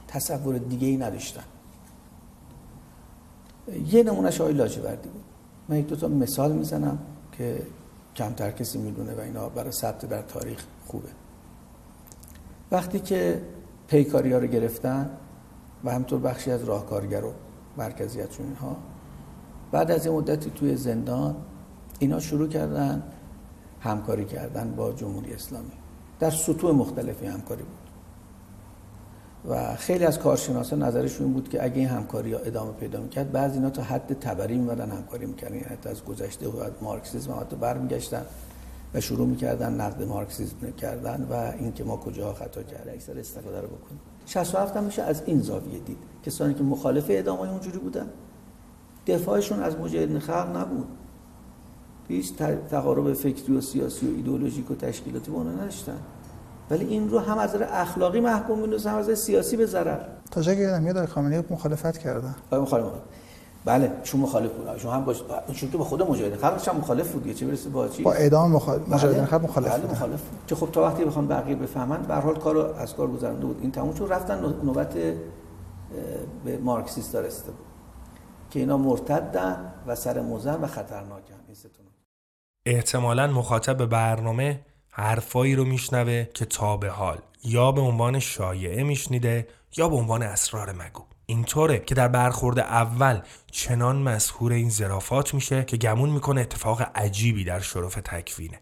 تصور 0.08 0.58
دیگه 0.58 0.88
ای 0.88 0.96
نداشتن. 0.96 1.44
یه 3.92 4.02
نمونهش 4.02 4.40
آقای 4.40 4.54
لاجوردی 4.54 5.08
بود. 5.08 5.24
من 5.68 5.76
یک 5.76 5.86
دو 5.86 5.96
تا 5.96 6.08
مثال 6.08 6.52
می‌زنم 6.52 6.98
که 7.32 7.62
کمتر 8.16 8.50
کسی 8.50 8.78
می‌دونه 8.78 9.14
و 9.14 9.20
اینا 9.20 9.48
برای 9.48 9.72
ثبت 9.72 10.06
در 10.06 10.22
تاریخ 10.22 10.64
خوبه. 10.86 11.08
وقتی 12.70 13.00
که 13.00 13.42
پیکاری 13.88 14.32
ها 14.32 14.38
رو 14.38 14.46
گرفتن 14.46 15.10
و 15.84 15.90
همطور 15.90 16.20
بخشی 16.20 16.50
از 16.50 16.64
راهکارگر 16.64 17.24
و 17.24 17.32
مرکزیتشون 17.76 18.46
اینها 18.46 18.76
بعد 19.72 19.90
از 19.90 20.06
یه 20.06 20.12
مدتی 20.12 20.50
توی 20.50 20.76
زندان 20.76 21.36
اینا 21.98 22.20
شروع 22.20 22.48
کردن 22.48 23.02
همکاری 23.80 24.24
کردن 24.24 24.74
با 24.76 24.92
جمهوری 24.92 25.34
اسلامی. 25.34 25.72
در 26.18 26.30
سطوح 26.30 26.74
مختلفی 26.74 27.26
همکاری 27.26 27.62
بود. 27.62 27.86
و 29.48 29.74
خیلی 29.74 30.04
از 30.04 30.18
کارشناسان 30.18 30.82
نظرشون 30.82 31.26
این 31.26 31.34
بود 31.34 31.48
که 31.48 31.64
اگه 31.64 31.76
این 31.76 31.88
همکاری 31.88 32.32
ها 32.32 32.38
ادامه 32.38 32.72
پیدا 32.72 33.00
می‌کرد 33.00 33.32
بعضی 33.32 33.54
اینا 33.54 33.70
تا 33.70 33.82
حد 33.82 34.16
تبری 34.20 34.56
میمدن 34.56 34.90
همکاری 34.90 35.26
می‌کردن. 35.26 35.54
یعنی 35.54 35.66
از 35.84 36.04
گذشته 36.04 36.48
و 36.48 36.58
از 36.58 36.72
مارکسیسم 36.82 37.32
حتی 37.32 37.56
برمیگشتن. 37.56 38.22
و 38.96 39.00
شروع 39.00 39.26
می‌کردن 39.26 39.80
نقد 39.80 40.02
مارکسیسم 40.02 40.70
کردن 40.76 41.26
و 41.30 41.52
اینکه 41.58 41.84
ما 41.84 41.96
کجا 41.96 42.32
خطا 42.32 42.62
کرده 42.62 42.92
اکثر 42.92 43.18
استفاده 43.18 43.60
رو 43.60 43.66
بکنیم. 43.66 44.00
67 44.26 44.76
هم 44.76 44.84
میشه 44.84 45.02
از 45.02 45.22
این 45.26 45.40
زاویه 45.40 45.78
دید. 45.78 45.98
کسانی 46.26 46.54
که 46.54 46.62
مخالف 46.62 47.04
ادامه 47.08 47.50
اونجوری 47.50 47.78
بودن 47.78 48.06
دفاعشون 49.06 49.62
از 49.62 49.76
مجاهدین 49.76 50.18
خلق 50.18 50.56
نبود. 50.56 50.86
هیچ 52.08 52.36
تقارب 52.70 53.12
فکری 53.12 53.56
و 53.56 53.60
سیاسی 53.60 54.06
و 54.06 54.16
ایدئولوژیک 54.16 54.70
و 54.70 54.74
تشکیلاتی 54.74 55.30
با 55.30 55.42
نداشتن. 55.42 55.98
ولی 56.70 56.84
این 56.84 57.10
رو 57.10 57.18
هم 57.18 57.38
از 57.38 57.54
نظر 57.54 57.66
اخلاقی 57.70 58.20
محکوم 58.20 58.58
می‌دونن 58.58 58.92
هم 58.92 58.96
از 58.96 59.18
سیاسی 59.18 59.56
به 59.56 59.66
ضرر. 59.66 60.00
تا 60.30 60.42
جایی 60.42 60.58
که 60.58 60.78
میاد 60.82 60.96
آقای 60.96 61.06
خامنه‌ای 61.06 61.42
مخالفت 61.50 61.98
کردن. 61.98 62.34
آقای 62.46 62.60
مخالفت. 62.60 63.02
بله 63.66 63.92
چون 64.02 64.20
مخالف 64.20 64.52
بود. 64.52 64.76
چون 64.76 64.94
هم 64.94 65.04
باش 65.04 65.22
چون 65.52 65.70
که 65.70 65.78
با 65.78 65.84
خود 65.84 66.02
مجاهدین 66.02 66.38
خلقش 66.38 66.68
هم 66.68 66.76
مخالف 66.76 67.12
بود. 67.12 67.34
چه 67.34 67.46
برسه 67.46 67.68
با 67.68 67.88
چی؟ 67.88 68.02
با 68.02 68.12
اعدام 68.12 68.52
مخالف 68.52 68.88
مجاهدین 68.88 69.24
خلق 69.24 69.42
مخالف 69.42 69.68
بله 69.68 69.90
مخالف 69.92 70.22
که 70.46 70.54
خب 70.54 70.70
تا 70.72 70.82
وقتی 70.82 71.04
بخوان 71.04 71.28
بقیه 71.28 71.56
بفهمن 71.56 72.02
به 72.02 72.14
هر 72.14 72.20
حال 72.20 72.36
کارو 72.38 72.60
از 72.60 72.94
کار 72.94 73.08
گذرونده 73.08 73.46
بود. 73.46 73.58
این 73.60 73.72
تموم 73.72 73.94
شد. 73.94 74.06
رفتن 74.10 74.54
نوبت 74.64 74.94
به 76.44 76.58
مارکسیستا 76.62 77.20
رسیده 77.20 77.50
بود 77.50 77.66
که 78.50 78.60
اینا 78.60 78.76
مرتدن 78.76 79.72
و 79.86 79.94
سر 79.94 80.20
مزن 80.20 80.60
و 80.60 80.66
خطرناکن. 80.66 81.34
این 81.46 81.54
ستون 81.54 81.86
احتمالا 82.66 83.26
مخاطب 83.26 83.86
برنامه 83.86 84.60
حرفایی 84.90 85.54
رو 85.54 85.64
میشنوه 85.64 86.24
که 86.34 86.44
تا 86.44 86.76
به 86.76 86.90
حال 86.90 87.18
یا 87.44 87.72
به 87.72 87.80
عنوان 87.80 88.18
شایعه 88.18 88.82
میشنیده 88.82 89.48
یا 89.76 89.88
به 89.88 89.96
عنوان 89.96 90.22
اسرار 90.22 90.72
مگو. 90.72 91.02
اینطوره 91.26 91.78
که 91.78 91.94
در 91.94 92.08
برخورد 92.08 92.58
اول 92.58 93.20
چنان 93.50 93.96
مسهور 93.96 94.52
این 94.52 94.68
زرافات 94.68 95.34
میشه 95.34 95.64
که 95.64 95.76
گمون 95.76 96.10
می‌کنه 96.10 96.40
اتفاق 96.40 96.82
عجیبی 96.94 97.44
در 97.44 97.60
شرف 97.60 97.94
تکوینه. 98.04 98.60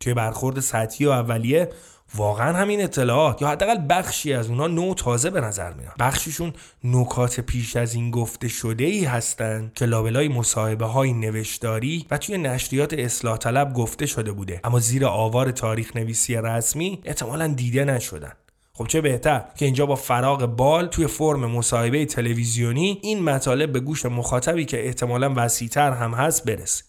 توی 0.00 0.14
برخورد 0.14 0.60
سطحی 0.60 1.06
و 1.06 1.10
اولیه 1.10 1.70
واقعا 2.14 2.56
همین 2.56 2.84
اطلاعات 2.84 3.42
یا 3.42 3.48
حداقل 3.48 3.76
بخشی 3.90 4.32
از 4.32 4.48
اونها 4.48 4.66
نو 4.66 4.94
تازه 4.94 5.30
به 5.30 5.40
نظر 5.40 5.72
میاد 5.72 5.94
بخشیشون 5.98 6.52
نکات 6.84 7.40
پیش 7.40 7.76
از 7.76 7.94
این 7.94 8.10
گفته 8.10 8.48
شده 8.48 8.84
ای 8.84 9.04
هستند 9.04 9.72
که 9.74 9.86
لابلای 9.86 10.28
مصاحبه 10.28 10.86
های 10.86 11.12
نوشتاری 11.12 12.06
و 12.10 12.18
توی 12.18 12.38
نشریات 12.38 12.92
اصلاح 12.92 13.36
طلب 13.36 13.72
گفته 13.72 14.06
شده 14.06 14.32
بوده. 14.32 14.60
اما 14.64 14.78
زیر 14.78 15.06
آوار 15.06 15.50
تاریخ 15.50 15.96
نویسی 15.96 16.36
رسمی 16.36 17.00
احتمالا 17.04 17.46
دیده 17.46 17.84
نشدن. 17.84 18.32
خب 18.76 18.86
چه 18.86 19.00
بهتر 19.00 19.44
که 19.56 19.64
اینجا 19.64 19.86
با 19.86 19.94
فراغ 19.94 20.46
بال 20.46 20.86
توی 20.86 21.06
فرم 21.06 21.46
مصاحبه 21.46 22.06
تلویزیونی 22.06 22.98
این 23.02 23.22
مطالب 23.22 23.72
به 23.72 23.80
گوش 23.80 24.06
مخاطبی 24.06 24.64
که 24.64 24.86
احتمالا 24.86 25.32
وسیعتر 25.36 25.92
هم 25.92 26.14
هست 26.14 26.44
برسه. 26.44 26.84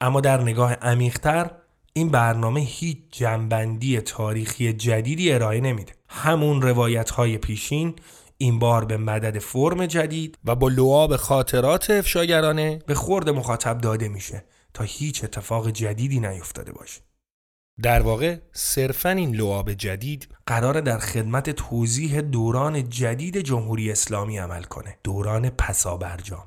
اما 0.00 0.20
در 0.20 0.40
نگاه 0.40 0.72
عمیقتر 0.72 1.50
این 1.92 2.08
برنامه 2.08 2.60
هیچ 2.60 2.98
جنبندی 3.10 4.00
تاریخی 4.00 4.72
جدیدی 4.72 5.32
ارائه 5.32 5.60
نمیده. 5.60 5.92
همون 6.08 6.62
روایت 6.62 7.10
های 7.10 7.38
پیشین 7.38 7.94
این 8.38 8.58
بار 8.58 8.84
به 8.84 8.96
مدد 8.96 9.38
فرم 9.38 9.86
جدید 9.86 10.38
و 10.44 10.54
با 10.54 10.68
لعاب 10.68 11.16
خاطرات 11.16 11.90
افشاگرانه 11.90 12.78
به 12.86 12.94
خورد 12.94 13.30
مخاطب 13.30 13.78
داده 13.78 14.08
میشه 14.08 14.44
تا 14.74 14.84
هیچ 14.84 15.24
اتفاق 15.24 15.70
جدیدی 15.70 16.20
نیفتاده 16.20 16.72
باشه. 16.72 17.07
در 17.82 18.02
واقع 18.02 18.38
صرفا 18.52 19.10
این 19.10 19.36
لعاب 19.36 19.72
جدید 19.72 20.28
قرار 20.46 20.80
در 20.80 20.98
خدمت 20.98 21.50
توضیح 21.50 22.20
دوران 22.20 22.88
جدید 22.88 23.38
جمهوری 23.40 23.92
اسلامی 23.92 24.38
عمل 24.38 24.62
کنه. 24.62 24.98
دوران 25.04 25.50
پسابرجام. 25.50 26.44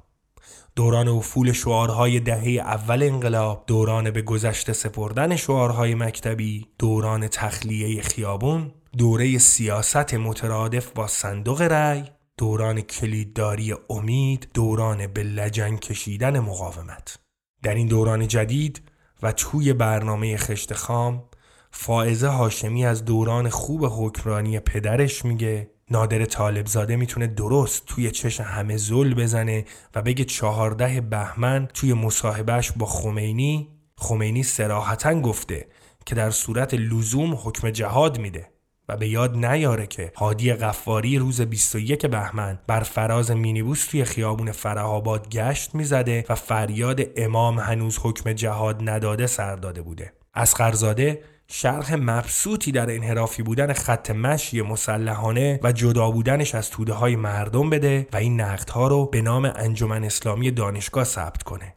دوران 0.75 1.07
افول 1.07 1.51
شعارهای 1.51 2.19
دهه 2.19 2.47
اول 2.47 3.03
انقلاب 3.03 3.63
دوران 3.67 4.11
به 4.11 4.21
گذشته 4.21 4.73
سپردن 4.73 5.35
شعارهای 5.35 5.95
مکتبی 5.95 6.67
دوران 6.79 7.27
تخلیه 7.27 8.01
خیابون 8.01 8.71
دوره 8.97 9.37
سیاست 9.37 10.13
مترادف 10.13 10.91
با 10.91 11.07
صندوق 11.07 11.61
رأی 11.61 12.03
دوران 12.37 12.81
کلیدداری 12.81 13.75
امید 13.89 14.47
دوران 14.53 15.07
به 15.07 15.23
لجن 15.23 15.77
کشیدن 15.77 16.39
مقاومت. 16.39 17.19
در 17.63 17.75
این 17.75 17.87
دوران 17.87 18.27
جدید 18.27 18.90
و 19.23 19.31
توی 19.31 19.73
برنامه 19.73 20.37
خشت 20.37 20.73
خام 20.73 21.23
فائزه 21.71 22.27
هاشمی 22.27 22.85
از 22.85 23.05
دوران 23.05 23.49
خوب 23.49 23.85
حکمرانی 23.85 24.59
پدرش 24.59 25.25
میگه 25.25 25.71
نادر 25.91 26.25
طالبزاده 26.25 26.95
می‌تونه 26.95 27.27
درست 27.27 27.85
توی 27.85 28.11
چش 28.11 28.39
همه 28.39 28.77
زل 28.77 29.13
بزنه 29.13 29.65
و 29.95 30.01
بگه 30.01 30.25
چهارده 30.25 31.01
بهمن 31.01 31.67
توی 31.73 31.93
مصاحبهش 31.93 32.71
با 32.71 32.85
خمینی 32.85 33.69
خمینی 33.97 34.43
سراحتا 34.43 35.21
گفته 35.21 35.67
که 36.05 36.15
در 36.15 36.31
صورت 36.31 36.73
لزوم 36.73 37.33
حکم 37.33 37.69
جهاد 37.69 38.19
میده. 38.19 38.50
و 38.91 38.97
به 38.97 39.07
یاد 39.07 39.45
نیاره 39.45 39.87
که 39.87 40.11
هادی 40.15 40.53
قفاری 40.53 41.17
روز 41.17 41.41
21 41.41 42.05
بهمن 42.05 42.59
بر 42.67 42.79
فراز 42.79 43.31
مینیبوس 43.31 43.85
توی 43.85 44.05
خیابون 44.05 44.51
فرهاباد 44.51 45.29
گشت 45.29 45.75
می‌زده 45.75 46.25
و 46.29 46.35
فریاد 46.35 47.01
امام 47.15 47.59
هنوز 47.59 47.99
حکم 48.03 48.33
جهاد 48.33 48.89
نداده 48.89 49.27
سر 49.27 49.55
داده 49.55 49.81
بوده 49.81 50.13
از 50.33 50.55
خرزاده 50.55 51.21
شرح 51.47 51.95
مبسوطی 51.95 52.71
در 52.71 52.95
انحرافی 52.95 53.43
بودن 53.43 53.73
خط 53.73 54.11
مشی 54.11 54.61
مسلحانه 54.61 55.59
و 55.63 55.71
جدا 55.71 56.11
بودنش 56.11 56.55
از 56.55 56.69
توده 56.69 56.93
های 56.93 57.15
مردم 57.15 57.69
بده 57.69 58.07
و 58.13 58.17
این 58.17 58.41
نقدها 58.41 58.87
رو 58.87 59.05
به 59.05 59.21
نام 59.21 59.51
انجمن 59.55 60.03
اسلامی 60.03 60.51
دانشگاه 60.51 61.03
ثبت 61.03 61.43
کنه. 61.43 61.75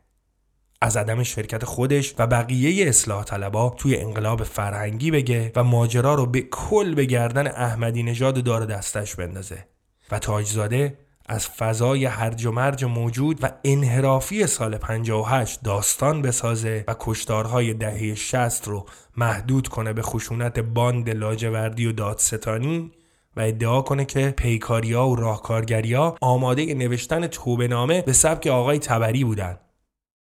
از 0.84 0.96
عدم 0.96 1.22
شرکت 1.22 1.64
خودش 1.64 2.14
و 2.18 2.26
بقیه 2.26 2.88
اصلاح 2.88 3.24
طلبا 3.24 3.74
توی 3.78 3.96
انقلاب 3.96 4.42
فرهنگی 4.42 5.10
بگه 5.10 5.52
و 5.56 5.64
ماجرا 5.64 6.14
رو 6.14 6.26
به 6.26 6.40
کل 6.40 6.94
به 6.94 7.04
گردن 7.04 7.46
احمدی 7.46 8.02
نژاد 8.02 8.44
دار 8.44 8.64
دستش 8.64 9.14
بندازه. 9.14 9.66
و 10.10 10.18
تاجزاده 10.18 10.98
از 11.26 11.48
فضای 11.48 12.04
هرج 12.04 12.46
و 12.46 12.52
مرج 12.52 12.84
موجود 12.84 13.38
و 13.42 13.50
انحرافی 13.64 14.46
سال 14.46 14.76
58 14.76 15.62
داستان 15.62 16.22
بسازه 16.22 16.84
و 16.88 16.94
کشتارهای 17.00 17.74
دهه 17.74 18.14
60 18.14 18.68
رو 18.68 18.86
محدود 19.16 19.68
کنه 19.68 19.92
به 19.92 20.02
خشونت 20.02 20.58
باند 20.58 21.10
لاجوردی 21.10 21.86
و 21.86 21.92
دادستانی 21.92 22.92
و 23.36 23.40
ادعا 23.40 23.82
کنه 23.82 24.04
که 24.04 24.30
پیکاریا 24.30 25.06
و 25.06 25.16
راهکارگریا 25.16 26.16
آماده 26.20 26.74
نوشتن 26.74 27.26
توبه 27.26 27.68
نامه 27.68 28.02
به 28.02 28.12
سبک 28.12 28.46
آقای 28.46 28.78
تبری 28.78 29.24
بودن. 29.24 29.58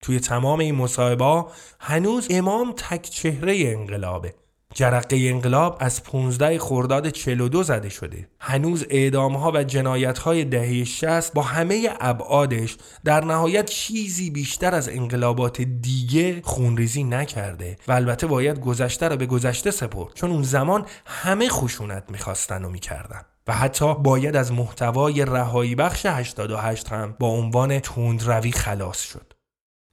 توی 0.02 0.20
تمام 0.20 0.58
این 0.58 0.74
مصاحبه 0.74 1.44
هنوز 1.80 2.26
امام 2.30 2.72
تک 2.72 3.02
چهره 3.02 3.62
انقلابه. 3.66 4.34
جرقه 4.74 5.16
انقلاب 5.20 5.76
از 5.80 6.02
15 6.02 6.58
خرداد 6.58 7.08
42 7.08 7.62
زده 7.62 7.88
شده. 7.88 8.28
هنوز 8.40 8.84
ها 9.14 9.52
و 9.54 9.64
جنایت 9.64 10.18
های 10.18 10.44
دهه 10.44 10.84
60 10.84 11.32
با 11.32 11.42
همه 11.42 11.90
ابعادش 12.00 12.76
در 13.04 13.24
نهایت 13.24 13.64
چیزی 13.64 14.30
بیشتر 14.30 14.74
از 14.74 14.88
انقلابات 14.88 15.62
دیگه 15.62 16.40
خونریزی 16.44 17.04
نکرده 17.04 17.76
و 17.88 17.92
البته 17.92 18.26
باید 18.26 18.60
گذشته 18.60 19.08
را 19.08 19.16
به 19.16 19.26
گذشته 19.26 19.70
سپرد. 19.70 20.14
چون 20.14 20.30
اون 20.30 20.42
زمان 20.42 20.86
همه 21.06 21.48
خشونت 21.48 22.04
می‌خواستن 22.08 22.64
و 22.64 22.70
می‌کردن. 22.70 23.22
و 23.46 23.52
حتی 23.52 23.94
باید 23.94 24.36
از 24.36 24.52
محتوای 24.52 25.24
رهایی 25.24 25.74
بخش 25.74 26.06
88 26.06 26.88
هم 26.88 27.16
با 27.18 27.28
عنوان 27.28 27.80
تندروی 27.80 28.52
خلاص 28.52 29.02
شد. 29.02 29.27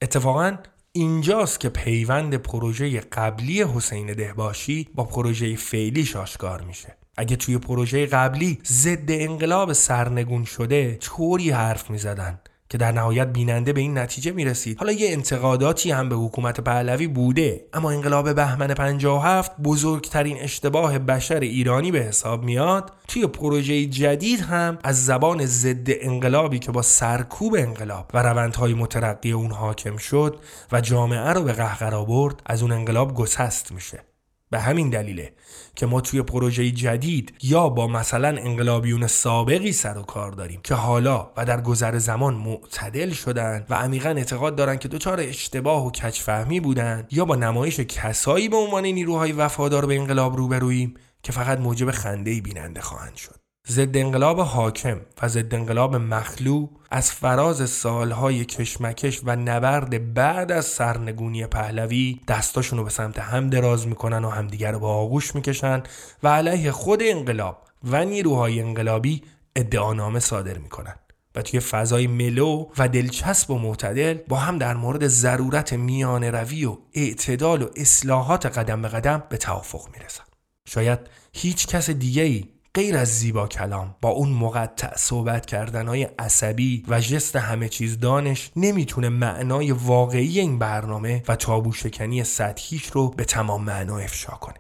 اتفاقا 0.01 0.57
اینجاست 0.91 1.59
که 1.59 1.69
پیوند 1.69 2.35
پروژه 2.35 2.99
قبلی 2.99 3.63
حسین 3.63 4.13
دهباشی 4.13 4.89
با 4.95 5.03
پروژه 5.03 5.55
فعلیش 5.55 6.15
آشکار 6.15 6.61
میشه. 6.61 6.97
اگه 7.17 7.35
توی 7.35 7.57
پروژه 7.57 8.05
قبلی 8.05 8.59
ضد 8.65 9.11
انقلاب 9.11 9.73
سرنگون 9.73 10.45
شده 10.45 10.95
طوری 10.95 11.49
حرف 11.49 11.89
می‌زدن. 11.89 12.39
که 12.75 12.79
در 12.79 12.91
نهایت 12.91 13.27
بیننده 13.27 13.73
به 13.73 13.81
این 13.81 13.97
نتیجه 13.97 14.31
می‌رسید. 14.31 14.79
حالا 14.79 14.91
یه 14.91 15.11
انتقاداتی 15.11 15.91
هم 15.91 16.09
به 16.09 16.15
حکومت 16.15 16.61
پهلوی 16.61 17.07
بوده 17.07 17.65
اما 17.73 17.91
انقلاب 17.91 18.33
بهمن 18.33 18.67
57 18.67 19.51
بزرگترین 19.63 20.37
اشتباه 20.39 20.99
بشر 20.99 21.39
ایرانی 21.39 21.91
به 21.91 21.99
حساب 21.99 22.43
میاد. 22.43 22.91
توی 23.07 23.27
پروژه 23.27 23.85
جدید 23.85 24.39
هم 24.39 24.77
از 24.83 25.05
زبان 25.05 25.45
ضد 25.45 25.87
انقلابی 25.87 26.59
که 26.59 26.71
با 26.71 26.81
سرکوب 26.81 27.55
انقلاب 27.55 28.11
و 28.13 28.23
روندهای 28.23 28.73
مترقی 28.73 29.31
اون 29.31 29.51
حاکم 29.51 29.97
شد 29.97 30.39
و 30.71 30.81
جامعه 30.81 31.29
رو 31.33 31.43
به 31.43 31.53
قهقرا 31.53 32.05
برد 32.05 32.41
از 32.45 32.61
اون 32.61 32.71
انقلاب 32.71 33.15
گسست 33.15 33.71
میشه. 33.71 34.14
به 34.49 34.59
همین 34.59 34.89
دلیله 34.89 35.33
که 35.75 35.85
ما 35.85 36.01
توی 36.01 36.21
پروژه 36.21 36.71
جدید 36.71 37.33
یا 37.43 37.69
با 37.69 37.87
مثلا 37.87 38.27
انقلابیون 38.27 39.07
سابقی 39.07 39.71
سر 39.71 39.97
و 39.97 40.01
کار 40.01 40.31
داریم 40.31 40.61
که 40.63 40.75
حالا 40.75 41.31
و 41.37 41.45
در 41.45 41.61
گذر 41.61 41.97
زمان 41.97 42.33
معتدل 42.33 43.11
شدن 43.11 43.65
و 43.69 43.73
عمیقا 43.73 44.09
اعتقاد 44.09 44.55
دارن 44.55 44.77
که 44.77 44.87
دچار 44.87 45.19
اشتباه 45.19 45.87
و 45.87 45.91
کچفهمی 45.91 46.59
بودن 46.59 47.07
یا 47.11 47.25
با 47.25 47.35
نمایش 47.35 47.79
کسایی 47.79 48.49
به 48.49 48.57
عنوان 48.57 48.85
نیروهای 48.85 49.31
وفادار 49.31 49.85
به 49.85 49.95
انقلاب 49.95 50.35
روبروییم 50.35 50.93
که 51.23 51.31
فقط 51.31 51.59
موجب 51.59 51.91
خنده 51.91 52.41
بیننده 52.41 52.81
خواهند 52.81 53.15
شد. 53.15 53.44
ضد 53.69 53.97
انقلاب 53.97 54.39
حاکم 54.39 55.01
و 55.21 55.27
ضد 55.27 55.55
انقلاب 55.55 55.95
مخلو 55.95 56.67
از 56.91 57.11
فراز 57.11 57.69
سالهای 57.69 58.45
کشمکش 58.45 59.21
و 59.23 59.35
نبرد 59.35 60.13
بعد 60.13 60.51
از 60.51 60.65
سرنگونی 60.65 61.47
پهلوی 61.47 62.21
دستاشون 62.27 62.79
رو 62.79 62.83
به 62.85 62.89
سمت 62.89 63.19
هم 63.19 63.49
دراز 63.49 63.87
می‌کنن 63.87 64.25
و 64.25 64.29
همدیگر 64.29 64.71
رو 64.71 64.79
با 64.79 64.93
آغوش 64.93 65.35
می‌کشن 65.35 65.83
و 66.23 66.27
علیه 66.27 66.71
خود 66.71 66.99
انقلاب 67.03 67.63
و 67.83 68.05
نیروهای 68.05 68.61
انقلابی 68.61 69.21
ادعانامه 69.55 70.19
صادر 70.19 70.57
می‌کنن. 70.57 70.95
و 71.35 71.41
توی 71.41 71.59
فضای 71.59 72.07
ملو 72.07 72.67
و 72.77 72.87
دلچسب 72.87 73.51
و 73.51 73.59
معتدل 73.59 74.13
با 74.13 74.37
هم 74.37 74.57
در 74.57 74.73
مورد 74.73 75.07
ضرورت 75.07 75.73
میان 75.73 76.23
روی 76.23 76.65
و 76.65 76.77
اعتدال 76.93 77.61
و 77.61 77.67
اصلاحات 77.75 78.45
قدم 78.45 78.81
به 78.81 78.87
قدم 78.87 79.23
به 79.29 79.37
توافق 79.37 79.87
می‌رسن. 79.93 80.23
شاید 80.67 80.99
هیچ 81.33 81.67
کس 81.67 81.89
دیگه 81.89 82.23
ای 82.23 82.54
غیر 82.75 82.97
از 82.97 83.07
زیبا 83.07 83.47
کلام 83.47 83.95
با 84.01 84.09
اون 84.09 84.29
مقطع 84.29 84.95
صحبت 84.97 85.45
کردن 85.45 85.87
های 85.87 86.03
عصبی 86.03 86.83
و 86.87 86.99
جست 86.99 87.35
همه 87.35 87.69
چیز 87.69 87.99
دانش 87.99 88.51
نمی‌تونه 88.55 89.09
معنای 89.09 89.71
واقعی 89.71 90.39
این 90.39 90.59
برنامه 90.59 91.23
و 91.27 91.35
تابو 91.35 91.71
شکنی 91.71 92.23
سطحیش 92.23 92.85
رو 92.85 93.09
به 93.09 93.25
تمام 93.25 93.63
معنا 93.63 93.97
افشا 93.97 94.31
کنه. 94.31 94.55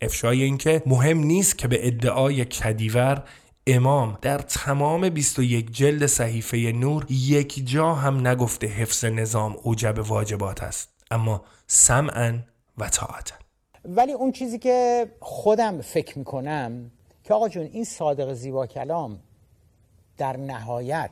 افشای 0.00 0.42
اینکه 0.42 0.82
مهم 0.86 1.18
نیست 1.18 1.58
که 1.58 1.68
به 1.68 1.86
ادعای 1.86 2.44
کدیور 2.44 3.24
امام 3.66 4.18
در 4.22 4.38
تمام 4.38 5.08
21 5.08 5.70
جلد 5.70 6.06
صحیفه 6.06 6.56
نور 6.56 7.06
یک 7.10 7.68
جا 7.68 7.94
هم 7.94 8.26
نگفته 8.26 8.66
حفظ 8.66 9.04
نظام 9.04 9.56
اوجب 9.62 9.98
واجبات 9.98 10.62
است 10.62 10.88
اما 11.10 11.44
سمعا 11.66 12.38
و 12.78 12.88
طاعتا. 12.88 13.34
ولی 13.84 14.12
اون 14.12 14.32
چیزی 14.32 14.58
که 14.58 15.06
خودم 15.20 15.80
فکر 15.80 16.18
می‌کنم 16.18 16.90
که 17.28 17.34
آقا 17.34 17.48
جون 17.48 17.68
این 17.72 17.84
صادق 17.84 18.32
زیبا 18.32 18.66
کلام 18.66 19.18
در 20.16 20.36
نهایت 20.36 21.10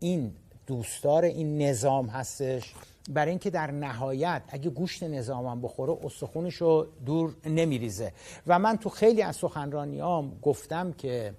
این 0.00 0.32
دوستدار 0.66 1.24
این 1.24 1.62
نظام 1.62 2.06
هستش. 2.06 2.74
برای 3.10 3.30
اینکه 3.30 3.50
در 3.50 3.70
نهایت 3.70 4.42
اگه 4.48 4.70
گوشت 4.70 5.02
نظامم 5.02 5.60
بخوره 5.62 5.98
استخونش 6.04 6.54
رو 6.54 6.86
دور 7.06 7.34
نمیریزه. 7.46 8.12
و 8.46 8.58
من 8.58 8.76
تو 8.76 8.88
خیلی 8.88 9.22
از 9.22 9.36
سخنرانیام 9.36 10.38
گفتم 10.42 10.92
که 10.92 11.34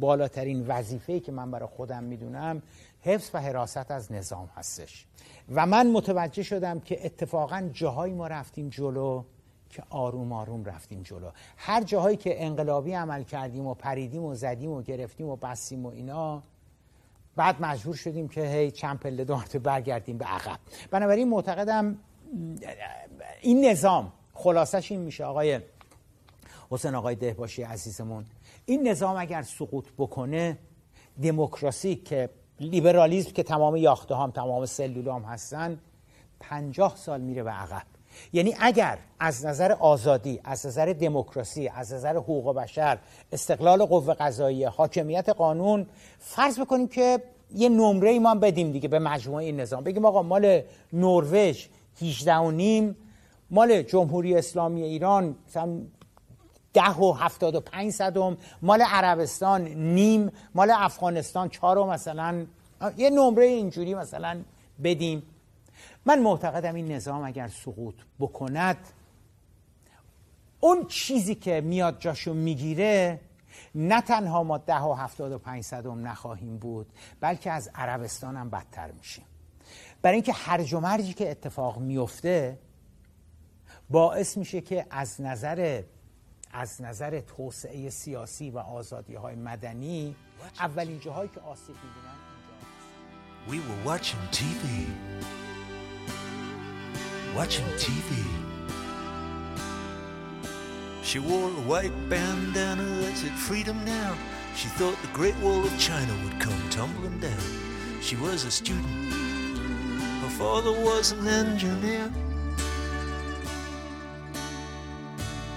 بالاترین 0.00 0.66
وظیفه 0.66 1.20
که 1.20 1.32
من 1.32 1.50
برای 1.50 1.68
خودم 1.68 2.04
می‌دونم 2.04 2.62
حفظ 3.00 3.30
و 3.34 3.40
حراست 3.40 3.90
از 3.90 4.12
نظام 4.12 4.50
هستش. 4.56 5.06
و 5.54 5.66
من 5.66 5.90
متوجه 5.90 6.42
شدم 6.42 6.80
که 6.80 7.06
اتفاقا 7.06 7.70
جاهایی 7.72 8.14
ما 8.14 8.26
رفتیم 8.26 8.68
جلو 8.68 9.24
که 9.70 9.82
آروم 9.90 10.32
آروم 10.32 10.64
رفتیم 10.64 11.02
جلو. 11.02 11.30
هر 11.56 11.82
جاهایی 11.82 12.16
که 12.16 12.44
انقلابی 12.44 12.92
عمل 12.92 13.22
کردیم 13.22 13.66
و 13.66 13.74
پریدیم 13.74 14.24
و 14.24 14.34
زدیم 14.34 14.70
و 14.70 14.82
گرفتیم 14.82 15.26
و 15.26 15.36
بستیم 15.36 15.86
و 15.86 15.88
اینا 15.88 16.42
بعد 17.36 17.56
مجبور 17.62 17.94
شدیم 17.94 18.28
که 18.28 18.46
هی 18.46 18.70
چند 18.70 18.98
پله 18.98 19.24
دو 19.24 19.40
برگردیم 19.62 20.18
به 20.18 20.24
عقب. 20.24 20.58
بنابراین 20.90 21.28
معتقدم 21.28 21.98
این 23.40 23.64
نظام 23.64 24.12
خلاصش 24.34 24.92
این 24.92 25.00
میشه 25.00 25.24
آقای 25.24 25.60
حسین 26.70 26.94
آقای 26.94 27.14
دهباشی 27.14 27.62
عزیزمون. 27.62 28.24
این 28.66 28.88
نظام 28.88 29.16
اگر 29.16 29.42
سقوط 29.42 29.84
بکنه 29.98 30.58
دموکراسی 31.22 31.96
که 31.96 32.30
لیبرالیزم 32.60 33.30
که 33.30 33.42
تمام 33.42 33.76
یاخته 33.76 34.16
هم 34.16 34.30
تمام 34.30 34.66
سلول 34.66 35.08
هم 35.08 35.22
هستن 35.22 35.80
پنجاه 36.40 36.96
سال 36.96 37.20
میره 37.20 37.42
به 37.42 37.50
عقب. 37.50 37.97
یعنی 38.32 38.54
اگر 38.60 38.98
از 39.20 39.46
نظر 39.46 39.72
آزادی 39.72 40.40
از 40.44 40.66
نظر 40.66 40.92
دموکراسی 40.92 41.68
از 41.68 41.92
نظر 41.92 42.16
حقوق 42.16 42.56
بشر 42.56 42.98
استقلال 43.32 43.84
قوه 43.84 44.14
قضاییه 44.14 44.68
حاکمیت 44.68 45.28
قانون 45.28 45.86
فرض 46.18 46.60
بکنیم 46.60 46.88
که 46.88 47.22
یه 47.54 47.68
نمره 47.68 48.10
ای 48.10 48.18
ما 48.18 48.34
بدیم 48.34 48.72
دیگه 48.72 48.88
به 48.88 48.98
مجموعه 48.98 49.44
این 49.44 49.60
نظام. 49.60 49.84
بگیم 49.84 50.04
آقا 50.04 50.22
مال 50.22 50.62
نروژ 50.92 51.66
18 52.02 52.34
و 52.34 52.50
نیم 52.50 52.96
مال 53.50 53.82
جمهوری 53.82 54.36
اسلامی 54.36 54.82
ایران 54.82 55.36
مثلا 55.48 55.80
ده 56.72 56.90
و 56.90 57.12
هفتاد 57.12 57.54
و 57.54 57.60
پنج 57.60 57.92
صدم 57.92 58.36
مال 58.62 58.82
عربستان 58.82 59.62
نیم 59.68 60.32
مال 60.54 60.70
افغانستان 60.74 61.48
چهار 61.48 61.78
و 61.78 61.86
مثلا. 61.86 62.46
یه 62.96 63.10
نمره 63.10 63.46
اینجوری 63.46 63.94
مثلا 63.94 64.40
بدیم. 64.84 65.22
من 66.06 66.18
معتقدم 66.18 66.74
این 66.74 66.92
نظام 66.92 67.22
اگر 67.22 67.48
سقوط 67.48 67.94
بکند 68.20 68.76
اون 70.60 70.86
چیزی 70.86 71.34
که 71.34 71.60
میاد 71.60 72.00
جاشو 72.00 72.34
می‌گیره 72.34 73.20
نه 73.74 74.00
تنها 74.00 74.42
ما 74.42 74.58
ده 74.58 74.80
و 74.80 74.92
هفتاد 74.92 75.32
و 75.32 75.38
پنج 75.38 75.64
صدم 75.64 76.06
نخواهیم 76.06 76.58
بود 76.58 76.86
بلکه 77.20 77.50
از 77.50 77.70
عربستان 77.74 78.36
هم 78.36 78.50
بدتر 78.50 78.90
میشیم 78.90 79.24
برای 80.02 80.14
اینکه 80.14 80.32
هرج 80.32 80.74
و 80.74 80.80
مرجی 80.80 81.12
که 81.12 81.30
اتفاق 81.30 81.78
میفته 81.78 82.58
باعث 83.90 84.36
میشه 84.36 84.60
که 84.60 84.86
از 84.90 85.20
نظر 85.20 85.82
از 86.52 86.82
نظر 86.82 87.20
توسعه 87.20 87.90
سیاسی 87.90 88.50
و 88.50 88.58
آزادی 88.58 89.14
های 89.14 89.34
مدنی 89.34 90.16
اولین 90.60 91.00
جاهایی 91.00 91.30
که 91.34 91.40
آسیب 91.40 91.76
می‌بینن 91.76 92.18
We 93.48 93.60
were. 93.84 95.47
Watching 97.34 97.66
TV. 97.76 98.24
She 101.02 101.18
wore 101.18 101.48
a 101.48 101.62
white 101.62 101.92
bandana 102.08 102.84
that 102.84 103.16
said 103.16 103.32
freedom 103.32 103.84
now. 103.84 104.16
She 104.54 104.68
thought 104.68 105.00
the 105.00 105.08
Great 105.08 105.36
Wall 105.36 105.64
of 105.64 105.78
China 105.78 106.12
would 106.24 106.40
come 106.40 106.60
tumbling 106.68 107.18
down. 107.20 107.38
She 108.02 108.16
was 108.16 108.44
a 108.44 108.50
student. 108.50 108.84
Her 110.22 110.28
father 110.30 110.72
was 110.72 111.12
an 111.12 111.26
engineer. 111.26 112.12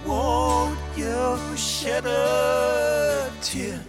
Won't 0.05 0.79
you 0.95 1.57
shed 1.57 2.05
a 2.05 3.31
tear 3.41 3.79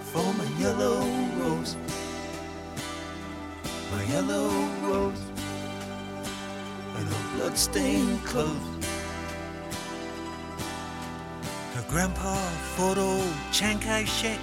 for 0.00 0.32
my 0.34 0.44
yellow 0.58 1.00
rose? 1.38 1.76
My 3.92 4.02
yellow 4.04 4.48
rose 4.82 5.25
and 6.98 7.06
her 7.12 7.24
bloodstained 7.34 8.20
clothes. 8.30 8.84
Her 11.74 11.86
grandpa 11.92 12.34
fought 12.74 12.98
old 13.10 13.34
Chiang 13.56 13.80
Kai-shek, 13.88 14.42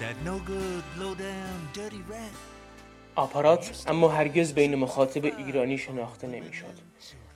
that 0.00 0.16
no 0.28 0.36
good, 0.52 0.84
low 1.00 1.14
down, 1.28 1.56
dirty 1.78 2.02
rat. 2.12 2.34
آپارات 3.16 3.84
اما 3.86 4.08
هرگز 4.08 4.52
بین 4.52 4.74
مخاطب 4.74 5.24
ایرانی 5.24 5.78
شناخته 5.78 6.26
نمی‌شد. 6.26 6.74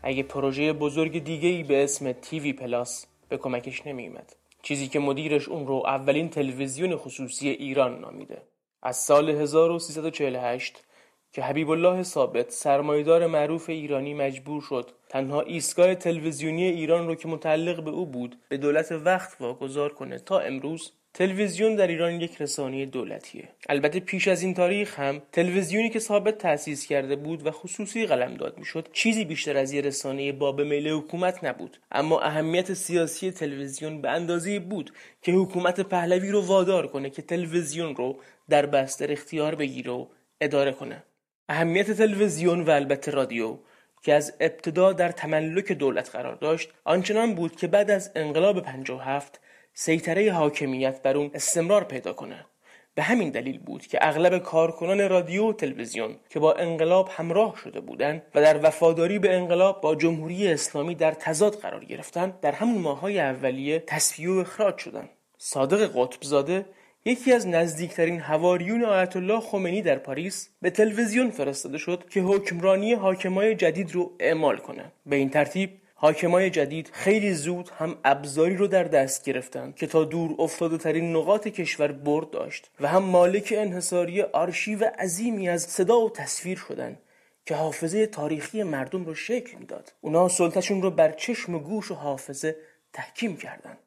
اگه 0.02 0.22
پروژه 0.22 0.72
بزرگ 0.72 1.24
دیگه 1.24 1.48
ای 1.48 1.62
به 1.62 1.84
اسم 1.84 2.12
تیوی 2.12 2.52
پلاس 2.52 3.06
به 3.28 3.36
کمکش 3.36 3.86
نمیومد. 3.86 4.36
چیزی 4.62 4.88
که 4.88 4.98
مدیرش 4.98 5.48
اون 5.48 5.66
رو 5.66 5.82
اولین 5.86 6.28
تلویزیون 6.30 6.96
خصوصی 6.96 7.48
ایران 7.48 8.00
نامیده. 8.00 8.42
از 8.82 8.96
سال 8.96 9.30
1348 9.30 10.84
که 11.32 11.42
حبیب 11.42 11.70
الله 11.70 12.02
ثابت 12.02 12.50
سرمایدار 12.50 13.26
معروف 13.26 13.68
ایرانی 13.70 14.14
مجبور 14.14 14.62
شد 14.62 14.90
تنها 15.08 15.40
ایستگاه 15.40 15.94
تلویزیونی 15.94 16.64
ایران 16.64 17.06
رو 17.06 17.14
که 17.14 17.28
متعلق 17.28 17.84
به 17.84 17.90
او 17.90 18.06
بود 18.06 18.36
به 18.48 18.56
دولت 18.56 18.92
وقت 18.92 19.40
واگذار 19.40 19.92
کنه 19.92 20.18
تا 20.18 20.38
امروز 20.38 20.92
تلویزیون 21.14 21.74
در 21.74 21.86
ایران 21.86 22.20
یک 22.20 22.42
رسانه 22.42 22.86
دولتیه. 22.86 23.48
البته 23.68 24.00
پیش 24.00 24.28
از 24.28 24.42
این 24.42 24.54
تاریخ 24.54 25.00
هم 25.00 25.22
تلویزیونی 25.32 25.90
که 25.90 25.98
ثابت 25.98 26.38
تأسیس 26.38 26.86
کرده 26.86 27.16
بود 27.16 27.46
و 27.46 27.50
خصوصی 27.50 28.06
قلمداد 28.06 28.58
می‌شد 28.58 28.88
چیزی 28.92 29.24
بیشتر 29.24 29.56
از 29.56 29.72
یه 29.72 29.80
رسانه 29.80 30.32
باب 30.32 30.60
میل 30.60 30.88
حکومت 30.88 31.44
نبود. 31.44 31.78
اما 31.92 32.20
اهمیت 32.20 32.74
سیاسی 32.74 33.30
تلویزیون 33.30 34.00
به 34.00 34.10
اندازه 34.10 34.60
بود 34.60 34.92
که 35.22 35.32
حکومت 35.32 35.80
پهلوی 35.80 36.30
رو 36.30 36.46
وادار 36.46 36.86
کنه 36.86 37.10
که 37.10 37.22
تلویزیون 37.22 37.96
رو 37.96 38.16
در 38.48 38.66
بستر 38.66 39.12
اختیار 39.12 39.54
بگیره 39.54 39.92
و 39.92 40.06
اداره 40.40 40.72
کنه. 40.72 41.02
اهمیت 41.50 41.90
تلویزیون 41.90 42.60
و 42.60 42.70
البته 42.70 43.10
رادیو 43.10 43.58
که 44.02 44.14
از 44.14 44.32
ابتدا 44.40 44.92
در 44.92 45.08
تملک 45.08 45.72
دولت 45.72 46.10
قرار 46.10 46.34
داشت 46.34 46.70
آنچنان 46.84 47.34
بود 47.34 47.56
که 47.56 47.66
بعد 47.66 47.90
از 47.90 48.10
انقلاب 48.14 48.60
57 48.60 49.40
سیطره 49.74 50.32
حاکمیت 50.32 51.02
بر 51.02 51.16
اون 51.16 51.30
استمرار 51.34 51.84
پیدا 51.84 52.12
کنه. 52.12 52.46
به 52.94 53.02
همین 53.02 53.30
دلیل 53.30 53.58
بود 53.58 53.86
که 53.86 53.98
اغلب 54.00 54.38
کارکنان 54.38 55.08
رادیو 55.08 55.48
و 55.48 55.52
تلویزیون 55.52 56.16
که 56.28 56.40
با 56.40 56.52
انقلاب 56.52 57.08
همراه 57.12 57.56
شده 57.56 57.80
بودند 57.80 58.22
و 58.34 58.40
در 58.42 58.66
وفاداری 58.66 59.18
به 59.18 59.34
انقلاب 59.34 59.80
با 59.80 59.94
جمهوری 59.94 60.48
اسلامی 60.48 60.94
در 60.94 61.12
تضاد 61.12 61.54
قرار 61.54 61.84
گرفتن 61.84 62.34
در 62.42 62.52
همون 62.52 62.82
ماهای 62.82 63.20
اولیه 63.20 63.78
تصفیه 63.78 64.30
و 64.30 64.38
اخراج 64.38 64.78
شدند 64.78 65.08
صادق 65.38 65.90
قطبزاده 65.94 66.64
یکی 67.04 67.32
از 67.32 67.48
نزدیکترین 67.48 68.20
هواریون 68.20 68.84
آیت 68.84 69.16
الله 69.16 69.40
خمینی 69.40 69.82
در 69.82 69.98
پاریس 69.98 70.48
به 70.62 70.70
تلویزیون 70.70 71.30
فرستاده 71.30 71.78
شد 71.78 72.08
که 72.08 72.20
حکمرانی 72.20 72.94
حاکمای 72.94 73.54
جدید 73.54 73.94
رو 73.94 74.12
اعمال 74.20 74.56
کنه. 74.56 74.92
به 75.06 75.16
این 75.16 75.30
ترتیب 75.30 75.70
حاکمای 75.94 76.50
جدید 76.50 76.90
خیلی 76.92 77.34
زود 77.34 77.70
هم 77.78 77.98
ابزاری 78.04 78.56
رو 78.56 78.66
در 78.66 78.84
دست 78.84 79.24
گرفتند 79.24 79.76
که 79.76 79.86
تا 79.86 80.04
دور 80.04 80.34
افتاده 80.38 80.78
ترین 80.78 81.16
نقاط 81.16 81.48
کشور 81.48 81.92
برد 81.92 82.30
داشت 82.30 82.70
و 82.80 82.88
هم 82.88 83.02
مالک 83.02 83.54
انحصاری 83.56 84.22
آرشیو 84.22 84.84
عظیمی 84.84 85.48
از 85.48 85.62
صدا 85.62 86.00
و 86.00 86.10
تصویر 86.10 86.58
شدند 86.58 86.98
که 87.46 87.54
حافظه 87.54 88.06
تاریخی 88.06 88.62
مردم 88.62 89.04
رو 89.04 89.14
شکل 89.14 89.58
می‌داد. 89.58 89.92
اونا 90.00 90.28
سلطشون 90.28 90.82
رو 90.82 90.90
بر 90.90 91.12
چشم 91.12 91.54
و 91.54 91.58
گوش 91.58 91.90
و 91.90 91.94
حافظه 91.94 92.56
تحکیم 92.92 93.36
کردند. 93.36 93.78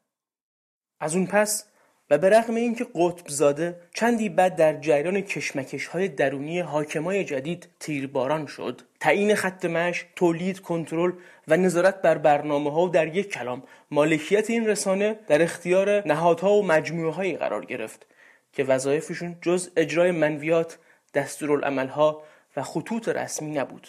از 0.99 1.15
اون 1.15 1.25
پس 1.25 1.65
و 2.09 2.17
به 2.17 2.29
رغم 2.29 2.55
اینکه 2.55 2.87
قطب 2.95 3.27
زاده 3.27 3.75
چندی 3.93 4.29
بعد 4.29 4.55
در 4.55 4.77
جریان 4.77 5.21
کشمکش 5.21 5.87
های 5.87 6.07
درونی 6.07 6.59
حاکمای 6.59 7.23
جدید 7.23 7.67
تیرباران 7.79 8.45
شد 8.45 8.81
تعیین 8.99 9.35
خط 9.35 9.65
مش، 9.65 10.05
تولید، 10.15 10.59
کنترل 10.59 11.11
و 11.47 11.57
نظارت 11.57 12.01
بر 12.01 12.17
برنامه 12.17 12.71
ها 12.71 12.85
و 12.85 12.89
در 12.89 13.15
یک 13.15 13.31
کلام 13.31 13.63
مالکیت 13.91 14.49
این 14.49 14.67
رسانه 14.67 15.19
در 15.27 15.41
اختیار 15.41 16.07
نهادها 16.07 16.53
و 16.53 16.65
مجموعه 16.65 17.11
هایی 17.11 17.37
قرار 17.37 17.65
گرفت 17.65 18.05
که 18.53 18.63
وظایفشون 18.63 19.35
جز 19.41 19.69
اجرای 19.77 20.11
منویات، 20.11 20.77
دستورالعملها 21.13 22.23
و 22.57 22.63
خطوط 22.63 23.09
رسمی 23.09 23.51
نبود. 23.51 23.87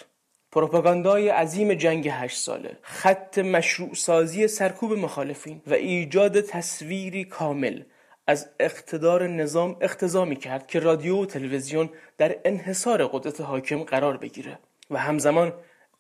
پروپاگاندای 0.53 1.29
عظیم 1.29 1.75
جنگ 1.75 2.09
هشت 2.09 2.39
ساله 2.39 2.77
خط 2.83 3.39
مشروع 3.39 3.95
سازی 3.95 4.49
سرکوب 4.49 4.93
مخالفین 4.93 5.63
و 5.67 5.75
ایجاد 5.75 6.41
تصویری 6.41 7.25
کامل 7.25 7.83
از 8.27 8.49
اقتدار 8.61 9.27
نظام 9.27 9.77
اقتضا 9.81 10.35
کرد 10.35 10.67
که 10.67 10.81
رادیو 10.81 11.23
و 11.23 11.27
تلویزیون 11.27 11.91
در 12.19 12.37
انحصار 12.45 13.07
قدرت 13.07 13.41
حاکم 13.41 13.83
قرار 13.83 14.17
بگیره 14.17 14.59
و 14.91 14.99
همزمان 14.99 15.53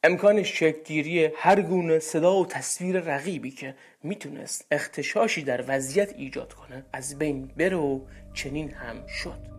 امکان 0.04 0.42
شکلگیری 0.42 1.30
هر 1.36 1.60
گونه 1.60 1.98
صدا 1.98 2.36
و 2.36 2.46
تصویر 2.46 3.00
رقیبی 3.00 3.50
که 3.50 3.74
می‌تونست 4.02 4.66
اختشاشی 4.70 5.42
در 5.42 5.64
وضعیت 5.68 6.12
ایجاد 6.12 6.52
کنه 6.52 6.84
از 6.92 7.18
بین 7.18 7.46
بره 7.56 7.76
و 7.76 8.00
چنین 8.34 8.70
هم 8.70 9.06
شد. 9.06 9.53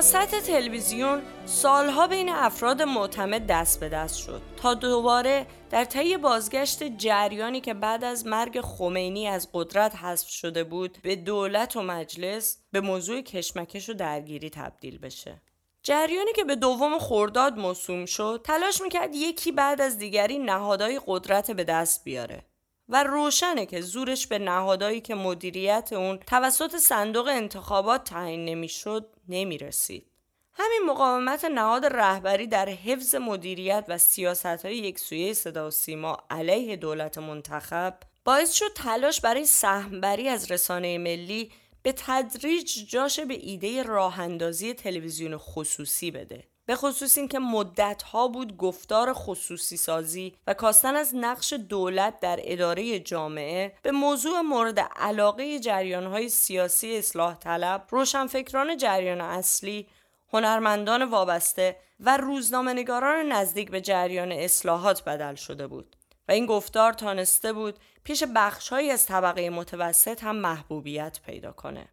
ریاست 0.00 0.40
تلویزیون 0.46 1.22
سالها 1.46 2.06
بین 2.06 2.28
افراد 2.28 2.82
معتمد 2.82 3.46
دست 3.46 3.80
به 3.80 3.88
دست 3.88 4.16
شد 4.16 4.42
تا 4.56 4.74
دوباره 4.74 5.46
در 5.70 5.84
طی 5.84 6.16
بازگشت 6.16 6.82
جریانی 6.82 7.60
که 7.60 7.74
بعد 7.74 8.04
از 8.04 8.26
مرگ 8.26 8.60
خمینی 8.60 9.28
از 9.28 9.48
قدرت 9.52 9.96
حذف 9.96 10.28
شده 10.28 10.64
بود 10.64 10.98
به 11.02 11.16
دولت 11.16 11.76
و 11.76 11.82
مجلس 11.82 12.58
به 12.72 12.80
موضوع 12.80 13.20
کشمکش 13.20 13.88
و 13.88 13.94
درگیری 13.94 14.50
تبدیل 14.50 14.98
بشه. 14.98 15.42
جریانی 15.82 16.32
که 16.36 16.44
به 16.44 16.56
دوم 16.56 16.98
خورداد 16.98 17.58
موسوم 17.58 18.06
شد 18.06 18.40
تلاش 18.44 18.80
می‌کرد 18.80 19.14
یکی 19.14 19.52
بعد 19.52 19.80
از 19.80 19.98
دیگری 19.98 20.38
نهادهای 20.38 21.00
قدرت 21.06 21.50
به 21.50 21.64
دست 21.64 22.04
بیاره 22.04 22.44
و 22.90 23.04
روشنه 23.04 23.66
که 23.66 23.80
زورش 23.80 24.26
به 24.26 24.38
نهادهایی 24.38 25.00
که 25.00 25.14
مدیریت 25.14 25.92
اون 25.92 26.18
توسط 26.26 26.76
صندوق 26.76 27.26
انتخابات 27.26 28.04
تعیین 28.04 28.44
نمی‌شد 28.44 29.06
نمی‌رسید. 29.30 30.06
همین 30.52 30.82
مقاومت 30.86 31.44
نهاد 31.44 31.86
رهبری 31.86 32.46
در 32.46 32.68
حفظ 32.68 33.14
مدیریت 33.14 33.84
و 33.88 33.98
سیاست 33.98 34.46
های 34.46 34.76
یک 34.76 34.98
سویه 34.98 35.32
صدا 35.32 35.68
و 35.68 35.70
سیما 35.70 36.18
علیه 36.30 36.76
دولت 36.76 37.18
منتخب 37.18 37.94
باعث 38.24 38.52
شد 38.52 38.72
تلاش 38.74 39.20
برای 39.20 39.44
سهمبری 39.46 40.28
از 40.28 40.50
رسانه 40.50 40.98
ملی 40.98 41.52
به 41.82 41.94
تدریج 41.96 42.90
جاش 42.90 43.20
به 43.20 43.34
ایده 43.34 43.82
راه 43.82 44.20
اندازی 44.20 44.74
تلویزیون 44.74 45.36
خصوصی 45.36 46.10
بده. 46.10 46.49
به 46.70 46.76
خصوص 46.76 47.18
اینکه 47.18 47.38
مدت 47.38 48.02
ها 48.02 48.28
بود 48.28 48.56
گفتار 48.56 49.12
خصوصی 49.12 49.76
سازی 49.76 50.34
و 50.46 50.54
کاستن 50.54 50.96
از 50.96 51.14
نقش 51.14 51.52
دولت 51.52 52.20
در 52.20 52.40
اداره 52.42 53.00
جامعه 53.00 53.72
به 53.82 53.90
موضوع 53.90 54.40
مورد 54.40 54.80
علاقه 54.80 55.58
جریان 55.58 56.06
های 56.06 56.28
سیاسی 56.28 56.96
اصلاح 56.96 57.34
طلب 57.34 57.86
روشنفکران 57.90 58.76
جریان 58.76 59.20
اصلی 59.20 59.86
هنرمندان 60.32 61.02
وابسته 61.02 61.76
و 62.00 62.16
روزنامه‌نگاران 62.16 63.32
نزدیک 63.32 63.70
به 63.70 63.80
جریان 63.80 64.32
اصلاحات 64.32 65.04
بدل 65.04 65.34
شده 65.34 65.66
بود 65.66 65.96
و 66.28 66.32
این 66.32 66.46
گفتار 66.46 66.92
تانسته 66.92 67.52
بود 67.52 67.78
پیش 68.04 68.24
بخشهایی 68.34 68.90
از 68.90 69.06
طبقه 69.06 69.50
متوسط 69.50 70.24
هم 70.24 70.36
محبوبیت 70.36 71.20
پیدا 71.26 71.52
کنه. 71.52 71.88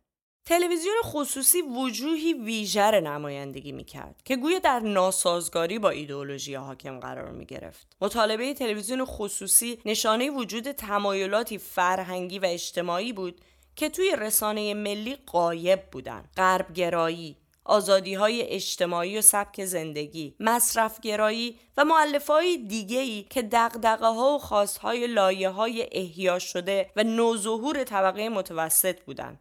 تلویزیون 0.47 0.95
خصوصی 1.03 1.61
وجوهی 1.61 2.33
ویژر 2.33 2.99
نمایندگی 2.99 3.71
می‌کرد 3.71 4.21
که 4.25 4.35
گویا 4.35 4.59
در 4.59 4.79
ناسازگاری 4.79 5.79
با 5.79 5.89
ایدئولوژی 5.89 6.55
حاکم 6.55 6.99
قرار 6.99 7.31
می 7.31 7.45
گرفت. 7.45 7.87
مطالبه 8.01 8.53
تلویزیون 8.53 9.05
خصوصی 9.05 9.79
نشانه 9.85 10.29
وجود 10.29 10.71
تمایلاتی 10.71 11.57
فرهنگی 11.57 12.39
و 12.39 12.45
اجتماعی 12.45 13.13
بود 13.13 13.41
که 13.75 13.89
توی 13.89 14.15
رسانه 14.17 14.73
ملی 14.73 15.15
قایب 15.15 15.81
بودند. 15.91 16.29
غربگرایی، 16.37 17.37
آزادی 17.65 18.13
های 18.13 18.41
اجتماعی 18.41 19.17
و 19.17 19.21
سبک 19.21 19.65
زندگی، 19.65 20.35
مصرفگرایی 20.39 21.59
و 21.77 21.85
معلف 21.85 22.27
های 22.27 22.57
دیگه 22.57 22.99
ای 22.99 23.23
که 23.23 23.41
دقدقه 23.41 24.07
ها 24.07 24.35
و 24.35 24.39
خواست 24.39 24.77
های 24.77 25.07
لایه 25.07 25.49
های 25.49 25.87
احیا 25.91 26.39
شده 26.39 26.91
و 26.95 27.03
نوظهور 27.03 27.83
طبقه 27.83 28.29
متوسط 28.29 29.01
بودند. 29.01 29.39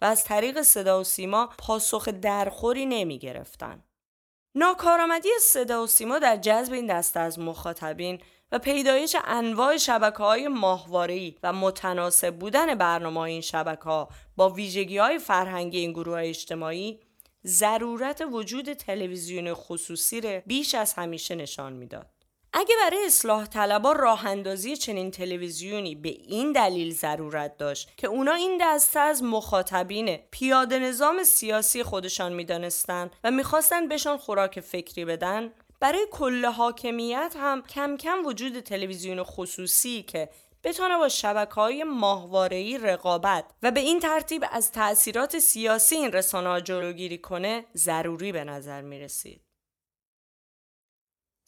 و 0.00 0.04
از 0.04 0.24
طریق 0.24 0.62
صدا 0.62 1.00
و 1.00 1.04
سیما 1.04 1.50
پاسخ 1.58 2.08
درخوری 2.08 2.86
نمی 2.86 3.18
گرفتن. 3.18 3.84
ناکارآمدی 4.54 5.28
صدا 5.40 5.82
و 5.82 5.86
سیما 5.86 6.18
در 6.18 6.36
جذب 6.36 6.72
این 6.72 6.86
دسته 6.86 7.20
از 7.20 7.38
مخاطبین 7.38 8.20
و 8.52 8.58
پیدایش 8.58 9.16
انواع 9.24 9.76
شبکه 9.76 10.18
های 10.18 10.48
ماهواره‌ای 10.48 11.34
و 11.42 11.52
متناسب 11.52 12.36
بودن 12.38 12.74
برنامه 12.74 13.20
این 13.20 13.40
شبکه 13.40 13.82
ها 13.82 14.08
با 14.36 14.50
ویژگی 14.50 14.98
های 14.98 15.18
فرهنگی 15.18 15.78
این 15.78 15.92
گروه 15.92 16.18
اجتماعی 16.18 17.00
ضرورت 17.46 18.22
وجود 18.32 18.72
تلویزیون 18.72 19.54
خصوصی 19.54 20.20
را 20.20 20.40
بیش 20.46 20.74
از 20.74 20.92
همیشه 20.92 21.34
نشان 21.34 21.72
می‌داد. 21.72 22.15
اگه 22.58 22.74
برای 22.82 23.06
اصلاح 23.06 23.46
طلبا 23.46 23.92
راه 23.92 24.26
اندازی 24.26 24.76
چنین 24.76 25.10
تلویزیونی 25.10 25.94
به 25.94 26.08
این 26.08 26.52
دلیل 26.52 26.94
ضرورت 26.94 27.56
داشت 27.56 27.96
که 27.96 28.06
اونا 28.06 28.32
این 28.32 28.58
دسته 28.60 29.00
از 29.00 29.22
مخاطبین 29.22 30.18
پیاده 30.30 30.78
نظام 30.78 31.24
سیاسی 31.24 31.82
خودشان 31.82 32.32
می‌دانستند 32.32 33.10
و 33.24 33.30
می‌خواستن 33.30 33.88
بهشان 33.88 34.16
خوراک 34.16 34.60
فکری 34.60 35.04
بدن 35.04 35.52
برای 35.80 36.06
کل 36.10 36.44
حاکمیت 36.44 37.36
هم 37.40 37.62
کم 37.62 37.96
کم 37.96 38.26
وجود 38.26 38.60
تلویزیون 38.60 39.22
خصوصی 39.22 40.02
که 40.02 40.28
بتونه 40.64 40.96
با 40.96 41.08
شبکه 41.08 41.54
های 41.54 41.84
ماهواره‌ای 41.84 42.78
رقابت 42.78 43.44
و 43.62 43.70
به 43.70 43.80
این 43.80 44.00
ترتیب 44.00 44.44
از 44.50 44.72
تأثیرات 44.72 45.38
سیاسی 45.38 45.96
این 45.96 46.12
رسانه 46.12 46.60
جلوگیری 46.60 47.18
کنه 47.18 47.64
ضروری 47.76 48.32
به 48.32 48.44
نظر 48.44 48.80
می 48.80 49.00
رسید. 49.00 49.45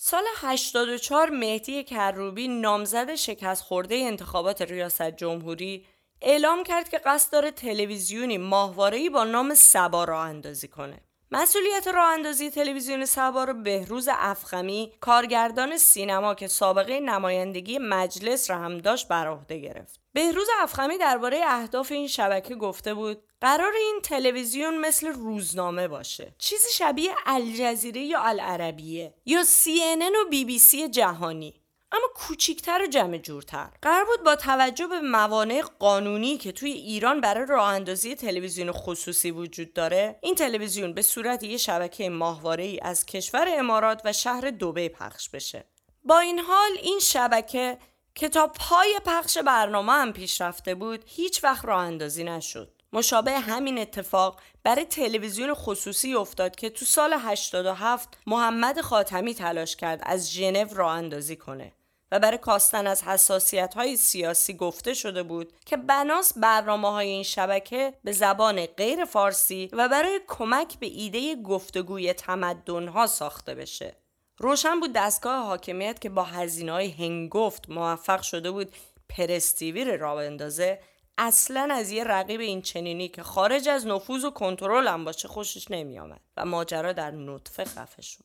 سال 0.00 0.24
84 0.36 1.30
مهدی 1.30 1.84
کروبی 1.84 2.48
نامزد 2.48 3.14
شکست 3.14 3.62
خورده 3.62 3.94
انتخابات 3.94 4.62
ریاست 4.62 5.10
جمهوری 5.10 5.86
اعلام 6.22 6.64
کرد 6.64 6.88
که 6.88 6.98
قصد 6.98 7.32
داره 7.32 7.50
تلویزیونی 7.50 8.38
ماهواره‌ای 8.38 9.10
با 9.10 9.24
نام 9.24 9.54
سبا 9.54 10.04
را 10.04 10.22
اندازی 10.22 10.68
کنه. 10.68 11.00
مسئولیت 11.32 11.88
راه 11.88 12.12
اندازی 12.12 12.50
تلویزیون 12.50 13.04
سبا 13.04 13.44
رو 13.44 13.54
بهروز 13.54 14.08
افخمی 14.12 14.92
کارگردان 15.00 15.76
سینما 15.76 16.34
که 16.34 16.48
سابقه 16.48 17.00
نمایندگی 17.00 17.78
مجلس 17.78 18.50
را 18.50 18.58
هم 18.58 18.78
داشت 18.78 19.08
بر 19.08 19.28
عهده 19.28 19.58
گرفت. 19.58 20.00
بهروز 20.12 20.48
افخمی 20.60 20.98
درباره 20.98 21.40
اهداف 21.46 21.92
این 21.92 22.08
شبکه 22.08 22.54
گفته 22.54 22.94
بود 22.94 23.22
قرار 23.40 23.72
این 23.72 24.00
تلویزیون 24.02 24.78
مثل 24.78 25.06
روزنامه 25.06 25.88
باشه. 25.88 26.34
چیزی 26.38 26.72
شبیه 26.72 27.14
الجزیره 27.26 28.00
یا 28.00 28.20
العربیه 28.20 29.14
یا 29.26 29.42
CNN 29.42 30.16
و 30.26 30.28
بی 30.30 30.44
بی 30.44 30.58
سی 30.58 30.88
جهانی. 30.88 31.54
اما 31.92 32.08
کوچیکتر 32.14 32.82
و 32.82 32.86
جمع 32.86 33.18
جورتر 33.18 33.70
قرار 33.82 34.04
بود 34.04 34.24
با 34.24 34.36
توجه 34.36 34.86
به 34.86 35.00
موانع 35.00 35.62
قانونی 35.78 36.38
که 36.38 36.52
توی 36.52 36.70
ایران 36.70 37.20
برای 37.20 37.46
راه 37.46 37.68
اندازی 37.68 38.14
تلویزیون 38.14 38.72
خصوصی 38.72 39.30
وجود 39.30 39.72
داره 39.72 40.18
این 40.22 40.34
تلویزیون 40.34 40.92
به 40.94 41.02
صورت 41.02 41.42
یه 41.42 41.56
شبکه 41.56 42.10
ماهواره 42.10 42.64
ای 42.64 42.80
از 42.82 43.06
کشور 43.06 43.46
امارات 43.48 44.02
و 44.04 44.12
شهر 44.12 44.50
دوبه 44.50 44.88
پخش 44.88 45.28
بشه. 45.28 45.64
با 46.04 46.18
این 46.18 46.38
حال 46.38 46.70
این 46.82 46.98
شبکه 46.98 47.78
که 48.14 48.28
تا 48.28 48.46
پای 48.46 49.00
پخش 49.06 49.38
برنامه 49.38 49.92
هم 49.92 50.12
پیش 50.12 50.40
رفته 50.40 50.74
بود. 50.74 51.04
هیچ 51.06 51.44
وقت 51.44 51.64
راه 51.64 51.82
اندازی 51.82 52.24
نشد. 52.24 52.77
مشابه 52.92 53.32
همین 53.32 53.78
اتفاق 53.78 54.40
برای 54.62 54.84
تلویزیون 54.84 55.54
خصوصی 55.54 56.14
افتاد 56.14 56.56
که 56.56 56.70
تو 56.70 56.84
سال 56.84 57.14
87 57.18 58.18
محمد 58.26 58.80
خاتمی 58.80 59.34
تلاش 59.34 59.76
کرد 59.76 60.00
از 60.02 60.32
ژنو 60.32 60.74
راه 60.74 60.92
اندازی 60.92 61.36
کنه 61.36 61.72
و 62.12 62.18
برای 62.18 62.38
کاستن 62.38 62.86
از 62.86 63.02
حساسیت 63.02 63.74
های 63.74 63.96
سیاسی 63.96 64.54
گفته 64.54 64.94
شده 64.94 65.22
بود 65.22 65.52
که 65.66 65.76
بناس 65.76 66.38
برنامه 66.38 66.90
های 66.90 67.08
این 67.08 67.22
شبکه 67.22 67.94
به 68.04 68.12
زبان 68.12 68.66
غیر 68.66 69.04
فارسی 69.04 69.68
و 69.72 69.88
برای 69.88 70.20
کمک 70.28 70.78
به 70.78 70.86
ایده 70.86 71.34
گفتگوی 71.42 72.12
تمدن 72.12 72.88
ها 72.88 73.06
ساخته 73.06 73.54
بشه. 73.54 73.96
روشن 74.38 74.80
بود 74.80 74.92
دستگاه 74.92 75.46
حاکمیت 75.46 76.00
که 76.00 76.08
با 76.08 76.22
هزینه 76.22 76.72
های 76.72 76.90
هنگفت 76.90 77.70
موفق 77.70 78.22
شده 78.22 78.50
بود 78.50 78.72
پرستیوی 79.08 79.84
را 79.96 80.20
اندازه 80.20 80.80
اصلا 81.20 81.68
از 81.72 81.90
یه 81.90 82.04
رقیب 82.04 82.40
این 82.40 82.62
چنینی 82.62 83.08
که 83.08 83.22
خارج 83.22 83.68
از 83.68 83.86
نفوذ 83.86 84.24
و 84.24 84.30
کنترل 84.30 84.88
هم 84.88 85.04
باشه 85.04 85.28
خوشش 85.28 85.70
نمی 85.70 85.98
آمد 85.98 86.20
و 86.36 86.44
ماجرا 86.44 86.92
در 86.92 87.10
نطفه 87.10 87.64
خفه 87.64 88.02
شد. 88.02 88.24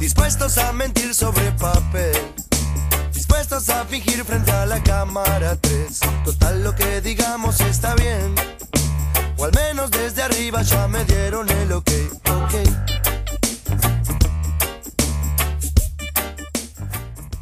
Dispuestos 0.00 0.58
a 0.58 0.72
mentir 0.80 1.10
sobre 1.22 1.46
papel. 1.64 2.22
Dispuestos 3.16 3.64
a 3.76 3.78
fingir 3.90 4.20
frente 4.28 4.52
a 4.60 4.64
la 4.72 4.80
cámara 4.90 5.50
3. 5.56 6.00
Total 6.24 6.54
lo 6.64 6.72
que 6.78 7.00
digamos 7.00 7.60
está 7.60 7.90
bien. 8.04 8.55
O 9.38 9.44
al 9.44 9.52
menos 9.52 9.90
desde 9.90 10.22
arriba 10.22 10.62
ya 10.62 10.88
me 10.88 11.04
dieron 11.04 11.48
el 11.48 11.72
ok. 11.72 11.90
okay. 12.42 12.66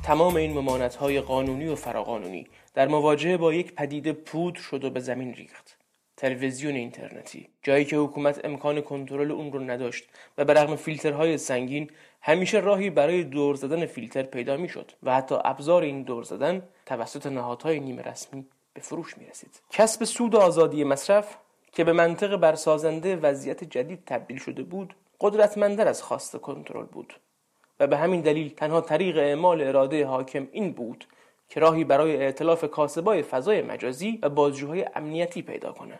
تمام 0.02 0.36
این 0.36 0.52
ممانت 0.52 0.94
های 0.94 1.20
قانونی 1.20 1.66
و 1.66 1.74
فراقانونی 1.74 2.46
در 2.74 2.88
مواجهه 2.88 3.36
با 3.36 3.54
یک 3.54 3.74
پدیده 3.74 4.12
پود 4.12 4.54
شد 4.54 4.84
و 4.84 4.90
به 4.90 5.00
زمین 5.00 5.34
ریخت. 5.34 5.76
تلویزیون 6.16 6.74
اینترنتی 6.74 7.48
جایی 7.62 7.84
که 7.84 7.96
حکومت 7.96 8.44
امکان 8.44 8.80
کنترل 8.80 9.30
اون 9.30 9.52
رو 9.52 9.60
نداشت 9.60 10.04
و 10.38 10.44
به 10.44 10.52
رغم 10.54 10.76
فیلترهای 10.76 11.38
سنگین 11.38 11.90
همیشه 12.22 12.60
راهی 12.60 12.90
برای 12.90 13.24
دور 13.24 13.54
زدن 13.54 13.86
فیلتر 13.86 14.22
پیدا 14.22 14.56
می‌شد 14.56 14.92
و 15.02 15.14
حتی 15.14 15.34
ابزار 15.44 15.82
این 15.82 16.02
دور 16.02 16.22
زدن 16.22 16.62
توسط 16.86 17.26
نهادهای 17.26 17.80
نیمه 17.80 18.02
رسمی 18.02 18.46
به 18.74 18.80
فروش 18.80 19.18
می 19.18 19.26
رسید. 19.26 19.60
کسب 19.70 20.04
سود 20.04 20.36
آزادی 20.36 20.84
مصرف 20.84 21.36
که 21.74 21.84
به 21.84 21.92
منطق 21.92 22.36
برسازنده 22.36 23.16
وضعیت 23.16 23.64
جدید 23.64 24.02
تبدیل 24.06 24.38
شده 24.38 24.62
بود 24.62 24.94
قدرتمندتر 25.20 25.88
از 25.88 26.02
خواست 26.02 26.36
کنترل 26.36 26.84
بود. 26.84 27.14
و 27.80 27.86
به 27.86 27.96
همین 27.96 28.20
دلیل 28.20 28.48
تنها 28.48 28.80
طریق 28.80 29.16
اعمال 29.16 29.62
اراده 29.62 30.06
حاکم 30.06 30.48
این 30.52 30.72
بود 30.72 31.04
که 31.48 31.60
راهی 31.60 31.84
برای 31.84 32.24
ائتلاف 32.24 32.64
کاسبای 32.64 33.22
فضای 33.22 33.62
مجازی 33.62 34.18
و 34.22 34.28
بازجوهای 34.28 34.86
امنیتی 34.94 35.42
پیدا 35.42 35.72
کنه. 35.72 35.98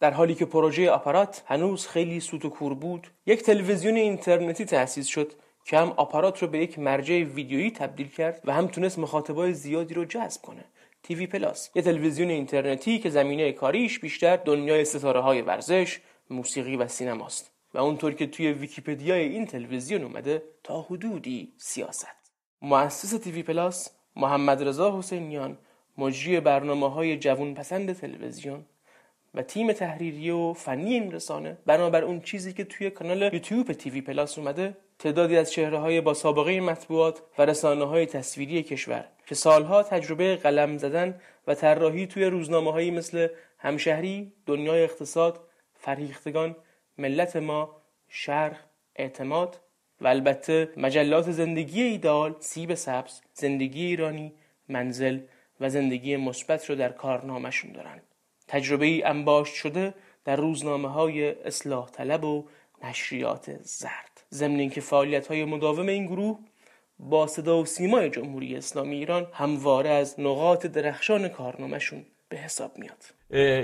در 0.00 0.10
حالی 0.10 0.34
که 0.34 0.44
پروژه 0.44 0.90
آپارات 0.90 1.42
هنوز 1.46 1.86
خیلی 1.86 2.20
سوت 2.20 2.44
و 2.44 2.50
کور 2.50 2.74
بود 2.74 3.06
یک 3.26 3.42
تلویزیون 3.42 3.96
اینترنتی 3.96 4.64
تأسیس 4.64 5.06
شد 5.06 5.32
که 5.64 5.78
هم 5.78 5.92
آپارات 5.96 6.42
رو 6.42 6.48
به 6.48 6.58
یک 6.58 6.78
مرجع 6.78 7.14
ویدیویی 7.14 7.70
تبدیل 7.70 8.08
کرد 8.08 8.40
و 8.44 8.52
هم 8.52 8.66
تونست 8.66 8.98
مخاطبای 8.98 9.54
زیادی 9.54 9.94
رو 9.94 10.04
جذب 10.04 10.42
کنه. 10.42 10.64
TV 11.04 11.26
Plus. 11.26 11.70
یه 11.74 11.82
تلویزیون 11.82 12.30
اینترنتی 12.30 12.98
که 12.98 13.10
زمینه 13.10 13.52
کاریش 13.52 13.98
بیشتر 13.98 14.36
دنیای 14.36 14.84
ستاره 14.84 15.20
های 15.20 15.42
ورزش 15.42 16.00
موسیقی 16.30 16.76
و 16.76 16.88
سینماست. 16.88 17.50
و 17.74 17.78
اونطور 17.78 18.12
که 18.12 18.26
توی 18.26 18.52
ویکیپدیای 18.52 19.28
این 19.28 19.46
تلویزیون 19.46 20.04
اومده 20.04 20.42
تا 20.62 20.82
حدودی 20.82 21.52
سیاست. 21.56 22.16
مؤسس 22.62 23.10
TV 23.10 23.42
Plus 23.42 23.90
محمد 24.16 24.62
رضا 24.62 24.98
حسینیان 24.98 25.58
مجری 25.98 26.40
برنامه 26.40 26.90
های 26.90 27.16
جوون 27.16 27.54
پسند 27.54 27.92
تلویزیون 27.92 28.64
و 29.34 29.42
تیم 29.42 29.72
تحریری 29.72 30.30
و 30.30 30.52
فنی 30.52 30.94
این 30.94 31.12
رسانه 31.12 31.58
بنابر 31.66 32.04
اون 32.04 32.20
چیزی 32.20 32.52
که 32.52 32.64
توی 32.64 32.90
کانال 32.90 33.22
یوتیوب 33.22 33.72
تیوی 33.72 34.00
پلاس 34.00 34.38
اومده 34.38 34.76
تعدادی 34.98 35.36
از 35.36 35.52
چهره 35.52 35.78
های 35.78 36.00
با 36.00 36.14
سابقه 36.14 36.60
مطبوعات 36.60 37.22
و 37.38 37.44
رسانه 37.44 37.84
های 37.84 38.06
تصویری 38.06 38.62
کشور 38.62 39.04
که 39.26 39.34
سالها 39.34 39.82
تجربه 39.82 40.36
قلم 40.36 40.78
زدن 40.78 41.20
و 41.46 41.54
طراحی 41.54 42.06
توی 42.06 42.24
روزنامه 42.24 42.90
مثل 42.90 43.28
همشهری، 43.58 44.32
دنیای 44.46 44.84
اقتصاد، 44.84 45.40
فرهیختگان، 45.74 46.56
ملت 46.98 47.36
ما، 47.36 47.82
شرق، 48.08 48.56
اعتماد 48.96 49.60
و 50.00 50.06
البته 50.06 50.68
مجلات 50.76 51.30
زندگی 51.30 51.82
ایدال، 51.82 52.36
سیب 52.40 52.74
سبز، 52.74 53.20
زندگی 53.32 53.84
ایرانی، 53.84 54.32
منزل 54.68 55.20
و 55.60 55.68
زندگی 55.68 56.16
مثبت 56.16 56.70
رو 56.70 56.76
در 56.76 56.88
کارنامهشون 56.88 57.72
دارن. 57.72 58.00
تجربه 58.48 58.86
ای 58.86 59.02
انباشت 59.02 59.54
شده 59.54 59.94
در 60.24 60.36
روزنامه 60.36 60.88
های 60.88 61.42
اصلاح 61.44 61.90
طلب 61.90 62.24
و 62.24 62.44
نشریات 62.84 63.62
زرد. 63.62 64.20
ضمن 64.32 64.58
اینکه 64.58 64.80
فعالیت 64.80 65.26
های 65.26 65.44
مداوم 65.44 65.86
این 65.86 66.06
گروه 66.06 66.38
با 66.98 67.26
صدا 67.26 67.58
و 67.58 67.64
سیمای 67.64 68.10
جمهوری 68.10 68.56
اسلامی 68.56 68.96
ایران 68.96 69.26
همواره 69.32 69.90
از 69.90 70.20
نقاط 70.20 70.66
درخشان 70.66 71.28
کارنامهشون 71.28 72.04
به 72.28 72.36
حساب 72.36 72.72
میاد. 72.78 73.04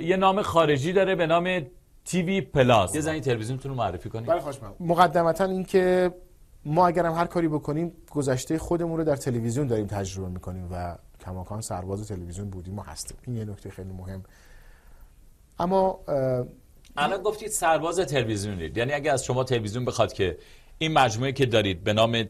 یه 0.03 0.17
نام 0.17 0.43
خارجی 0.43 0.93
داره 0.93 1.15
به 1.15 1.27
نام 1.27 1.67
تیوی 2.05 2.41
پلاس. 2.41 2.95
یه 2.95 3.01
زنی 3.01 3.21
تلویزیونتون 3.21 3.71
رو 3.71 3.77
معرفی 3.77 4.09
کنید. 4.09 4.27
بله 4.27 4.41
خوش 4.41 4.57
مقدمتا 4.81 5.45
اینکه 5.45 6.15
ما 6.65 6.87
اگرم 6.87 7.15
هر 7.15 7.27
کاری 7.27 7.49
بکنیم 7.49 7.93
گذشته 8.11 8.59
خودمون 8.59 8.99
رو 8.99 9.05
در 9.05 9.17
تلویزیون 9.17 9.67
داریم 9.67 9.87
تجربه 9.87 10.29
می‌کنیم 10.29 10.69
و 10.73 10.97
کماکان 11.25 11.61
سرباز 11.61 12.09
تلویزیون 12.09 12.51
بودیم 12.51 12.75
ما 12.75 12.83
هستیم. 12.83 13.17
این 13.27 13.37
یه 13.37 13.45
نکته 13.45 13.71
خیلی 13.71 13.93
مهم. 13.93 14.23
اما 15.61 16.01
الان 16.97 17.23
گفتید 17.23 17.49
سرباز 17.49 18.01
تلویزیونید 18.01 18.77
یعنی 18.77 18.93
اگه 18.93 19.13
از 19.13 19.25
شما 19.25 19.45
تلویزیون 19.45 19.85
بخواد 19.85 20.13
که 20.13 20.39
این 20.79 20.93
مجموعه 20.93 21.33
که 21.33 21.47
دارید 21.47 21.85
به 21.85 21.93
نام 21.93 22.29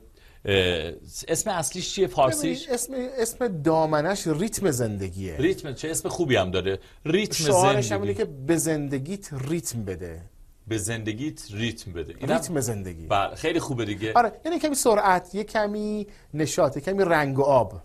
اسم 1.28 1.50
اصلیش 1.50 1.94
چیه؟ 1.94 2.06
فارسیش؟ 2.06 2.68
اسم 2.68 2.92
اسم 3.18 3.62
دامنش 3.62 4.26
ریتم 4.26 4.70
زندگیه. 4.70 5.36
ریتم 5.36 5.72
چه؟ 5.72 5.90
اسم 5.90 6.08
خوبی 6.08 6.36
هم 6.36 6.50
داره. 6.50 6.78
ریتم 7.04 7.44
شعارش 7.44 7.86
زندگی. 7.86 8.14
که 8.14 8.24
به 8.24 8.56
زندگیت 8.56 9.28
ریتم 9.32 9.84
بده. 9.84 10.22
به 10.66 10.78
زندگیت 10.78 11.42
ریتم 11.50 11.92
بده. 11.92 12.14
ریتم 12.20 12.60
زندگی. 12.60 13.06
بله 13.06 13.34
خیلی 13.34 13.60
خوبه 13.60 13.84
دیگه. 13.84 14.12
آره 14.12 14.32
یعنی 14.44 14.58
کمی 14.58 14.74
سرعت 14.74 15.34
یه 15.34 15.44
کمی 15.44 16.06
نشاط 16.34 16.76
یه 16.76 16.82
کمی 16.82 17.04
رنگ 17.04 17.38
و 17.38 17.42
آب. 17.42 17.82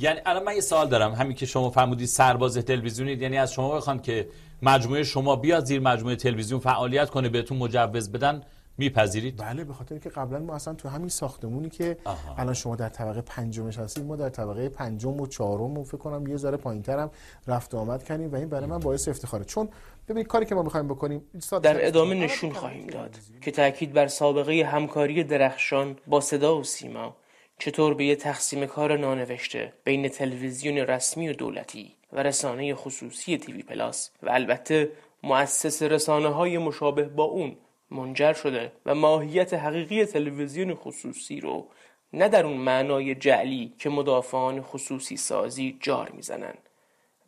یعنی 0.00 0.20
الان 0.26 0.44
من 0.44 0.54
یه 0.54 0.60
سوال 0.60 0.88
دارم. 0.88 1.12
همین 1.12 1.36
که 1.36 1.46
شما 1.46 1.70
فرمودید 1.70 2.08
سرباز 2.08 2.58
تلویزیونید 2.58 3.22
یعنی 3.22 3.38
از 3.38 3.52
شما 3.52 3.76
بخوان 3.76 4.02
که 4.02 4.28
مجموعه 4.62 5.02
شما 5.02 5.36
بیاد 5.36 5.64
زیر 5.64 5.80
مجموعه 5.80 6.16
تلویزیون 6.16 6.60
فعالیت 6.60 7.10
کنه 7.10 7.28
بهتون 7.28 7.58
مجوز 7.58 8.12
بدن 8.12 8.42
میپذیرید؟ 8.78 9.36
بله 9.36 9.64
به 9.64 9.72
خاطر 9.72 9.94
اینکه 9.94 10.08
قبلا 10.08 10.38
ما 10.38 10.54
اصلا 10.54 10.74
تو 10.74 10.88
همین 10.88 11.08
ساختمونی 11.08 11.68
که 11.68 11.96
الان 12.38 12.54
شما 12.54 12.76
در 12.76 12.88
طبقه 12.88 13.20
پنجمش 13.20 13.78
هستید 13.78 14.04
ما 14.04 14.16
در 14.16 14.28
طبقه 14.28 14.68
پنجم 14.68 15.20
و 15.20 15.26
چهارم 15.26 15.78
و 15.78 15.84
فکر 15.84 15.96
کنم 15.96 16.26
یه 16.26 16.36
ذره 16.36 16.56
پایینترم 16.56 17.10
رفت 17.46 17.74
و 17.74 17.78
آمد 17.78 18.04
کردیم 18.04 18.32
و 18.32 18.34
این 18.34 18.48
برای 18.48 18.66
من 18.66 18.78
باعث 18.78 19.08
افتخاره. 19.08 19.44
چون 19.44 19.68
ببینید 20.08 20.26
کاری 20.26 20.46
که 20.46 20.54
ما 20.54 20.62
می‌خوایم 20.62 20.88
بکنیم 20.88 21.22
در 21.62 21.86
ادامه 21.86 22.14
نشون 22.14 22.52
خواهیم 22.52 22.86
داد 22.86 23.10
که 23.40 23.50
تاکید 23.50 23.92
بر 23.92 24.06
سابقه 24.06 24.68
همکاری 24.72 25.24
درخشان 25.24 25.96
با 26.06 26.20
صدا 26.20 26.58
و 26.58 26.64
سیما 26.64 27.16
چطور 27.58 27.94
به 27.94 28.04
یه 28.04 28.16
تقسیم 28.16 28.66
کار 28.66 28.96
نانوشته 28.96 29.72
بین 29.84 30.08
تلویزیون 30.08 30.76
رسمی 30.76 31.28
و 31.28 31.32
دولتی 31.32 31.94
و 32.12 32.22
رسانه 32.22 32.74
خصوصی 32.74 33.38
تیوی 33.38 33.62
پلاس 33.62 34.10
و 34.22 34.30
البته 34.30 34.92
مؤسس 35.22 35.82
رسانه 35.82 36.28
های 36.28 36.58
مشابه 36.58 37.02
با 37.02 37.24
اون 37.24 37.56
منجر 37.90 38.32
شده 38.32 38.72
و 38.86 38.94
ماهیت 38.94 39.54
حقیقی 39.54 40.04
تلویزیون 40.04 40.74
خصوصی 40.74 41.40
رو 41.40 41.68
نه 42.12 42.28
در 42.28 42.46
اون 42.46 42.56
معنای 42.56 43.14
جعلی 43.14 43.72
که 43.78 43.90
مدافعان 43.90 44.62
خصوصی 44.62 45.16
سازی 45.16 45.78
جار 45.80 46.10
می‌زنن 46.10 46.54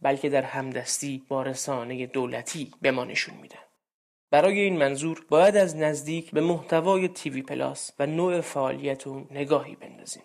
بلکه 0.03 0.29
در 0.29 0.43
همدستی 0.43 1.23
با 1.29 1.43
رسانه 1.43 2.07
دولتی 2.07 2.71
به 2.83 2.91
ما 2.91 3.05
نشون 3.05 3.35
میدن 3.43 3.70
برای 4.31 4.61
این 4.61 4.79
منظور 4.79 5.27
باید 5.29 5.57
از 5.57 5.77
نزدیک 5.77 6.31
به 6.31 6.41
محتوای 6.41 7.09
TV 7.09 7.43
Plus 7.43 7.91
و 7.99 8.07
نوع 8.07 8.41
فعالیت 8.41 9.05
نگاهی 9.31 9.77
بندازیم. 9.77 10.23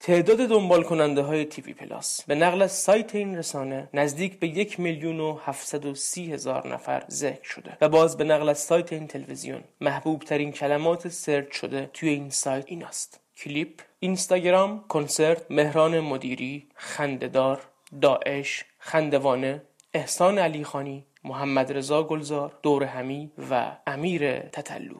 تعداد 0.00 0.36
دنبال 0.36 0.82
کننده 0.82 1.22
های 1.22 1.44
TV 1.44 1.74
Plus 1.74 2.22
به 2.22 2.34
نقل 2.34 2.62
از 2.62 2.72
سایت 2.72 3.14
این 3.14 3.36
رسانه 3.36 3.88
نزدیک 3.94 4.38
به 4.38 4.48
یک 4.48 4.80
میلیون 4.80 5.20
و 5.20 5.38
هفتصد 5.44 5.86
و 5.86 5.94
سی 5.94 6.32
هزار 6.32 6.68
نفر 6.68 7.04
ذکر 7.10 7.48
شده 7.48 7.76
و 7.80 7.88
باز 7.88 8.16
به 8.16 8.24
نقل 8.24 8.48
از 8.48 8.58
سایت 8.58 8.92
این 8.92 9.06
تلویزیون 9.06 9.64
محبوب 9.80 10.22
ترین 10.22 10.52
کلمات 10.52 11.08
search 11.08 11.52
شده 11.52 11.90
توی 11.92 12.08
این 12.08 12.30
سایت 12.30 12.64
این 12.66 12.84
است 12.84 13.20
کلیپ 13.36 13.80
اینستاگرام 14.00 14.84
کنسرت 14.88 15.50
مهران 15.50 16.00
مدیری 16.00 16.68
خندهدار 16.74 17.60
داعش 18.00 18.64
خندوانه 18.78 19.62
احسان 19.94 20.38
علیخانی 20.38 21.06
محمد 21.24 21.72
رضا 21.72 22.02
گلزار 22.02 22.52
دور 22.62 22.84
همی 22.84 23.30
و 23.50 23.76
امیر 23.86 24.38
تتلو. 24.38 24.96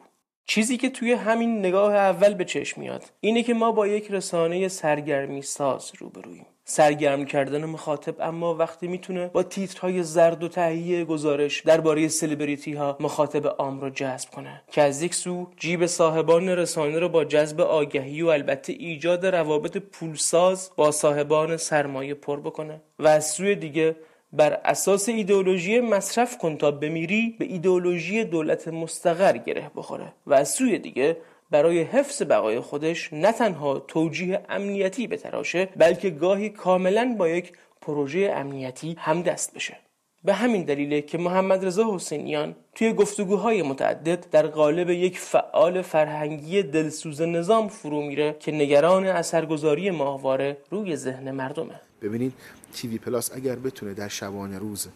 چیزی 0.46 0.76
که 0.76 0.90
توی 0.90 1.12
همین 1.12 1.58
نگاه 1.58 1.94
اول 1.94 2.34
به 2.34 2.44
چشم 2.44 2.80
میاد 2.80 3.04
اینه 3.20 3.42
که 3.42 3.54
ما 3.54 3.72
با 3.72 3.86
یک 3.86 4.10
رسانه 4.10 4.68
سرگرمی 4.68 5.42
ساز 5.42 5.92
روبرویم 5.98 6.46
سرگرم 6.66 7.24
کردن 7.24 7.64
مخاطب 7.64 8.20
اما 8.20 8.54
وقتی 8.54 8.88
می‌تونه 8.88 9.26
با 9.26 9.42
تیترهای 9.42 10.02
زرد 10.02 10.44
و 10.44 10.48
تهیه 10.48 11.04
گزارش 11.04 11.60
درباره 11.60 12.08
سلبریتی 12.08 12.72
ها 12.72 12.96
مخاطب 13.00 13.46
عام 13.46 13.80
رو 13.80 13.90
جذب 13.90 14.30
کنه. 14.30 14.62
که 14.70 14.82
از 14.82 15.02
یک 15.02 15.14
سو 15.14 15.46
جیب 15.56 15.86
صاحبان 15.86 16.48
رسانه 16.48 16.98
رو 16.98 17.08
با 17.08 17.24
جذب 17.24 17.60
آگهی 17.60 18.22
و 18.22 18.28
البته 18.28 18.72
ایجاد 18.72 19.26
روابط 19.26 19.76
پولساز 19.76 20.70
با 20.76 20.90
صاحبان 20.90 21.56
سرمایه 21.56 22.14
پر 22.14 22.40
بکنه. 22.40 22.80
و 22.98 23.08
از 23.08 23.30
سوی 23.30 23.54
دیگه 23.54 23.96
بر 24.34 24.60
اساس 24.64 25.08
ایدئولوژی 25.08 25.80
مصرف 25.80 26.38
کن 26.38 26.56
تا 26.56 26.70
بمیری 26.70 27.36
به 27.38 27.44
ایدئولوژی 27.44 28.24
دولت 28.24 28.68
مستقر 28.68 29.36
گره 29.36 29.70
بخوره 29.76 30.12
و 30.26 30.34
از 30.34 30.50
سوی 30.50 30.78
دیگه 30.78 31.16
برای 31.50 31.82
حفظ 31.82 32.22
بقای 32.22 32.60
خودش 32.60 33.12
نه 33.12 33.32
تنها 33.32 33.78
توجیه 33.78 34.40
امنیتی 34.48 35.06
بتراشه 35.06 35.68
بلکه 35.76 36.10
گاهی 36.10 36.50
کاملا 36.50 37.14
با 37.18 37.28
یک 37.28 37.52
پروژه 37.80 38.32
امنیتی 38.36 38.96
هم 38.98 39.22
دست 39.22 39.54
بشه. 39.54 39.76
به 40.24 40.34
همین 40.34 40.62
دلیله 40.62 41.02
که 41.02 41.18
محمد 41.18 41.66
رضا 41.66 41.94
حسینیان 41.94 42.56
توی 42.74 42.92
گفتگوهای 42.92 43.62
متعدد 43.62 44.30
در 44.30 44.46
قالب 44.46 44.90
یک 44.90 45.18
فعال 45.18 45.82
فرهنگی 45.82 46.62
دلسوز 46.62 47.22
نظام 47.22 47.68
فرو 47.68 48.02
میره 48.02 48.36
که 48.40 48.52
نگران 48.52 49.06
اثرگذاری 49.06 49.90
ماهواره 49.90 50.56
روی 50.70 50.96
ذهن 50.96 51.30
مردمه. 51.30 51.80
ببینید 52.02 52.32
تیوی 52.74 52.98
پلاس 52.98 53.30
اگر 53.34 53.56
بتونه 53.56 53.94
در 53.94 54.08
شبانه 54.08 54.58
روز 54.58 54.88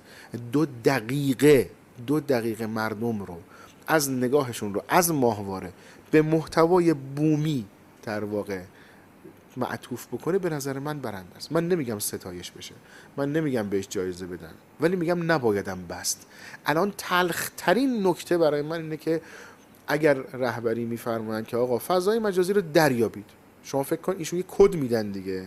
دو 0.53 0.67
دقیقه 0.85 1.71
دو 2.07 2.21
دقیقه 2.21 2.67
مردم 2.67 3.23
رو 3.23 3.39
از 3.87 4.11
نگاهشون 4.11 4.75
رو 4.75 4.83
از 4.89 5.11
ماهواره 5.11 5.73
به 6.11 6.23
محتوای 6.23 6.95
بومی 6.95 7.65
در 8.03 8.25
واقع 8.25 8.61
معطوف 9.57 10.07
بکنه 10.07 10.39
به 10.39 10.51
نظر 10.51 10.79
من 10.79 10.99
برنده 10.99 11.37
است. 11.37 11.53
من 11.53 11.69
نمیگم 11.69 11.99
ستایش 11.99 12.51
بشه 12.51 12.75
من 13.17 13.33
نمیگم 13.33 13.69
بهش 13.69 13.87
جایزه 13.91 14.27
بدن 14.27 14.55
ولی 14.81 14.97
میگم 14.97 15.33
نبایدم 15.33 15.87
بست. 15.87 16.27
الان 16.67 16.93
تلخترین 16.99 18.07
نکته 18.07 18.39
برای 18.39 18.63
من 18.63 18.81
اینه 18.81 18.97
که 18.97 19.21
اگر 19.87 20.15
رهبری 20.15 20.85
میفرمایند 20.85 21.47
که 21.47 21.57
آقا 21.57 21.79
فضای 21.79 22.19
مجازی 22.19 22.53
رو 22.53 22.61
دریابید. 22.61 23.25
شما 23.63 23.83
فکر 23.83 24.01
کن 24.01 24.15
ایشون 24.19 24.39
یه 24.39 24.45
کد 24.49 24.75
میدن 24.75 25.11
دیگه. 25.11 25.47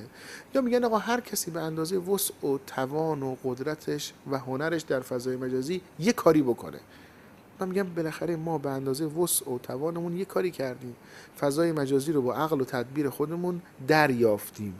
یا 0.55 0.61
میگن 0.61 0.83
آقا 0.83 0.97
هر 0.97 1.21
کسی 1.21 1.51
به 1.51 1.61
اندازه 1.61 1.97
وسع 1.97 2.47
و 2.47 2.57
توان 2.67 3.23
و 3.23 3.35
قدرتش 3.43 4.13
و 4.31 4.37
هنرش 4.37 4.81
در 4.81 4.99
فضای 4.99 5.35
مجازی 5.35 5.81
یه 5.99 6.13
کاری 6.13 6.41
بکنه. 6.41 6.79
من 7.59 7.67
میگم 7.67 7.83
بالاخره 7.83 8.35
ما 8.35 8.57
به 8.57 8.69
اندازه 8.69 9.05
وسع 9.05 9.51
و 9.51 9.57
توانمون 9.57 10.17
یه 10.17 10.25
کاری 10.25 10.51
کردیم. 10.51 10.95
فضای 11.39 11.71
مجازی 11.71 12.11
رو 12.11 12.21
با 12.21 12.35
عقل 12.35 12.61
و 12.61 12.65
تدبیر 12.65 13.09
خودمون 13.09 13.61
دریافتیم. 13.87 14.79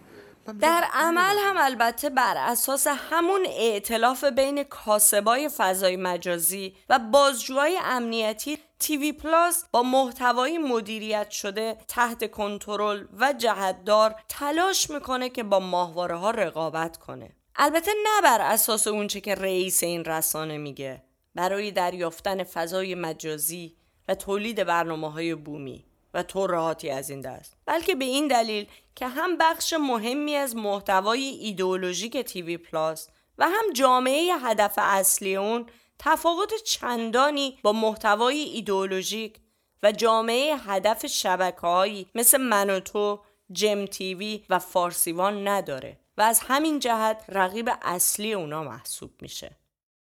در 0.60 0.84
عمل 0.94 1.36
هم 1.40 1.56
البته 1.58 2.10
بر 2.10 2.38
اساس 2.38 2.88
همون 2.88 3.46
ائتلاف 3.50 4.24
بین 4.24 4.64
کاسبای 4.64 5.50
فضای 5.58 5.98
مجازی 5.98 6.76
و 6.90 7.00
بازجوهای 7.00 7.80
امنیتی 7.84 8.58
تیوی 8.82 9.12
پلاس 9.12 9.66
با 9.72 9.84
محتوای 9.84 10.58
مدیریت 10.58 11.30
شده 11.30 11.78
تحت 11.88 12.32
کنترل 12.32 13.06
و 13.20 13.34
جهتدار 13.34 14.16
تلاش 14.30 14.90
می‌کنه 14.90 15.30
که 15.30 15.44
با 15.44 15.60
ماهواره 15.60 16.16
ها 16.16 16.32
رقابت 16.32 16.98
کنه. 16.98 17.36
البته 17.56 17.92
نه 18.04 18.22
بر 18.24 18.42
اساس 18.42 18.88
اونچه 18.88 19.22
که 19.22 19.36
رئیس 19.36 19.84
این 19.84 20.06
رسانه 20.06 20.58
میگه. 20.58 21.04
برای 21.36 21.72
دریافتن 21.72 22.44
فضای 22.44 22.96
مجازی 22.96 23.76
و 24.08 24.16
تولید 24.16 24.64
برنامه 24.64 25.12
های 25.12 25.36
بومی 25.36 25.86
و 26.14 26.24
ترهاتی 26.24 26.90
از 26.90 27.10
این 27.10 27.22
دست. 27.22 27.58
بلکه 27.66 27.96
به 27.96 28.06
این 28.06 28.28
دلیل 28.28 28.68
که 28.96 29.08
هم 29.08 29.38
بخش 29.38 29.74
مهمی 29.74 30.36
از 30.36 30.56
محتوای 30.56 31.24
ایدئولوژیک 31.24 32.18
تیوی 32.18 32.58
پلاس 32.58 33.08
و 33.38 33.46
هم 33.46 33.74
جامعه 33.74 34.34
هدف 34.42 34.74
اصلی 34.78 35.36
اون 35.36 35.66
تفاوت 36.04 36.64
چندانی 36.64 37.60
با 37.64 37.74
محتوای 37.74 38.38
ایدئولوژیک 38.38 39.40
و 39.84 39.92
جامعه 39.92 40.56
هدف 40.56 41.06
شبکههایی 41.06 42.08
مثل 42.16 42.42
منوتو، 42.42 43.20
جم 43.52 43.86
تیوی 43.86 44.46
و 44.50 44.60
فارسیوان 44.60 45.48
نداره 45.48 46.00
و 46.18 46.22
از 46.22 46.40
همین 46.40 46.80
جهت 46.80 47.26
رقیب 47.30 47.70
اصلی 47.82 48.34
اونا 48.34 48.64
محسوب 48.64 49.12
میشه. 49.22 49.58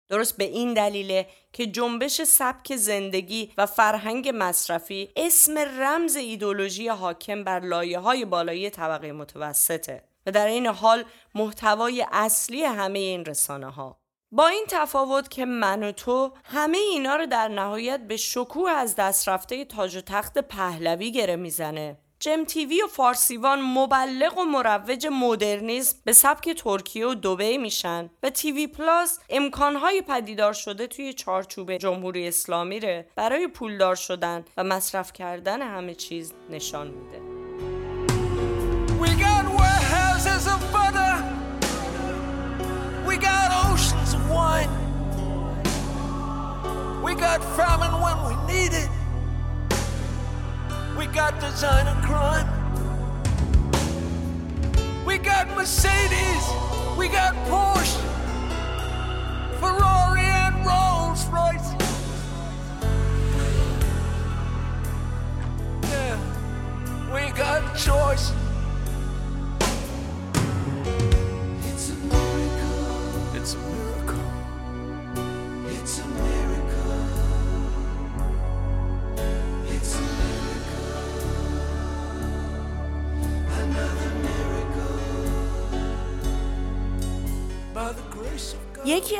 درست 0.08 0.36
به 0.36 0.44
این 0.44 0.74
دلیله 0.74 1.26
که 1.52 1.66
جنبش 1.66 2.22
سبک 2.22 2.76
زندگی 2.76 3.52
و 3.58 3.66
فرهنگ 3.66 4.32
مصرفی 4.34 5.10
اسم 5.16 5.58
رمز 5.58 6.16
ایدولوژی 6.16 6.88
حاکم 6.88 7.44
بر 7.44 7.60
لایه 7.60 7.98
های 7.98 8.24
بالایی 8.24 8.70
طبقه 8.70 9.12
متوسطه 9.12 10.04
و 10.26 10.30
در 10.30 10.46
این 10.46 10.66
حال 10.66 11.04
محتوای 11.34 12.06
اصلی 12.12 12.64
همه 12.64 12.98
این 12.98 13.24
رسانه 13.24 13.70
ها 13.70 14.03
با 14.34 14.46
این 14.46 14.64
تفاوت 14.68 15.30
که 15.30 15.44
من 15.44 15.82
و 15.82 15.92
تو 15.92 16.32
همه 16.44 16.78
اینا 16.78 17.16
رو 17.16 17.26
در 17.26 17.48
نهایت 17.48 18.00
به 18.00 18.16
شکوه 18.16 18.70
از 18.70 18.96
دست 18.96 19.28
رفته 19.28 19.64
تاج 19.64 19.96
و 19.96 20.00
تخت 20.00 20.38
پهلوی 20.38 21.12
گره 21.12 21.36
می‌زنه. 21.36 21.96
جم 22.20 22.44
تیوی 22.44 22.82
و 22.82 22.86
فارسیوان 22.86 23.60
مبلغ 23.60 24.38
و 24.38 24.44
مروج 24.44 25.06
مدرنیزم 25.12 25.96
به 26.04 26.12
سبک 26.12 26.50
ترکیه 26.50 27.06
و 27.06 27.14
دوبی 27.14 27.58
میشن 27.58 28.10
و 28.22 28.30
تیوی 28.30 28.66
پلاس 28.66 29.18
امکانهای 29.30 30.02
پدیدار 30.02 30.52
شده 30.52 30.86
توی 30.86 31.12
چارچوب 31.12 31.76
جمهوری 31.76 32.28
اسلامی 32.28 32.80
ره 32.80 33.06
برای 33.16 33.48
پولدار 33.48 33.94
شدن 33.94 34.44
و 34.56 34.64
مصرف 34.64 35.12
کردن 35.12 35.62
همه 35.62 35.94
چیز 35.94 36.32
نشان 36.50 36.86
میده. 36.86 37.20
We 43.06 43.18
got 43.18 43.43
wine. 44.34 44.68
We 47.02 47.14
got 47.14 47.40
famine 47.56 47.94
when 48.04 48.16
we 48.26 48.34
need 48.52 48.72
it. 48.72 48.90
We 50.98 51.06
got 51.06 51.40
designer 51.40 51.96
crime. 52.02 52.48
We 55.06 55.18
got 55.18 55.48
Mercedes. 55.56 56.44
We 56.98 57.08
got 57.08 57.34
Porsche. 57.46 58.00
Ferrari 59.60 60.26
and 60.42 60.56
Rolls 60.66 61.24
Royce. 61.28 61.70
Yeah, 65.90 66.18
we 67.14 67.30
got 67.38 67.76
choice. 67.76 68.43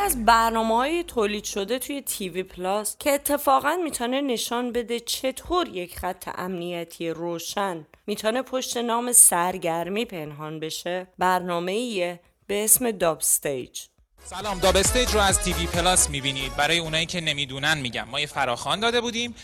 از 0.05 0.25
برنامه 0.25 0.77
های 0.77 1.05
تولید 1.05 1.45
شده 1.45 1.79
توی 1.79 2.03
TV 2.03 2.43
Plus 2.43 2.97
که 2.99 3.11
اتفاقا 3.11 3.77
می‌تونه 3.85 4.21
نشان 4.21 4.73
بده 4.73 5.01
چطور 5.01 5.69
یک 5.69 5.99
خط 5.99 6.29
امنیتی 6.35 7.11
روشن 7.11 7.87
می‌تونه 8.07 8.43
پشت 8.43 8.77
نام 8.77 9.13
سرگرمی 9.13 10.05
پنهان 10.05 10.61
بشه. 10.61 11.07
برنامه 11.19 11.73
ایه 11.73 12.21
به 12.47 12.65
اسم 12.65 12.91
Dub 12.91 13.21
Stage 13.21 13.81
سلام 14.25 14.59
Dub 14.59 14.77
Stage 14.77 15.15
رو 15.15 15.21
از 15.21 15.43
TV 15.43 15.66
Plus 15.66 16.11
می‌بینید. 16.11 16.57
برای 16.57 16.79
اونایی 16.79 17.07
که 17.07 17.21
نمی‌دونن 17.21 17.79
میگم. 17.79 18.09
ما 18.11 18.21
یه 18.21 18.27
فراخوان 18.27 18.81
داده 18.81 19.01
بودیم 19.01 19.35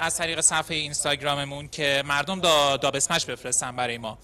از 0.00 0.16
طریق 0.16 0.40
صفحه 0.40 0.76
اینستاگراممون 0.76 1.68
که 1.68 2.02
مردم 2.06 2.40
دا 2.40 2.76
Dubsmash 2.76 3.24
بفرستن 3.26 3.76
برای 3.76 3.98
ما. 3.98 4.18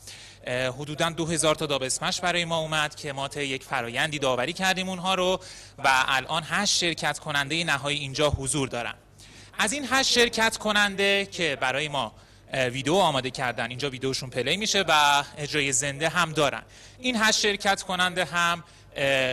حدودا 0.48 1.10
دو 1.10 1.26
هزار 1.26 1.54
تا 1.54 1.66
Dubsmash 1.66 2.20
برای 2.20 2.44
ما 2.44 2.58
اومد 2.58 2.94
که 2.94 3.12
ما 3.12 3.28
تا 3.28 3.42
یک 3.42 3.62
فرایندی 3.62 4.18
داوری 4.18 4.52
کردیم 4.52 4.88
اونها 4.88 5.14
رو 5.14 5.40
و 5.78 6.04
الان 6.08 6.42
هشت 6.46 6.78
شرکت 6.78 7.18
کننده 7.18 7.64
نهایی 7.64 7.98
اینجا 7.98 8.30
حضور 8.30 8.68
دارن. 8.68 8.94
از 9.58 9.72
این 9.72 9.86
هشت 9.90 10.10
شرکت 10.10 10.56
کننده 10.56 11.26
که 11.26 11.58
برای 11.60 11.88
ما 11.88 12.14
ویدیو 12.52 12.94
آماده 12.94 13.30
کردن 13.30 13.70
اینجا 13.70 13.90
ویدیوشون 13.90 14.30
پلی 14.30 14.56
میشه 14.56 14.84
و 14.88 15.24
اجرای 15.38 15.72
زنده 15.72 16.08
هم 16.08 16.32
دارن. 16.32 16.62
این 16.98 17.16
هشت 17.16 17.40
شرکت 17.40 17.82
کننده 17.82 18.24
هم 18.24 18.64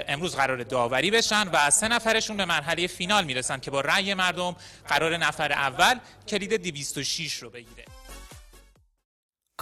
امروز 0.08 0.36
قرار 0.36 0.64
داوری 0.64 1.12
بشن 1.12 1.48
و 1.48 1.70
سه 1.70 1.88
نفرشون 1.88 2.38
به 2.38 2.46
مرحله 2.46 2.88
فینال 2.88 3.26
می‌رسن 3.26 3.60
که 3.60 3.72
با 3.72 3.82
رأی 3.82 4.14
مردم 4.14 4.56
قرار 4.88 5.18
نفر 5.18 5.52
اول 5.52 6.00
کلید 6.28 6.54
206 6.54 7.34
رو 7.34 7.50
بگیره. 7.50 7.86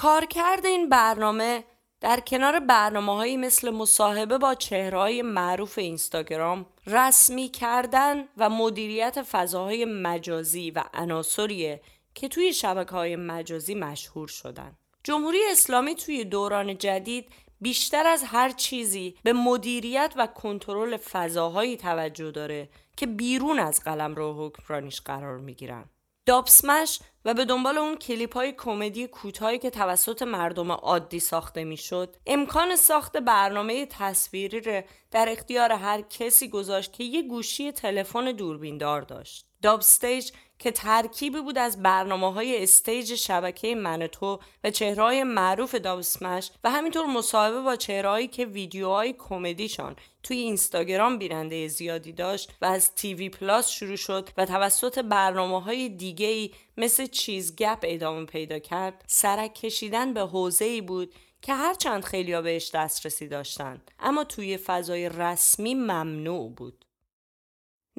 کارکرد 0.01 0.65
این 0.65 0.89
برنامه 0.89 1.63
در 2.01 2.19
کنار 2.19 2.59
برنامه 2.59 3.15
هایی 3.15 3.37
مثل 3.37 3.69
مصاحبه 3.69 4.37
با 4.37 4.55
چهرهای 4.55 5.21
معروف 5.21 5.77
اینستاگرام 5.77 6.65
رسمی 6.87 7.49
کردن 7.49 8.27
و 8.37 8.49
مدیریت 8.49 9.21
فضاهای 9.21 9.85
مجازی 9.85 10.71
و 10.71 10.83
عناصریه 10.93 11.81
که 12.13 12.27
توی 12.27 12.53
شبکه 12.53 12.91
های 12.91 13.15
مجازی 13.15 13.75
مشهور 13.75 14.27
شدن. 14.27 14.77
جمهوری 15.03 15.39
اسلامی 15.51 15.95
توی 15.95 16.25
دوران 16.25 16.77
جدید 16.77 17.29
بیشتر 17.61 18.07
از 18.07 18.23
هر 18.23 18.49
چیزی 18.49 19.15
به 19.23 19.33
مدیریت 19.33 20.13
و 20.17 20.27
کنترل 20.27 20.97
فضاهایی 20.97 21.77
توجه 21.77 22.31
داره 22.31 22.69
که 22.97 23.05
بیرون 23.05 23.59
از 23.59 23.83
قلم 23.83 24.15
رو 24.15 24.47
حکمرانیش 24.47 25.01
قرار 25.01 25.37
می‌گیرن. 25.37 25.89
دابسمش 26.29 26.99
و 27.25 27.33
به 27.33 27.45
دنبال 27.45 27.77
اون 27.77 27.97
کلیپ 27.97 28.33
های 28.33 28.51
کمدی 28.51 29.07
کوتاهی 29.07 29.59
که 29.59 29.69
توسط 29.69 30.21
مردم 30.21 30.71
عادی 30.71 31.19
ساخته 31.19 31.63
می‌شد 31.63 32.15
امکان 32.27 32.75
ساخت 32.75 33.17
برنامه 33.17 33.85
تصویری 33.85 34.83
در 35.11 35.29
اختیار 35.29 35.71
هر 35.71 36.01
کسی 36.01 36.49
گذاشت 36.49 36.93
که 36.93 37.03
یه 37.03 37.21
گوشی 37.21 37.71
تلفن 37.71 38.31
دوربیندار 38.31 39.01
داشت. 39.01 39.45
Dub 39.61 39.79
Stage 39.79 40.31
که 40.59 40.71
ترکیبی 40.71 41.41
بود 41.41 41.57
از 41.57 41.83
برنامه 41.83 42.33
های 42.33 42.63
Stage 42.63 43.15
شبکه 43.15 43.75
منوتو 43.75 44.39
و 44.63 44.71
چهرهای 44.71 45.23
معروف 45.23 45.75
Dubsmash 45.75 46.51
و 46.63 46.71
همینطور 46.71 47.05
مصاحبه 47.05 47.61
با 47.61 47.75
چهرهایی 47.75 48.27
که 48.27 48.45
ویدیوهای 48.45 49.15
کمدیشان 49.19 49.95
توی 50.23 50.37
اینستاگرام 50.37 51.17
بیننده 51.17 51.67
زیادی 51.67 52.13
داشت 52.13 52.51
و 52.61 52.65
از 52.65 52.95
TV 52.95 53.29
Plus 53.29 53.69
شروع 53.69 53.95
شد 53.95 54.29
و 54.37 54.45
توسط 54.45 54.99
برنامه 54.99 55.61
های 55.61 55.89
دیگه 55.89 56.27
ای 56.27 56.51
مثل 56.77 57.05
چیز 57.05 57.55
گپ 57.55 57.79
ادامه 57.83 58.25
پیدا 58.25 58.59
کرد 58.59 59.03
سرک 59.07 59.53
کشیدن 59.53 60.13
به 60.13 60.21
حوزه 60.21 60.65
ای 60.65 60.81
بود 60.81 61.13
که 61.41 61.53
هرچند 61.53 62.03
خیلیا 62.03 62.41
بهش 62.41 62.71
دسترسی 62.73 63.27
داشتند 63.27 63.91
اما 63.99 64.23
توی 64.23 64.57
فضای 64.57 65.09
رسمی 65.09 65.75
ممنوع 65.75 66.53
بود. 66.53 66.85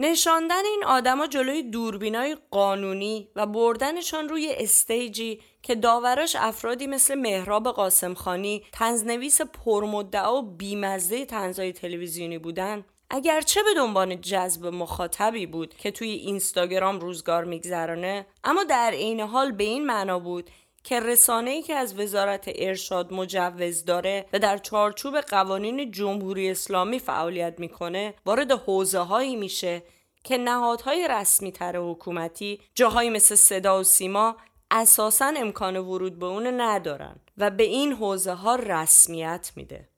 نشاندن 0.03 0.65
این 0.65 0.85
آدما 0.87 1.27
جلوی 1.27 1.63
دوربینای 1.63 2.37
قانونی 2.51 3.29
و 3.37 3.47
بردنشان 3.47 4.29
روی 4.29 4.55
استیجی 4.59 5.41
که 5.63 5.75
داوراش 5.75 6.37
افرادی 6.37 6.87
مثل 6.87 7.15
مهراب 7.15 7.69
قاسمخانی 7.69 8.65
تنزنویس 8.73 9.41
پرمدعا 9.41 10.37
و 10.37 10.43
بیمزه 10.43 11.27
تنزهای 11.27 11.73
تلویزیونی 11.73 12.39
بودن 12.39 12.85
اگرچه 13.11 13.63
به 13.63 13.75
دنبال 13.77 14.15
جذب 14.15 14.67
مخاطبی 14.67 15.47
بود 15.47 15.75
که 15.75 15.91
توی 15.91 16.09
اینستاگرام 16.09 17.01
روزگار 17.01 17.45
میگذرانه 17.45 18.27
اما 18.45 18.65
در 18.65 18.91
عین 18.95 19.21
حال 19.21 19.53
به 19.53 19.65
این 19.65 19.87
معنا 19.87 20.19
بود 20.19 20.51
که 20.85 21.01
رسانه 21.01 21.51
ای 21.51 21.63
که 21.63 21.75
از 21.75 21.99
وزارت 21.99 22.51
ارشاد 22.55 23.13
مجوز 23.13 23.85
داره 23.85 24.27
و 24.33 24.39
در 24.39 24.59
چارچوب 24.59 25.21
قوانین 25.21 25.91
جمهوری 25.91 26.51
اسلامی 26.51 26.99
فعالیت 26.99 27.55
می‌کنه 27.59 28.15
وارد 28.27 28.53
حوزه 28.53 28.99
هایی 28.99 29.37
میشه 29.37 29.83
که 30.25 30.39
نهادهای 30.39 31.09
رسمی 31.11 31.53
تر 31.53 31.77
حکومتی 31.77 32.61
جاهایی 32.75 33.11
مثل 33.11 33.35
صدا 33.35 33.81
و 33.81 33.83
سیما 33.83 34.37
اساسا 34.71 35.33
امکان 35.37 35.77
ورود 35.77 36.19
به 36.19 36.27
اون 36.27 36.61
ندارن 36.61 37.21
و 37.39 37.51
به 37.51 37.63
این 37.63 37.93
حوزه 37.93 38.33
ها 38.33 38.55
رسمیت 38.55 39.53
میده. 39.57 39.89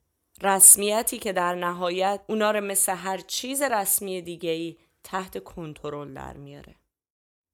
رسمیتی 0.42 1.18
که 1.18 1.32
در 1.32 1.54
نهایت 1.54 2.20
اونا 2.28 2.50
رو 2.50 2.60
مثل 2.60 2.92
هر 2.92 3.18
چیز 3.18 3.62
رسمی 3.62 4.22
دیگه 4.22 4.50
ای 4.50 4.76
تحت 5.04 5.44
کنترل 5.44 6.14
در 6.14 6.36
میاره. 6.36 6.74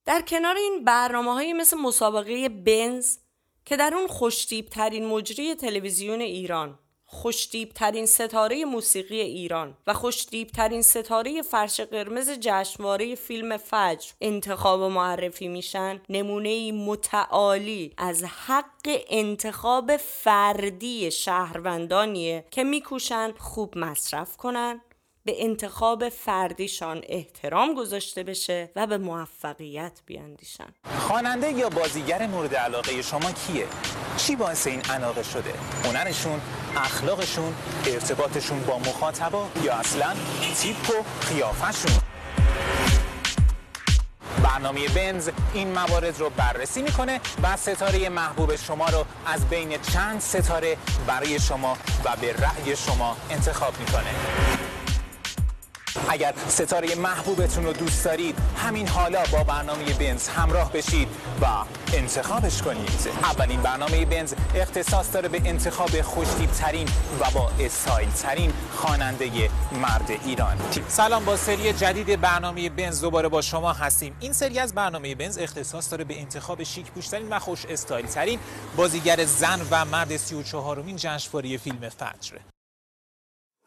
در 0.09 0.21
کنار 0.21 0.57
این 0.57 0.85
برنامه 0.85 1.33
های 1.33 1.53
مثل 1.53 1.77
مسابقه 1.77 2.49
بنز 2.49 3.17
که 3.65 3.77
در 3.77 3.95
اون 3.95 4.07
خوشتیب 4.07 4.67
ترین 4.67 5.07
مجری 5.07 5.55
تلویزیون 5.55 6.21
ایران 6.21 6.79
خوشتیب 7.05 7.73
ترین 7.73 8.07
ستاره 8.07 8.65
موسیقی 8.65 9.21
ایران 9.21 9.77
و 9.87 9.95
خوشتیب 9.95 10.49
ترین 10.49 10.83
ستاره 10.83 11.43
فرش 11.43 11.81
قرمز 11.81 12.31
جشنواره 12.31 13.15
فیلم 13.15 13.57
فجر 13.57 14.11
انتخاب 14.21 14.81
و 14.81 14.89
معرفی 14.89 15.49
میشن 15.49 16.01
نمونه 16.09 16.73
متعالی 16.73 17.95
از 17.97 18.25
حق 18.25 19.03
انتخاب 19.09 19.97
فردی 19.97 21.11
شهروندانیه 21.11 22.45
که 22.51 22.65
میکوشن 22.65 23.33
خوب 23.39 23.79
مصرف 23.79 24.37
کنن. 24.37 24.81
به 25.29 25.45
انتخاب 25.45 26.09
فردیشان 26.09 27.03
احترام 27.09 27.75
گذاشته 27.75 28.23
بشه 28.23 28.71
و 28.77 28.87
به 28.87 28.99
موفقیت 28.99 30.01
بیاندیشن. 30.07 30.67
خواننده 30.99 31.53
یا 31.53 31.69
بازیگر 31.69 32.27
مورد 32.27 32.55
علاقه 32.55 33.03
شما 33.03 33.33
کیه؟ 33.33 33.67
چی 34.17 34.37
باعث 34.37 34.67
این 34.67 34.81
علاقه 34.81 35.23
شده؟ 35.23 35.55
هنرشون 35.85 36.41
اخلاقشون 36.77 37.55
ارتباطشون 37.87 38.61
با 38.61 38.79
مخاطبا 38.79 39.49
یا 39.63 39.75
اصلا 39.75 40.15
تیپ 40.57 40.91
و 40.91 41.27
قیافشون 41.35 41.93
برنامه 44.45 44.89
بنز 44.89 45.31
این 45.55 45.73
موارد 45.73 46.19
رو 46.19 46.31
بررسی 46.31 46.83
می‌کنه 46.83 47.21
و 47.43 47.57
ستاره 47.57 48.09
محبوب 48.09 48.57
شما 48.57 48.87
رو 48.89 49.05
از 49.27 49.49
بین 49.49 49.79
چند 49.93 50.21
ستاره 50.21 50.77
برای 51.07 51.41
شما 51.41 51.77
و 52.05 52.17
به 52.21 52.33
رأی 52.33 52.77
شما 52.77 53.17
انتخاب 53.31 53.81
می‌کنه. 53.81 54.68
اگر 56.09 56.35
ستاره 56.49 56.95
محبوبتون 56.95 57.65
رو 57.65 57.73
دوست 57.73 58.05
دارید 58.05 58.39
همین 58.57 58.89
حالا 58.89 59.23
با 59.33 59.45
برنامه 59.45 59.85
بنز 59.85 60.29
همراه 60.29 60.73
بشید 60.73 61.09
و 61.43 61.47
انتخابش 61.93 62.63
کنید. 62.63 62.91
اولین 63.23 63.63
برنامه 63.63 64.05
بنز 64.05 64.35
اختصاص 64.55 65.13
داره 65.13 65.29
به 65.29 65.43
انتخاب 65.45 66.03
خوشتیب 66.03 66.51
ترین 66.51 66.89
و 67.21 67.31
با 67.35 67.51
استایل 67.61 68.11
ترین 68.11 68.53
خواننده 68.75 69.51
مرد 69.73 70.11
ایران. 70.25 70.57
سلام 70.89 71.25
با 71.25 71.37
سری 71.37 71.73
جدید 71.73 72.21
برنامه 72.21 72.71
بنز 72.71 73.01
دوباره 73.01 73.29
با 73.29 73.43
شما 73.43 73.73
هستیم. 73.73 74.17
این 74.21 74.33
سری 74.33 74.59
از 74.59 74.75
برنامه 74.75 75.15
بنز 75.15 75.39
اختصاص 75.39 75.91
داره 75.91 76.05
به 76.05 76.21
انتخاب 76.21 76.63
شیک 76.63 76.91
پوشترین 76.91 77.29
و 77.29 77.39
خوش 77.39 77.67
استایل 77.67 78.07
ترین 78.07 78.39
بازیگر 78.77 79.25
زن 79.25 79.61
و 79.71 79.85
مرد 79.85 80.17
34 80.17 80.83
مین 80.83 80.97
جشنواره 80.97 81.57
فیلم 81.57 81.89
فجر. 81.89 82.58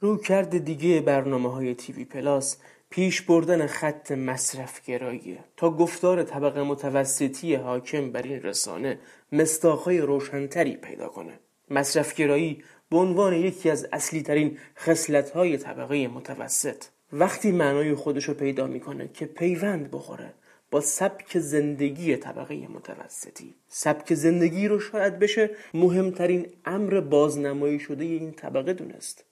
رویکرد 0.03 0.57
دیگه 0.57 1.01
برنامه 1.01 1.51
های 1.51 1.75
تیوی 1.75 2.05
پلاس 2.05 2.57
پیش 2.89 3.21
بردن 3.21 3.67
خط 3.67 4.11
مصرف 4.11 4.85
گراییه 4.85 5.37
تا 5.57 5.69
گفتار 5.69 6.23
طبقه 6.23 6.63
متوسطی 6.63 7.55
حاکم 7.55 8.11
بر 8.11 8.21
این 8.21 8.41
رسانه 8.41 8.99
مستاخهای 9.31 10.01
روشنتری 10.01 10.77
پیدا 10.77 11.07
کنه. 11.07 11.39
مصرف 11.69 12.15
گرایی 12.15 12.63
به 12.89 12.97
عنوان 12.97 13.33
یکی 13.33 13.69
از 13.69 13.87
اصلی 13.91 14.21
ترین 14.21 14.57
خسلت 14.77 15.29
های 15.29 15.57
طبقه 15.57 16.07
متوسط. 16.07 16.83
وقتی 17.13 17.51
معنای 17.51 17.95
خودش 17.95 18.25
رو 18.25 18.33
پیدا 18.33 18.67
می‌کنه 18.67 19.09
که 19.13 19.25
پیوند 19.25 19.91
بخوره 19.91 20.33
با 20.71 20.81
سبک 20.81 21.39
زندگی 21.39 22.15
طبقه 22.15 22.67
متوسطی. 22.67 23.55
سبک 23.67 24.13
زندگی 24.13 24.67
رو 24.67 24.79
شاید 24.79 25.19
بشه 25.19 25.49
مهمترین 25.73 26.47
امر 26.65 26.99
بازنمایی 26.99 27.79
شده 27.79 28.03
این 28.03 28.31
طبقه 28.31 28.73
دونست. 28.73 29.30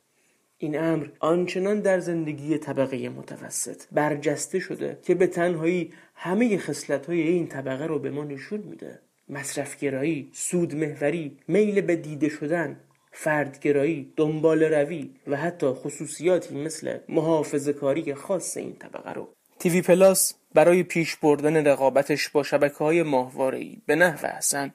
این 0.61 0.79
امر 0.79 1.07
آنچنان 1.19 1.79
در 1.79 1.99
زندگی 1.99 2.57
طبقه 2.57 3.09
متوسط 3.09 3.81
برجسته 3.91 4.59
شده 4.59 4.99
که 5.03 5.15
به 5.15 5.27
تنهایی 5.27 5.93
همه 6.15 6.57
خصلت 6.57 7.05
های 7.05 7.21
این 7.21 7.47
طبقه 7.47 7.85
رو 7.85 7.99
به 7.99 8.09
ما 8.09 8.23
نشون 8.23 8.59
میده. 8.59 8.99
مصرفگرایی، 9.29 10.29
سودمهوری، 10.33 11.37
میل 11.47 11.81
به 11.81 11.95
دیده 11.95 12.29
شدن 12.29 12.79
فردگرایی، 13.11 14.13
دنبال 14.15 14.63
روی 14.63 15.09
و 15.27 15.37
حتی 15.37 15.67
خصوصیاتی 15.67 16.55
مثل 16.55 16.97
محافظ 17.09 17.69
کاری 17.69 18.13
خاص 18.13 18.57
این 18.57 18.75
طبقه 18.75 19.13
رو. 19.13 19.29
تیوی 19.59 19.81
پلاس 19.81 20.33
برای 20.53 20.83
پیش 20.83 21.15
بردن 21.15 21.67
رقابتش 21.67 22.29
با 22.29 22.43
شبکه 22.43 22.75
های 22.75 23.03
ماهواره‌ای 23.03 23.77
به 23.85 23.95
نحو 23.95 24.27
حسن 24.27 24.73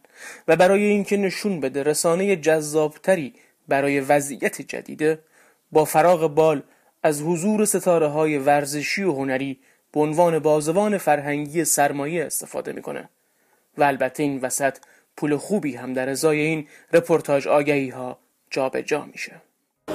و 0.49 0.57
برای 0.57 0.85
اینکه 0.85 1.17
نشون 1.17 1.61
بده 1.61 1.83
رسانه 1.83 2.37
جذابتری 2.37 3.35
برای 3.69 4.01
وضعیت 4.01 4.63
جدیده 4.63 5.19
با 5.75 5.85
فراغ 5.85 6.35
بال 6.35 6.63
از 7.03 7.23
حضور 7.23 7.65
ستاره 7.65 8.07
های 8.07 8.39
ورزشی 8.39 9.03
و 9.03 9.13
هنری 9.13 9.59
به 9.93 10.01
عنوان 10.01 10.39
بازوان 10.39 10.99
فرهنگی 10.99 11.65
سرمایه 11.65 12.25
استفاده 12.25 12.73
می‌کنه. 12.73 13.09
و 13.79 13.83
البته 13.83 14.23
این 14.23 14.41
وسط 14.41 14.79
پول 15.17 15.37
خوبی 15.37 15.77
هم 15.77 15.93
در 15.93 16.09
ازای 16.09 16.41
این 16.41 16.69
رپورتاج 16.93 17.49
آگهی 17.49 17.89
ها 17.89 18.19
جابجا 18.51 19.05
میشه. 19.05 19.33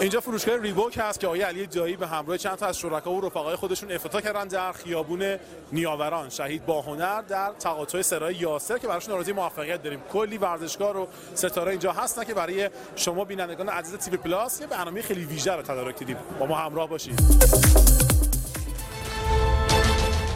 اینجا 0.01 0.19
فروشگاه 0.19 0.57
ریبوک 0.57 0.97
هست 1.01 1.19
که 1.19 1.27
آقای 1.27 1.41
علی 1.41 1.67
جایی 1.67 1.95
به 1.95 2.07
همراه 2.07 2.37
چند 2.37 2.55
تا 2.55 2.65
از 2.65 2.77
شرکا 2.79 3.11
و 3.11 3.21
رفقای 3.21 3.55
خودشون 3.55 3.91
افتتاح 3.91 4.21
کردن 4.21 4.47
در 4.47 4.71
خیابون 4.71 5.37
نیاوران. 5.71 6.29
شهید 6.29 6.65
با 6.65 6.81
هنر 6.81 7.21
در 7.21 7.51
تقاطع 7.59 8.01
سرای 8.01 8.35
یاسر 8.35 8.77
که 8.77 8.87
براشون 8.87 9.13
آرزوی 9.15 9.33
موفقیت 9.33 9.83
داریم. 9.83 10.01
کلی 10.13 10.37
ورزشکار 10.37 10.97
و 10.97 11.07
ستاره 11.35 11.71
اینجا 11.71 11.91
هستن 11.91 12.23
که 12.23 12.33
برای 12.33 12.69
شما 12.95 13.25
بینندگان 13.25 13.69
عزیز 13.69 13.97
تیوی 13.97 14.17
پلاس 14.17 14.61
یه 14.61 14.67
برنامه 14.67 15.01
خیلی 15.01 15.25
ویژه 15.25 15.53
رو 15.53 15.61
تدارک 15.61 15.99
دیدیم. 15.99 16.17
با 16.39 16.45
ما 16.45 16.55
همراه 16.55 16.89
باشید 16.89 17.21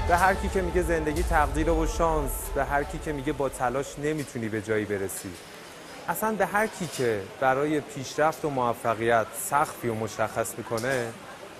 به 0.07 0.17
هر 0.17 0.33
کی 0.33 0.49
که 0.49 0.61
میگه 0.61 0.81
زندگی 0.81 1.23
تقدیر 1.23 1.69
و 1.69 1.87
شانس 1.87 2.31
به 2.55 2.63
هر 2.63 2.83
کی 2.83 2.99
که 3.05 3.13
میگه 3.13 3.33
با 3.33 3.49
تلاش 3.49 3.99
نمی‌تونی 3.99 4.49
به 4.49 4.61
جایی 4.61 4.85
برسی. 4.85 5.29
اصلا 6.09 6.31
به 6.31 6.45
هر 6.45 6.67
کی 6.67 6.87
که 6.87 7.21
برای 7.39 7.79
پیشرفت 7.79 8.45
و 8.45 8.49
موفقیت 8.49 9.27
سخفی 9.49 9.87
و 9.87 9.93
مشخص 9.93 10.53
می‌کنه 10.57 11.07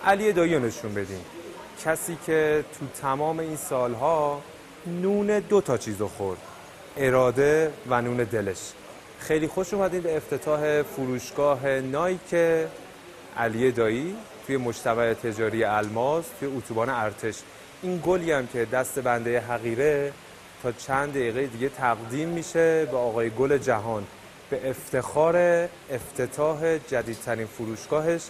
علی 0.06 0.34
دایی 0.34 0.60
نشون 0.60 0.94
بدیم 0.94 1.26
کسی 1.86 2.18
که 2.26 2.66
تو 2.80 2.86
تمام 3.02 3.40
این 3.40 3.56
سالها 3.56 4.42
نون 4.88 5.40
دو 5.40 5.62
تا 5.62 5.78
چیز 5.78 6.02
خورد 6.02 6.40
اراده 6.98 7.74
و 7.90 8.02
نون 8.02 8.18
دلش. 8.18 8.60
خیلی 9.20 9.48
خوش 9.48 9.74
اومدین 9.74 10.02
به 10.02 10.18
افتتاح 10.18 10.82
فروشگاه 10.82 11.68
نایک 11.68 12.36
علی 13.38 13.72
دایی 13.72 14.16
توی 14.48 14.58
مجتمع 14.58 15.14
تجاری 15.14 15.64
الماس 15.64 16.26
توی 16.40 16.58
اتوبان 16.58 16.90
ارتش. 16.90 17.36
این 17.82 18.02
گلی 18.06 18.32
هم 18.32 18.48
که 18.48 18.66
دست 18.66 19.00
بنده 19.00 19.40
حقیره 19.40 20.14
تا 20.64 20.72
چند 20.72 21.10
دقیقه 21.10 21.46
دیگه 21.46 21.70
تقدیم 21.70 22.30
میشه 22.30 22.86
به 22.86 22.98
آقای 22.98 23.30
گل 23.30 23.58
جهان. 23.58 24.04
به 24.54 24.70
افتخار 24.70 25.68
افتتاح 25.92 26.78
جدیدترین 26.78 27.48
فروشگاهش 27.48 28.22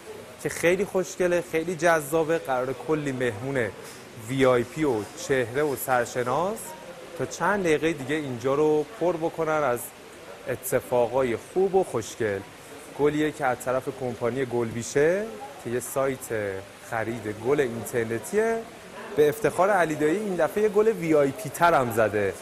که 0.43 0.49
خیلی 0.49 0.85
خوشگله 0.85 1.43
خیلی 1.51 1.75
جذابه 1.75 2.37
قرار 2.37 2.73
کلی 2.87 3.11
مهمون 3.11 3.67
وی 4.29 4.45
آی 4.45 4.63
پی 4.63 4.83
و 4.83 4.93
چهره 5.27 5.63
و 5.63 5.75
سرشناس 5.75 6.57
تا 7.17 7.25
چند 7.25 7.63
دقیقه 7.63 7.93
دیگه 7.93 8.15
اینجا 8.15 8.55
رو 8.55 8.85
پر 8.99 9.17
بکنن 9.17 9.63
از 9.63 9.79
اتفاقای 10.47 11.35
خوب 11.35 11.75
و 11.75 11.83
خوشگل. 11.83 12.39
گلیه 12.99 13.31
که 13.31 13.45
از 13.45 13.57
طرف 13.65 13.83
کمپانی 13.99 14.45
گلبیشه 14.45 15.25
که 15.63 15.69
یه 15.69 15.79
سایت 15.79 16.27
خرید 16.89 17.35
گل 17.47 17.59
اینترنتیه 17.59 18.57
به 19.15 19.29
افتخار 19.29 19.69
علی 19.69 19.93
دایی 19.93 20.18
این 20.17 20.35
دفعه 20.35 20.63
یه 20.63 20.69
گل 20.69 20.87
VIP 20.88 21.49
تر 21.49 21.73
هم 21.73 21.91
زده. 21.91 22.33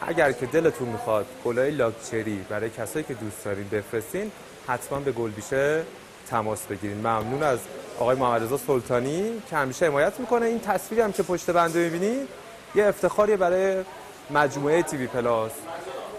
اگر 0.00 0.32
که 0.32 0.46
دلتون 0.46 0.88
می‌خواد 0.88 1.26
گلای 1.44 1.70
لاکچری 1.70 2.44
برای 2.48 2.70
کسایی 2.70 3.04
که 3.04 3.14
دوست 3.14 3.44
دارین 3.44 3.68
بفرستین 3.68 4.32
حتما 4.68 5.00
به 5.00 5.12
گلبیشه 5.12 5.82
تماس 6.30 6.66
بگیرین. 6.66 6.98
ممنون 6.98 7.42
از 7.42 7.58
آقای 7.98 8.16
محمد 8.16 8.42
رضا 8.42 8.58
سلطانی 8.58 9.42
که 9.50 9.56
همیشه 9.56 9.86
حمایت 9.86 10.20
می‌کنه. 10.20 10.46
این 10.46 10.60
تصویری 10.60 11.02
هم 11.02 11.12
که 11.12 11.22
پشت 11.22 11.50
بنده 11.50 11.78
می‌بینید 11.78 12.28
یه 12.74 12.86
افتخاریه 12.86 13.36
برای 13.36 13.84
مجموعه 14.30 14.82
TV 14.82 15.06
Plus 15.06 15.52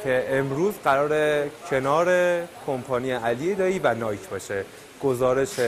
که 0.04 0.26
امروز 0.30 0.74
قرار 0.84 1.48
کنار 1.70 2.08
کمپانی 2.68 3.12
علی 3.12 3.56
دایی 3.56 3.80
و 3.80 3.94
Nike 3.94 4.30
باشه. 4.30 4.66
گزارش 5.04 5.60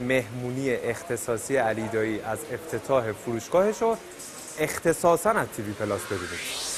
مهمونی 0.00 0.74
اختصاصی 0.74 1.56
علی 1.56 1.88
دایی 1.88 2.20
از 2.20 2.38
افتتاح 2.52 3.12
فروشگاهش 3.12 3.82
رو 3.82 3.96
اختصاصا 4.58 5.30
از 5.30 5.46
تیوی 5.56 5.72
پلاس 5.72 6.00
ببینید. 6.06 6.75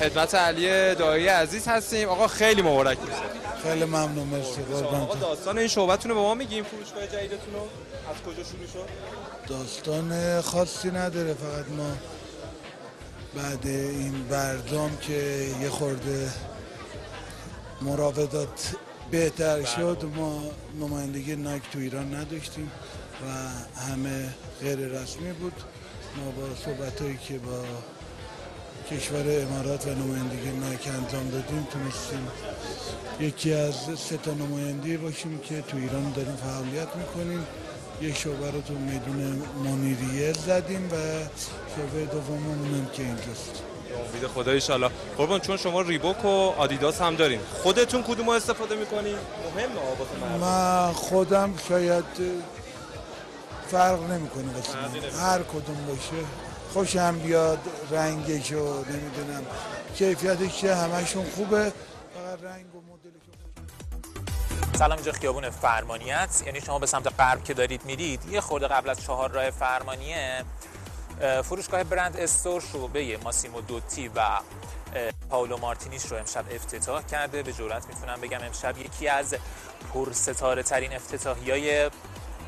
خدمت 0.00 0.34
علی 0.34 0.94
دایی 0.94 1.26
عزیز 1.28 1.68
هستیم. 1.68 2.08
آقا 2.08 2.28
خیلی 2.28 2.62
مبارک 2.62 2.98
باشه 2.98 3.12
خیلی 3.62 3.84
ممنون 3.84 4.26
مرسی. 4.28 4.62
قربان 4.62 5.00
آقا 5.00 5.14
داستان 5.14 5.58
این 5.58 5.68
شعبتون 5.68 6.10
رو 6.10 6.16
به 6.16 6.22
ما 6.22 6.34
میگیم. 6.34 6.64
فروشگاه 6.64 7.06
جدیدتون 7.06 7.54
رو. 7.54 7.60
از 7.60 8.22
کجا 8.22 8.44
شروع 8.44 8.66
شد؟ 8.72 8.88
داستان 9.48 10.40
خاصی 10.40 10.90
نداره. 10.90 11.34
فقط 11.34 11.68
ما 11.76 11.90
بعد 13.34 13.66
این 13.66 14.28
برجام 14.30 14.96
که 14.96 15.46
یه 15.62 15.68
خورده 15.68 16.30
مراودات 17.82 18.74
بهتر 19.10 19.64
شد. 19.64 20.04
ما 20.16 20.42
نمایندگی 20.80 21.36
نایک 21.36 21.62
تو 21.72 21.78
ایران 21.78 22.14
نداشتیم 22.14 22.70
و 23.22 23.30
همه 23.80 24.28
غیر 24.60 24.78
رسمی 24.78 25.32
بود. 25.32 25.52
ما 26.16 26.30
با 26.30 26.54
صحبت 26.64 27.00
هایی 27.00 27.18
که 27.28 27.38
با 27.38 27.64
کشور 28.90 29.24
امارات 29.42 29.86
و 29.86 29.90
نمایندگی 29.90 30.50
نایک 30.50 30.88
انجام 30.88 31.30
دادیم. 31.30 31.68
تونستیم 31.72 32.28
یکی 33.20 33.54
از 33.54 33.74
سه 33.98 34.16
تا 34.16 34.30
نماینده 34.30 34.96
باشیم 34.96 35.38
که 35.38 35.62
تو 35.62 35.76
ایران 35.76 36.12
داریم 36.12 36.36
فعالیت 36.36 36.88
می‌کنیم. 36.96 37.46
یک 38.00 38.16
شعبه 38.16 38.50
رو 38.50 38.60
تو 38.60 38.74
میدون 38.74 39.42
منیریه 39.64 40.32
زدیم 40.32 40.88
و 40.92 40.96
شعبه 41.76 42.04
دوممون 42.12 42.74
هم 42.74 42.86
که 42.92 43.02
اینجاست. 43.02 43.62
امید 44.12 44.26
خدا 44.26 44.52
ایشالا. 44.52 44.90
قربان 45.18 45.40
چون 45.40 45.56
شما 45.56 45.80
ریبوک 45.80 46.24
و 46.24 46.28
آدیداس 46.28 47.00
هم 47.00 47.16
دارین 47.16 47.40
خودتون 47.62 48.02
کدوم 48.02 48.28
استفاده 48.28 48.76
می‌کنین؟ 48.76 49.16
مهمه 49.56 49.80
آبات 49.92 50.40
من 50.40 50.92
خودم 50.92 51.54
شاید 51.68 52.04
فرق 53.70 54.10
نمی‌کنه. 54.10 54.44
هر 55.20 55.38
کدوم 55.38 55.86
باشه. 55.88 56.24
خوشم 56.74 57.18
بیاد 57.18 57.58
رنگش 57.90 58.52
و 58.52 58.84
نمی‌دونم. 58.84 59.46
کیفیتش 59.94 60.60
که 60.60 60.74
همشون 60.74 61.24
خوبه. 61.30 61.72
فقط 62.14 62.42
رنگ 62.42 62.74
و 62.74 62.80
سلام 64.78 64.92
اینجا 64.92 65.12
خیابون 65.12 65.50
فرمانیت 65.50 66.42
یعنی 66.46 66.60
شما 66.60 66.78
به 66.78 66.86
سمت 66.86 67.20
غرب 67.20 67.44
که 67.44 67.54
دارید 67.54 67.84
میرید 67.84 68.24
یه 68.24 68.40
خورده 68.40 68.68
قبل 68.68 68.90
از 68.90 69.00
چهار 69.00 69.30
راه 69.30 69.50
فرمانیه 69.50 70.44
فروشگاه 71.44 71.84
برند 71.84 72.16
استور 72.16 72.60
شعبه 72.72 73.18
ماسیمو 73.24 73.60
دوتی 73.60 74.08
و 74.08 74.20
پاولو 75.30 75.56
مارتینیش 75.56 76.06
رو 76.06 76.16
امشب 76.16 76.44
افتتاح 76.50 77.02
کرده. 77.02 77.42
به 77.42 77.52
جورت 77.52 77.86
می‌تونم 77.86 78.20
بگم 78.20 78.42
امشب 78.42 78.78
یکی 78.78 79.08
از 79.08 79.34
پرستاره 79.94 80.62
ترین 80.62 80.94
افتتاحی 80.94 81.50
های 81.50 81.90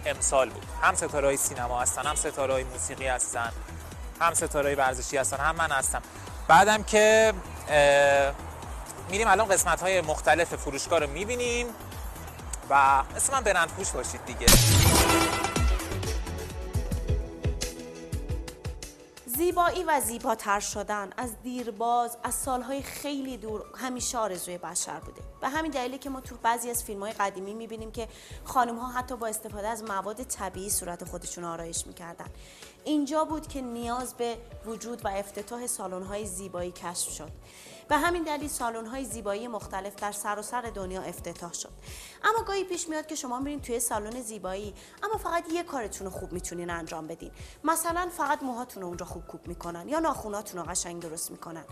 امسال 0.07 0.51
بود. 0.51 0.67
هم 0.83 0.95
ستاره 0.95 1.27
های 1.27 1.37
سینما 1.37 1.81
هستن 1.81 2.07
هم 2.07 2.15
ستاره 2.15 2.53
های 2.53 2.65
موسیقی 2.65 3.07
هستن. 3.07 3.53
هم 4.21 4.35
ستاره 4.35 4.75
ورزشی 4.75 5.17
هستن 5.17 5.37
هم 5.37 5.57
من 5.57 5.71
هستم. 5.71 6.03
بعدم 6.49 6.83
که 6.83 7.33
میریم 9.11 9.29
الان 9.29 9.49
قسمت 9.49 9.83
های 9.83 10.01
مختلف 10.01 10.55
فروشگاه 10.55 10.99
رو 10.99 11.11
می‌بینیم 11.11 11.67
و 12.71 12.75
اسم 13.17 13.33
من 13.33 13.41
برند 13.41 13.69
پوش 13.69 13.91
باشید 13.91 14.25
دیگه. 14.25 14.47
زیبایی 19.27 19.85
و 19.85 20.01
زیباتر 20.01 20.61
شدن 20.61 21.11
از 21.17 21.43
دیرباز 21.43 22.17
از 22.25 22.35
سالهای 22.35 22.83
خیلی 22.83 23.37
دور 23.37 23.63
همیشه 23.79 24.19
آرزوی 24.19 24.59
بشر 24.59 25.01
بوده. 25.01 25.21
به 25.41 25.49
همین 25.49 25.71
دلیلی 25.71 25.99
که 25.99 26.11
ما 26.11 26.21
تو 26.21 26.37
بعضی 26.37 26.71
از 26.71 26.85
فیلم 26.85 27.01
های 27.01 27.13
قدیمی 27.13 27.55
می‌بینیم 27.55 27.93
که 27.93 28.09
خانم 28.45 28.79
ها 28.79 28.93
حتی 28.93 29.17
با 29.17 29.27
استفاده 29.27 29.69
از 29.69 29.83
مواد 29.83 30.23
طبیعی 30.23 30.71
صورت 30.71 31.05
خودشون 31.05 31.45
آرایش 31.45 31.87
می‌کردن. 31.87 32.27
اینجا 32.87 33.25
بود 33.25 33.47
که 33.47 33.61
نیاز 33.61 34.15
به 34.15 34.39
وجود 34.67 35.05
و 35.05 35.09
افتتاح 35.09 35.67
سالن 35.67 36.03
های 36.03 36.27
زیبایی 36.27 36.73
کشف 36.73 37.11
شد. 37.11 37.31
به 37.89 37.97
همین 37.97 38.23
دلیل 38.23 38.49
سالن 38.49 38.87
های 38.87 39.05
زیبایی 39.05 39.49
مختلف 39.49 39.97
در 39.97 40.13
سراسر 40.13 40.63
سر 40.63 40.71
دنیا 40.71 41.03
افتتاح 41.03 41.53
شد. 41.53 41.69
اما 42.25 42.45
گاهی 42.45 42.65
پیش 42.65 42.89
میاد 42.89 43.07
که 43.07 43.15
شما 43.15 43.39
میرین 43.39 43.61
توی 43.61 43.81
سالن 43.81 44.23
زیبایی 44.23 44.75
اما 45.03 45.19
فقط 45.19 45.53
یه 45.53 45.63
کارتون 45.63 46.07
رو 46.07 46.13
خوب 46.13 46.33
می‌تونین 46.33 46.71
انجام 46.71 47.07
بدین. 47.07 47.31
مثلا 47.65 48.09
فقط 48.17 48.43
موهاتون 48.43 48.83
رو 48.83 48.89
اونجا 48.89 49.07
خوب 49.07 49.27
کوب 49.27 49.49
می‌کنن 49.49 49.89
یا 49.89 49.99
ناخوناتون 49.99 50.61
رو 50.61 50.67
قشنگ 50.67 51.03
درست 51.03 51.31
می‌کنن. 51.31 51.65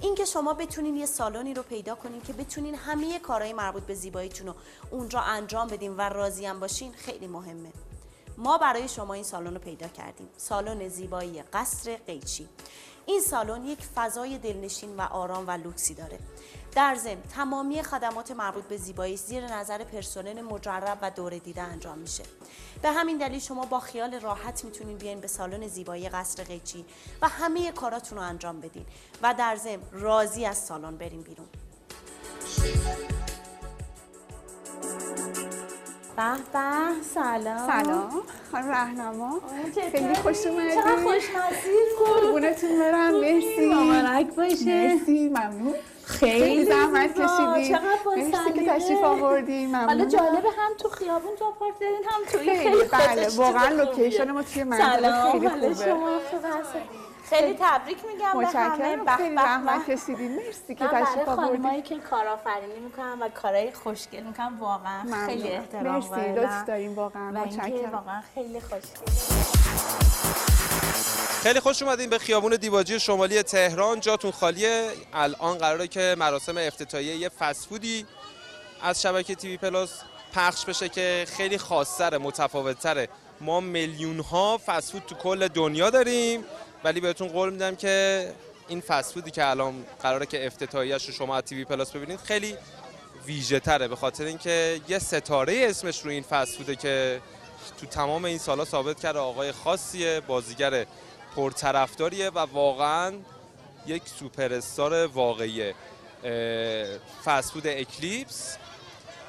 اینکه 0.00 0.24
شما 0.24 0.54
بتونین 0.54 0.96
یه 0.96 1.06
سالنی 1.06 1.54
رو 1.54 1.62
پیدا 1.62 1.94
کنین 1.94 2.22
که 2.22 2.32
بتونین 2.32 2.74
همه 2.74 3.18
کارهای 3.18 3.52
مربوط 3.52 3.82
به 3.82 3.94
زیباییتون 3.94 4.46
رو 4.46 4.54
اونجا 4.90 5.20
انجام 5.20 5.68
بدین 5.68 5.96
و 5.96 6.00
راضی 6.00 6.46
هم 6.46 6.60
باشین 6.60 6.92
خیلی 6.92 7.26
مهمه. 7.26 7.72
ما 8.38 8.58
برای 8.58 8.88
شما 8.88 9.14
این 9.14 9.24
سالن 9.24 9.54
رو 9.54 9.60
پیدا 9.60 9.88
کردیم. 9.88 10.28
سالن 10.36 10.88
زیبایی 10.88 11.42
قصر 11.42 11.96
قیچی. 12.06 12.48
این 13.06 13.20
سالن 13.20 13.64
یک 13.64 13.78
فضای 13.94 14.38
دلنشین 14.38 14.96
و 14.96 15.00
آرام 15.00 15.46
و 15.46 15.50
لوکسی 15.50 15.94
داره. 15.94 16.18
در 16.74 16.94
ضمن 16.94 17.22
تمامی 17.22 17.82
خدمات 17.82 18.30
مربوط 18.30 18.64
به 18.64 18.76
زیبایی 18.76 19.16
زیر 19.16 19.46
نظر 19.46 19.84
پرسنل 19.84 20.42
مجرب 20.42 20.98
و 21.02 21.10
دوره 21.10 21.38
دیده 21.38 21.62
انجام 21.62 21.98
میشه. 21.98 22.22
به 22.82 22.90
همین 22.90 23.18
دلیل 23.18 23.40
شما 23.40 23.66
با 23.66 23.80
خیال 23.80 24.20
راحت 24.20 24.64
می‌تونین 24.64 24.96
بیاین 24.96 25.20
به 25.20 25.26
سالن 25.26 25.68
زیبایی 25.68 26.08
قصر 26.08 26.44
قیچی 26.44 26.84
و 27.22 27.28
همه 27.28 27.72
کاراتون 27.72 28.18
رو 28.18 28.24
انجام 28.24 28.60
بدین 28.60 28.86
و 29.22 29.34
در 29.38 29.56
ضمن 29.56 29.82
راضی 29.92 30.46
از 30.46 30.58
سالن 30.58 30.96
بریم 30.96 31.22
بیرون. 31.22 31.46
به 36.16 36.22
به 36.52 37.02
سلام. 37.14 37.66
سلام. 37.66 38.22
خانم 38.52 38.68
رهنما؟ 38.70 39.40
خیلی 39.92 40.14
خوش 40.14 40.46
اومدید 40.46 40.74
چقدر 40.74 40.96
خوشنصیب 41.02 41.88
قربونتون 42.06 42.78
برم. 42.78 43.20
مرسی. 43.20 43.66
مبارک 43.74 44.26
باشه. 44.34 44.94
مرسی. 44.94 45.28
ممنون. 45.28 45.74
خیلی 46.04 46.64
زحمت 46.64 47.16
با 47.18 47.22
مرسی 48.16 48.52
که. 48.54 48.66
تشریف 48.70 49.02
آوردین 49.04 49.68
ممنون. 49.68 49.88
حالا 49.88 50.04
جالبه 50.04 50.48
هم 50.58 50.72
تو 50.78 50.88
خیابون 50.88 51.36
تو 51.36 51.44
آپارت 51.44 51.78
دارین 51.80 51.96
هم 52.06 52.20
توی 52.32 52.40
خیلی. 52.58 52.58
خیلی 52.58 52.84
بله 52.92 53.28
واقعا. 53.36 53.68
لوکیشن 53.68 54.30
ما 54.30 54.42
توی 54.42 54.64
منطقه 54.64 54.96
سلام. 55.00 55.32
خیلی 55.32 55.48
خوبه. 55.48 55.74
شما 55.84 56.18
خوب 56.30 56.44
هست؟ 56.44 57.03
خیلی 57.30 57.56
تبریک 57.60 57.98
میگم 58.04 58.40
به 58.40 58.46
همه 58.46 58.68
متشکرم 58.68 59.04
به 59.04 59.16
خیلی 59.16 59.34
به 59.34 59.42
زحمت. 59.42 59.90
کشیدین 59.90 60.36
مرسی 60.36 60.74
که 60.74 60.86
تشریف 60.86 61.28
آوردین 61.28 61.46
خانمایی 61.46 61.82
که 61.82 61.98
کارآفرینی 61.98 62.80
می‌کنن 62.84 63.22
و 63.22 63.28
کارهای 63.28 63.72
خوشگل 63.72 64.22
می‌کنن 64.22 64.58
واقعا 64.58 65.02
ممنون. 65.02 65.26
خیلی 65.26 65.48
احترام 65.48 65.94
مرسی،. 65.94 66.32
لطف 66.32 66.64
دارین 66.66 66.94
واقعا. 66.94 67.30
متشکرم. 67.30 67.92
واقعا 67.92 68.22
خیلی 68.34 68.60
خوشگل 68.60 69.10
خیلی 71.42 71.60
خوش 71.60 71.82
اومدین 71.82 72.10
به 72.10 72.18
خیابون 72.18 72.56
دیواجی 72.56 73.00
شمالی 73.00 73.42
تهران 73.42 74.00
جاتون 74.00 74.30
خالیه 74.30 74.90
الان 75.14 75.58
قراره 75.58 75.88
که 75.88 76.16
مراسم 76.18 76.58
افتتاحیه 76.58 77.16
یه 77.16 77.28
فسفودی 77.28 78.06
از 78.82 79.02
شبکه 79.02 79.34
تیوی 79.34 79.56
پلاس 79.56 80.02
پخش 80.34 80.64
بشه 80.64 80.88
که 80.88 81.24
خیلی 81.28 81.58
خاصتره 81.58 82.18
متفاوتتره 82.18 83.08
ما 83.40 83.60
میلیون 83.60 84.20
ها 84.20 84.60
فسفود 84.66 85.02
تو 85.06 85.14
کل 85.14 85.48
دنیا 85.48 85.90
داریم 85.90 86.44
ولی 86.84 87.00
بهتون 87.00 87.28
قول 87.28 87.52
میدم 87.52 87.76
که 87.76 88.26
این 88.68 88.80
فسفودی 88.80 89.30
که 89.30 89.46
الان 89.46 89.84
قراره 90.02 90.26
که 90.26 90.46
افتتاحیه‌اش 90.46 91.06
رو 91.06 91.12
شما 91.12 91.36
از 91.36 91.42
تیوی 91.42 91.64
پلاس 91.64 91.90
ببینید 91.90 92.20
خیلی 92.20 92.56
ویژه 93.26 93.60
تره. 93.60 93.88
به 93.88 93.96
خاطر 93.96 94.24
اینکه 94.24 94.80
یه 94.88 94.98
ستاره 94.98 95.66
اسمش 95.68 96.00
رو 96.00 96.10
این 96.10 96.22
فسفوده 96.22 96.76
که 96.76 97.20
تو 97.80 97.86
تمام 97.86 98.24
این 98.24 98.38
سالا 98.38 98.64
ثابت 98.64 99.00
کرده 99.00 99.18
آقای 99.18 99.52
خاصیه 99.52 100.20
بازیگر 100.20 100.86
پرطرفداریه 101.36 102.30
و 102.30 102.38
واقعا 102.38 103.12
یک 103.86 104.02
سوپر 104.18 104.52
استار 104.52 105.06
واقعیه. 105.06 105.74
اه، 106.24 106.98
فسفود 107.24 107.66
اکلیپس 107.66 108.56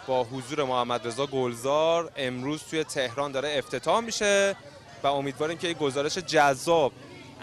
با 0.07 0.23
حضور 0.23 0.63
محمد 0.63 1.07
رضا 1.07 1.25
گلزار 1.25 2.11
امروز 2.15 2.63
توی 2.63 2.83
تهران 2.83 3.31
داره 3.31 3.55
افتتاح 3.57 3.99
میشه 3.99 4.55
و 5.03 5.07
امیدواریم 5.07 5.57
که 5.57 5.67
یک 5.67 5.77
گزارش 5.77 6.17
جذاب 6.17 6.91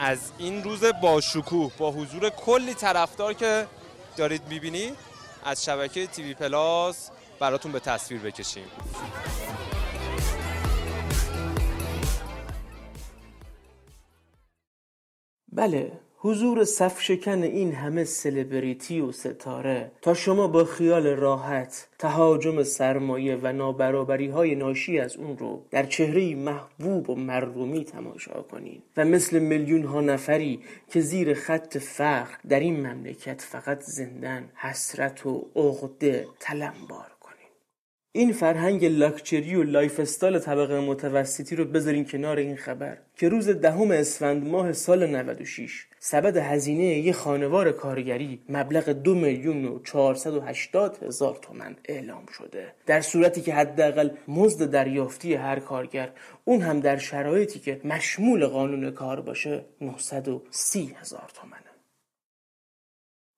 از 0.04 0.32
این 0.38 0.64
روز 0.64 0.84
با 0.84 1.20
شکوه 1.20 1.72
با 1.78 1.90
حضور 1.90 2.30
کلی 2.30 2.74
طرفدار 2.74 3.34
که 3.34 3.66
دارید 4.16 4.42
می‌بینید 4.48 4.96
از 5.44 5.64
شبکه 5.64 6.06
تیوی 6.06 6.34
پلاس 6.34 7.10
براتون 7.40 7.72
به 7.72 7.80
تصویر 7.80 8.20
بکشیم. 8.20 8.64
بله 15.52 15.92
حضور 16.24 16.64
صف 16.64 17.00
شکن 17.00 17.42
این 17.42 17.72
همه 17.72 18.04
سلبریتی 18.04 19.00
و 19.00 19.12
ستاره 19.12 19.90
تا 20.02 20.14
شما 20.14 20.46
با 20.46 20.64
خیال 20.64 21.06
راحت 21.06 21.88
تهاجم 21.98 22.62
سرمایه 22.62 23.38
و 23.42 23.52
نابرابری 23.52 24.28
های 24.28 24.54
ناشی 24.54 24.98
از 24.98 25.16
اون 25.16 25.38
رو 25.38 25.62
در 25.70 25.86
چهره 25.86 26.34
محبوب 26.34 27.10
و 27.10 27.14
مردمی 27.14 27.84
تماشا 27.84 28.42
کنین. 28.42 28.82
و 28.96 29.04
مثل 29.04 29.38
میلیون 29.38 29.84
ها 29.84 30.00
نفری 30.00 30.60
که 30.90 31.00
زیر 31.00 31.34
خط 31.34 31.78
فقر 31.78 32.34
در 32.48 32.60
این 32.60 32.86
مملکت 32.86 33.40
فقط 33.40 33.80
زنده‌ن 33.80 34.48
حسرت 34.54 35.26
و 35.26 35.46
عقده 35.56 36.26
تلمبار. 36.40 37.11
این 38.14 38.32
فرهنگ 38.32 38.84
لاکچری 38.84 39.54
و 39.54 39.62
lifestyle 39.62 40.38
طبقه 40.38 40.80
متوسطی 40.80 41.56
رو 41.56 41.64
بذارین 41.64 42.04
کنار 42.04 42.36
این 42.36 42.56
خبر 42.56 42.98
که 43.16 43.28
روز 43.28 43.48
دهم 43.48 43.90
اسفند 43.90 44.48
ماه 44.48 44.72
سال 44.72 45.06
96 45.06 45.86
سبد 45.98 46.36
هزینه 46.36 46.84
یه 46.84 47.12
خانوار 47.12 47.72
کارگری 47.72 48.40
مبلغ 48.48 48.88
دو 48.88 49.14
میلیون 49.14 49.64
و 49.64 49.78
480 49.78 51.02
هزار 51.02 51.38
تومن 51.42 51.76
اعلام 51.84 52.26
شده. 52.38 52.72
در 52.86 53.00
صورتی 53.00 53.40
که 53.40 53.54
حداقل 53.54 54.10
مزد 54.28 54.70
دریافتی 54.70 55.34
هر 55.34 55.58
کارگر 55.58 56.12
اون 56.44 56.60
هم 56.60 56.80
در 56.80 56.96
شرایطی 56.96 57.58
که 57.58 57.80
مشمول 57.84 58.46
قانون 58.46 58.90
کار 58.90 59.20
باشه 59.20 59.64
930 59.80 60.96
هزار 61.00 61.30
تومنه 61.34 61.61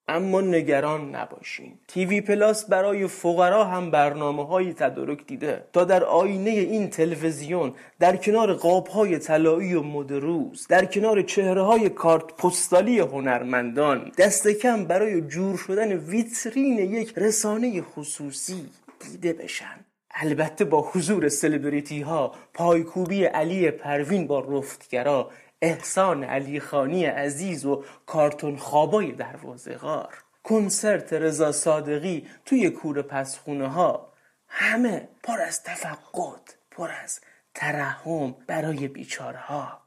اما 0.09 0.41
نگران 0.41 1.15
نباشین. 1.15 1.79
تیوی 1.89 2.21
پلاس 2.21 2.65
برای 2.65 3.07
فقرا 3.07 3.65
هم 3.65 3.91
برنامه 3.91 4.47
های 4.47 4.73
تدارک 4.73 5.27
دیده. 5.27 5.65
تا 5.73 5.85
در 5.85 6.05
آینه 6.05 6.51
این 6.51 6.91
تلویزیون 6.91 7.75
در 8.01 8.17
کنار 8.17 8.53
قاب 8.53 8.87
های 8.87 9.19
طلایی 9.19 9.75
و 9.75 9.83
مدروز 9.83 10.67
در 10.69 10.85
کنار 10.85 11.23
چهره 11.23 11.63
های 11.63 11.89
کارت 11.89 12.37
پستالی 12.37 12.99
هنرمندان 12.99 14.13
دست 14.19 14.49
کم 14.49 14.85
برای 14.85 15.21
جور 15.21 15.57
شدن 15.57 15.93
ویترین 15.93 16.79
یک 16.79 17.19
رسانه 17.19 17.83
خصوصی 17.83 18.67
دیده 19.01 19.33
بشن. 19.33 19.85
البته 20.15 20.65
با 20.65 20.91
حضور 20.93 21.29
سلبریتی 21.29 22.01
ها 22.01 22.33
پایکوبی 22.55 23.25
علی 23.25 23.71
پروین 23.71 24.27
با 24.27 24.41
رفتگرا 24.41 25.31
احسان 25.65 26.25
علی 26.25 26.61
خانی 26.61 27.05
عزیز 27.05 27.65
و 27.67 27.85
کارتون 28.07 28.57
خوابای 28.57 29.13
دروازه 29.13 29.75
غار 29.75 30.15
کنسرت 30.43 31.13
رضا 31.13 31.53
صادقی 31.53 32.27
توی 32.45 32.71
کور 32.71 33.03
پسخونه 33.03 33.69
ها 33.69 34.13
همه 34.49 35.09
پر 35.23 35.41
از 35.41 35.63
تفقد 35.63 36.41
پر 36.71 36.91
از 37.05 37.21
ترحم 37.55 38.35
برای 38.47 38.89
بیچاره 38.89 39.39
ها 39.39 39.81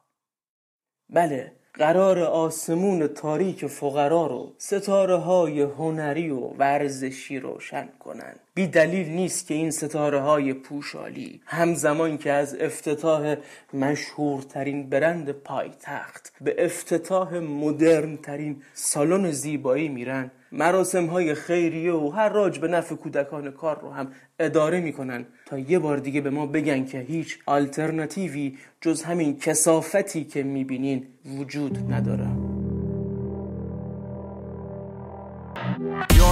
بله 1.10 1.52
قرار 1.74 2.20
آسمون 2.20 3.08
تاریک 3.08 3.68
فقرا 3.68 4.28
رو 4.28 4.56
ستاره 4.58 5.16
های 5.16 5.62
هنری 5.62 6.30
و 6.30 6.40
ورزشی 6.40 7.40
روشن 7.40 7.88
کنن 8.00 8.36
بی 8.58 8.68
دلیل 8.68 9.10
نیست 9.10 9.48
که 9.48 9.54
این 9.54 9.72
ستاره 9.72 10.20
های 10.20 10.54
پوشالی 10.54 11.42
همزمان 11.46 12.18
که 12.18 12.32
از 12.32 12.56
افتتاح 12.60 13.36
مشهورترین 13.74 14.90
برند 14.90 15.32
پایتخت 15.32 16.34
به 16.42 16.66
افتتاح 16.66 17.40
مدرن 17.40 18.18
ترین 18.18 18.62
سالن 18.74 19.32
زیبایی 19.32 19.90
میرن 19.90 20.32
مراسم 20.52 21.06
های 21.06 21.34
خیریه 21.34 21.94
و 21.94 22.10
هر 22.10 22.30
راج 22.30 22.60
به 22.60 22.68
نفع 22.68 22.96
کودکان 22.96 23.52
کار 23.52 23.80
رو 23.82 23.92
هم 23.92 24.12
اداره 24.40 24.80
می‌کنن 24.80 25.26
تا 25.46 25.60
یه 25.60 25.80
بار 25.80 25.98
دیگه 25.98 26.22
به 26.22 26.30
ما 26.30 26.46
بگن 26.46 26.86
که 26.86 27.00
هیچ 27.00 27.40
آلترناتیوی 27.46 28.58
جز 28.82 29.04
همین 29.04 29.40
کسافتی 29.40 30.24
که 30.24 30.44
می‌بینین 30.44 31.08
وجود 31.26 31.94
نداره. 31.94 32.28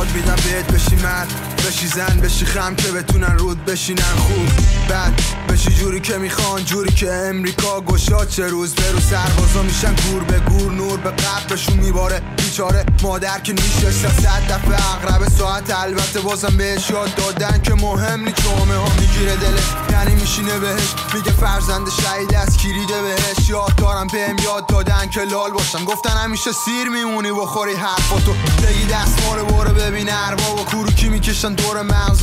یاد 0.05 0.15
میدم 0.15 0.35
بهت 0.35 0.71
بشی 0.71 0.95
مرد 0.95 1.27
بشی 1.67 1.87
زن 1.87 2.19
بشی 2.23 2.45
خم 2.45 2.75
که 2.75 2.91
بتونن 2.91 3.37
رود 3.37 3.65
بشینن. 3.65 4.03
خوب 4.03 4.49
بعد 4.89 5.21
بشی 5.49 5.73
جوری 5.73 5.99
که 5.99 6.17
می‌خوان 6.17 6.65
جوری 6.65 6.91
که 6.93 7.13
امریکا 7.13 7.81
گشاد 7.81 8.29
چه 8.29 8.47
روز. 8.47 8.73
به 8.73 8.91
روز 8.91 9.03
سربازا 9.03 9.61
میشن 9.63 9.95
گور 9.95 10.23
به 10.23 10.39
گور 10.39 10.71
نور 10.71 10.99
به 10.99 11.11
قبلشون 11.11 11.77
میباره. 11.77 12.21
بیچاره 12.37 12.85
مادر 13.01 13.39
که 13.39 13.53
نیشه 13.53 13.91
صد 13.91 14.51
دفعه 14.51 14.93
اقرب 14.93 15.29
ساعت. 15.29 15.73
البته 15.75 16.19
بازم 16.19 16.57
بهش 16.57 16.89
یاد 16.89 17.15
دادن 17.15 17.61
که 17.61 17.73
مهم 17.73 18.19
نی 18.19 18.31
جامعه 18.31 18.77
ها 18.77 18.89
می‌گیره 18.99 19.35
دلش. 19.35 19.63
یعنی 19.91 20.15
میشینه 20.21 20.59
بهش 20.59 20.89
میگه 21.13 21.31
فرزند 21.31 21.89
شهید 21.89 22.35
از 22.35 22.57
کلیده 22.57 23.01
بهش. 23.01 23.49
یاد 23.49 23.75
دارم 23.75 24.07
بهم 24.07 24.37
یاد 24.37 24.67
دادن 24.67 25.09
که 25.09 25.21
لال 25.21 25.51
باشم. 25.51 25.85
گفتن 25.85 26.09
همیشه 26.09 26.51
سیر 26.51 26.89
میمونی 26.89 27.31
بخوری 27.31 27.73
حرفاتو. 27.73 28.33
بگی 28.33 28.85
دستمال 28.85 29.43
برو 29.43 29.73
ببین 29.95 30.09
ارباب 30.11 30.59
و 30.59 30.63
کوروکی 30.63 31.09
می‌کشن 31.09 31.53
دور 31.53 31.77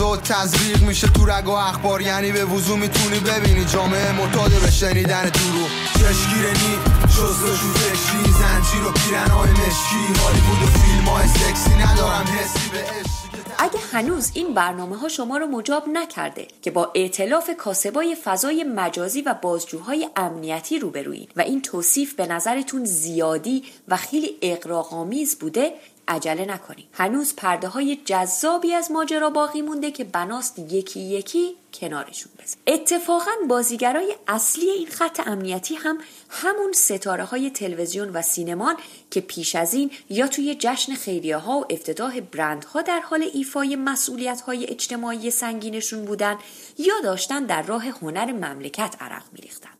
و 0.08 0.16
تزریق 0.16 0.82
میشه 0.82 1.06
تو 1.06 1.26
رگ 1.26 1.48
و 1.48 1.50
اخبار. 1.50 2.02
یعنی 2.02 2.32
به 2.32 2.44
وضو 2.44 2.76
می‌تونی 2.76 3.20
ببینی. 3.20 3.64
جامعه 3.64 4.12
معتاده 4.12 4.60
به 4.60 4.70
شنیدن 4.70 5.22
درو 5.22 5.66
چشگیره 5.94 6.50
نی 6.50 6.78
شستشو 7.08 7.72
زشتی 7.74 8.32
زنجیر 8.32 8.88
و 8.88 8.92
پیرنهای 8.92 9.50
مشکی. 9.50 10.20
هالیوود 10.20 10.62
و 10.62 10.66
فیلم 10.66 11.04
های 11.04 11.28
سکسی 11.28 11.70
ندارم. 11.70 12.26
حسی 12.26 12.68
به 12.72 13.12
اگه 13.58 13.78
هنوز 13.92 14.30
این 14.34 14.54
برنامه 14.54 14.96
ها 14.96 15.08
شما 15.08 15.36
رو 15.36 15.46
مجاب 15.46 15.88
نکرده 15.88 16.48
که 16.62 16.70
با 16.70 16.92
ائتلاف 16.94 17.50
کاسبای 17.58 18.16
فضای 18.24 18.64
مجازی 18.64 19.22
و 19.22 19.34
بازجوهای 19.42 20.08
امنیتی 20.16 20.78
روبرویید 20.78 21.30
و 21.36 21.40
این 21.40 21.62
توصیف 21.62 22.14
به 22.14 22.26
نظرتون 22.26 22.84
زیادی 22.84 23.62
و 23.88 23.96
خیلی 23.96 24.30
اقراق‌آمیز 24.42 25.38
بوده 25.38 25.72
عجله 26.08 26.44
نکنید 26.44 26.88
هنوز 26.92 27.36
پرده 27.36 27.68
های 27.68 27.96
جذابی 27.96 28.74
از 28.74 28.90
ماجرا 28.90 29.30
باقی 29.30 29.62
مونده 29.62 29.90
که 29.90 30.04
بناست 30.04 30.58
یکی 30.58 31.00
یکی 31.00 31.56
کنارشون 31.74 32.32
بزنیم. 32.38 32.56
اتفاقا 32.66 33.30
بازیگرای 33.48 34.14
اصلی 34.28 34.70
این 34.70 34.86
خط 34.86 35.20
امنیتی 35.26 35.74
هم 35.74 35.98
همون 36.28 36.72
ستاره 36.72 37.24
های 37.24 37.50
تلویزیون 37.50 38.08
و 38.08 38.22
سینمان 38.22 38.76
که 39.10 39.20
پیش 39.20 39.54
از 39.54 39.74
این 39.74 39.90
یا 40.10 40.28
توی 40.28 40.56
جشن 40.60 40.94
خیریه 40.94 41.36
ها 41.36 41.58
و 41.58 41.64
افتتاح 41.70 42.20
برندها 42.20 42.82
در 42.82 43.00
حال 43.00 43.24
ایفای 43.34 43.76
مسئولیت 43.76 44.40
های 44.40 44.66
اجتماعی 44.70 45.30
سنگینشون 45.30 46.04
بودن 46.04 46.38
یا 46.78 46.94
داشتن 47.02 47.44
در 47.44 47.62
راه 47.62 47.86
هنر 47.86 48.32
مملکت 48.32 48.96
عرق 49.00 49.24
میریختن. 49.32 49.71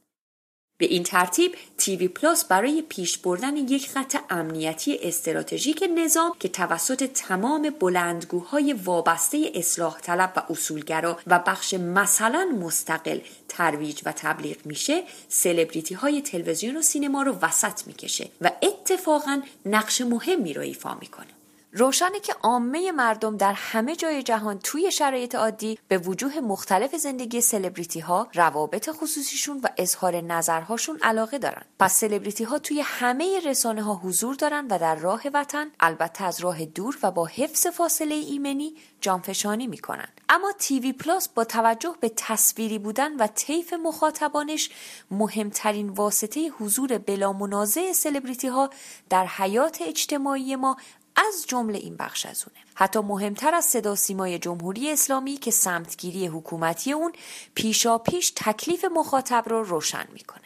به 0.79 0.87
این 0.87 1.03
ترتیب 1.03 1.55
TV 1.79 2.09
Plus 2.09 2.45
برای 2.45 2.83
پیش 2.83 3.19
بردن 3.19 3.57
یک 3.57 3.91
خط 3.91 4.17
امنیتی 4.31 4.99
استراتژیک 5.03 5.85
نظام 5.99 6.33
که 6.41 6.49
توسط 6.49 7.05
تمام 7.05 7.71
بلندگوهای 7.81 8.73
وابسته 8.73 9.51
اصلاح 9.55 10.01
طلب 10.01 10.33
و 10.37 10.53
اصولگرا 10.53 11.19
و 11.27 11.39
بخش 11.39 11.75
مثلا 11.75 12.57
مستقل 12.61 13.19
ترویج 13.49 14.01
و 14.05 14.13
تبلیغ 14.13 14.57
میشه 14.65 15.03
سلبریتی 15.29 15.95
های 15.95 16.23
تلویزیون 16.23 16.77
و 16.77 16.83
سینما 16.83 17.23
رو 17.23 17.37
وسط 17.43 17.87
می‌کشه 17.87 18.29
و 18.41 18.51
اتفاقا 18.63 19.43
نقش 19.67 20.01
مهمی 20.01 20.53
رو 20.53 20.63
ایفا 20.63 20.95
می‌کنه. 20.95 21.42
روشنه 21.75 22.21
که 22.21 22.33
عامه 22.43 22.93
مردم 22.93 23.37
در 23.37 23.53
همه 23.53 23.97
جای 23.97 24.23
جهان 24.23 24.59
توی 24.59 24.91
شرایط 24.91 25.35
عادی 25.35 25.79
به 25.89 25.99
وجوه 25.99 26.41
مختلف 26.41 26.97
زندگی 26.97 27.41
سلبریتی 27.41 28.01
ها 28.01 28.29
روابط 28.35 28.91
خصوصیشون 28.91 29.61
و 29.63 29.69
اظهار 29.77 30.21
نظرهاشون 30.21 30.99
علاقه 31.03 31.39
دارن. 31.39 31.63
پس 31.79 31.95
سلبریتی 31.95 32.45
ها 32.45 32.59
توی 32.59 32.81
همه 32.81 33.41
رسانه 33.45 33.83
ها 33.83 33.95
حضور 33.95 34.35
دارن 34.35 34.67
و 34.71 34.79
در 34.79 34.95
راه 34.95 35.23
وطن 35.35 35.71
البته 35.81 36.25
از 36.25 36.41
راه 36.41 36.65
دور 36.65 36.99
و 37.03 37.11
با 37.11 37.27
حفظ 37.27 37.67
فاصله 37.67 38.15
ایمنی 38.15 38.75
جانفشانی 39.01 39.67
می‌کنن. 39.67 40.09
اما 40.29 40.53
تیوی 40.59 40.93
پلاس 40.93 41.29
با 41.29 41.45
توجه 41.45 41.95
به 42.01 42.13
تصویری 42.17 42.79
بودن 42.79 43.17
و 43.17 43.27
طیف 43.27 43.73
مخاطبانش 43.73 44.71
مهمترین 45.11 45.89
واسطه 45.89 46.49
حضور 46.49 46.99
بلا 46.99 47.33
منازع 47.33 47.93
سلبریتی 47.93 48.49
ها 48.49 48.71
در 49.11 49.27
حیات 49.27 49.83
اجتماعی 49.83 50.57
ما 50.57 50.77
از 51.17 51.45
جمله 51.47 51.79
این 51.79 51.97
بخش 51.97 52.27
از 52.27 52.45
اونه. 52.47 52.59
حتی 52.75 52.99
مهمتر 52.99 53.55
از 53.55 53.65
صدا 53.65 53.95
سیمای 53.95 54.39
جمهوری 54.39 54.91
اسلامی 54.91 55.37
که 55.37 55.51
سمتگیری 55.51 56.27
حکومتی 56.27 56.93
اون 56.93 57.13
پیشا 57.55 57.99
پیش 57.99 58.33
تکلیف 58.37 58.85
مخاطب 58.85 59.45
رو 59.47 59.63
روشن 59.63 60.05
می‌کنه. 60.13 60.43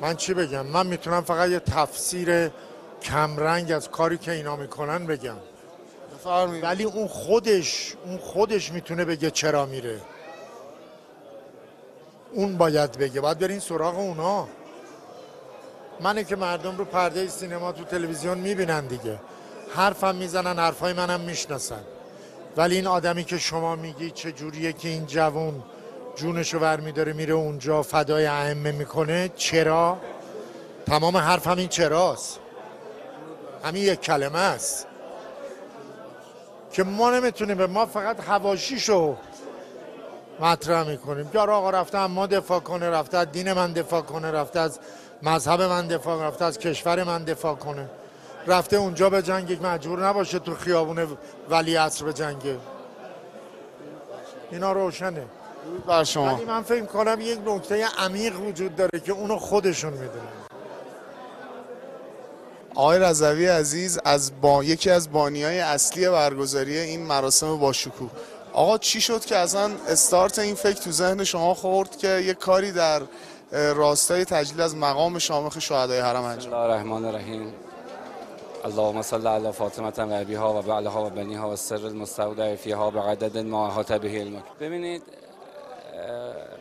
من 0.00 0.16
چی 0.16 0.34
بگم؟ 0.34 0.66
من 0.66 0.86
می‌تونم 0.86 1.20
فقط 1.22 1.50
یه 1.50 1.60
تفسیر 1.60 2.50
کمرنگ 3.02 3.72
از 3.72 3.90
کاری 3.90 4.18
که 4.18 4.32
اینا 4.32 4.56
می‌کنن 4.56 5.06
بگم. 5.06 5.36
ولی 6.62 6.84
اون 6.84 7.08
خودش 7.08 7.94
اون 8.04 8.18
خودش 8.18 8.72
می‌تونه 8.72 9.04
بگه 9.04 9.30
چرا 9.30 9.66
میره. 9.66 10.00
اون 12.32 12.58
باید 12.58 12.92
بگه. 12.92 13.20
باید 13.20 13.38
برین 13.38 13.60
سراغ 13.60 13.98
اونا. 13.98 14.48
منه 16.00 16.24
که 16.24 16.36
مردم 16.36 16.76
رو 16.76 16.84
پرده 16.84 17.28
سینما 17.28 17.72
تو 17.72 17.84
تلویزیون 17.84 18.38
می‌بینن 18.38 18.86
دیگه. 18.86 19.18
حرفم 19.74 20.14
می‌زنن 20.14 20.58
حرفای 20.58 20.92
منم 20.92 21.20
می‌شناسن. 21.20 21.84
ولی 22.56 22.74
این 22.74 22.86
آدمی 22.86 23.24
که 23.24 23.38
شما 23.38 23.76
میگی 23.76 24.10
چه 24.10 24.32
جوریه 24.32 24.72
که 24.72 24.88
این 24.88 25.06
جوون 25.06 25.62
جونشو 26.16 26.58
ور 26.58 26.80
میداره 26.80 27.12
میره 27.12 27.34
اونجا 27.34 27.82
فدای 27.82 28.26
ائمه 28.26 28.72
می‌کنه؟ 28.72 29.30
چرا؟ 29.36 29.96
تمام 30.86 31.16
حرف 31.16 31.46
همین 31.46 31.68
چراست؟ 31.68 32.38
همین 33.64 33.82
یک 33.82 34.00
کلمه 34.00 34.38
است. 34.38 34.86
که 36.72 36.82
ما 36.82 37.10
نمی‌تونیم 37.10 37.56
به 37.56 37.66
ما 37.66 37.86
فقط 37.86 38.20
هواشیشو 38.20 39.16
مطرح 40.40 40.88
می‌کنیم. 40.88 41.28
که 41.28 41.38
آقا 41.38 41.70
رفته 41.70 42.06
ما 42.06 42.26
دفاع 42.26 42.60
کنه 42.60 42.90
رفته 42.90 43.18
از 43.18 43.32
دین 43.32 43.52
من 43.52 43.72
دفاع 43.72 44.00
کنه 44.00 44.30
رفته 44.30 44.60
از 44.60 44.78
مذهب 45.22 45.62
من 45.62 45.86
دفاع 45.86 46.16
کنه 46.16 46.26
رفته 46.26 46.44
از 46.44 46.58
کشور 46.58 47.04
من 47.04 47.24
دفاع 47.24 47.54
کنه. 47.54 47.88
رفته 48.46 48.76
اونجا 48.76 49.10
به 49.10 49.22
جنگ 49.22 49.58
مجبور 49.62 50.06
نباشه 50.06 50.38
تو 50.38 50.54
خیابون 50.54 51.06
ولی 51.50 51.76
عصر 51.76 52.04
به 52.04 52.12
جنگه 52.12 52.56
اینا 54.50 54.72
روشنه. 54.72 55.24
بر 55.86 56.04
شما. 56.04 56.34
ولی 56.34 56.44
من 56.44 56.62
فکر 56.62 56.84
کنم 56.84 57.18
یک 57.20 57.38
نکته 57.46 57.86
عمیق 57.98 58.40
وجود 58.40 58.76
داره 58.76 59.00
که 59.00 59.12
اونو 59.12 59.38
خودشون 59.38 59.92
می‌دونن. 59.92 60.48
آقای 62.74 62.98
رضوی 62.98 63.46
عزیز 63.46 63.98
از 64.04 64.40
با 64.40 64.64
یکی 64.64 64.90
از 64.90 65.12
بانیای 65.12 65.60
اصلی 65.60 66.08
برگزاری 66.08 66.78
این 66.78 67.02
مراسم 67.02 67.56
با 67.56 67.72
شکوه 67.72 68.10
آقا 68.52 68.78
چی 68.78 69.00
شد 69.00 69.24
که 69.24 69.36
اصلا 69.36 69.70
استارت 69.88 70.38
این 70.38 70.54
فکر 70.54 70.82
تو 70.82 70.90
ذهن 70.92 71.24
شما 71.24 71.54
خورد 71.54 71.96
که 71.96 72.08
یه 72.08 72.34
کاری 72.34 72.72
در 72.72 73.02
راستای 73.52 74.24
تجلیل 74.24 74.60
از 74.60 74.76
مقام 74.76 75.18
شامخ 75.18 75.58
شهدای 75.58 76.00
حرم 76.00 76.24
انجام؟ 76.24 76.54
الله 76.54 76.64
الرحمن 76.64 77.04
الرحیم. 77.04 77.52
اللهم 78.64 79.02
صل 79.02 79.26
على 79.26 79.52
فاطمه 79.52 79.90
و 79.90 80.20
ابیها 80.20 80.58
و 80.58 80.62
بعلها 80.62 81.04
و 81.04 81.52
و 81.52 81.56
سر 81.56 81.86
المستودع 81.86 82.56
به 82.90 83.00
عدد 83.00 83.38
ما 83.38 83.66
احاط 83.66 83.92
به 83.92 84.08
علمک 84.08 84.44
ببینید 84.60 85.02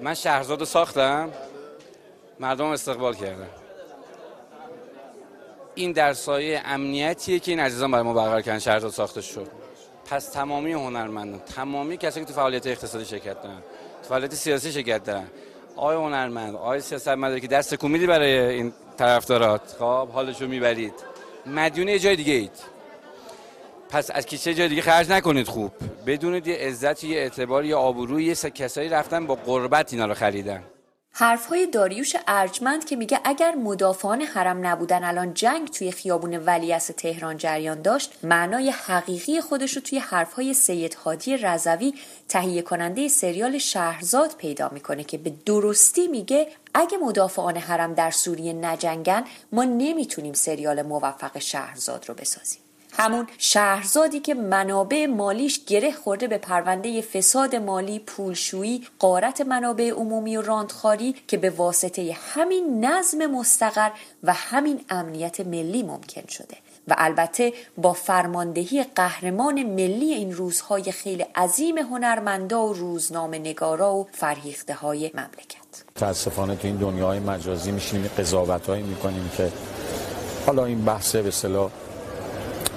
من 0.02 0.14
شهرزاد 0.14 0.64
ساختم. 0.64 1.30
مردم 2.40 2.66
استقبال 2.66 3.14
کردن. 3.14 3.50
این 5.76 5.92
در 5.92 6.14
سایه 6.14 6.62
امنیتیه 6.66 7.40
که 7.40 7.52
این 7.52 7.60
عزیزان 7.60 7.92
برای 7.92 8.04
ما 8.04 8.14
برقرار 8.14 8.42
کردن 8.42 8.60
شهرزاد 8.60 8.92
ساخته 8.92 9.22
شد. 9.22 9.48
پس 10.10 10.30
تمامی 10.30 10.74
هنرمندان 10.74 11.40
تمامی 11.40 11.98
کسایی 11.98 12.26
که 12.26 12.32
تو 12.32 12.40
فعالیت 12.40 12.68
اقتصادی 12.68 13.06
شرکت 13.06 13.44
دارن 13.44 13.62
تو 14.04 14.10
فعالیت 14.10 14.34
سیاسی 14.34 14.72
شرکت 14.72 15.04
دارن 15.04 15.28
آقای 15.76 15.96
هنرمند 15.96 16.56
آقای 16.56 16.82
سیاست 16.82 17.08
مداری 17.08 17.42
که 17.42 17.48
دست 17.48 17.76
کومیدی 17.76 18.08
برای 18.08 18.40
این 18.40 18.74
طرفدارات 18.98 19.76
خب 19.80 20.08
حالشو 20.08 20.48
می‌برید. 20.48 20.94
مدیون 21.48 21.88
یه 21.88 22.00
جای 22.00 22.16
دیگه 22.16 22.34
اید. 22.34 22.52
پس 23.90 24.12
از 24.12 24.26
کیسه 24.26 24.54
جای 24.54 24.68
دیگه 24.68 24.82
خرج 24.82 25.10
نکنید 25.10 25.48
خوب. 25.48 25.72
بدونید 26.06 26.48
یه 26.48 26.56
عزت 26.56 27.04
یه 27.04 27.18
اعتبار 27.18 27.66
یه 27.66 27.76
آبروی 27.76 28.26
یه 28.26 28.36
کسایی 28.36 28.90
رفتن 28.90 29.28
با 29.28 29.36
قربت 29.36 29.94
اینا 29.94 30.06
رو 30.06 30.14
خریدن. 30.14 30.64
حرفهای 31.20 31.68
داریوش 31.68 32.16
ارجمند 32.28 32.86
که 32.86 32.96
میگه 32.96 33.20
اگر 33.24 33.56
مدافعان 33.56 34.22
حرم 34.22 34.68
نبودن 34.68 35.04
الان 35.04 35.34
جنگ 35.34 35.70
توی 35.70 35.92
خیابون 35.92 36.38
ولیعصر 36.38 36.94
تهران 36.94 37.38
جریان 37.38 37.82
داشت 37.82 38.14
معنای 38.24 38.70
حقیقی 38.70 39.42
خودش 39.42 39.76
رو 39.76 39.82
توی 39.82 40.00
حرفهای 40.00 40.54
سید 40.54 40.94
هادی 40.94 41.38
رضوی 41.38 41.94
تهیه 42.28 42.62
کننده 42.62 43.08
سریال 43.08 43.58
شهرزاد 43.58 44.36
پیدا 44.38 44.70
می‌کنه 44.74 45.04
که 45.04 45.18
به 45.18 45.34
درستی 45.46 46.08
میگه 46.08 46.48
اگه 46.74 46.98
مدافعان 46.98 47.58
حرم 47.58 47.94
در 47.94 48.12
سوریه 48.12 48.54
نجنگن 48.54 49.24
ما 49.52 49.64
نمی‌تونیم 49.64 50.34
سریال 50.34 50.82
موفق 50.82 51.40
شهرزاد 51.40 52.06
رو 52.08 52.16
بسازیم. 52.16 52.67
همون 52.98 53.28
شهرزادی 53.38 54.20
که 54.20 54.34
منابع 54.34 55.06
مالیش 55.06 55.66
گره 55.66 55.92
خورده 55.92 56.28
به 56.28 56.38
پرونده 56.38 57.02
فساد 57.02 57.56
مالی 57.56 58.00
پولشویی 58.00 58.88
قارت 59.00 59.42
منابع 59.42 59.90
عمومی 59.90 60.38
و 60.38 60.42
راندخاری 60.42 61.16
که 61.28 61.38
به 61.38 61.50
واسطه 61.50 62.18
همین 62.34 62.86
نظم 62.86 63.26
مستقر 63.26 63.90
و 64.24 64.34
همین 64.34 64.86
امنیت 64.90 65.40
ملی 65.40 65.84
ممکن 65.84 66.28
شده. 66.30 66.58
و 66.88 66.96
البته 66.98 67.54
با 67.78 67.94
فرماندهی 67.94 68.86
قهرمان 68.96 69.64
ملی 69.64 70.14
این 70.14 70.34
روزهای 70.34 70.92
خیلی 70.92 71.26
عظیم 71.36 71.78
هنرمندا 71.78 72.68
و 72.68 72.74
روزنامه 72.74 73.40
نگارا 73.40 73.96
و 73.96 74.08
فرهیخته 74.12 74.74
های 74.74 75.12
مملکت. 75.14 75.84
متاسفانه 75.96 76.56
تو 76.56 76.68
این 76.68 76.78
دنیای 76.78 77.20
مجازی 77.20 77.72
میشینیم 77.72 78.12
قضاوت 78.18 78.68
هایی 78.68 78.84
می‌کنیم 78.84 79.32
که 79.38 79.52
حالا 80.46 80.66
این 80.66 80.86
بحث 80.86 81.16
به 81.16 81.32
صلاح 81.32 81.72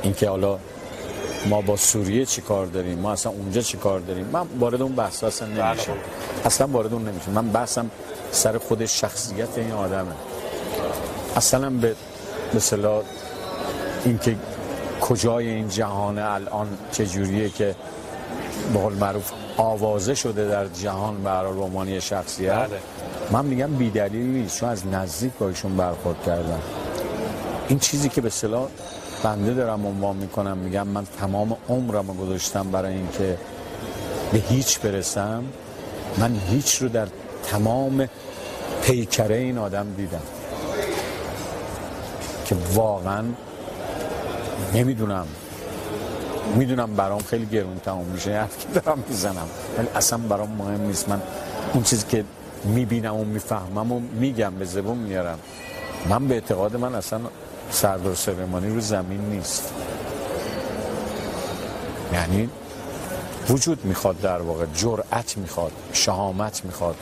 اینکه 0.03 0.29
حالا 0.29 0.59
ما 1.47 1.61
با 1.61 1.77
سوریه 1.77 2.27
چی 2.27 2.41
کار 2.41 2.67
داریم؟ 2.67 2.99
ما 2.99 3.13
اصلا 3.13 3.33
اونجا 3.33 3.61
چی 3.61 3.77
کار 3.77 4.01
داریم؟ 4.01 4.27
من 4.27 4.47
وارد 4.59 4.83
اون 4.83 4.93
بحث 4.93 5.25
اصلا 5.25 5.49
نمیشم. 5.49 5.93
اصلا 6.45 6.67
وارد 6.67 6.93
اون 6.93 7.09
نمیشم. 7.09 7.31
من 7.31 7.49
بحثم 7.49 7.91
سر 8.31 8.59
خود 8.59 8.87
شخصیت 8.87 9.59
این 9.59 9.73
آدمه. 9.73 10.13
اصلا 11.37 11.71
به 11.71 11.95
مثلا 12.55 13.03
اینکه 14.05 14.37
کجای 15.01 15.49
این 15.49 15.69
جهان 15.69 16.19
الان 16.19 16.69
چجوریه 16.93 17.49
که 17.49 17.75
به 18.73 18.79
قول 18.79 18.93
معروف 18.93 19.31
آوازه 19.57 20.15
شده 20.15 20.49
در 20.49 20.67
جهان 20.67 21.23
برای 21.23 21.53
رومانی 21.53 22.01
شخصیت. 22.01 22.69
من 23.31 23.45
میگم 23.45 23.75
بیدلیل 23.75 24.27
نیست. 24.27 24.61
چون 24.61 24.69
از 24.69 24.87
نزدیک 24.87 25.33
با 25.39 25.49
ایشون 25.49 25.77
برخورد 25.77 26.23
کردم. 26.27 26.61
این 27.69 27.79
چیزی 27.79 28.09
که 28.09 28.21
به 28.21 28.31
صلاح 28.31 28.69
بنده 29.23 29.55
دارم 29.55 29.87
عنوان 29.87 30.17
می‌کنم. 30.17 30.59
میگم 30.59 30.87
من 30.87 31.07
تمام 31.21 31.57
عمرم 31.69 32.09
رو 32.09 32.15
گذاشتم 32.15 32.71
برای 32.71 32.95
اینکه 32.95 33.39
به 34.33 34.39
هیچ 34.39 34.81
برسم. 34.81 35.45
من 36.19 36.41
هیچ 36.51 36.83
رو 36.83 36.89
در 36.89 37.09
تمام 37.43 38.09
پیکره 38.83 39.37
این 39.37 39.59
آدم 39.59 39.87
دیدم. 39.97 40.23
که 42.45 42.57
واقعا 42.75 43.25
نمی‌دونم. 44.75 45.27
می‌دونم 46.55 46.95
برام 46.95 47.23
خیلی 47.23 47.47
گرون 47.47 47.79
تمام 47.79 48.05
میشه. 48.05 48.33
حرف 48.41 48.59
که 48.59 48.81
دارم 48.81 49.05
می‌زنم. 49.09 49.49
ولی 49.79 49.89
اصلا 49.97 50.19
برام 50.19 50.51
مهم 50.51 50.81
نیست. 50.81 51.09
من 51.09 51.23
اون 51.75 51.83
چیزی 51.83 52.05
که 52.09 52.25
می‌بینم 52.65 53.17
و 53.17 53.25
می‌فهمم 53.25 53.93
و 53.93 54.01
میگم 54.01 54.55
به 54.55 54.65
زبون 54.65 54.99
میارم. 54.99 55.39
من 56.09 56.29
به 56.29 56.35
اعتقاد 56.35 56.77
من 56.77 56.95
اصلا 56.95 57.21
سردار 57.71 58.15
سلیمانی 58.15 58.75
رو 58.75 58.81
زمین 58.81 59.21
نیست. 59.21 59.75
یعنی 62.13 62.49
وجود 63.49 63.85
می‌خواد 63.85 64.21
در 64.21 64.43
واقع 64.43 64.67
جرأت 64.75 65.39
می‌خواد 65.39 65.73
شهامت 65.93 66.65
می‌خواد. 66.65 66.97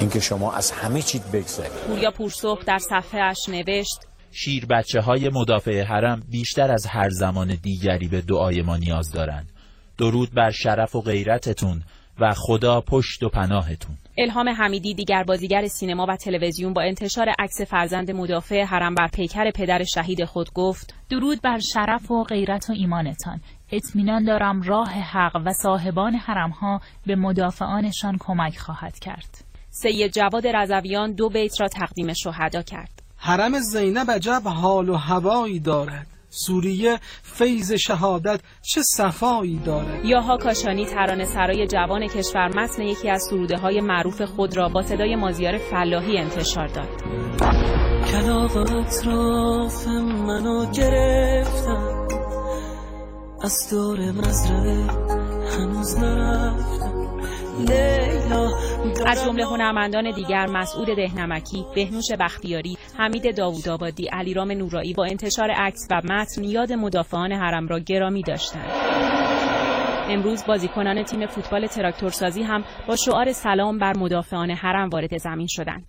اینکه 0.00 0.20
شما 0.20 0.52
از 0.52 0.70
همه 0.70 1.02
چیز 1.02 1.20
بگذرید. 1.20 1.72
پوریا 1.72 2.10
پورسرخ 2.10 2.64
در 2.64 2.78
صفحه 2.78 3.20
اش 3.20 3.48
نوشت 3.48 4.00
شیر 4.32 4.66
بچه 4.66 5.00
های 5.00 5.28
مدافع 5.28 5.82
حرم 5.82 6.22
بیشتر 6.30 6.70
از 6.72 6.86
هر 6.86 7.10
زمان 7.10 7.54
دیگری 7.62 8.08
به 8.08 8.20
دعای 8.20 8.62
ما 8.62 8.76
نیاز 8.76 9.10
دارند. 9.10 9.48
درود 9.98 10.34
بر 10.34 10.50
شرف 10.50 10.94
و 10.94 11.00
غیرتتون 11.00 11.82
و 12.20 12.34
خدا 12.36 12.80
پشت 12.80 13.22
و 13.22 13.28
پناهتون. 13.28 13.96
الهام 14.18 14.48
حمیدی 14.48 14.94
دیگر 14.94 15.24
بازیگر 15.24 15.66
سینما 15.66 16.06
و 16.08 16.16
تلویزیون 16.16 16.72
با 16.72 16.82
انتشار 16.82 17.28
عکس 17.38 17.60
فرزند 17.60 18.10
مدافع 18.10 18.64
حرم 18.64 18.94
بر 18.94 19.08
پیکر 19.08 19.50
پدر 19.50 19.84
شهید 19.84 20.24
خود 20.24 20.52
گفت 20.52 20.94
درود 21.10 21.42
بر 21.42 21.58
شرف 21.58 22.10
و 22.10 22.24
غیرت 22.24 22.70
و 22.70 22.72
ایمانتان. 22.72 23.40
اطمینان 23.72 24.24
دارم 24.24 24.62
راه 24.62 24.90
حق 24.90 25.42
و 25.44 25.52
صاحبان 25.52 26.14
حرمها 26.14 26.80
به 27.06 27.16
مدافعانشان 27.16 28.16
کمک 28.20 28.58
خواهد 28.58 28.98
کرد. 28.98 29.44
سید 29.70 30.12
جواد 30.12 30.46
رضویان 30.46 31.12
دو 31.12 31.28
بیت 31.28 31.60
را 31.60 31.68
تقدیم 31.68 32.12
شهدا 32.12 32.62
کرد. 32.62 33.02
حرم 33.16 33.58
زینب 33.58 34.10
عجب 34.10 34.42
حال 34.44 34.88
و 34.88 34.94
هوایی 34.94 35.60
دارد. 35.60 36.11
سوریه 36.32 36.98
فیض 37.22 37.72
شهادت 37.72 38.40
چه 38.62 38.82
صفایی 38.82 39.58
دارد؟ 39.58 40.04
یاها 40.04 40.36
کاشانی 40.36 40.86
ترانه 40.86 41.24
سرای 41.24 41.66
جوان 41.66 42.06
کشور 42.06 42.48
متن 42.48 42.82
یکی 42.82 43.10
از 43.10 43.22
سروده 43.30 43.56
های 43.56 43.80
معروف 43.80 44.22
خود 44.22 44.56
را 44.56 44.68
با 44.68 44.82
صدای 44.82 45.16
مازیار 45.16 45.58
فلاحی 45.58 46.18
انتشار 46.18 46.66
داد. 46.66 46.88
کلاغ 48.12 48.56
اطراف 48.56 49.86
منو 49.86 50.70
گرفتم 50.70 52.06
از 53.42 53.70
دور 53.70 54.12
مزرعه 54.12 54.86
هنوز 55.50 55.96
نرفتم 55.98 57.01
از 59.06 59.24
جمله 59.24 59.44
هنرمندان 59.44 60.10
دیگر 60.10 60.46
مسعود 60.46 60.86
دهنمکی، 60.86 61.66
بهنوش 61.74 62.04
بختیاری، 62.20 62.78
حمید 62.98 63.36
داوودآبادی، 63.36 64.06
علیرام 64.06 64.52
نورایی 64.52 64.94
با 64.94 65.04
انتشار 65.04 65.50
عکس 65.50 65.88
و 65.90 66.00
متن 66.04 66.44
یاد 66.44 66.72
مدافعان 66.72 67.32
حرم 67.32 67.68
را 67.68 67.78
گرامی 67.78 68.22
داشتند. 68.22 68.70
امروز 70.08 70.44
بازیکنان 70.46 71.02
تیم 71.02 71.26
فوتبال 71.26 71.66
تراکتورسازی 71.66 72.42
هم 72.42 72.64
با 72.88 72.96
شعار 72.96 73.32
سلام 73.32 73.78
بر 73.78 73.96
مدافعان 73.96 74.50
حرم 74.50 74.88
وارد 74.88 75.18
زمین 75.18 75.46
شدند. 75.50 75.86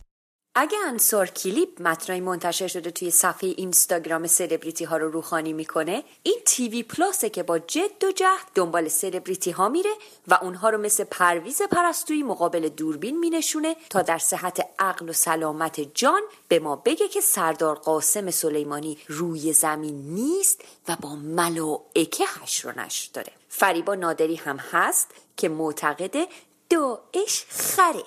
اگه 0.55 0.77
انصار 0.87 1.27
کلیپ 1.27 1.81
متنای 1.81 2.21
منتشر 2.21 2.67
شده 2.67 2.91
توی 2.91 3.11
صفحه 3.11 3.49
اینستاگرام 3.57 4.27
سلبریتی 4.27 4.85
ها 4.85 4.97
رو 4.97 5.11
روخانی 5.11 5.53
می‌کنه 5.53 6.03
این 6.23 6.39
تیوی 6.45 6.83
پلاسه 6.83 7.29
که 7.29 7.43
با 7.43 7.59
جد 7.59 8.03
و 8.03 8.11
جهد 8.11 8.47
دنبال 8.55 8.87
سلبریتی 8.87 9.51
ها 9.51 9.69
میره 9.69 9.89
و 10.27 10.39
اونها 10.41 10.69
رو 10.69 10.77
مثل 10.77 11.03
پرویز 11.03 11.61
پرستویی 11.61 12.23
مقابل 12.23 12.69
دوربین 12.69 13.19
مینشونه 13.19 13.75
تا 13.89 14.01
در 14.01 14.17
صحت 14.17 14.67
عقل 14.79 15.09
و 15.09 15.13
سلامت 15.13 15.95
جان 15.95 16.21
به 16.47 16.59
ما 16.59 16.75
بگه 16.75 17.07
که 17.07 17.21
سردار 17.21 17.75
قاسم 17.75 18.31
سلیمانی 18.31 18.97
روی 19.07 19.53
زمین 19.53 19.95
نیست 19.95 20.61
و 20.87 20.97
با 21.01 21.15
ملائکه 21.15 22.25
حشر 22.41 22.67
و 22.67 22.79
نشر 22.79 23.09
داره. 23.13 23.31
فریبا 23.49 23.95
نادری 23.95 24.35
هم 24.35 24.57
هست 24.57 25.11
که 25.37 25.49
معتقد 25.49 26.27
داعش 26.69 27.45
خره. 27.49 28.03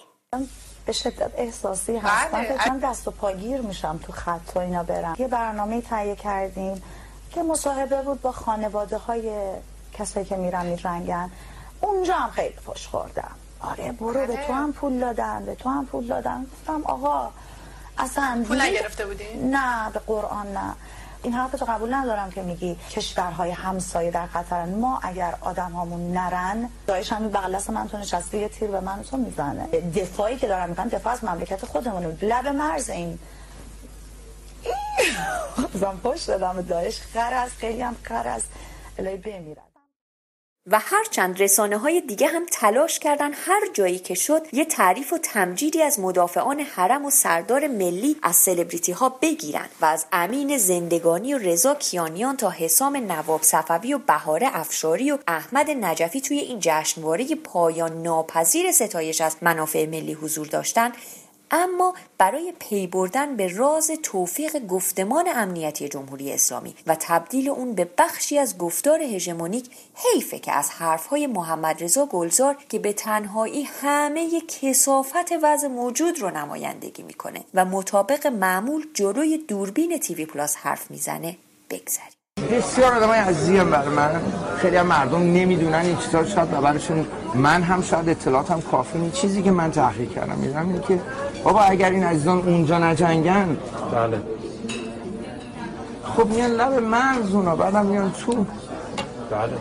به 0.87 0.93
شدت 0.93 1.31
احساسی 1.37 1.97
هستم 1.97 2.45
فکر 2.45 2.71
من 2.71 2.79
دست 2.79 3.09
و 3.09 3.11
پاگیر 3.11 3.61
میشم 3.61 4.01
تو 4.03 4.13
خط 4.13 4.53
و 4.55 4.59
اینا 4.59 4.83
برم. 4.83 5.15
یه 5.19 5.29
برنامه 5.29 5.81
تهیه 5.81 6.17
کردیم 6.17 6.83
که 7.31 7.43
مصاحبه 7.43 8.03
بود 8.03 8.21
با 8.21 8.33
خانواده 8.33 8.97
های 8.97 9.33
کسایی 9.93 10.27
که 10.27 10.37
میرن 10.37 10.67
میرنگن 10.67 11.31
اونجا 11.81 12.15
هم 12.15 12.31
خیلی 12.31 12.57
خوش 12.67 12.87
خوردم. 12.87 13.35
آره 13.61 13.93
برو 13.93 14.27
به 14.27 14.47
تو 14.47 14.53
هم 14.53 14.73
پول 14.73 15.01
دادن 15.01 15.45
به 15.45 15.55
تو 15.55 15.69
هم 15.69 15.87
پول 15.87 16.07
دادن. 16.07 16.47
گفتم 16.53 16.83
آقا 16.85 17.31
اصلا 17.99 18.45
پول 18.49 18.61
نگرفته 18.61 19.07
بودی؟ 19.07 19.35
نه 19.35 19.91
به 19.91 19.99
قرآن 19.99 20.53
نه. 20.53 20.75
این 21.23 21.33
حرف 21.33 21.51
تو 21.51 21.65
قبول 21.65 21.95
ندارم 21.95 22.31
که 22.31 22.43
میگی 22.43 22.77
کشورهای 22.91 23.51
همسایه 23.51 24.11
در 24.11 24.27
خطرن 24.27 24.75
ما 24.75 25.01
اگر 25.03 25.35
آدم 25.41 25.73
هامون 25.73 26.13
نرن 26.13 26.69
دایش 26.87 27.13
همین 27.13 27.31
بغل 27.31 27.55
دست 27.55 27.71
من 27.71 27.89
تو 27.89 27.99
نشسته 27.99 28.39
یه 28.39 28.49
تیر 28.49 28.71
به 28.71 28.81
من 28.81 29.03
تو 29.03 29.17
می‌زنه. 29.17 29.67
دفاعی 29.81 30.37
که 30.37 30.47
دارم 30.47 30.69
می‌کنم 30.69 30.89
دفاع 30.89 31.13
از 31.13 31.25
مملکت 31.25 31.65
خودمونه. 31.65 32.19
لب 32.23 32.49
مرز 32.49 32.91
این. 32.91 33.19
زن 35.81 35.97
پشت 35.97 36.27
دادم 36.27 36.63
دایش 36.63 37.01
خر 37.01 37.35
است 37.35 37.57
خیلی 37.59 37.83
هم 37.83 37.97
خر 38.03 38.29
است 38.29 38.49
الهی 38.99 39.17
بمیرد. 39.17 39.76
و 40.71 40.79
هرچند 40.79 41.43
رسانه 41.43 41.79
های 41.79 42.01
دیگه 42.01 42.27
هم 42.27 42.47
تلاش 42.53 42.99
کردن 42.99 43.33
هر 43.33 43.61
جایی 43.75 43.99
که 43.99 44.15
شد 44.15 44.43
یه 44.53 44.65
تعریف 44.65 45.13
و 45.13 45.19
تمجیدی 45.19 45.83
از 45.83 46.01
مدافعان 46.01 46.61
حرم 46.61 47.05
و 47.05 47.11
سردار 47.11 47.67
ملی 47.69 48.17
از 48.23 48.37
سلبریتی 48.37 48.93
ها 48.93 49.09
بگیرن 49.09 49.69
و 49.81 49.85
از 49.85 50.07
امین 50.13 50.59
زندگانی 50.59 51.35
و 51.35 51.39
رضا 51.39 51.75
کیانیان 51.75 52.37
تا 52.37 52.51
حسام 52.51 52.97
نواب 52.97 53.43
صفوی 53.43 53.95
و 53.95 53.99
بهاره 53.99 54.49
افشاری 54.53 55.11
و 55.11 55.19
احمد 55.29 55.71
نجفی 55.71 56.21
توی 56.21 56.39
این 56.39 56.59
جشنواره 56.61 57.35
پایان 57.35 58.03
ناپذیر 58.03 58.73
ستایش 58.73 59.21
از 59.21 59.37
منافع 59.43 59.87
ملی 59.87 60.13
حضور 60.13 60.47
داشتن 60.47 60.93
اما 61.51 61.95
برای 62.19 62.53
پی 62.59 62.87
بردن 62.87 63.37
به 63.37 63.57
راز 63.57 63.91
توفیق 64.03 64.67
گفتمان 64.67 65.25
امنیتی 65.35 65.89
جمهوری 65.89 66.33
اسلامی 66.33 66.75
و 66.87 66.97
تبدیل 67.01 67.49
اون 67.49 67.73
به 67.73 67.91
بخشی 67.99 68.39
از 68.39 68.59
گفتار 68.59 69.03
هژمونیک 69.03 69.71
حیفه 69.95 70.39
که 70.39 70.53
از 70.53 70.71
حرفهای 70.71 71.27
محمد 71.27 71.85
رضا 71.85 72.07
گلزار 72.07 72.57
که 72.69 72.79
به 72.79 72.93
تنهایی 72.93 73.63
همه 73.63 74.41
کسافت 74.41 75.33
وضع 75.43 75.69
موجود 75.69 76.21
رو 76.21 76.31
نمایندگی 76.31 77.03
می‌کنه 77.03 77.45
و 77.55 77.65
مطابق 77.65 78.27
معمول 78.27 78.87
جلوی 78.95 79.39
دوربین 79.39 79.99
تیوی 79.99 80.27
پلاس 80.27 80.57
حرف 80.57 80.91
می‌زنه 80.91 81.37
بگذریم. 81.71 82.16
بسیار 82.43 82.95
آدم 82.95 83.09
های 83.09 83.19
عزیزی 83.19 83.57
هم 83.57 83.71
برای 83.71 83.89
من. 83.89 84.11
خیلی 84.57 84.77
هم 84.77 84.87
مردم 84.87 85.19
نمی‌دونن 85.19 85.75
این 85.75 85.97
چیزا 85.97 86.25
شاید 86.25 86.51
برایشون 86.51 87.07
من 87.35 87.63
هم 87.63 87.83
شاید 87.83 88.09
اطلاعاتم 88.09 88.61
کافی 88.61 88.99
نیست. 88.99 89.17
چیزی 89.17 89.43
که 89.43 89.51
من 89.51 89.71
تحقیق 89.71 90.11
کردم 90.11 90.37
می‌دونم 90.39 90.69
اینه 90.69 90.81
که 90.81 91.01
بابا 91.45 91.61
اگر 91.61 91.91
این 91.91 92.05
عزیزان 92.05 92.39
اونجا 92.39 92.79
نجنگن. 92.79 93.57
بله. 93.93 94.21
خب 96.17 96.27
میان 96.27 96.51
لب 96.51 96.73
مرز 96.73 97.35
اونا 97.35 97.57
بعدم 97.57 97.87
میان 97.87 98.13
تو. 98.13 98.33
بله. 98.33 99.53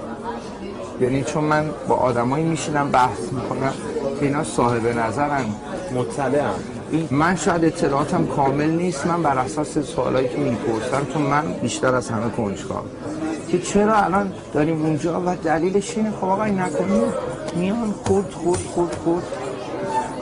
یعنی 1.01 1.23
چون 1.23 1.43
من 1.43 1.69
با 1.87 1.95
آدمایی 1.95 2.45
میشینم 2.45 2.91
بحث 2.91 3.19
می‌کنم 3.31 3.73
که 4.19 4.25
اینا 4.25 4.43
صاحب 4.43 4.87
نظرن. 4.87 5.45
من 7.11 7.35
شاید 7.35 7.65
اطلاعاتم 7.65 8.25
کامل 8.25 8.69
نیست. 8.69 9.07
من 9.07 9.23
بر 9.23 9.37
اساس 9.37 9.77
سوالایی 9.77 10.29
که 10.29 10.37
می‌پرسم 10.37 11.07
چون 11.13 11.21
من 11.21 11.53
بیشتر 11.61 11.95
از 11.95 12.09
همه 12.09 12.29
کنجکاوم 12.29 12.85
که 13.51 13.59
چرا 13.59 13.95
الان 13.95 14.33
داریم 14.53 14.85
اونجا 14.85 15.21
و 15.21 15.35
دلیلش 15.35 15.97
اینه؟ 15.97 16.11
خب 16.11 16.25
آقا 16.25 16.43
این 16.43 16.59
نکنیم 16.59 17.03
میان 17.55 17.93
خود 18.05 18.33
خود 18.33 18.57
خود 18.57 18.95
خود 18.95 19.23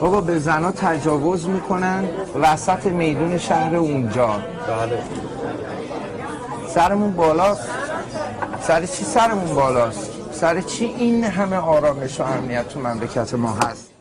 بابا 0.00 0.20
به 0.20 0.38
زنا 0.38 0.72
تجاوز 0.72 1.48
می‌کنن. 1.48 2.04
وسط 2.42 2.86
میدون 2.86 3.38
شهر 3.38 3.76
اونجا. 3.76 4.26
بله. 4.26 5.02
سرمون 6.68 7.12
بالاست. 7.12 7.68
سر 8.62 8.86
چی 8.86 9.04
سرمون 9.04 9.54
بالاست؟ 9.54 10.10
سر 10.32 10.60
چی 10.60 10.84
این 10.84 11.24
همه 11.24 11.56
آرامش 11.56 12.20
و 12.20 12.22
امنیت 12.22 12.68
تو 12.68 12.80
مملکت 12.80 13.34
ما 13.34 13.52
هست؟ 13.52 13.93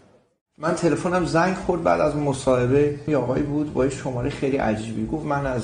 من 0.63 0.75
تلفنم 0.75 1.25
زنگ 1.25 1.55
خورد 1.55 1.83
بعد 1.83 2.01
از 2.01 2.15
مصاحبه 2.15 2.99
یه 3.07 3.17
آقایی 3.17 3.43
بود 3.43 3.73
با 3.73 3.85
یه 3.85 3.91
شماره 3.91 4.29
خیلی 4.29 4.57
عجیبی 4.57 5.05
گفت 5.05 5.25
من 5.25 5.45
از 5.47 5.63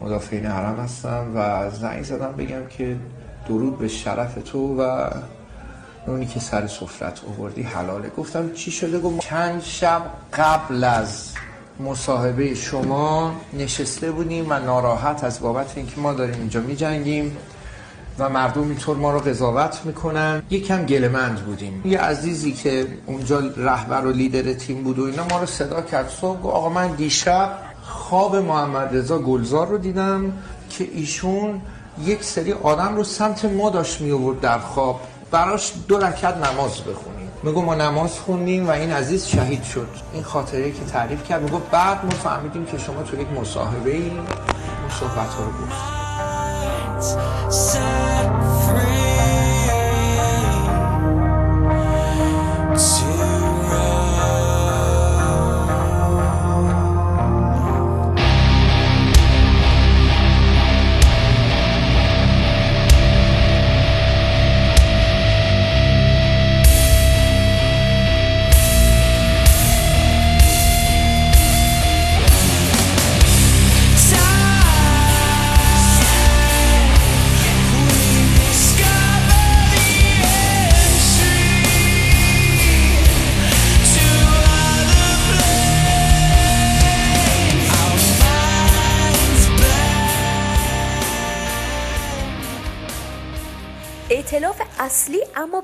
مدافعین 0.00 0.46
حرم 0.46 0.76
هستم 0.76 1.26
و 1.34 1.70
زنگ 1.70 2.02
زدم 2.02 2.32
بگم 2.32 2.66
که 2.78 2.96
درود 3.48 3.78
به 3.78 3.88
شرف 3.88 4.34
تو 4.44 4.82
و 4.82 5.10
اونی 6.06 6.26
که 6.26 6.40
سر 6.40 6.66
سفرت 6.66 7.20
آوردی 7.24 7.62
حلاله. 7.62 8.08
گفتم 8.08 8.52
چی 8.52 8.70
شده؟ 8.70 8.98
گفت 8.98 9.20
چند 9.20 9.62
شب 9.62 10.02
قبل 10.32 10.84
از 10.84 11.32
مصاحبه 11.80 12.54
شما 12.54 13.34
نشسته 13.58 14.10
بودیم 14.10 14.46
و 14.48 14.58
ناراحت 14.58 15.24
از 15.24 15.40
بابت 15.40 15.72
اینکه 15.76 16.00
ما 16.00 16.12
داریم 16.12 16.34
اینجا 16.34 16.60
می 16.60 16.76
جنگیم 16.76 17.36
و 18.18 18.28
مردم 18.28 18.62
اینطور 18.62 18.96
ما 18.96 19.12
رو 19.12 19.18
قضاوت 19.18 19.80
می‌کنن. 19.84 20.42
یکم 20.50 20.86
گلمند 20.86 21.44
بودیم. 21.44 21.82
یه 21.84 22.00
عزیزی 22.00 22.52
که 22.52 22.86
اونجا 23.06 23.38
رهبر 23.56 24.06
و 24.06 24.10
لیدر 24.12 24.52
تیم 24.52 24.82
بود 24.82 24.98
و 24.98 25.04
اینا 25.04 25.24
ما 25.30 25.40
رو 25.40 25.46
صدا 25.46 25.82
کرد. 25.82 26.08
صبح 26.08 26.46
آقا 26.46 26.68
من 26.68 26.88
دیشب 26.88 27.58
خواب 27.82 28.36
محمد 28.36 28.96
رضا 28.96 29.18
گلزار 29.18 29.68
رو 29.68 29.78
دیدم 29.78 30.32
که 30.70 30.88
ایشون 30.94 31.60
یک 32.04 32.24
سری 32.24 32.52
آدم 32.52 32.96
رو 32.96 33.04
سمت 33.04 33.44
ما 33.44 33.70
داشت 33.70 34.00
می 34.00 34.10
آورد 34.10 34.40
در 34.40 34.58
خواب. 34.58 35.00
براش 35.30 35.72
دو 35.88 35.98
رکعت 35.98 36.36
نماز 36.36 36.80
بخونیم. 36.80 37.28
میگو 37.42 37.62
ما 37.62 37.74
نماز 37.74 38.18
خوندیم 38.18 38.66
و 38.68 38.70
این 38.70 38.92
عزیز 38.92 39.26
شهید 39.26 39.62
شد. 39.62 39.88
این 40.12 40.22
خاطره 40.22 40.72
که 40.72 40.84
تعریف 40.84 41.24
کرد. 41.24 41.42
میگو 41.42 41.58
بعد 41.70 42.04
ما 42.04 42.10
فهمیدیم 42.10 42.64
که 42.64 42.78
شما 42.78 43.02
تو 43.02 43.20
یک 43.20 43.28
مصاحبه 43.40 43.90
ای 43.90 44.10
صحبت 45.00 45.36
رو 45.38 45.44
گفت. 45.44 46.01
Sad 47.02 48.61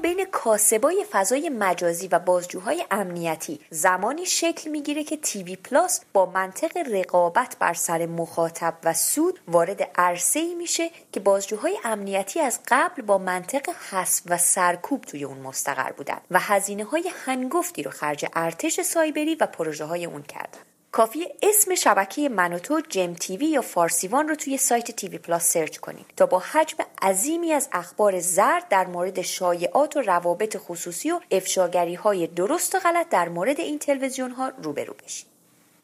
بین 0.09 0.27
کاسبای 0.33 1.05
فضای 1.11 1.49
مجازی 1.49 2.09
و 2.09 2.19
بازجوهای 2.19 2.85
امنیتی 2.91 3.61
زمانی 3.71 4.27
شکل 4.27 4.71
می‌گیره 4.71 5.05
که 5.05 5.17
TV 5.17 5.57
Plus 5.57 6.01
با 6.13 6.27
منطق 6.27 6.77
رقابت 6.93 7.57
بر 7.59 7.75
سر 7.75 8.07
مخاطب 8.07 8.75
و 8.85 8.95
سود 8.95 9.41
وارد 9.49 9.83
عرصه 9.97 10.41
ای 10.41 10.55
میشه 10.55 10.91
که 11.13 11.21
بازجوهای 11.21 11.79
امنیتی 11.85 12.41
از 12.41 12.61
قبل 12.69 13.03
با 13.03 13.19
منطق 13.19 13.71
حذف 13.91 14.23
و 14.27 14.39
سرکوب 14.39 15.01
توی 15.01 15.25
اون 15.25 15.39
مستقر 15.39 15.93
بودن 15.93 16.21
و 16.31 16.39
هزینه 16.41 16.85
های 16.85 17.11
هنگفتی 17.25 17.83
رو 17.83 17.91
خرج 17.91 18.27
ارتش 18.35 18.81
سایبری 18.81 19.35
و 19.35 19.47
پروژه 19.47 19.85
های 19.85 20.05
اون 20.05 20.23
کردن. 20.23 20.61
کافیه 20.93 21.27
اسم 21.43 21.75
شبکه 21.75 22.29
منوتو 22.29 22.81
GEM 22.81 23.15
TV 23.15 23.47
یا 23.47 23.63
Farsi1 23.63 24.29
رو 24.29 24.35
توی 24.35 24.57
سایت 24.57 24.91
TV 24.91 25.19
Plus 25.19 25.53
search 25.53 25.79
کنید 25.79 26.07
تا 26.17 26.27
با 26.27 26.39
حجم 26.39 26.77
عظیمی 27.03 27.53
از 27.53 27.69
اخبار 27.73 28.21
زرد 28.21 28.69
در 28.69 28.87
مورد 28.87 29.23
شایعات 29.23 29.97
و 29.97 30.01
روابط 30.01 30.57
خصوصی 30.57 31.11
و 31.11 31.21
افشاگری 31.31 31.95
های 31.95 32.27
درست 32.27 32.75
و 32.75 32.79
غلط 32.79 33.09
در 33.09 33.29
مورد 33.29 33.61
این 33.61 33.79
تلویزیون 33.79 34.31
ها 34.31 34.49
روبرو 34.49 34.95
بشید 35.05 35.28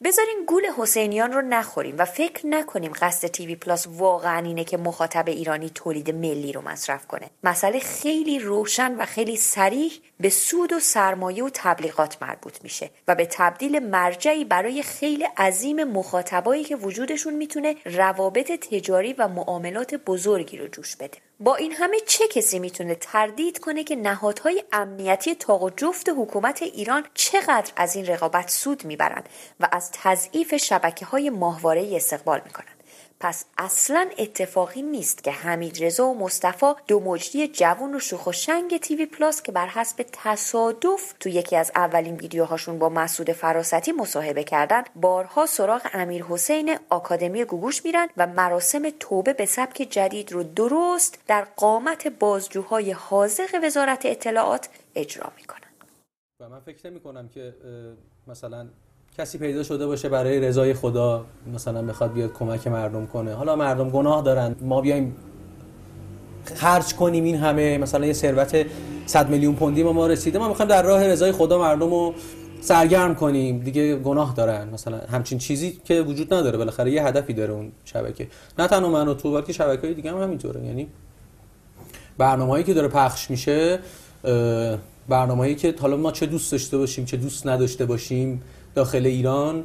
بذارین 0.05 0.43
گول 0.47 0.65
حسینیان 0.77 1.31
رو 1.33 1.41
نخوریم 1.41 1.95
و 1.97 2.05
فکر 2.05 2.47
نکنیم 2.47 2.91
قصد 3.01 3.27
تیوی 3.27 3.55
پلاس 3.55 3.87
واقعا 3.89 4.45
اینه 4.45 4.63
که 4.63 4.77
مخاطب 4.77 5.27
ایرانی 5.27 5.69
تولید 5.69 6.11
ملی 6.11 6.51
رو 6.51 6.61
مصرف 6.61 7.07
کنه. 7.07 7.29
مسئله 7.43 7.79
خیلی 7.79 8.39
روشن 8.39 8.95
و 8.95 9.05
خیلی 9.05 9.35
سریح 9.35 9.91
به 10.19 10.29
سود 10.29 10.73
و 10.73 10.79
سرمایه 10.79 11.43
و 11.43 11.49
تبلیغات 11.53 12.17
مربوط 12.21 12.63
میشه 12.63 12.89
و 13.07 13.15
به 13.15 13.27
تبدیل 13.31 13.79
مرجعی 13.79 14.45
برای 14.45 14.83
خیلی 14.83 15.23
عظیم 15.37 15.83
مخاطبایی 15.83 16.63
که 16.63 16.75
وجودشون 16.75 17.33
می‌تونه 17.33 17.75
روابط 17.85 18.51
تجاری 18.51 19.13
و 19.13 19.27
معاملات 19.27 19.95
بزرگی 19.95 20.57
رو 20.57 20.67
جوش 20.67 20.95
بده. 20.95 21.17
با 21.39 21.55
این 21.55 21.71
همه 21.71 21.99
چه 21.99 22.27
کسی 22.27 22.59
می‌تونه 22.59 22.95
تردید 22.95 23.59
کنه 23.59 23.83
که 23.83 23.95
نهادهای 23.95 24.63
امنیتی 24.71 25.35
تاق 25.35 25.63
و 25.63 25.69
جفت 25.69 26.09
حکومت 26.09 26.61
ایران 26.61 27.03
چقدر 27.13 27.73
از 27.75 27.95
این 27.95 28.05
رقابت 28.05 28.49
سود 28.49 28.85
می‌برند 28.85 29.29
و 29.59 29.67
از 29.71 29.91
تضعیف 29.91 30.55
شبکه 30.55 31.05
های 31.05 31.29
ماهواره 31.29 31.95
استقبال 31.95 32.41
می‌کنند؟ 32.45 32.74
پس 33.19 33.45
اصلا 33.57 34.09
اتفاقی 34.17 34.81
نیست 34.81 35.23
که 35.23 35.31
حمید 35.31 35.83
رضا 35.83 36.05
و 36.07 36.19
مصطفی 36.19 36.65
دو 36.87 36.99
مجری 36.99 37.47
جوون 37.47 37.95
و 37.95 37.99
شوخ 37.99 38.27
و 38.27 38.31
شنگ 38.31 38.77
تیوی 38.77 39.05
پلاس 39.05 39.41
که 39.41 39.51
بر 39.51 39.67
حسب 39.67 40.05
تصادف 40.11 41.13
تو 41.19 41.29
یکی 41.29 41.55
از 41.55 41.71
اولین 41.75 42.15
ویدیوهاشون 42.15 42.79
با 42.79 42.89
مسعود 42.89 43.31
فراستی 43.31 43.91
مصاحبه 43.91 44.43
کردن 44.43 44.83
بارها 44.95 45.45
سراغ 45.45 45.81
امیر 45.93 46.23
حسین 46.23 46.77
آکادمی 46.89 47.45
گوگوش 47.45 47.85
میرن 47.85 48.07
و 48.17 48.27
مراسم 48.27 48.89
توبه 48.99 49.33
به 49.33 49.45
سبک 49.45 49.75
جدید 49.75 50.31
رو 50.31 50.43
درست 50.43 51.19
در 51.27 51.47
قامت 51.55 52.07
بازجوهای 52.07 52.91
حاضق 52.91 53.59
وزارت 53.63 54.05
اطلاعات 54.05 54.69
اجرا 54.95 55.31
می‌کنن. 55.37 55.59
و 56.39 56.49
من 56.49 56.59
فکر 56.59 56.89
نمی 56.89 56.99
کنم 56.99 57.29
که 57.29 57.55
مثلا 58.27 58.69
کسی 59.17 59.37
پیدا 59.37 59.63
شده 59.63 59.85
باشه 59.87 60.09
برای 60.09 60.39
رضای 60.39 60.73
خدا 60.73 61.25
مثلا 61.53 61.81
بخواد 61.81 62.13
بیاد 62.13 62.33
کمک 62.33 62.67
مردم 62.67 63.05
کنه. 63.05 63.33
حالا 63.33 63.55
مردم 63.55 63.89
گناه 63.89 64.21
دارن. 64.23 64.55
ما 64.61 64.81
بیایم 64.81 65.15
خرج 66.55 66.93
کنیم 66.95 67.23
این 67.23 67.35
همه. 67.35 67.77
مثلا 67.77 68.05
یه 68.05 68.13
ثروت 68.13 68.65
100 69.05 69.29
میلیون 69.29 69.55
پوندی 69.55 69.83
ما 69.83 69.93
ما 69.93 70.07
رسیده. 70.07 70.39
ما 70.39 70.47
می‌خوایم 70.47 70.69
در 70.69 70.83
راه 70.83 71.07
رضای 71.07 71.31
خدا 71.31 71.59
مردم 71.59 71.89
رو 71.89 72.13
سرگرم 72.61 73.15
کنیم. 73.15 73.59
دیگه 73.59 73.95
گناه 73.95 74.33
دارن. 74.35 74.69
مثلا 74.69 74.97
همچین 74.97 75.37
چیزی 75.37 75.81
که 75.85 76.01
وجود 76.01 76.33
نداره. 76.33 76.57
بالاخره 76.57 76.91
یه 76.91 77.07
هدفی 77.07 77.33
داره 77.33 77.53
اون 77.53 77.71
شبکه. 77.85 78.27
نه 78.59 78.67
تنها 78.67 78.89
من 78.89 79.07
و 79.07 79.13
تو 79.13 79.31
بلکه 79.31 79.53
شبکه 79.53 79.81
های 79.81 79.93
دیگه 79.93 80.11
هم 80.11 80.21
همینطوره. 80.21 80.65
یعنی 80.65 80.87
برنامه‌ای 82.17 82.63
که 82.63 82.73
داره 82.73 82.87
پخش 82.87 83.31
میشه 83.31 83.79
برنامه‌ای 85.09 85.55
که 85.55 85.75
حالا 85.81 85.97
ما 85.97 86.11
چه 86.11 86.25
دوست 86.25 86.51
داشته 86.51 86.77
باشیم 86.77 87.05
چه 87.05 87.17
دوست 87.17 87.47
نداشته 87.47 87.85
باشیم 87.85 88.41
داخل 88.75 89.05
ایران 89.05 89.63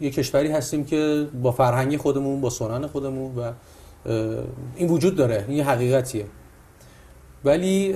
یه 0.00 0.10
کشوری 0.10 0.48
هستیم 0.48 0.84
که 0.84 1.28
با 1.42 1.52
فرهنگ 1.52 1.96
خودمون 1.96 2.40
با 2.40 2.50
سنن 2.50 2.86
خودمون 2.86 3.34
و 3.34 3.52
این 4.76 4.88
وجود 4.88 5.16
داره 5.16 5.44
این 5.48 5.56
یه 5.56 5.68
حقیقتیه. 5.68 6.26
ولی 7.44 7.94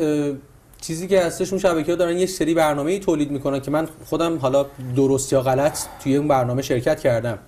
چیزی 0.81 1.09
که 1.09 1.21
هستش 1.21 1.51
اون 1.53 1.59
شبکه 1.59 1.93
ها 1.93 1.97
دارن 1.97 2.19
یه 2.19 2.27
سری 2.27 2.55
برنامه 2.55 2.93
ای 2.93 2.99
تولید 2.99 3.31
می‌کنن 3.31 3.61
که 3.61 3.71
من 3.71 3.89
خودم 4.05 4.39
حالا 4.39 4.67
درست 4.97 5.33
یا 5.33 5.43
غلط 5.43 5.79
توی 6.03 6.17
اون 6.17 6.29
برنامه 6.29 6.63
شرکت 6.63 7.01
کردم. 7.01 7.39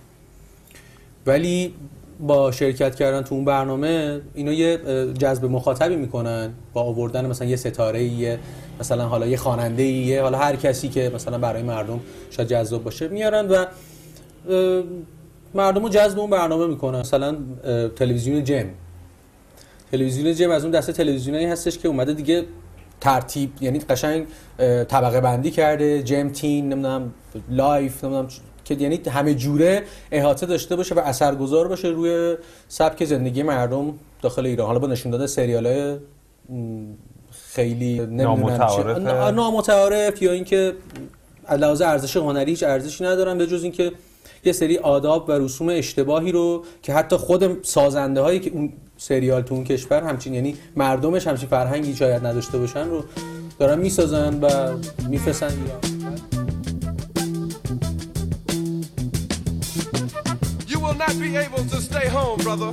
ولی 1.27 1.75
با 2.23 2.51
شرکت 2.51 2.95
کردن 2.95 3.23
تو 3.23 3.35
اون 3.35 3.45
برنامه 3.45 4.21
اینا 4.35 4.53
یه 4.53 4.79
جذب 5.19 5.45
مخاطبی 5.45 5.97
می‌کنن 5.97 6.53
با 6.73 6.83
آوردن 6.83 7.27
مثلا 7.27 7.49
یه 7.49 7.57
ستاره 7.57 8.03
یه 8.03 8.39
مثلا 8.81 9.07
حالا 9.07 9.27
یه 9.27 9.37
خواننده 9.37 9.83
یه 9.83 10.23
حالا 10.23 10.39
هر 10.39 10.57
کسی 10.57 10.89
که 10.89 11.13
مثلا 11.15 11.39
برای 11.39 11.63
مردم 11.63 12.01
شاید 12.31 12.49
جذاب 12.49 12.85
باشه 12.85 13.09
میارن 13.09 13.49
و 13.49 13.65
مردم 15.55 15.83
رو 15.83 15.89
جذب 15.89 16.19
اون 16.19 16.31
برنامه 16.31 16.67
می‌کنن. 16.67 17.01
مثلا 17.01 17.37
تلویزیون 17.97 18.45
جم 18.45 18.67
تلویزیون 19.93 20.35
جم 20.35 20.51
از 20.51 20.63
اون 20.65 20.73
دسته 20.73 20.93
تلویزیونایی 20.93 21.47
هستش 21.47 21.79
که 21.79 21.89
اومده 21.89 22.13
دیگه 22.13 22.45
ترتیب 23.01 23.51
یعنی 23.61 23.79
قشنگ 23.79 24.27
طبقه 24.89 25.21
بندی 25.21 25.51
کرده 25.51 26.03
جم 26.03 26.29
تین 26.29 26.69
نمی‌دونم 26.69 27.15
life 27.51 28.05
نمی‌دونم 28.05 28.29
که 28.77 28.83
یعنی 28.83 29.01
همه 29.11 29.35
جوره 29.35 29.83
احاطه 30.13 30.47
داشته 30.47 30.77
باشه 30.77 30.95
و 30.95 30.99
اثرگذار 30.99 31.69
باشه 31.69 31.89
روی 31.89 32.37
سبک 32.69 33.05
زندگی 33.05 33.43
مردم 33.43 33.95
داخل 34.23 34.47
ایران 34.47 34.67
حالا 34.67 34.79
با 34.79 34.87
نشون 34.87 35.13
داده 35.13 35.27
سریال 35.27 35.67
های 35.67 35.97
خیلی 37.49 37.99
نمی‌دونم 37.99 38.21
نامتعارفه. 38.29 39.01
چه- 39.01 39.07
نا- 39.07 39.31
نامتعارف 39.31 40.23
یا 40.23 40.33
اینکه 40.33 40.73
لحاظ 41.59 41.83
ارزش 41.83 42.17
هنری 42.17 42.51
هیچ 42.51 42.63
ارزشی 42.63 43.05
ندارن 43.05 43.39
به 43.39 43.47
جز 43.47 43.63
اینکه 43.63 43.93
یه 44.45 44.53
سری 44.53 44.79
آداب 44.79 45.29
و 45.29 45.33
رسوم 45.33 45.69
اشتباهی 45.69 46.33
رو 46.33 46.65
که 46.83 46.93
حتی 46.93 47.17
خود 47.17 47.65
سازنده 47.65 48.21
هایی 48.21 48.41
که 48.41 48.51
اون 48.51 48.73
سریال 48.99 49.43
تو 49.43 49.55
اون 49.55 49.65
کشور 49.65 50.03
همچین 50.03 50.35
یعنی 50.35 50.57
مردمش 50.77 51.27
همچین 51.27 51.49
فرهنگی 51.49 51.95
شاید 51.95 52.27
نداشته 52.27 52.59
باشن 52.59 52.89
رو 52.89 53.05
دارن 53.59 53.79
می‌سازن 53.79 54.41
و 54.41 54.49
میفرستن 55.09 55.47
ایران 55.47 56.42
will 60.93 60.99
not 60.99 61.19
be 61.19 61.37
able 61.37 61.65
to 61.65 61.81
stay 61.81 62.07
home, 62.07 62.39
brother. 62.41 62.71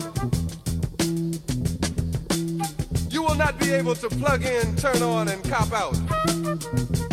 You 3.09 3.23
will 3.23 3.35
not 3.35 3.57
be 3.57 3.71
able 3.71 3.95
to 3.95 4.09
plug 4.09 4.43
in, 4.43 4.75
turn 4.75 5.01
on, 5.01 5.29
and 5.29 5.41
cop 5.45 5.71
out. 5.71 5.95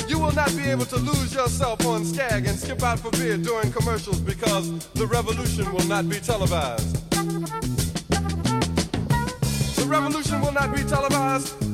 You 0.09 0.19
will 0.19 0.33
not 0.33 0.49
be 0.57 0.65
able 0.65 0.85
to 0.87 0.97
lose 0.97 1.33
yourself 1.33 1.87
on 1.87 2.05
Skag 2.05 2.47
and 2.47 2.59
skip 2.59 2.83
out 2.83 2.99
for 2.99 3.13
beer 3.13 3.37
during 3.37 3.71
commercials 3.71 4.19
because 4.19 4.85
the 4.95 5.07
revolution 5.07 5.73
will 5.73 5.87
not 5.87 6.09
be 6.09 6.19
televised. 6.19 6.97
The 9.77 9.87
revolution 9.87 10.41
will 10.41 10.53
not 10.53 10.75
be 10.75 10.83
televised. 10.83 11.66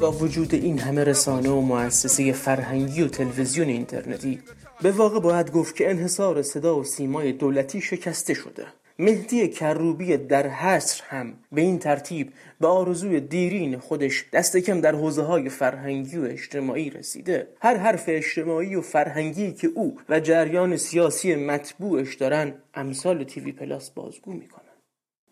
با 0.00 0.12
وجود 0.12 0.54
این 0.54 0.78
همه 0.78 1.04
رسانه 1.04 1.50
و 1.50 1.60
مؤسسه 1.60 2.32
فرهنگی 2.32 3.02
و 3.02 3.08
تلویزیون 3.08 3.68
اینترنتی 3.68 4.40
به 4.82 4.90
واقع 4.90 5.20
باید 5.20 5.52
گفت 5.52 5.76
که 5.76 5.90
انحصار 5.90 6.42
صدا 6.42 6.78
و 6.78 6.84
سیمای 6.84 7.32
دولتی 7.32 7.80
شکسته 7.80 8.34
شده. 8.34 8.66
مهدی 8.98 9.48
کروبی 9.48 10.16
در 10.16 10.48
حصر 10.48 11.02
هم 11.08 11.34
به 11.52 11.60
این 11.60 11.78
ترتیب 11.78 12.32
به 12.60 12.66
آرزوی 12.66 13.20
دیرین 13.20 13.78
خودش 13.78 14.24
دست 14.32 14.56
کم 14.56 14.80
در 14.80 14.94
حوزه 14.94 15.22
های 15.22 15.48
فرهنگی 15.48 16.16
و 16.16 16.24
اجتماعی 16.24 16.90
رسیده. 16.90 17.48
هر 17.60 17.76
حرف 17.76 18.04
اجتماعی 18.06 18.74
و 18.74 18.80
فرهنگی 18.80 19.52
که 19.52 19.68
او 19.74 19.98
و 20.08 20.20
جریان 20.20 20.76
سیاسی 20.76 21.34
مطبوعش 21.34 22.14
دارن 22.14 22.54
امثال 22.74 23.24
تیوی 23.24 23.52
پلاس 23.52 23.90
بازگو 23.90 24.32
می‌کنن 24.32 24.67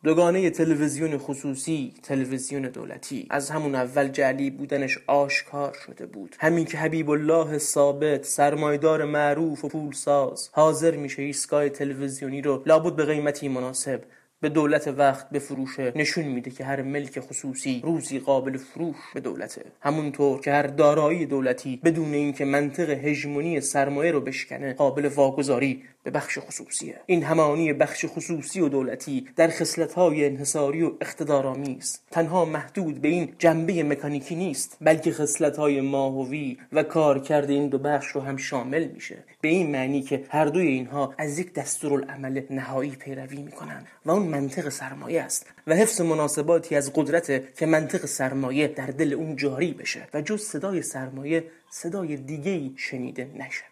دوگانه 0.07 0.51
تلویزیون 0.51 1.19
خصوصی 1.19 1.95
تلویزیون 2.03 2.63
دولتی. 2.63 3.27
از 3.31 3.51
همون 3.51 3.75
اول 3.75 4.09
جعلی 4.09 4.51
بودنش 4.51 4.99
آشکار 5.07 5.77
شده 5.87 6.07
بود. 6.07 6.37
همین 6.39 6.65
که 6.65 6.79
حبیب 6.79 7.11
الله 7.11 7.59
ثابت 7.59 8.25
سرمایدار 8.25 9.05
معروف 9.05 9.65
و 9.65 9.69
پولساز 9.69 10.51
حاضر 10.53 10.97
میشه 10.97 11.23
ایستگاه 11.23 11.69
تلویزیونی 11.69 12.43
رو 12.43 12.63
لابد 12.67 12.97
به 12.97 13.05
قیمتی 13.05 13.49
مناسب 13.49 14.01
به 14.41 14.49
دولت 14.49 14.89
وقت 14.89 15.31
بفروشه 15.31 15.93
نشون 15.97 16.25
میده 16.25 16.51
که 16.51 16.65
هر 16.65 16.83
ملک 16.83 17.21
خصوصی 17.21 17.81
روزی 17.85 18.19
قابل 18.19 18.57
فروش 18.57 18.97
به 19.15 19.21
دولته. 19.21 19.65
همونطور 19.81 20.41
که 20.41 20.53
هر 20.53 20.67
دارایی 20.67 21.27
دولتی 21.27 21.81
بدون 21.85 22.15
اینکه 22.15 22.45
منطق 22.45 22.91
هژمونی 22.91 23.61
سرمایه 23.61 24.13
رو 24.13 24.21
بشکنه 24.21 24.73
قابل 24.73 25.05
واگذاری 25.05 25.83
به 26.03 26.11
بخش 26.11 26.39
خصوصیه. 26.39 27.01
این 27.07 27.23
همانی 27.23 27.73
بخش 27.73 28.05
خصوصی 28.09 28.61
و 28.61 28.69
دولتی 28.69 29.27
در 29.37 29.49
خصلت‌های 29.49 30.27
انحصاری 30.27 30.83
و 30.83 30.93
اقتدارآمیز. 31.01 32.01
تنها 32.11 32.45
محدود 32.45 33.01
به 33.01 33.09
این 33.09 33.33
جنبه 33.39 33.83
مکانیکی 33.83 34.35
نیست 34.35 34.77
بلکه 34.81 35.13
خصلت‌های 35.13 35.81
ماهوی 35.81 36.59
و 36.73 36.83
کارکرد 36.83 37.51
این 37.51 37.69
دو 37.69 37.79
بخش 37.79 38.07
رو 38.07 38.21
هم 38.21 38.37
شامل 38.37 38.85
میشه. 38.85 39.17
به 39.41 39.49
این 39.49 39.71
معنی 39.71 40.03
که 40.03 40.25
هر 40.29 40.45
دوی 40.45 40.67
اینها 40.67 41.15
از 41.19 41.39
یک 41.39 41.53
دستورالعمل 41.53 42.43
نهایی 42.51 42.91
پیروی 42.91 43.43
می‌کنن. 43.43 43.87
و 44.05 44.11
اون 44.11 44.26
منطق 44.27 44.69
سرمایه 44.69 45.23
است 45.23 45.47
و 45.67 45.75
حفظ 45.75 46.01
مناسباتی 46.01 46.77
از 46.77 46.93
قدرت 46.95 47.57
که 47.57 47.67
منطق 47.67 48.07
سرمایه 48.07 48.69
در 48.69 48.87
دل 48.87 49.13
اون 49.13 49.37
جاری 49.37 49.73
بشه 49.73 50.09
و 50.15 50.21
جز 50.21 50.43
صدای 50.43 50.83
سرمایه 50.83 51.45
صدای 51.71 52.17
دیگه‌ای 52.17 52.75
شنیده 52.77 53.31
نشه. 53.35 53.65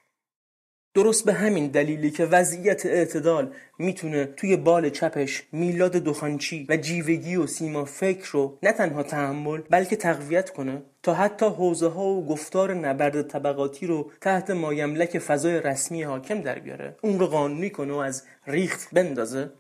درست 0.95 1.25
به 1.25 1.33
همین 1.33 1.67
دلیلی 1.67 2.11
که 2.11 2.25
وضعیت 2.25 2.87
اعتدال 2.87 3.53
می‌تونه 3.79 4.25
توی 4.25 4.57
بال 4.57 4.91
چپش 4.91 5.43
میلاد 5.53 5.93
دخانچی 5.93 6.67
و 6.69 6.77
جیوگی 6.77 7.37
و 7.37 7.47
سیما 7.47 7.85
فکر 7.85 8.31
رو 8.33 8.59
نه 8.63 8.73
تنها 8.73 9.03
تحمل 9.03 9.61
بلکه 9.71 9.97
تقویت 9.97 10.51
کنه 10.51 10.83
تا 11.03 11.15
حتی 11.15 11.47
حوزه 11.47 11.89
ها 11.89 12.07
و 12.07 12.27
گفتار 12.27 12.75
نبرد 12.75 13.23
طبقاتی 13.23 13.87
رو 13.87 14.11
تحت 14.21 14.51
مایملک 14.51 15.19
فضای 15.19 15.61
رسمی 15.61 16.03
حاکم 16.03 16.41
در 16.41 16.59
بیاره. 16.59 16.97
اون 17.03 17.19
رو 17.19 17.27
قانونی 17.27 17.71
کنه 17.71 17.93
و 17.93 17.97
از 17.97 18.23
ریخت 18.47 18.89
بندازه. 18.93 19.51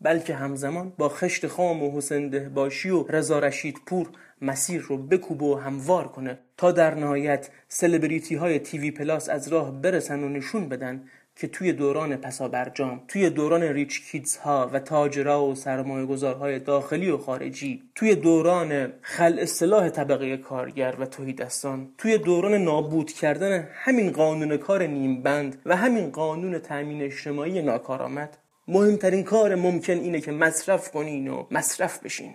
بلکه 0.00 0.34
همزمان 0.34 0.92
با 0.98 1.08
خشت 1.08 1.46
خام 1.46 1.82
و 1.82 1.96
حسین 1.96 2.28
دهباشی 2.28 2.90
و 2.90 3.04
رضا 3.08 3.38
رشید 3.38 3.78
پور 3.86 4.08
مسیر 4.42 4.80
رو 4.80 4.96
بکوبه 4.98 5.46
و 5.46 5.54
هموار 5.54 6.08
کنه 6.08 6.38
تا 6.56 6.72
در 6.72 6.94
نهایت 6.94 7.50
سلبریتی 7.68 8.34
های 8.34 8.58
تیوی 8.58 8.90
پلاس 8.90 9.28
از 9.28 9.48
راه 9.48 9.80
برسن 9.80 10.24
و 10.24 10.28
نشون 10.28 10.68
بدن 10.68 11.04
که 11.36 11.48
توی 11.48 11.72
دوران 11.72 12.16
پسا 12.16 12.48
برجام 12.48 13.02
توی 13.08 13.30
دوران 13.30 13.62
ریچ 13.62 14.10
کیدز 14.10 14.36
ها 14.36 14.70
و 14.72 14.80
تاجرا 14.80 15.44
و 15.44 15.54
سرمایه 15.54 16.06
گذارهای 16.06 16.58
داخلی 16.58 17.10
و 17.10 17.18
خارجی 17.18 17.82
توی 17.94 18.14
دوران 18.14 18.92
خل 19.02 19.38
اصلاح 19.38 19.88
طبقه 19.88 20.36
کارگر 20.36 20.96
و 20.98 21.06
توهی 21.06 21.32
دستان 21.32 21.88
توی 21.98 22.18
دوران 22.18 22.54
نابود 22.54 23.12
کردن 23.12 23.68
همین 23.72 24.10
قانون 24.10 24.56
کار 24.56 24.86
نیمبند 24.86 25.62
و 25.66 25.76
همین 25.76 26.10
قانون 26.10 26.58
تأمین 26.58 27.02
اجتماعی 27.02 27.62
ناکارآمد 27.62 28.38
مهمترین 28.70 29.24
کار 29.24 29.54
ممکن 29.54 29.92
اینه 29.92 30.20
که 30.20 30.32
مصرف 30.32 30.90
کنین 30.90 31.28
و 31.28 31.46
مصرف 31.50 31.98
بشین. 31.98 32.34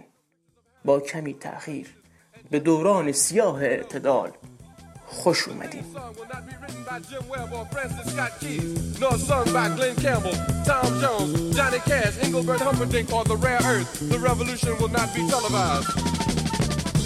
با 0.86 1.00
کمی 1.00 1.34
تأخیر 1.34 1.88
به 2.52 2.60
دوران 2.60 3.12
سیاه 3.12 3.64
اعتدال 3.64 4.32
خوش 5.06 5.48
اومدین. 5.48 5.84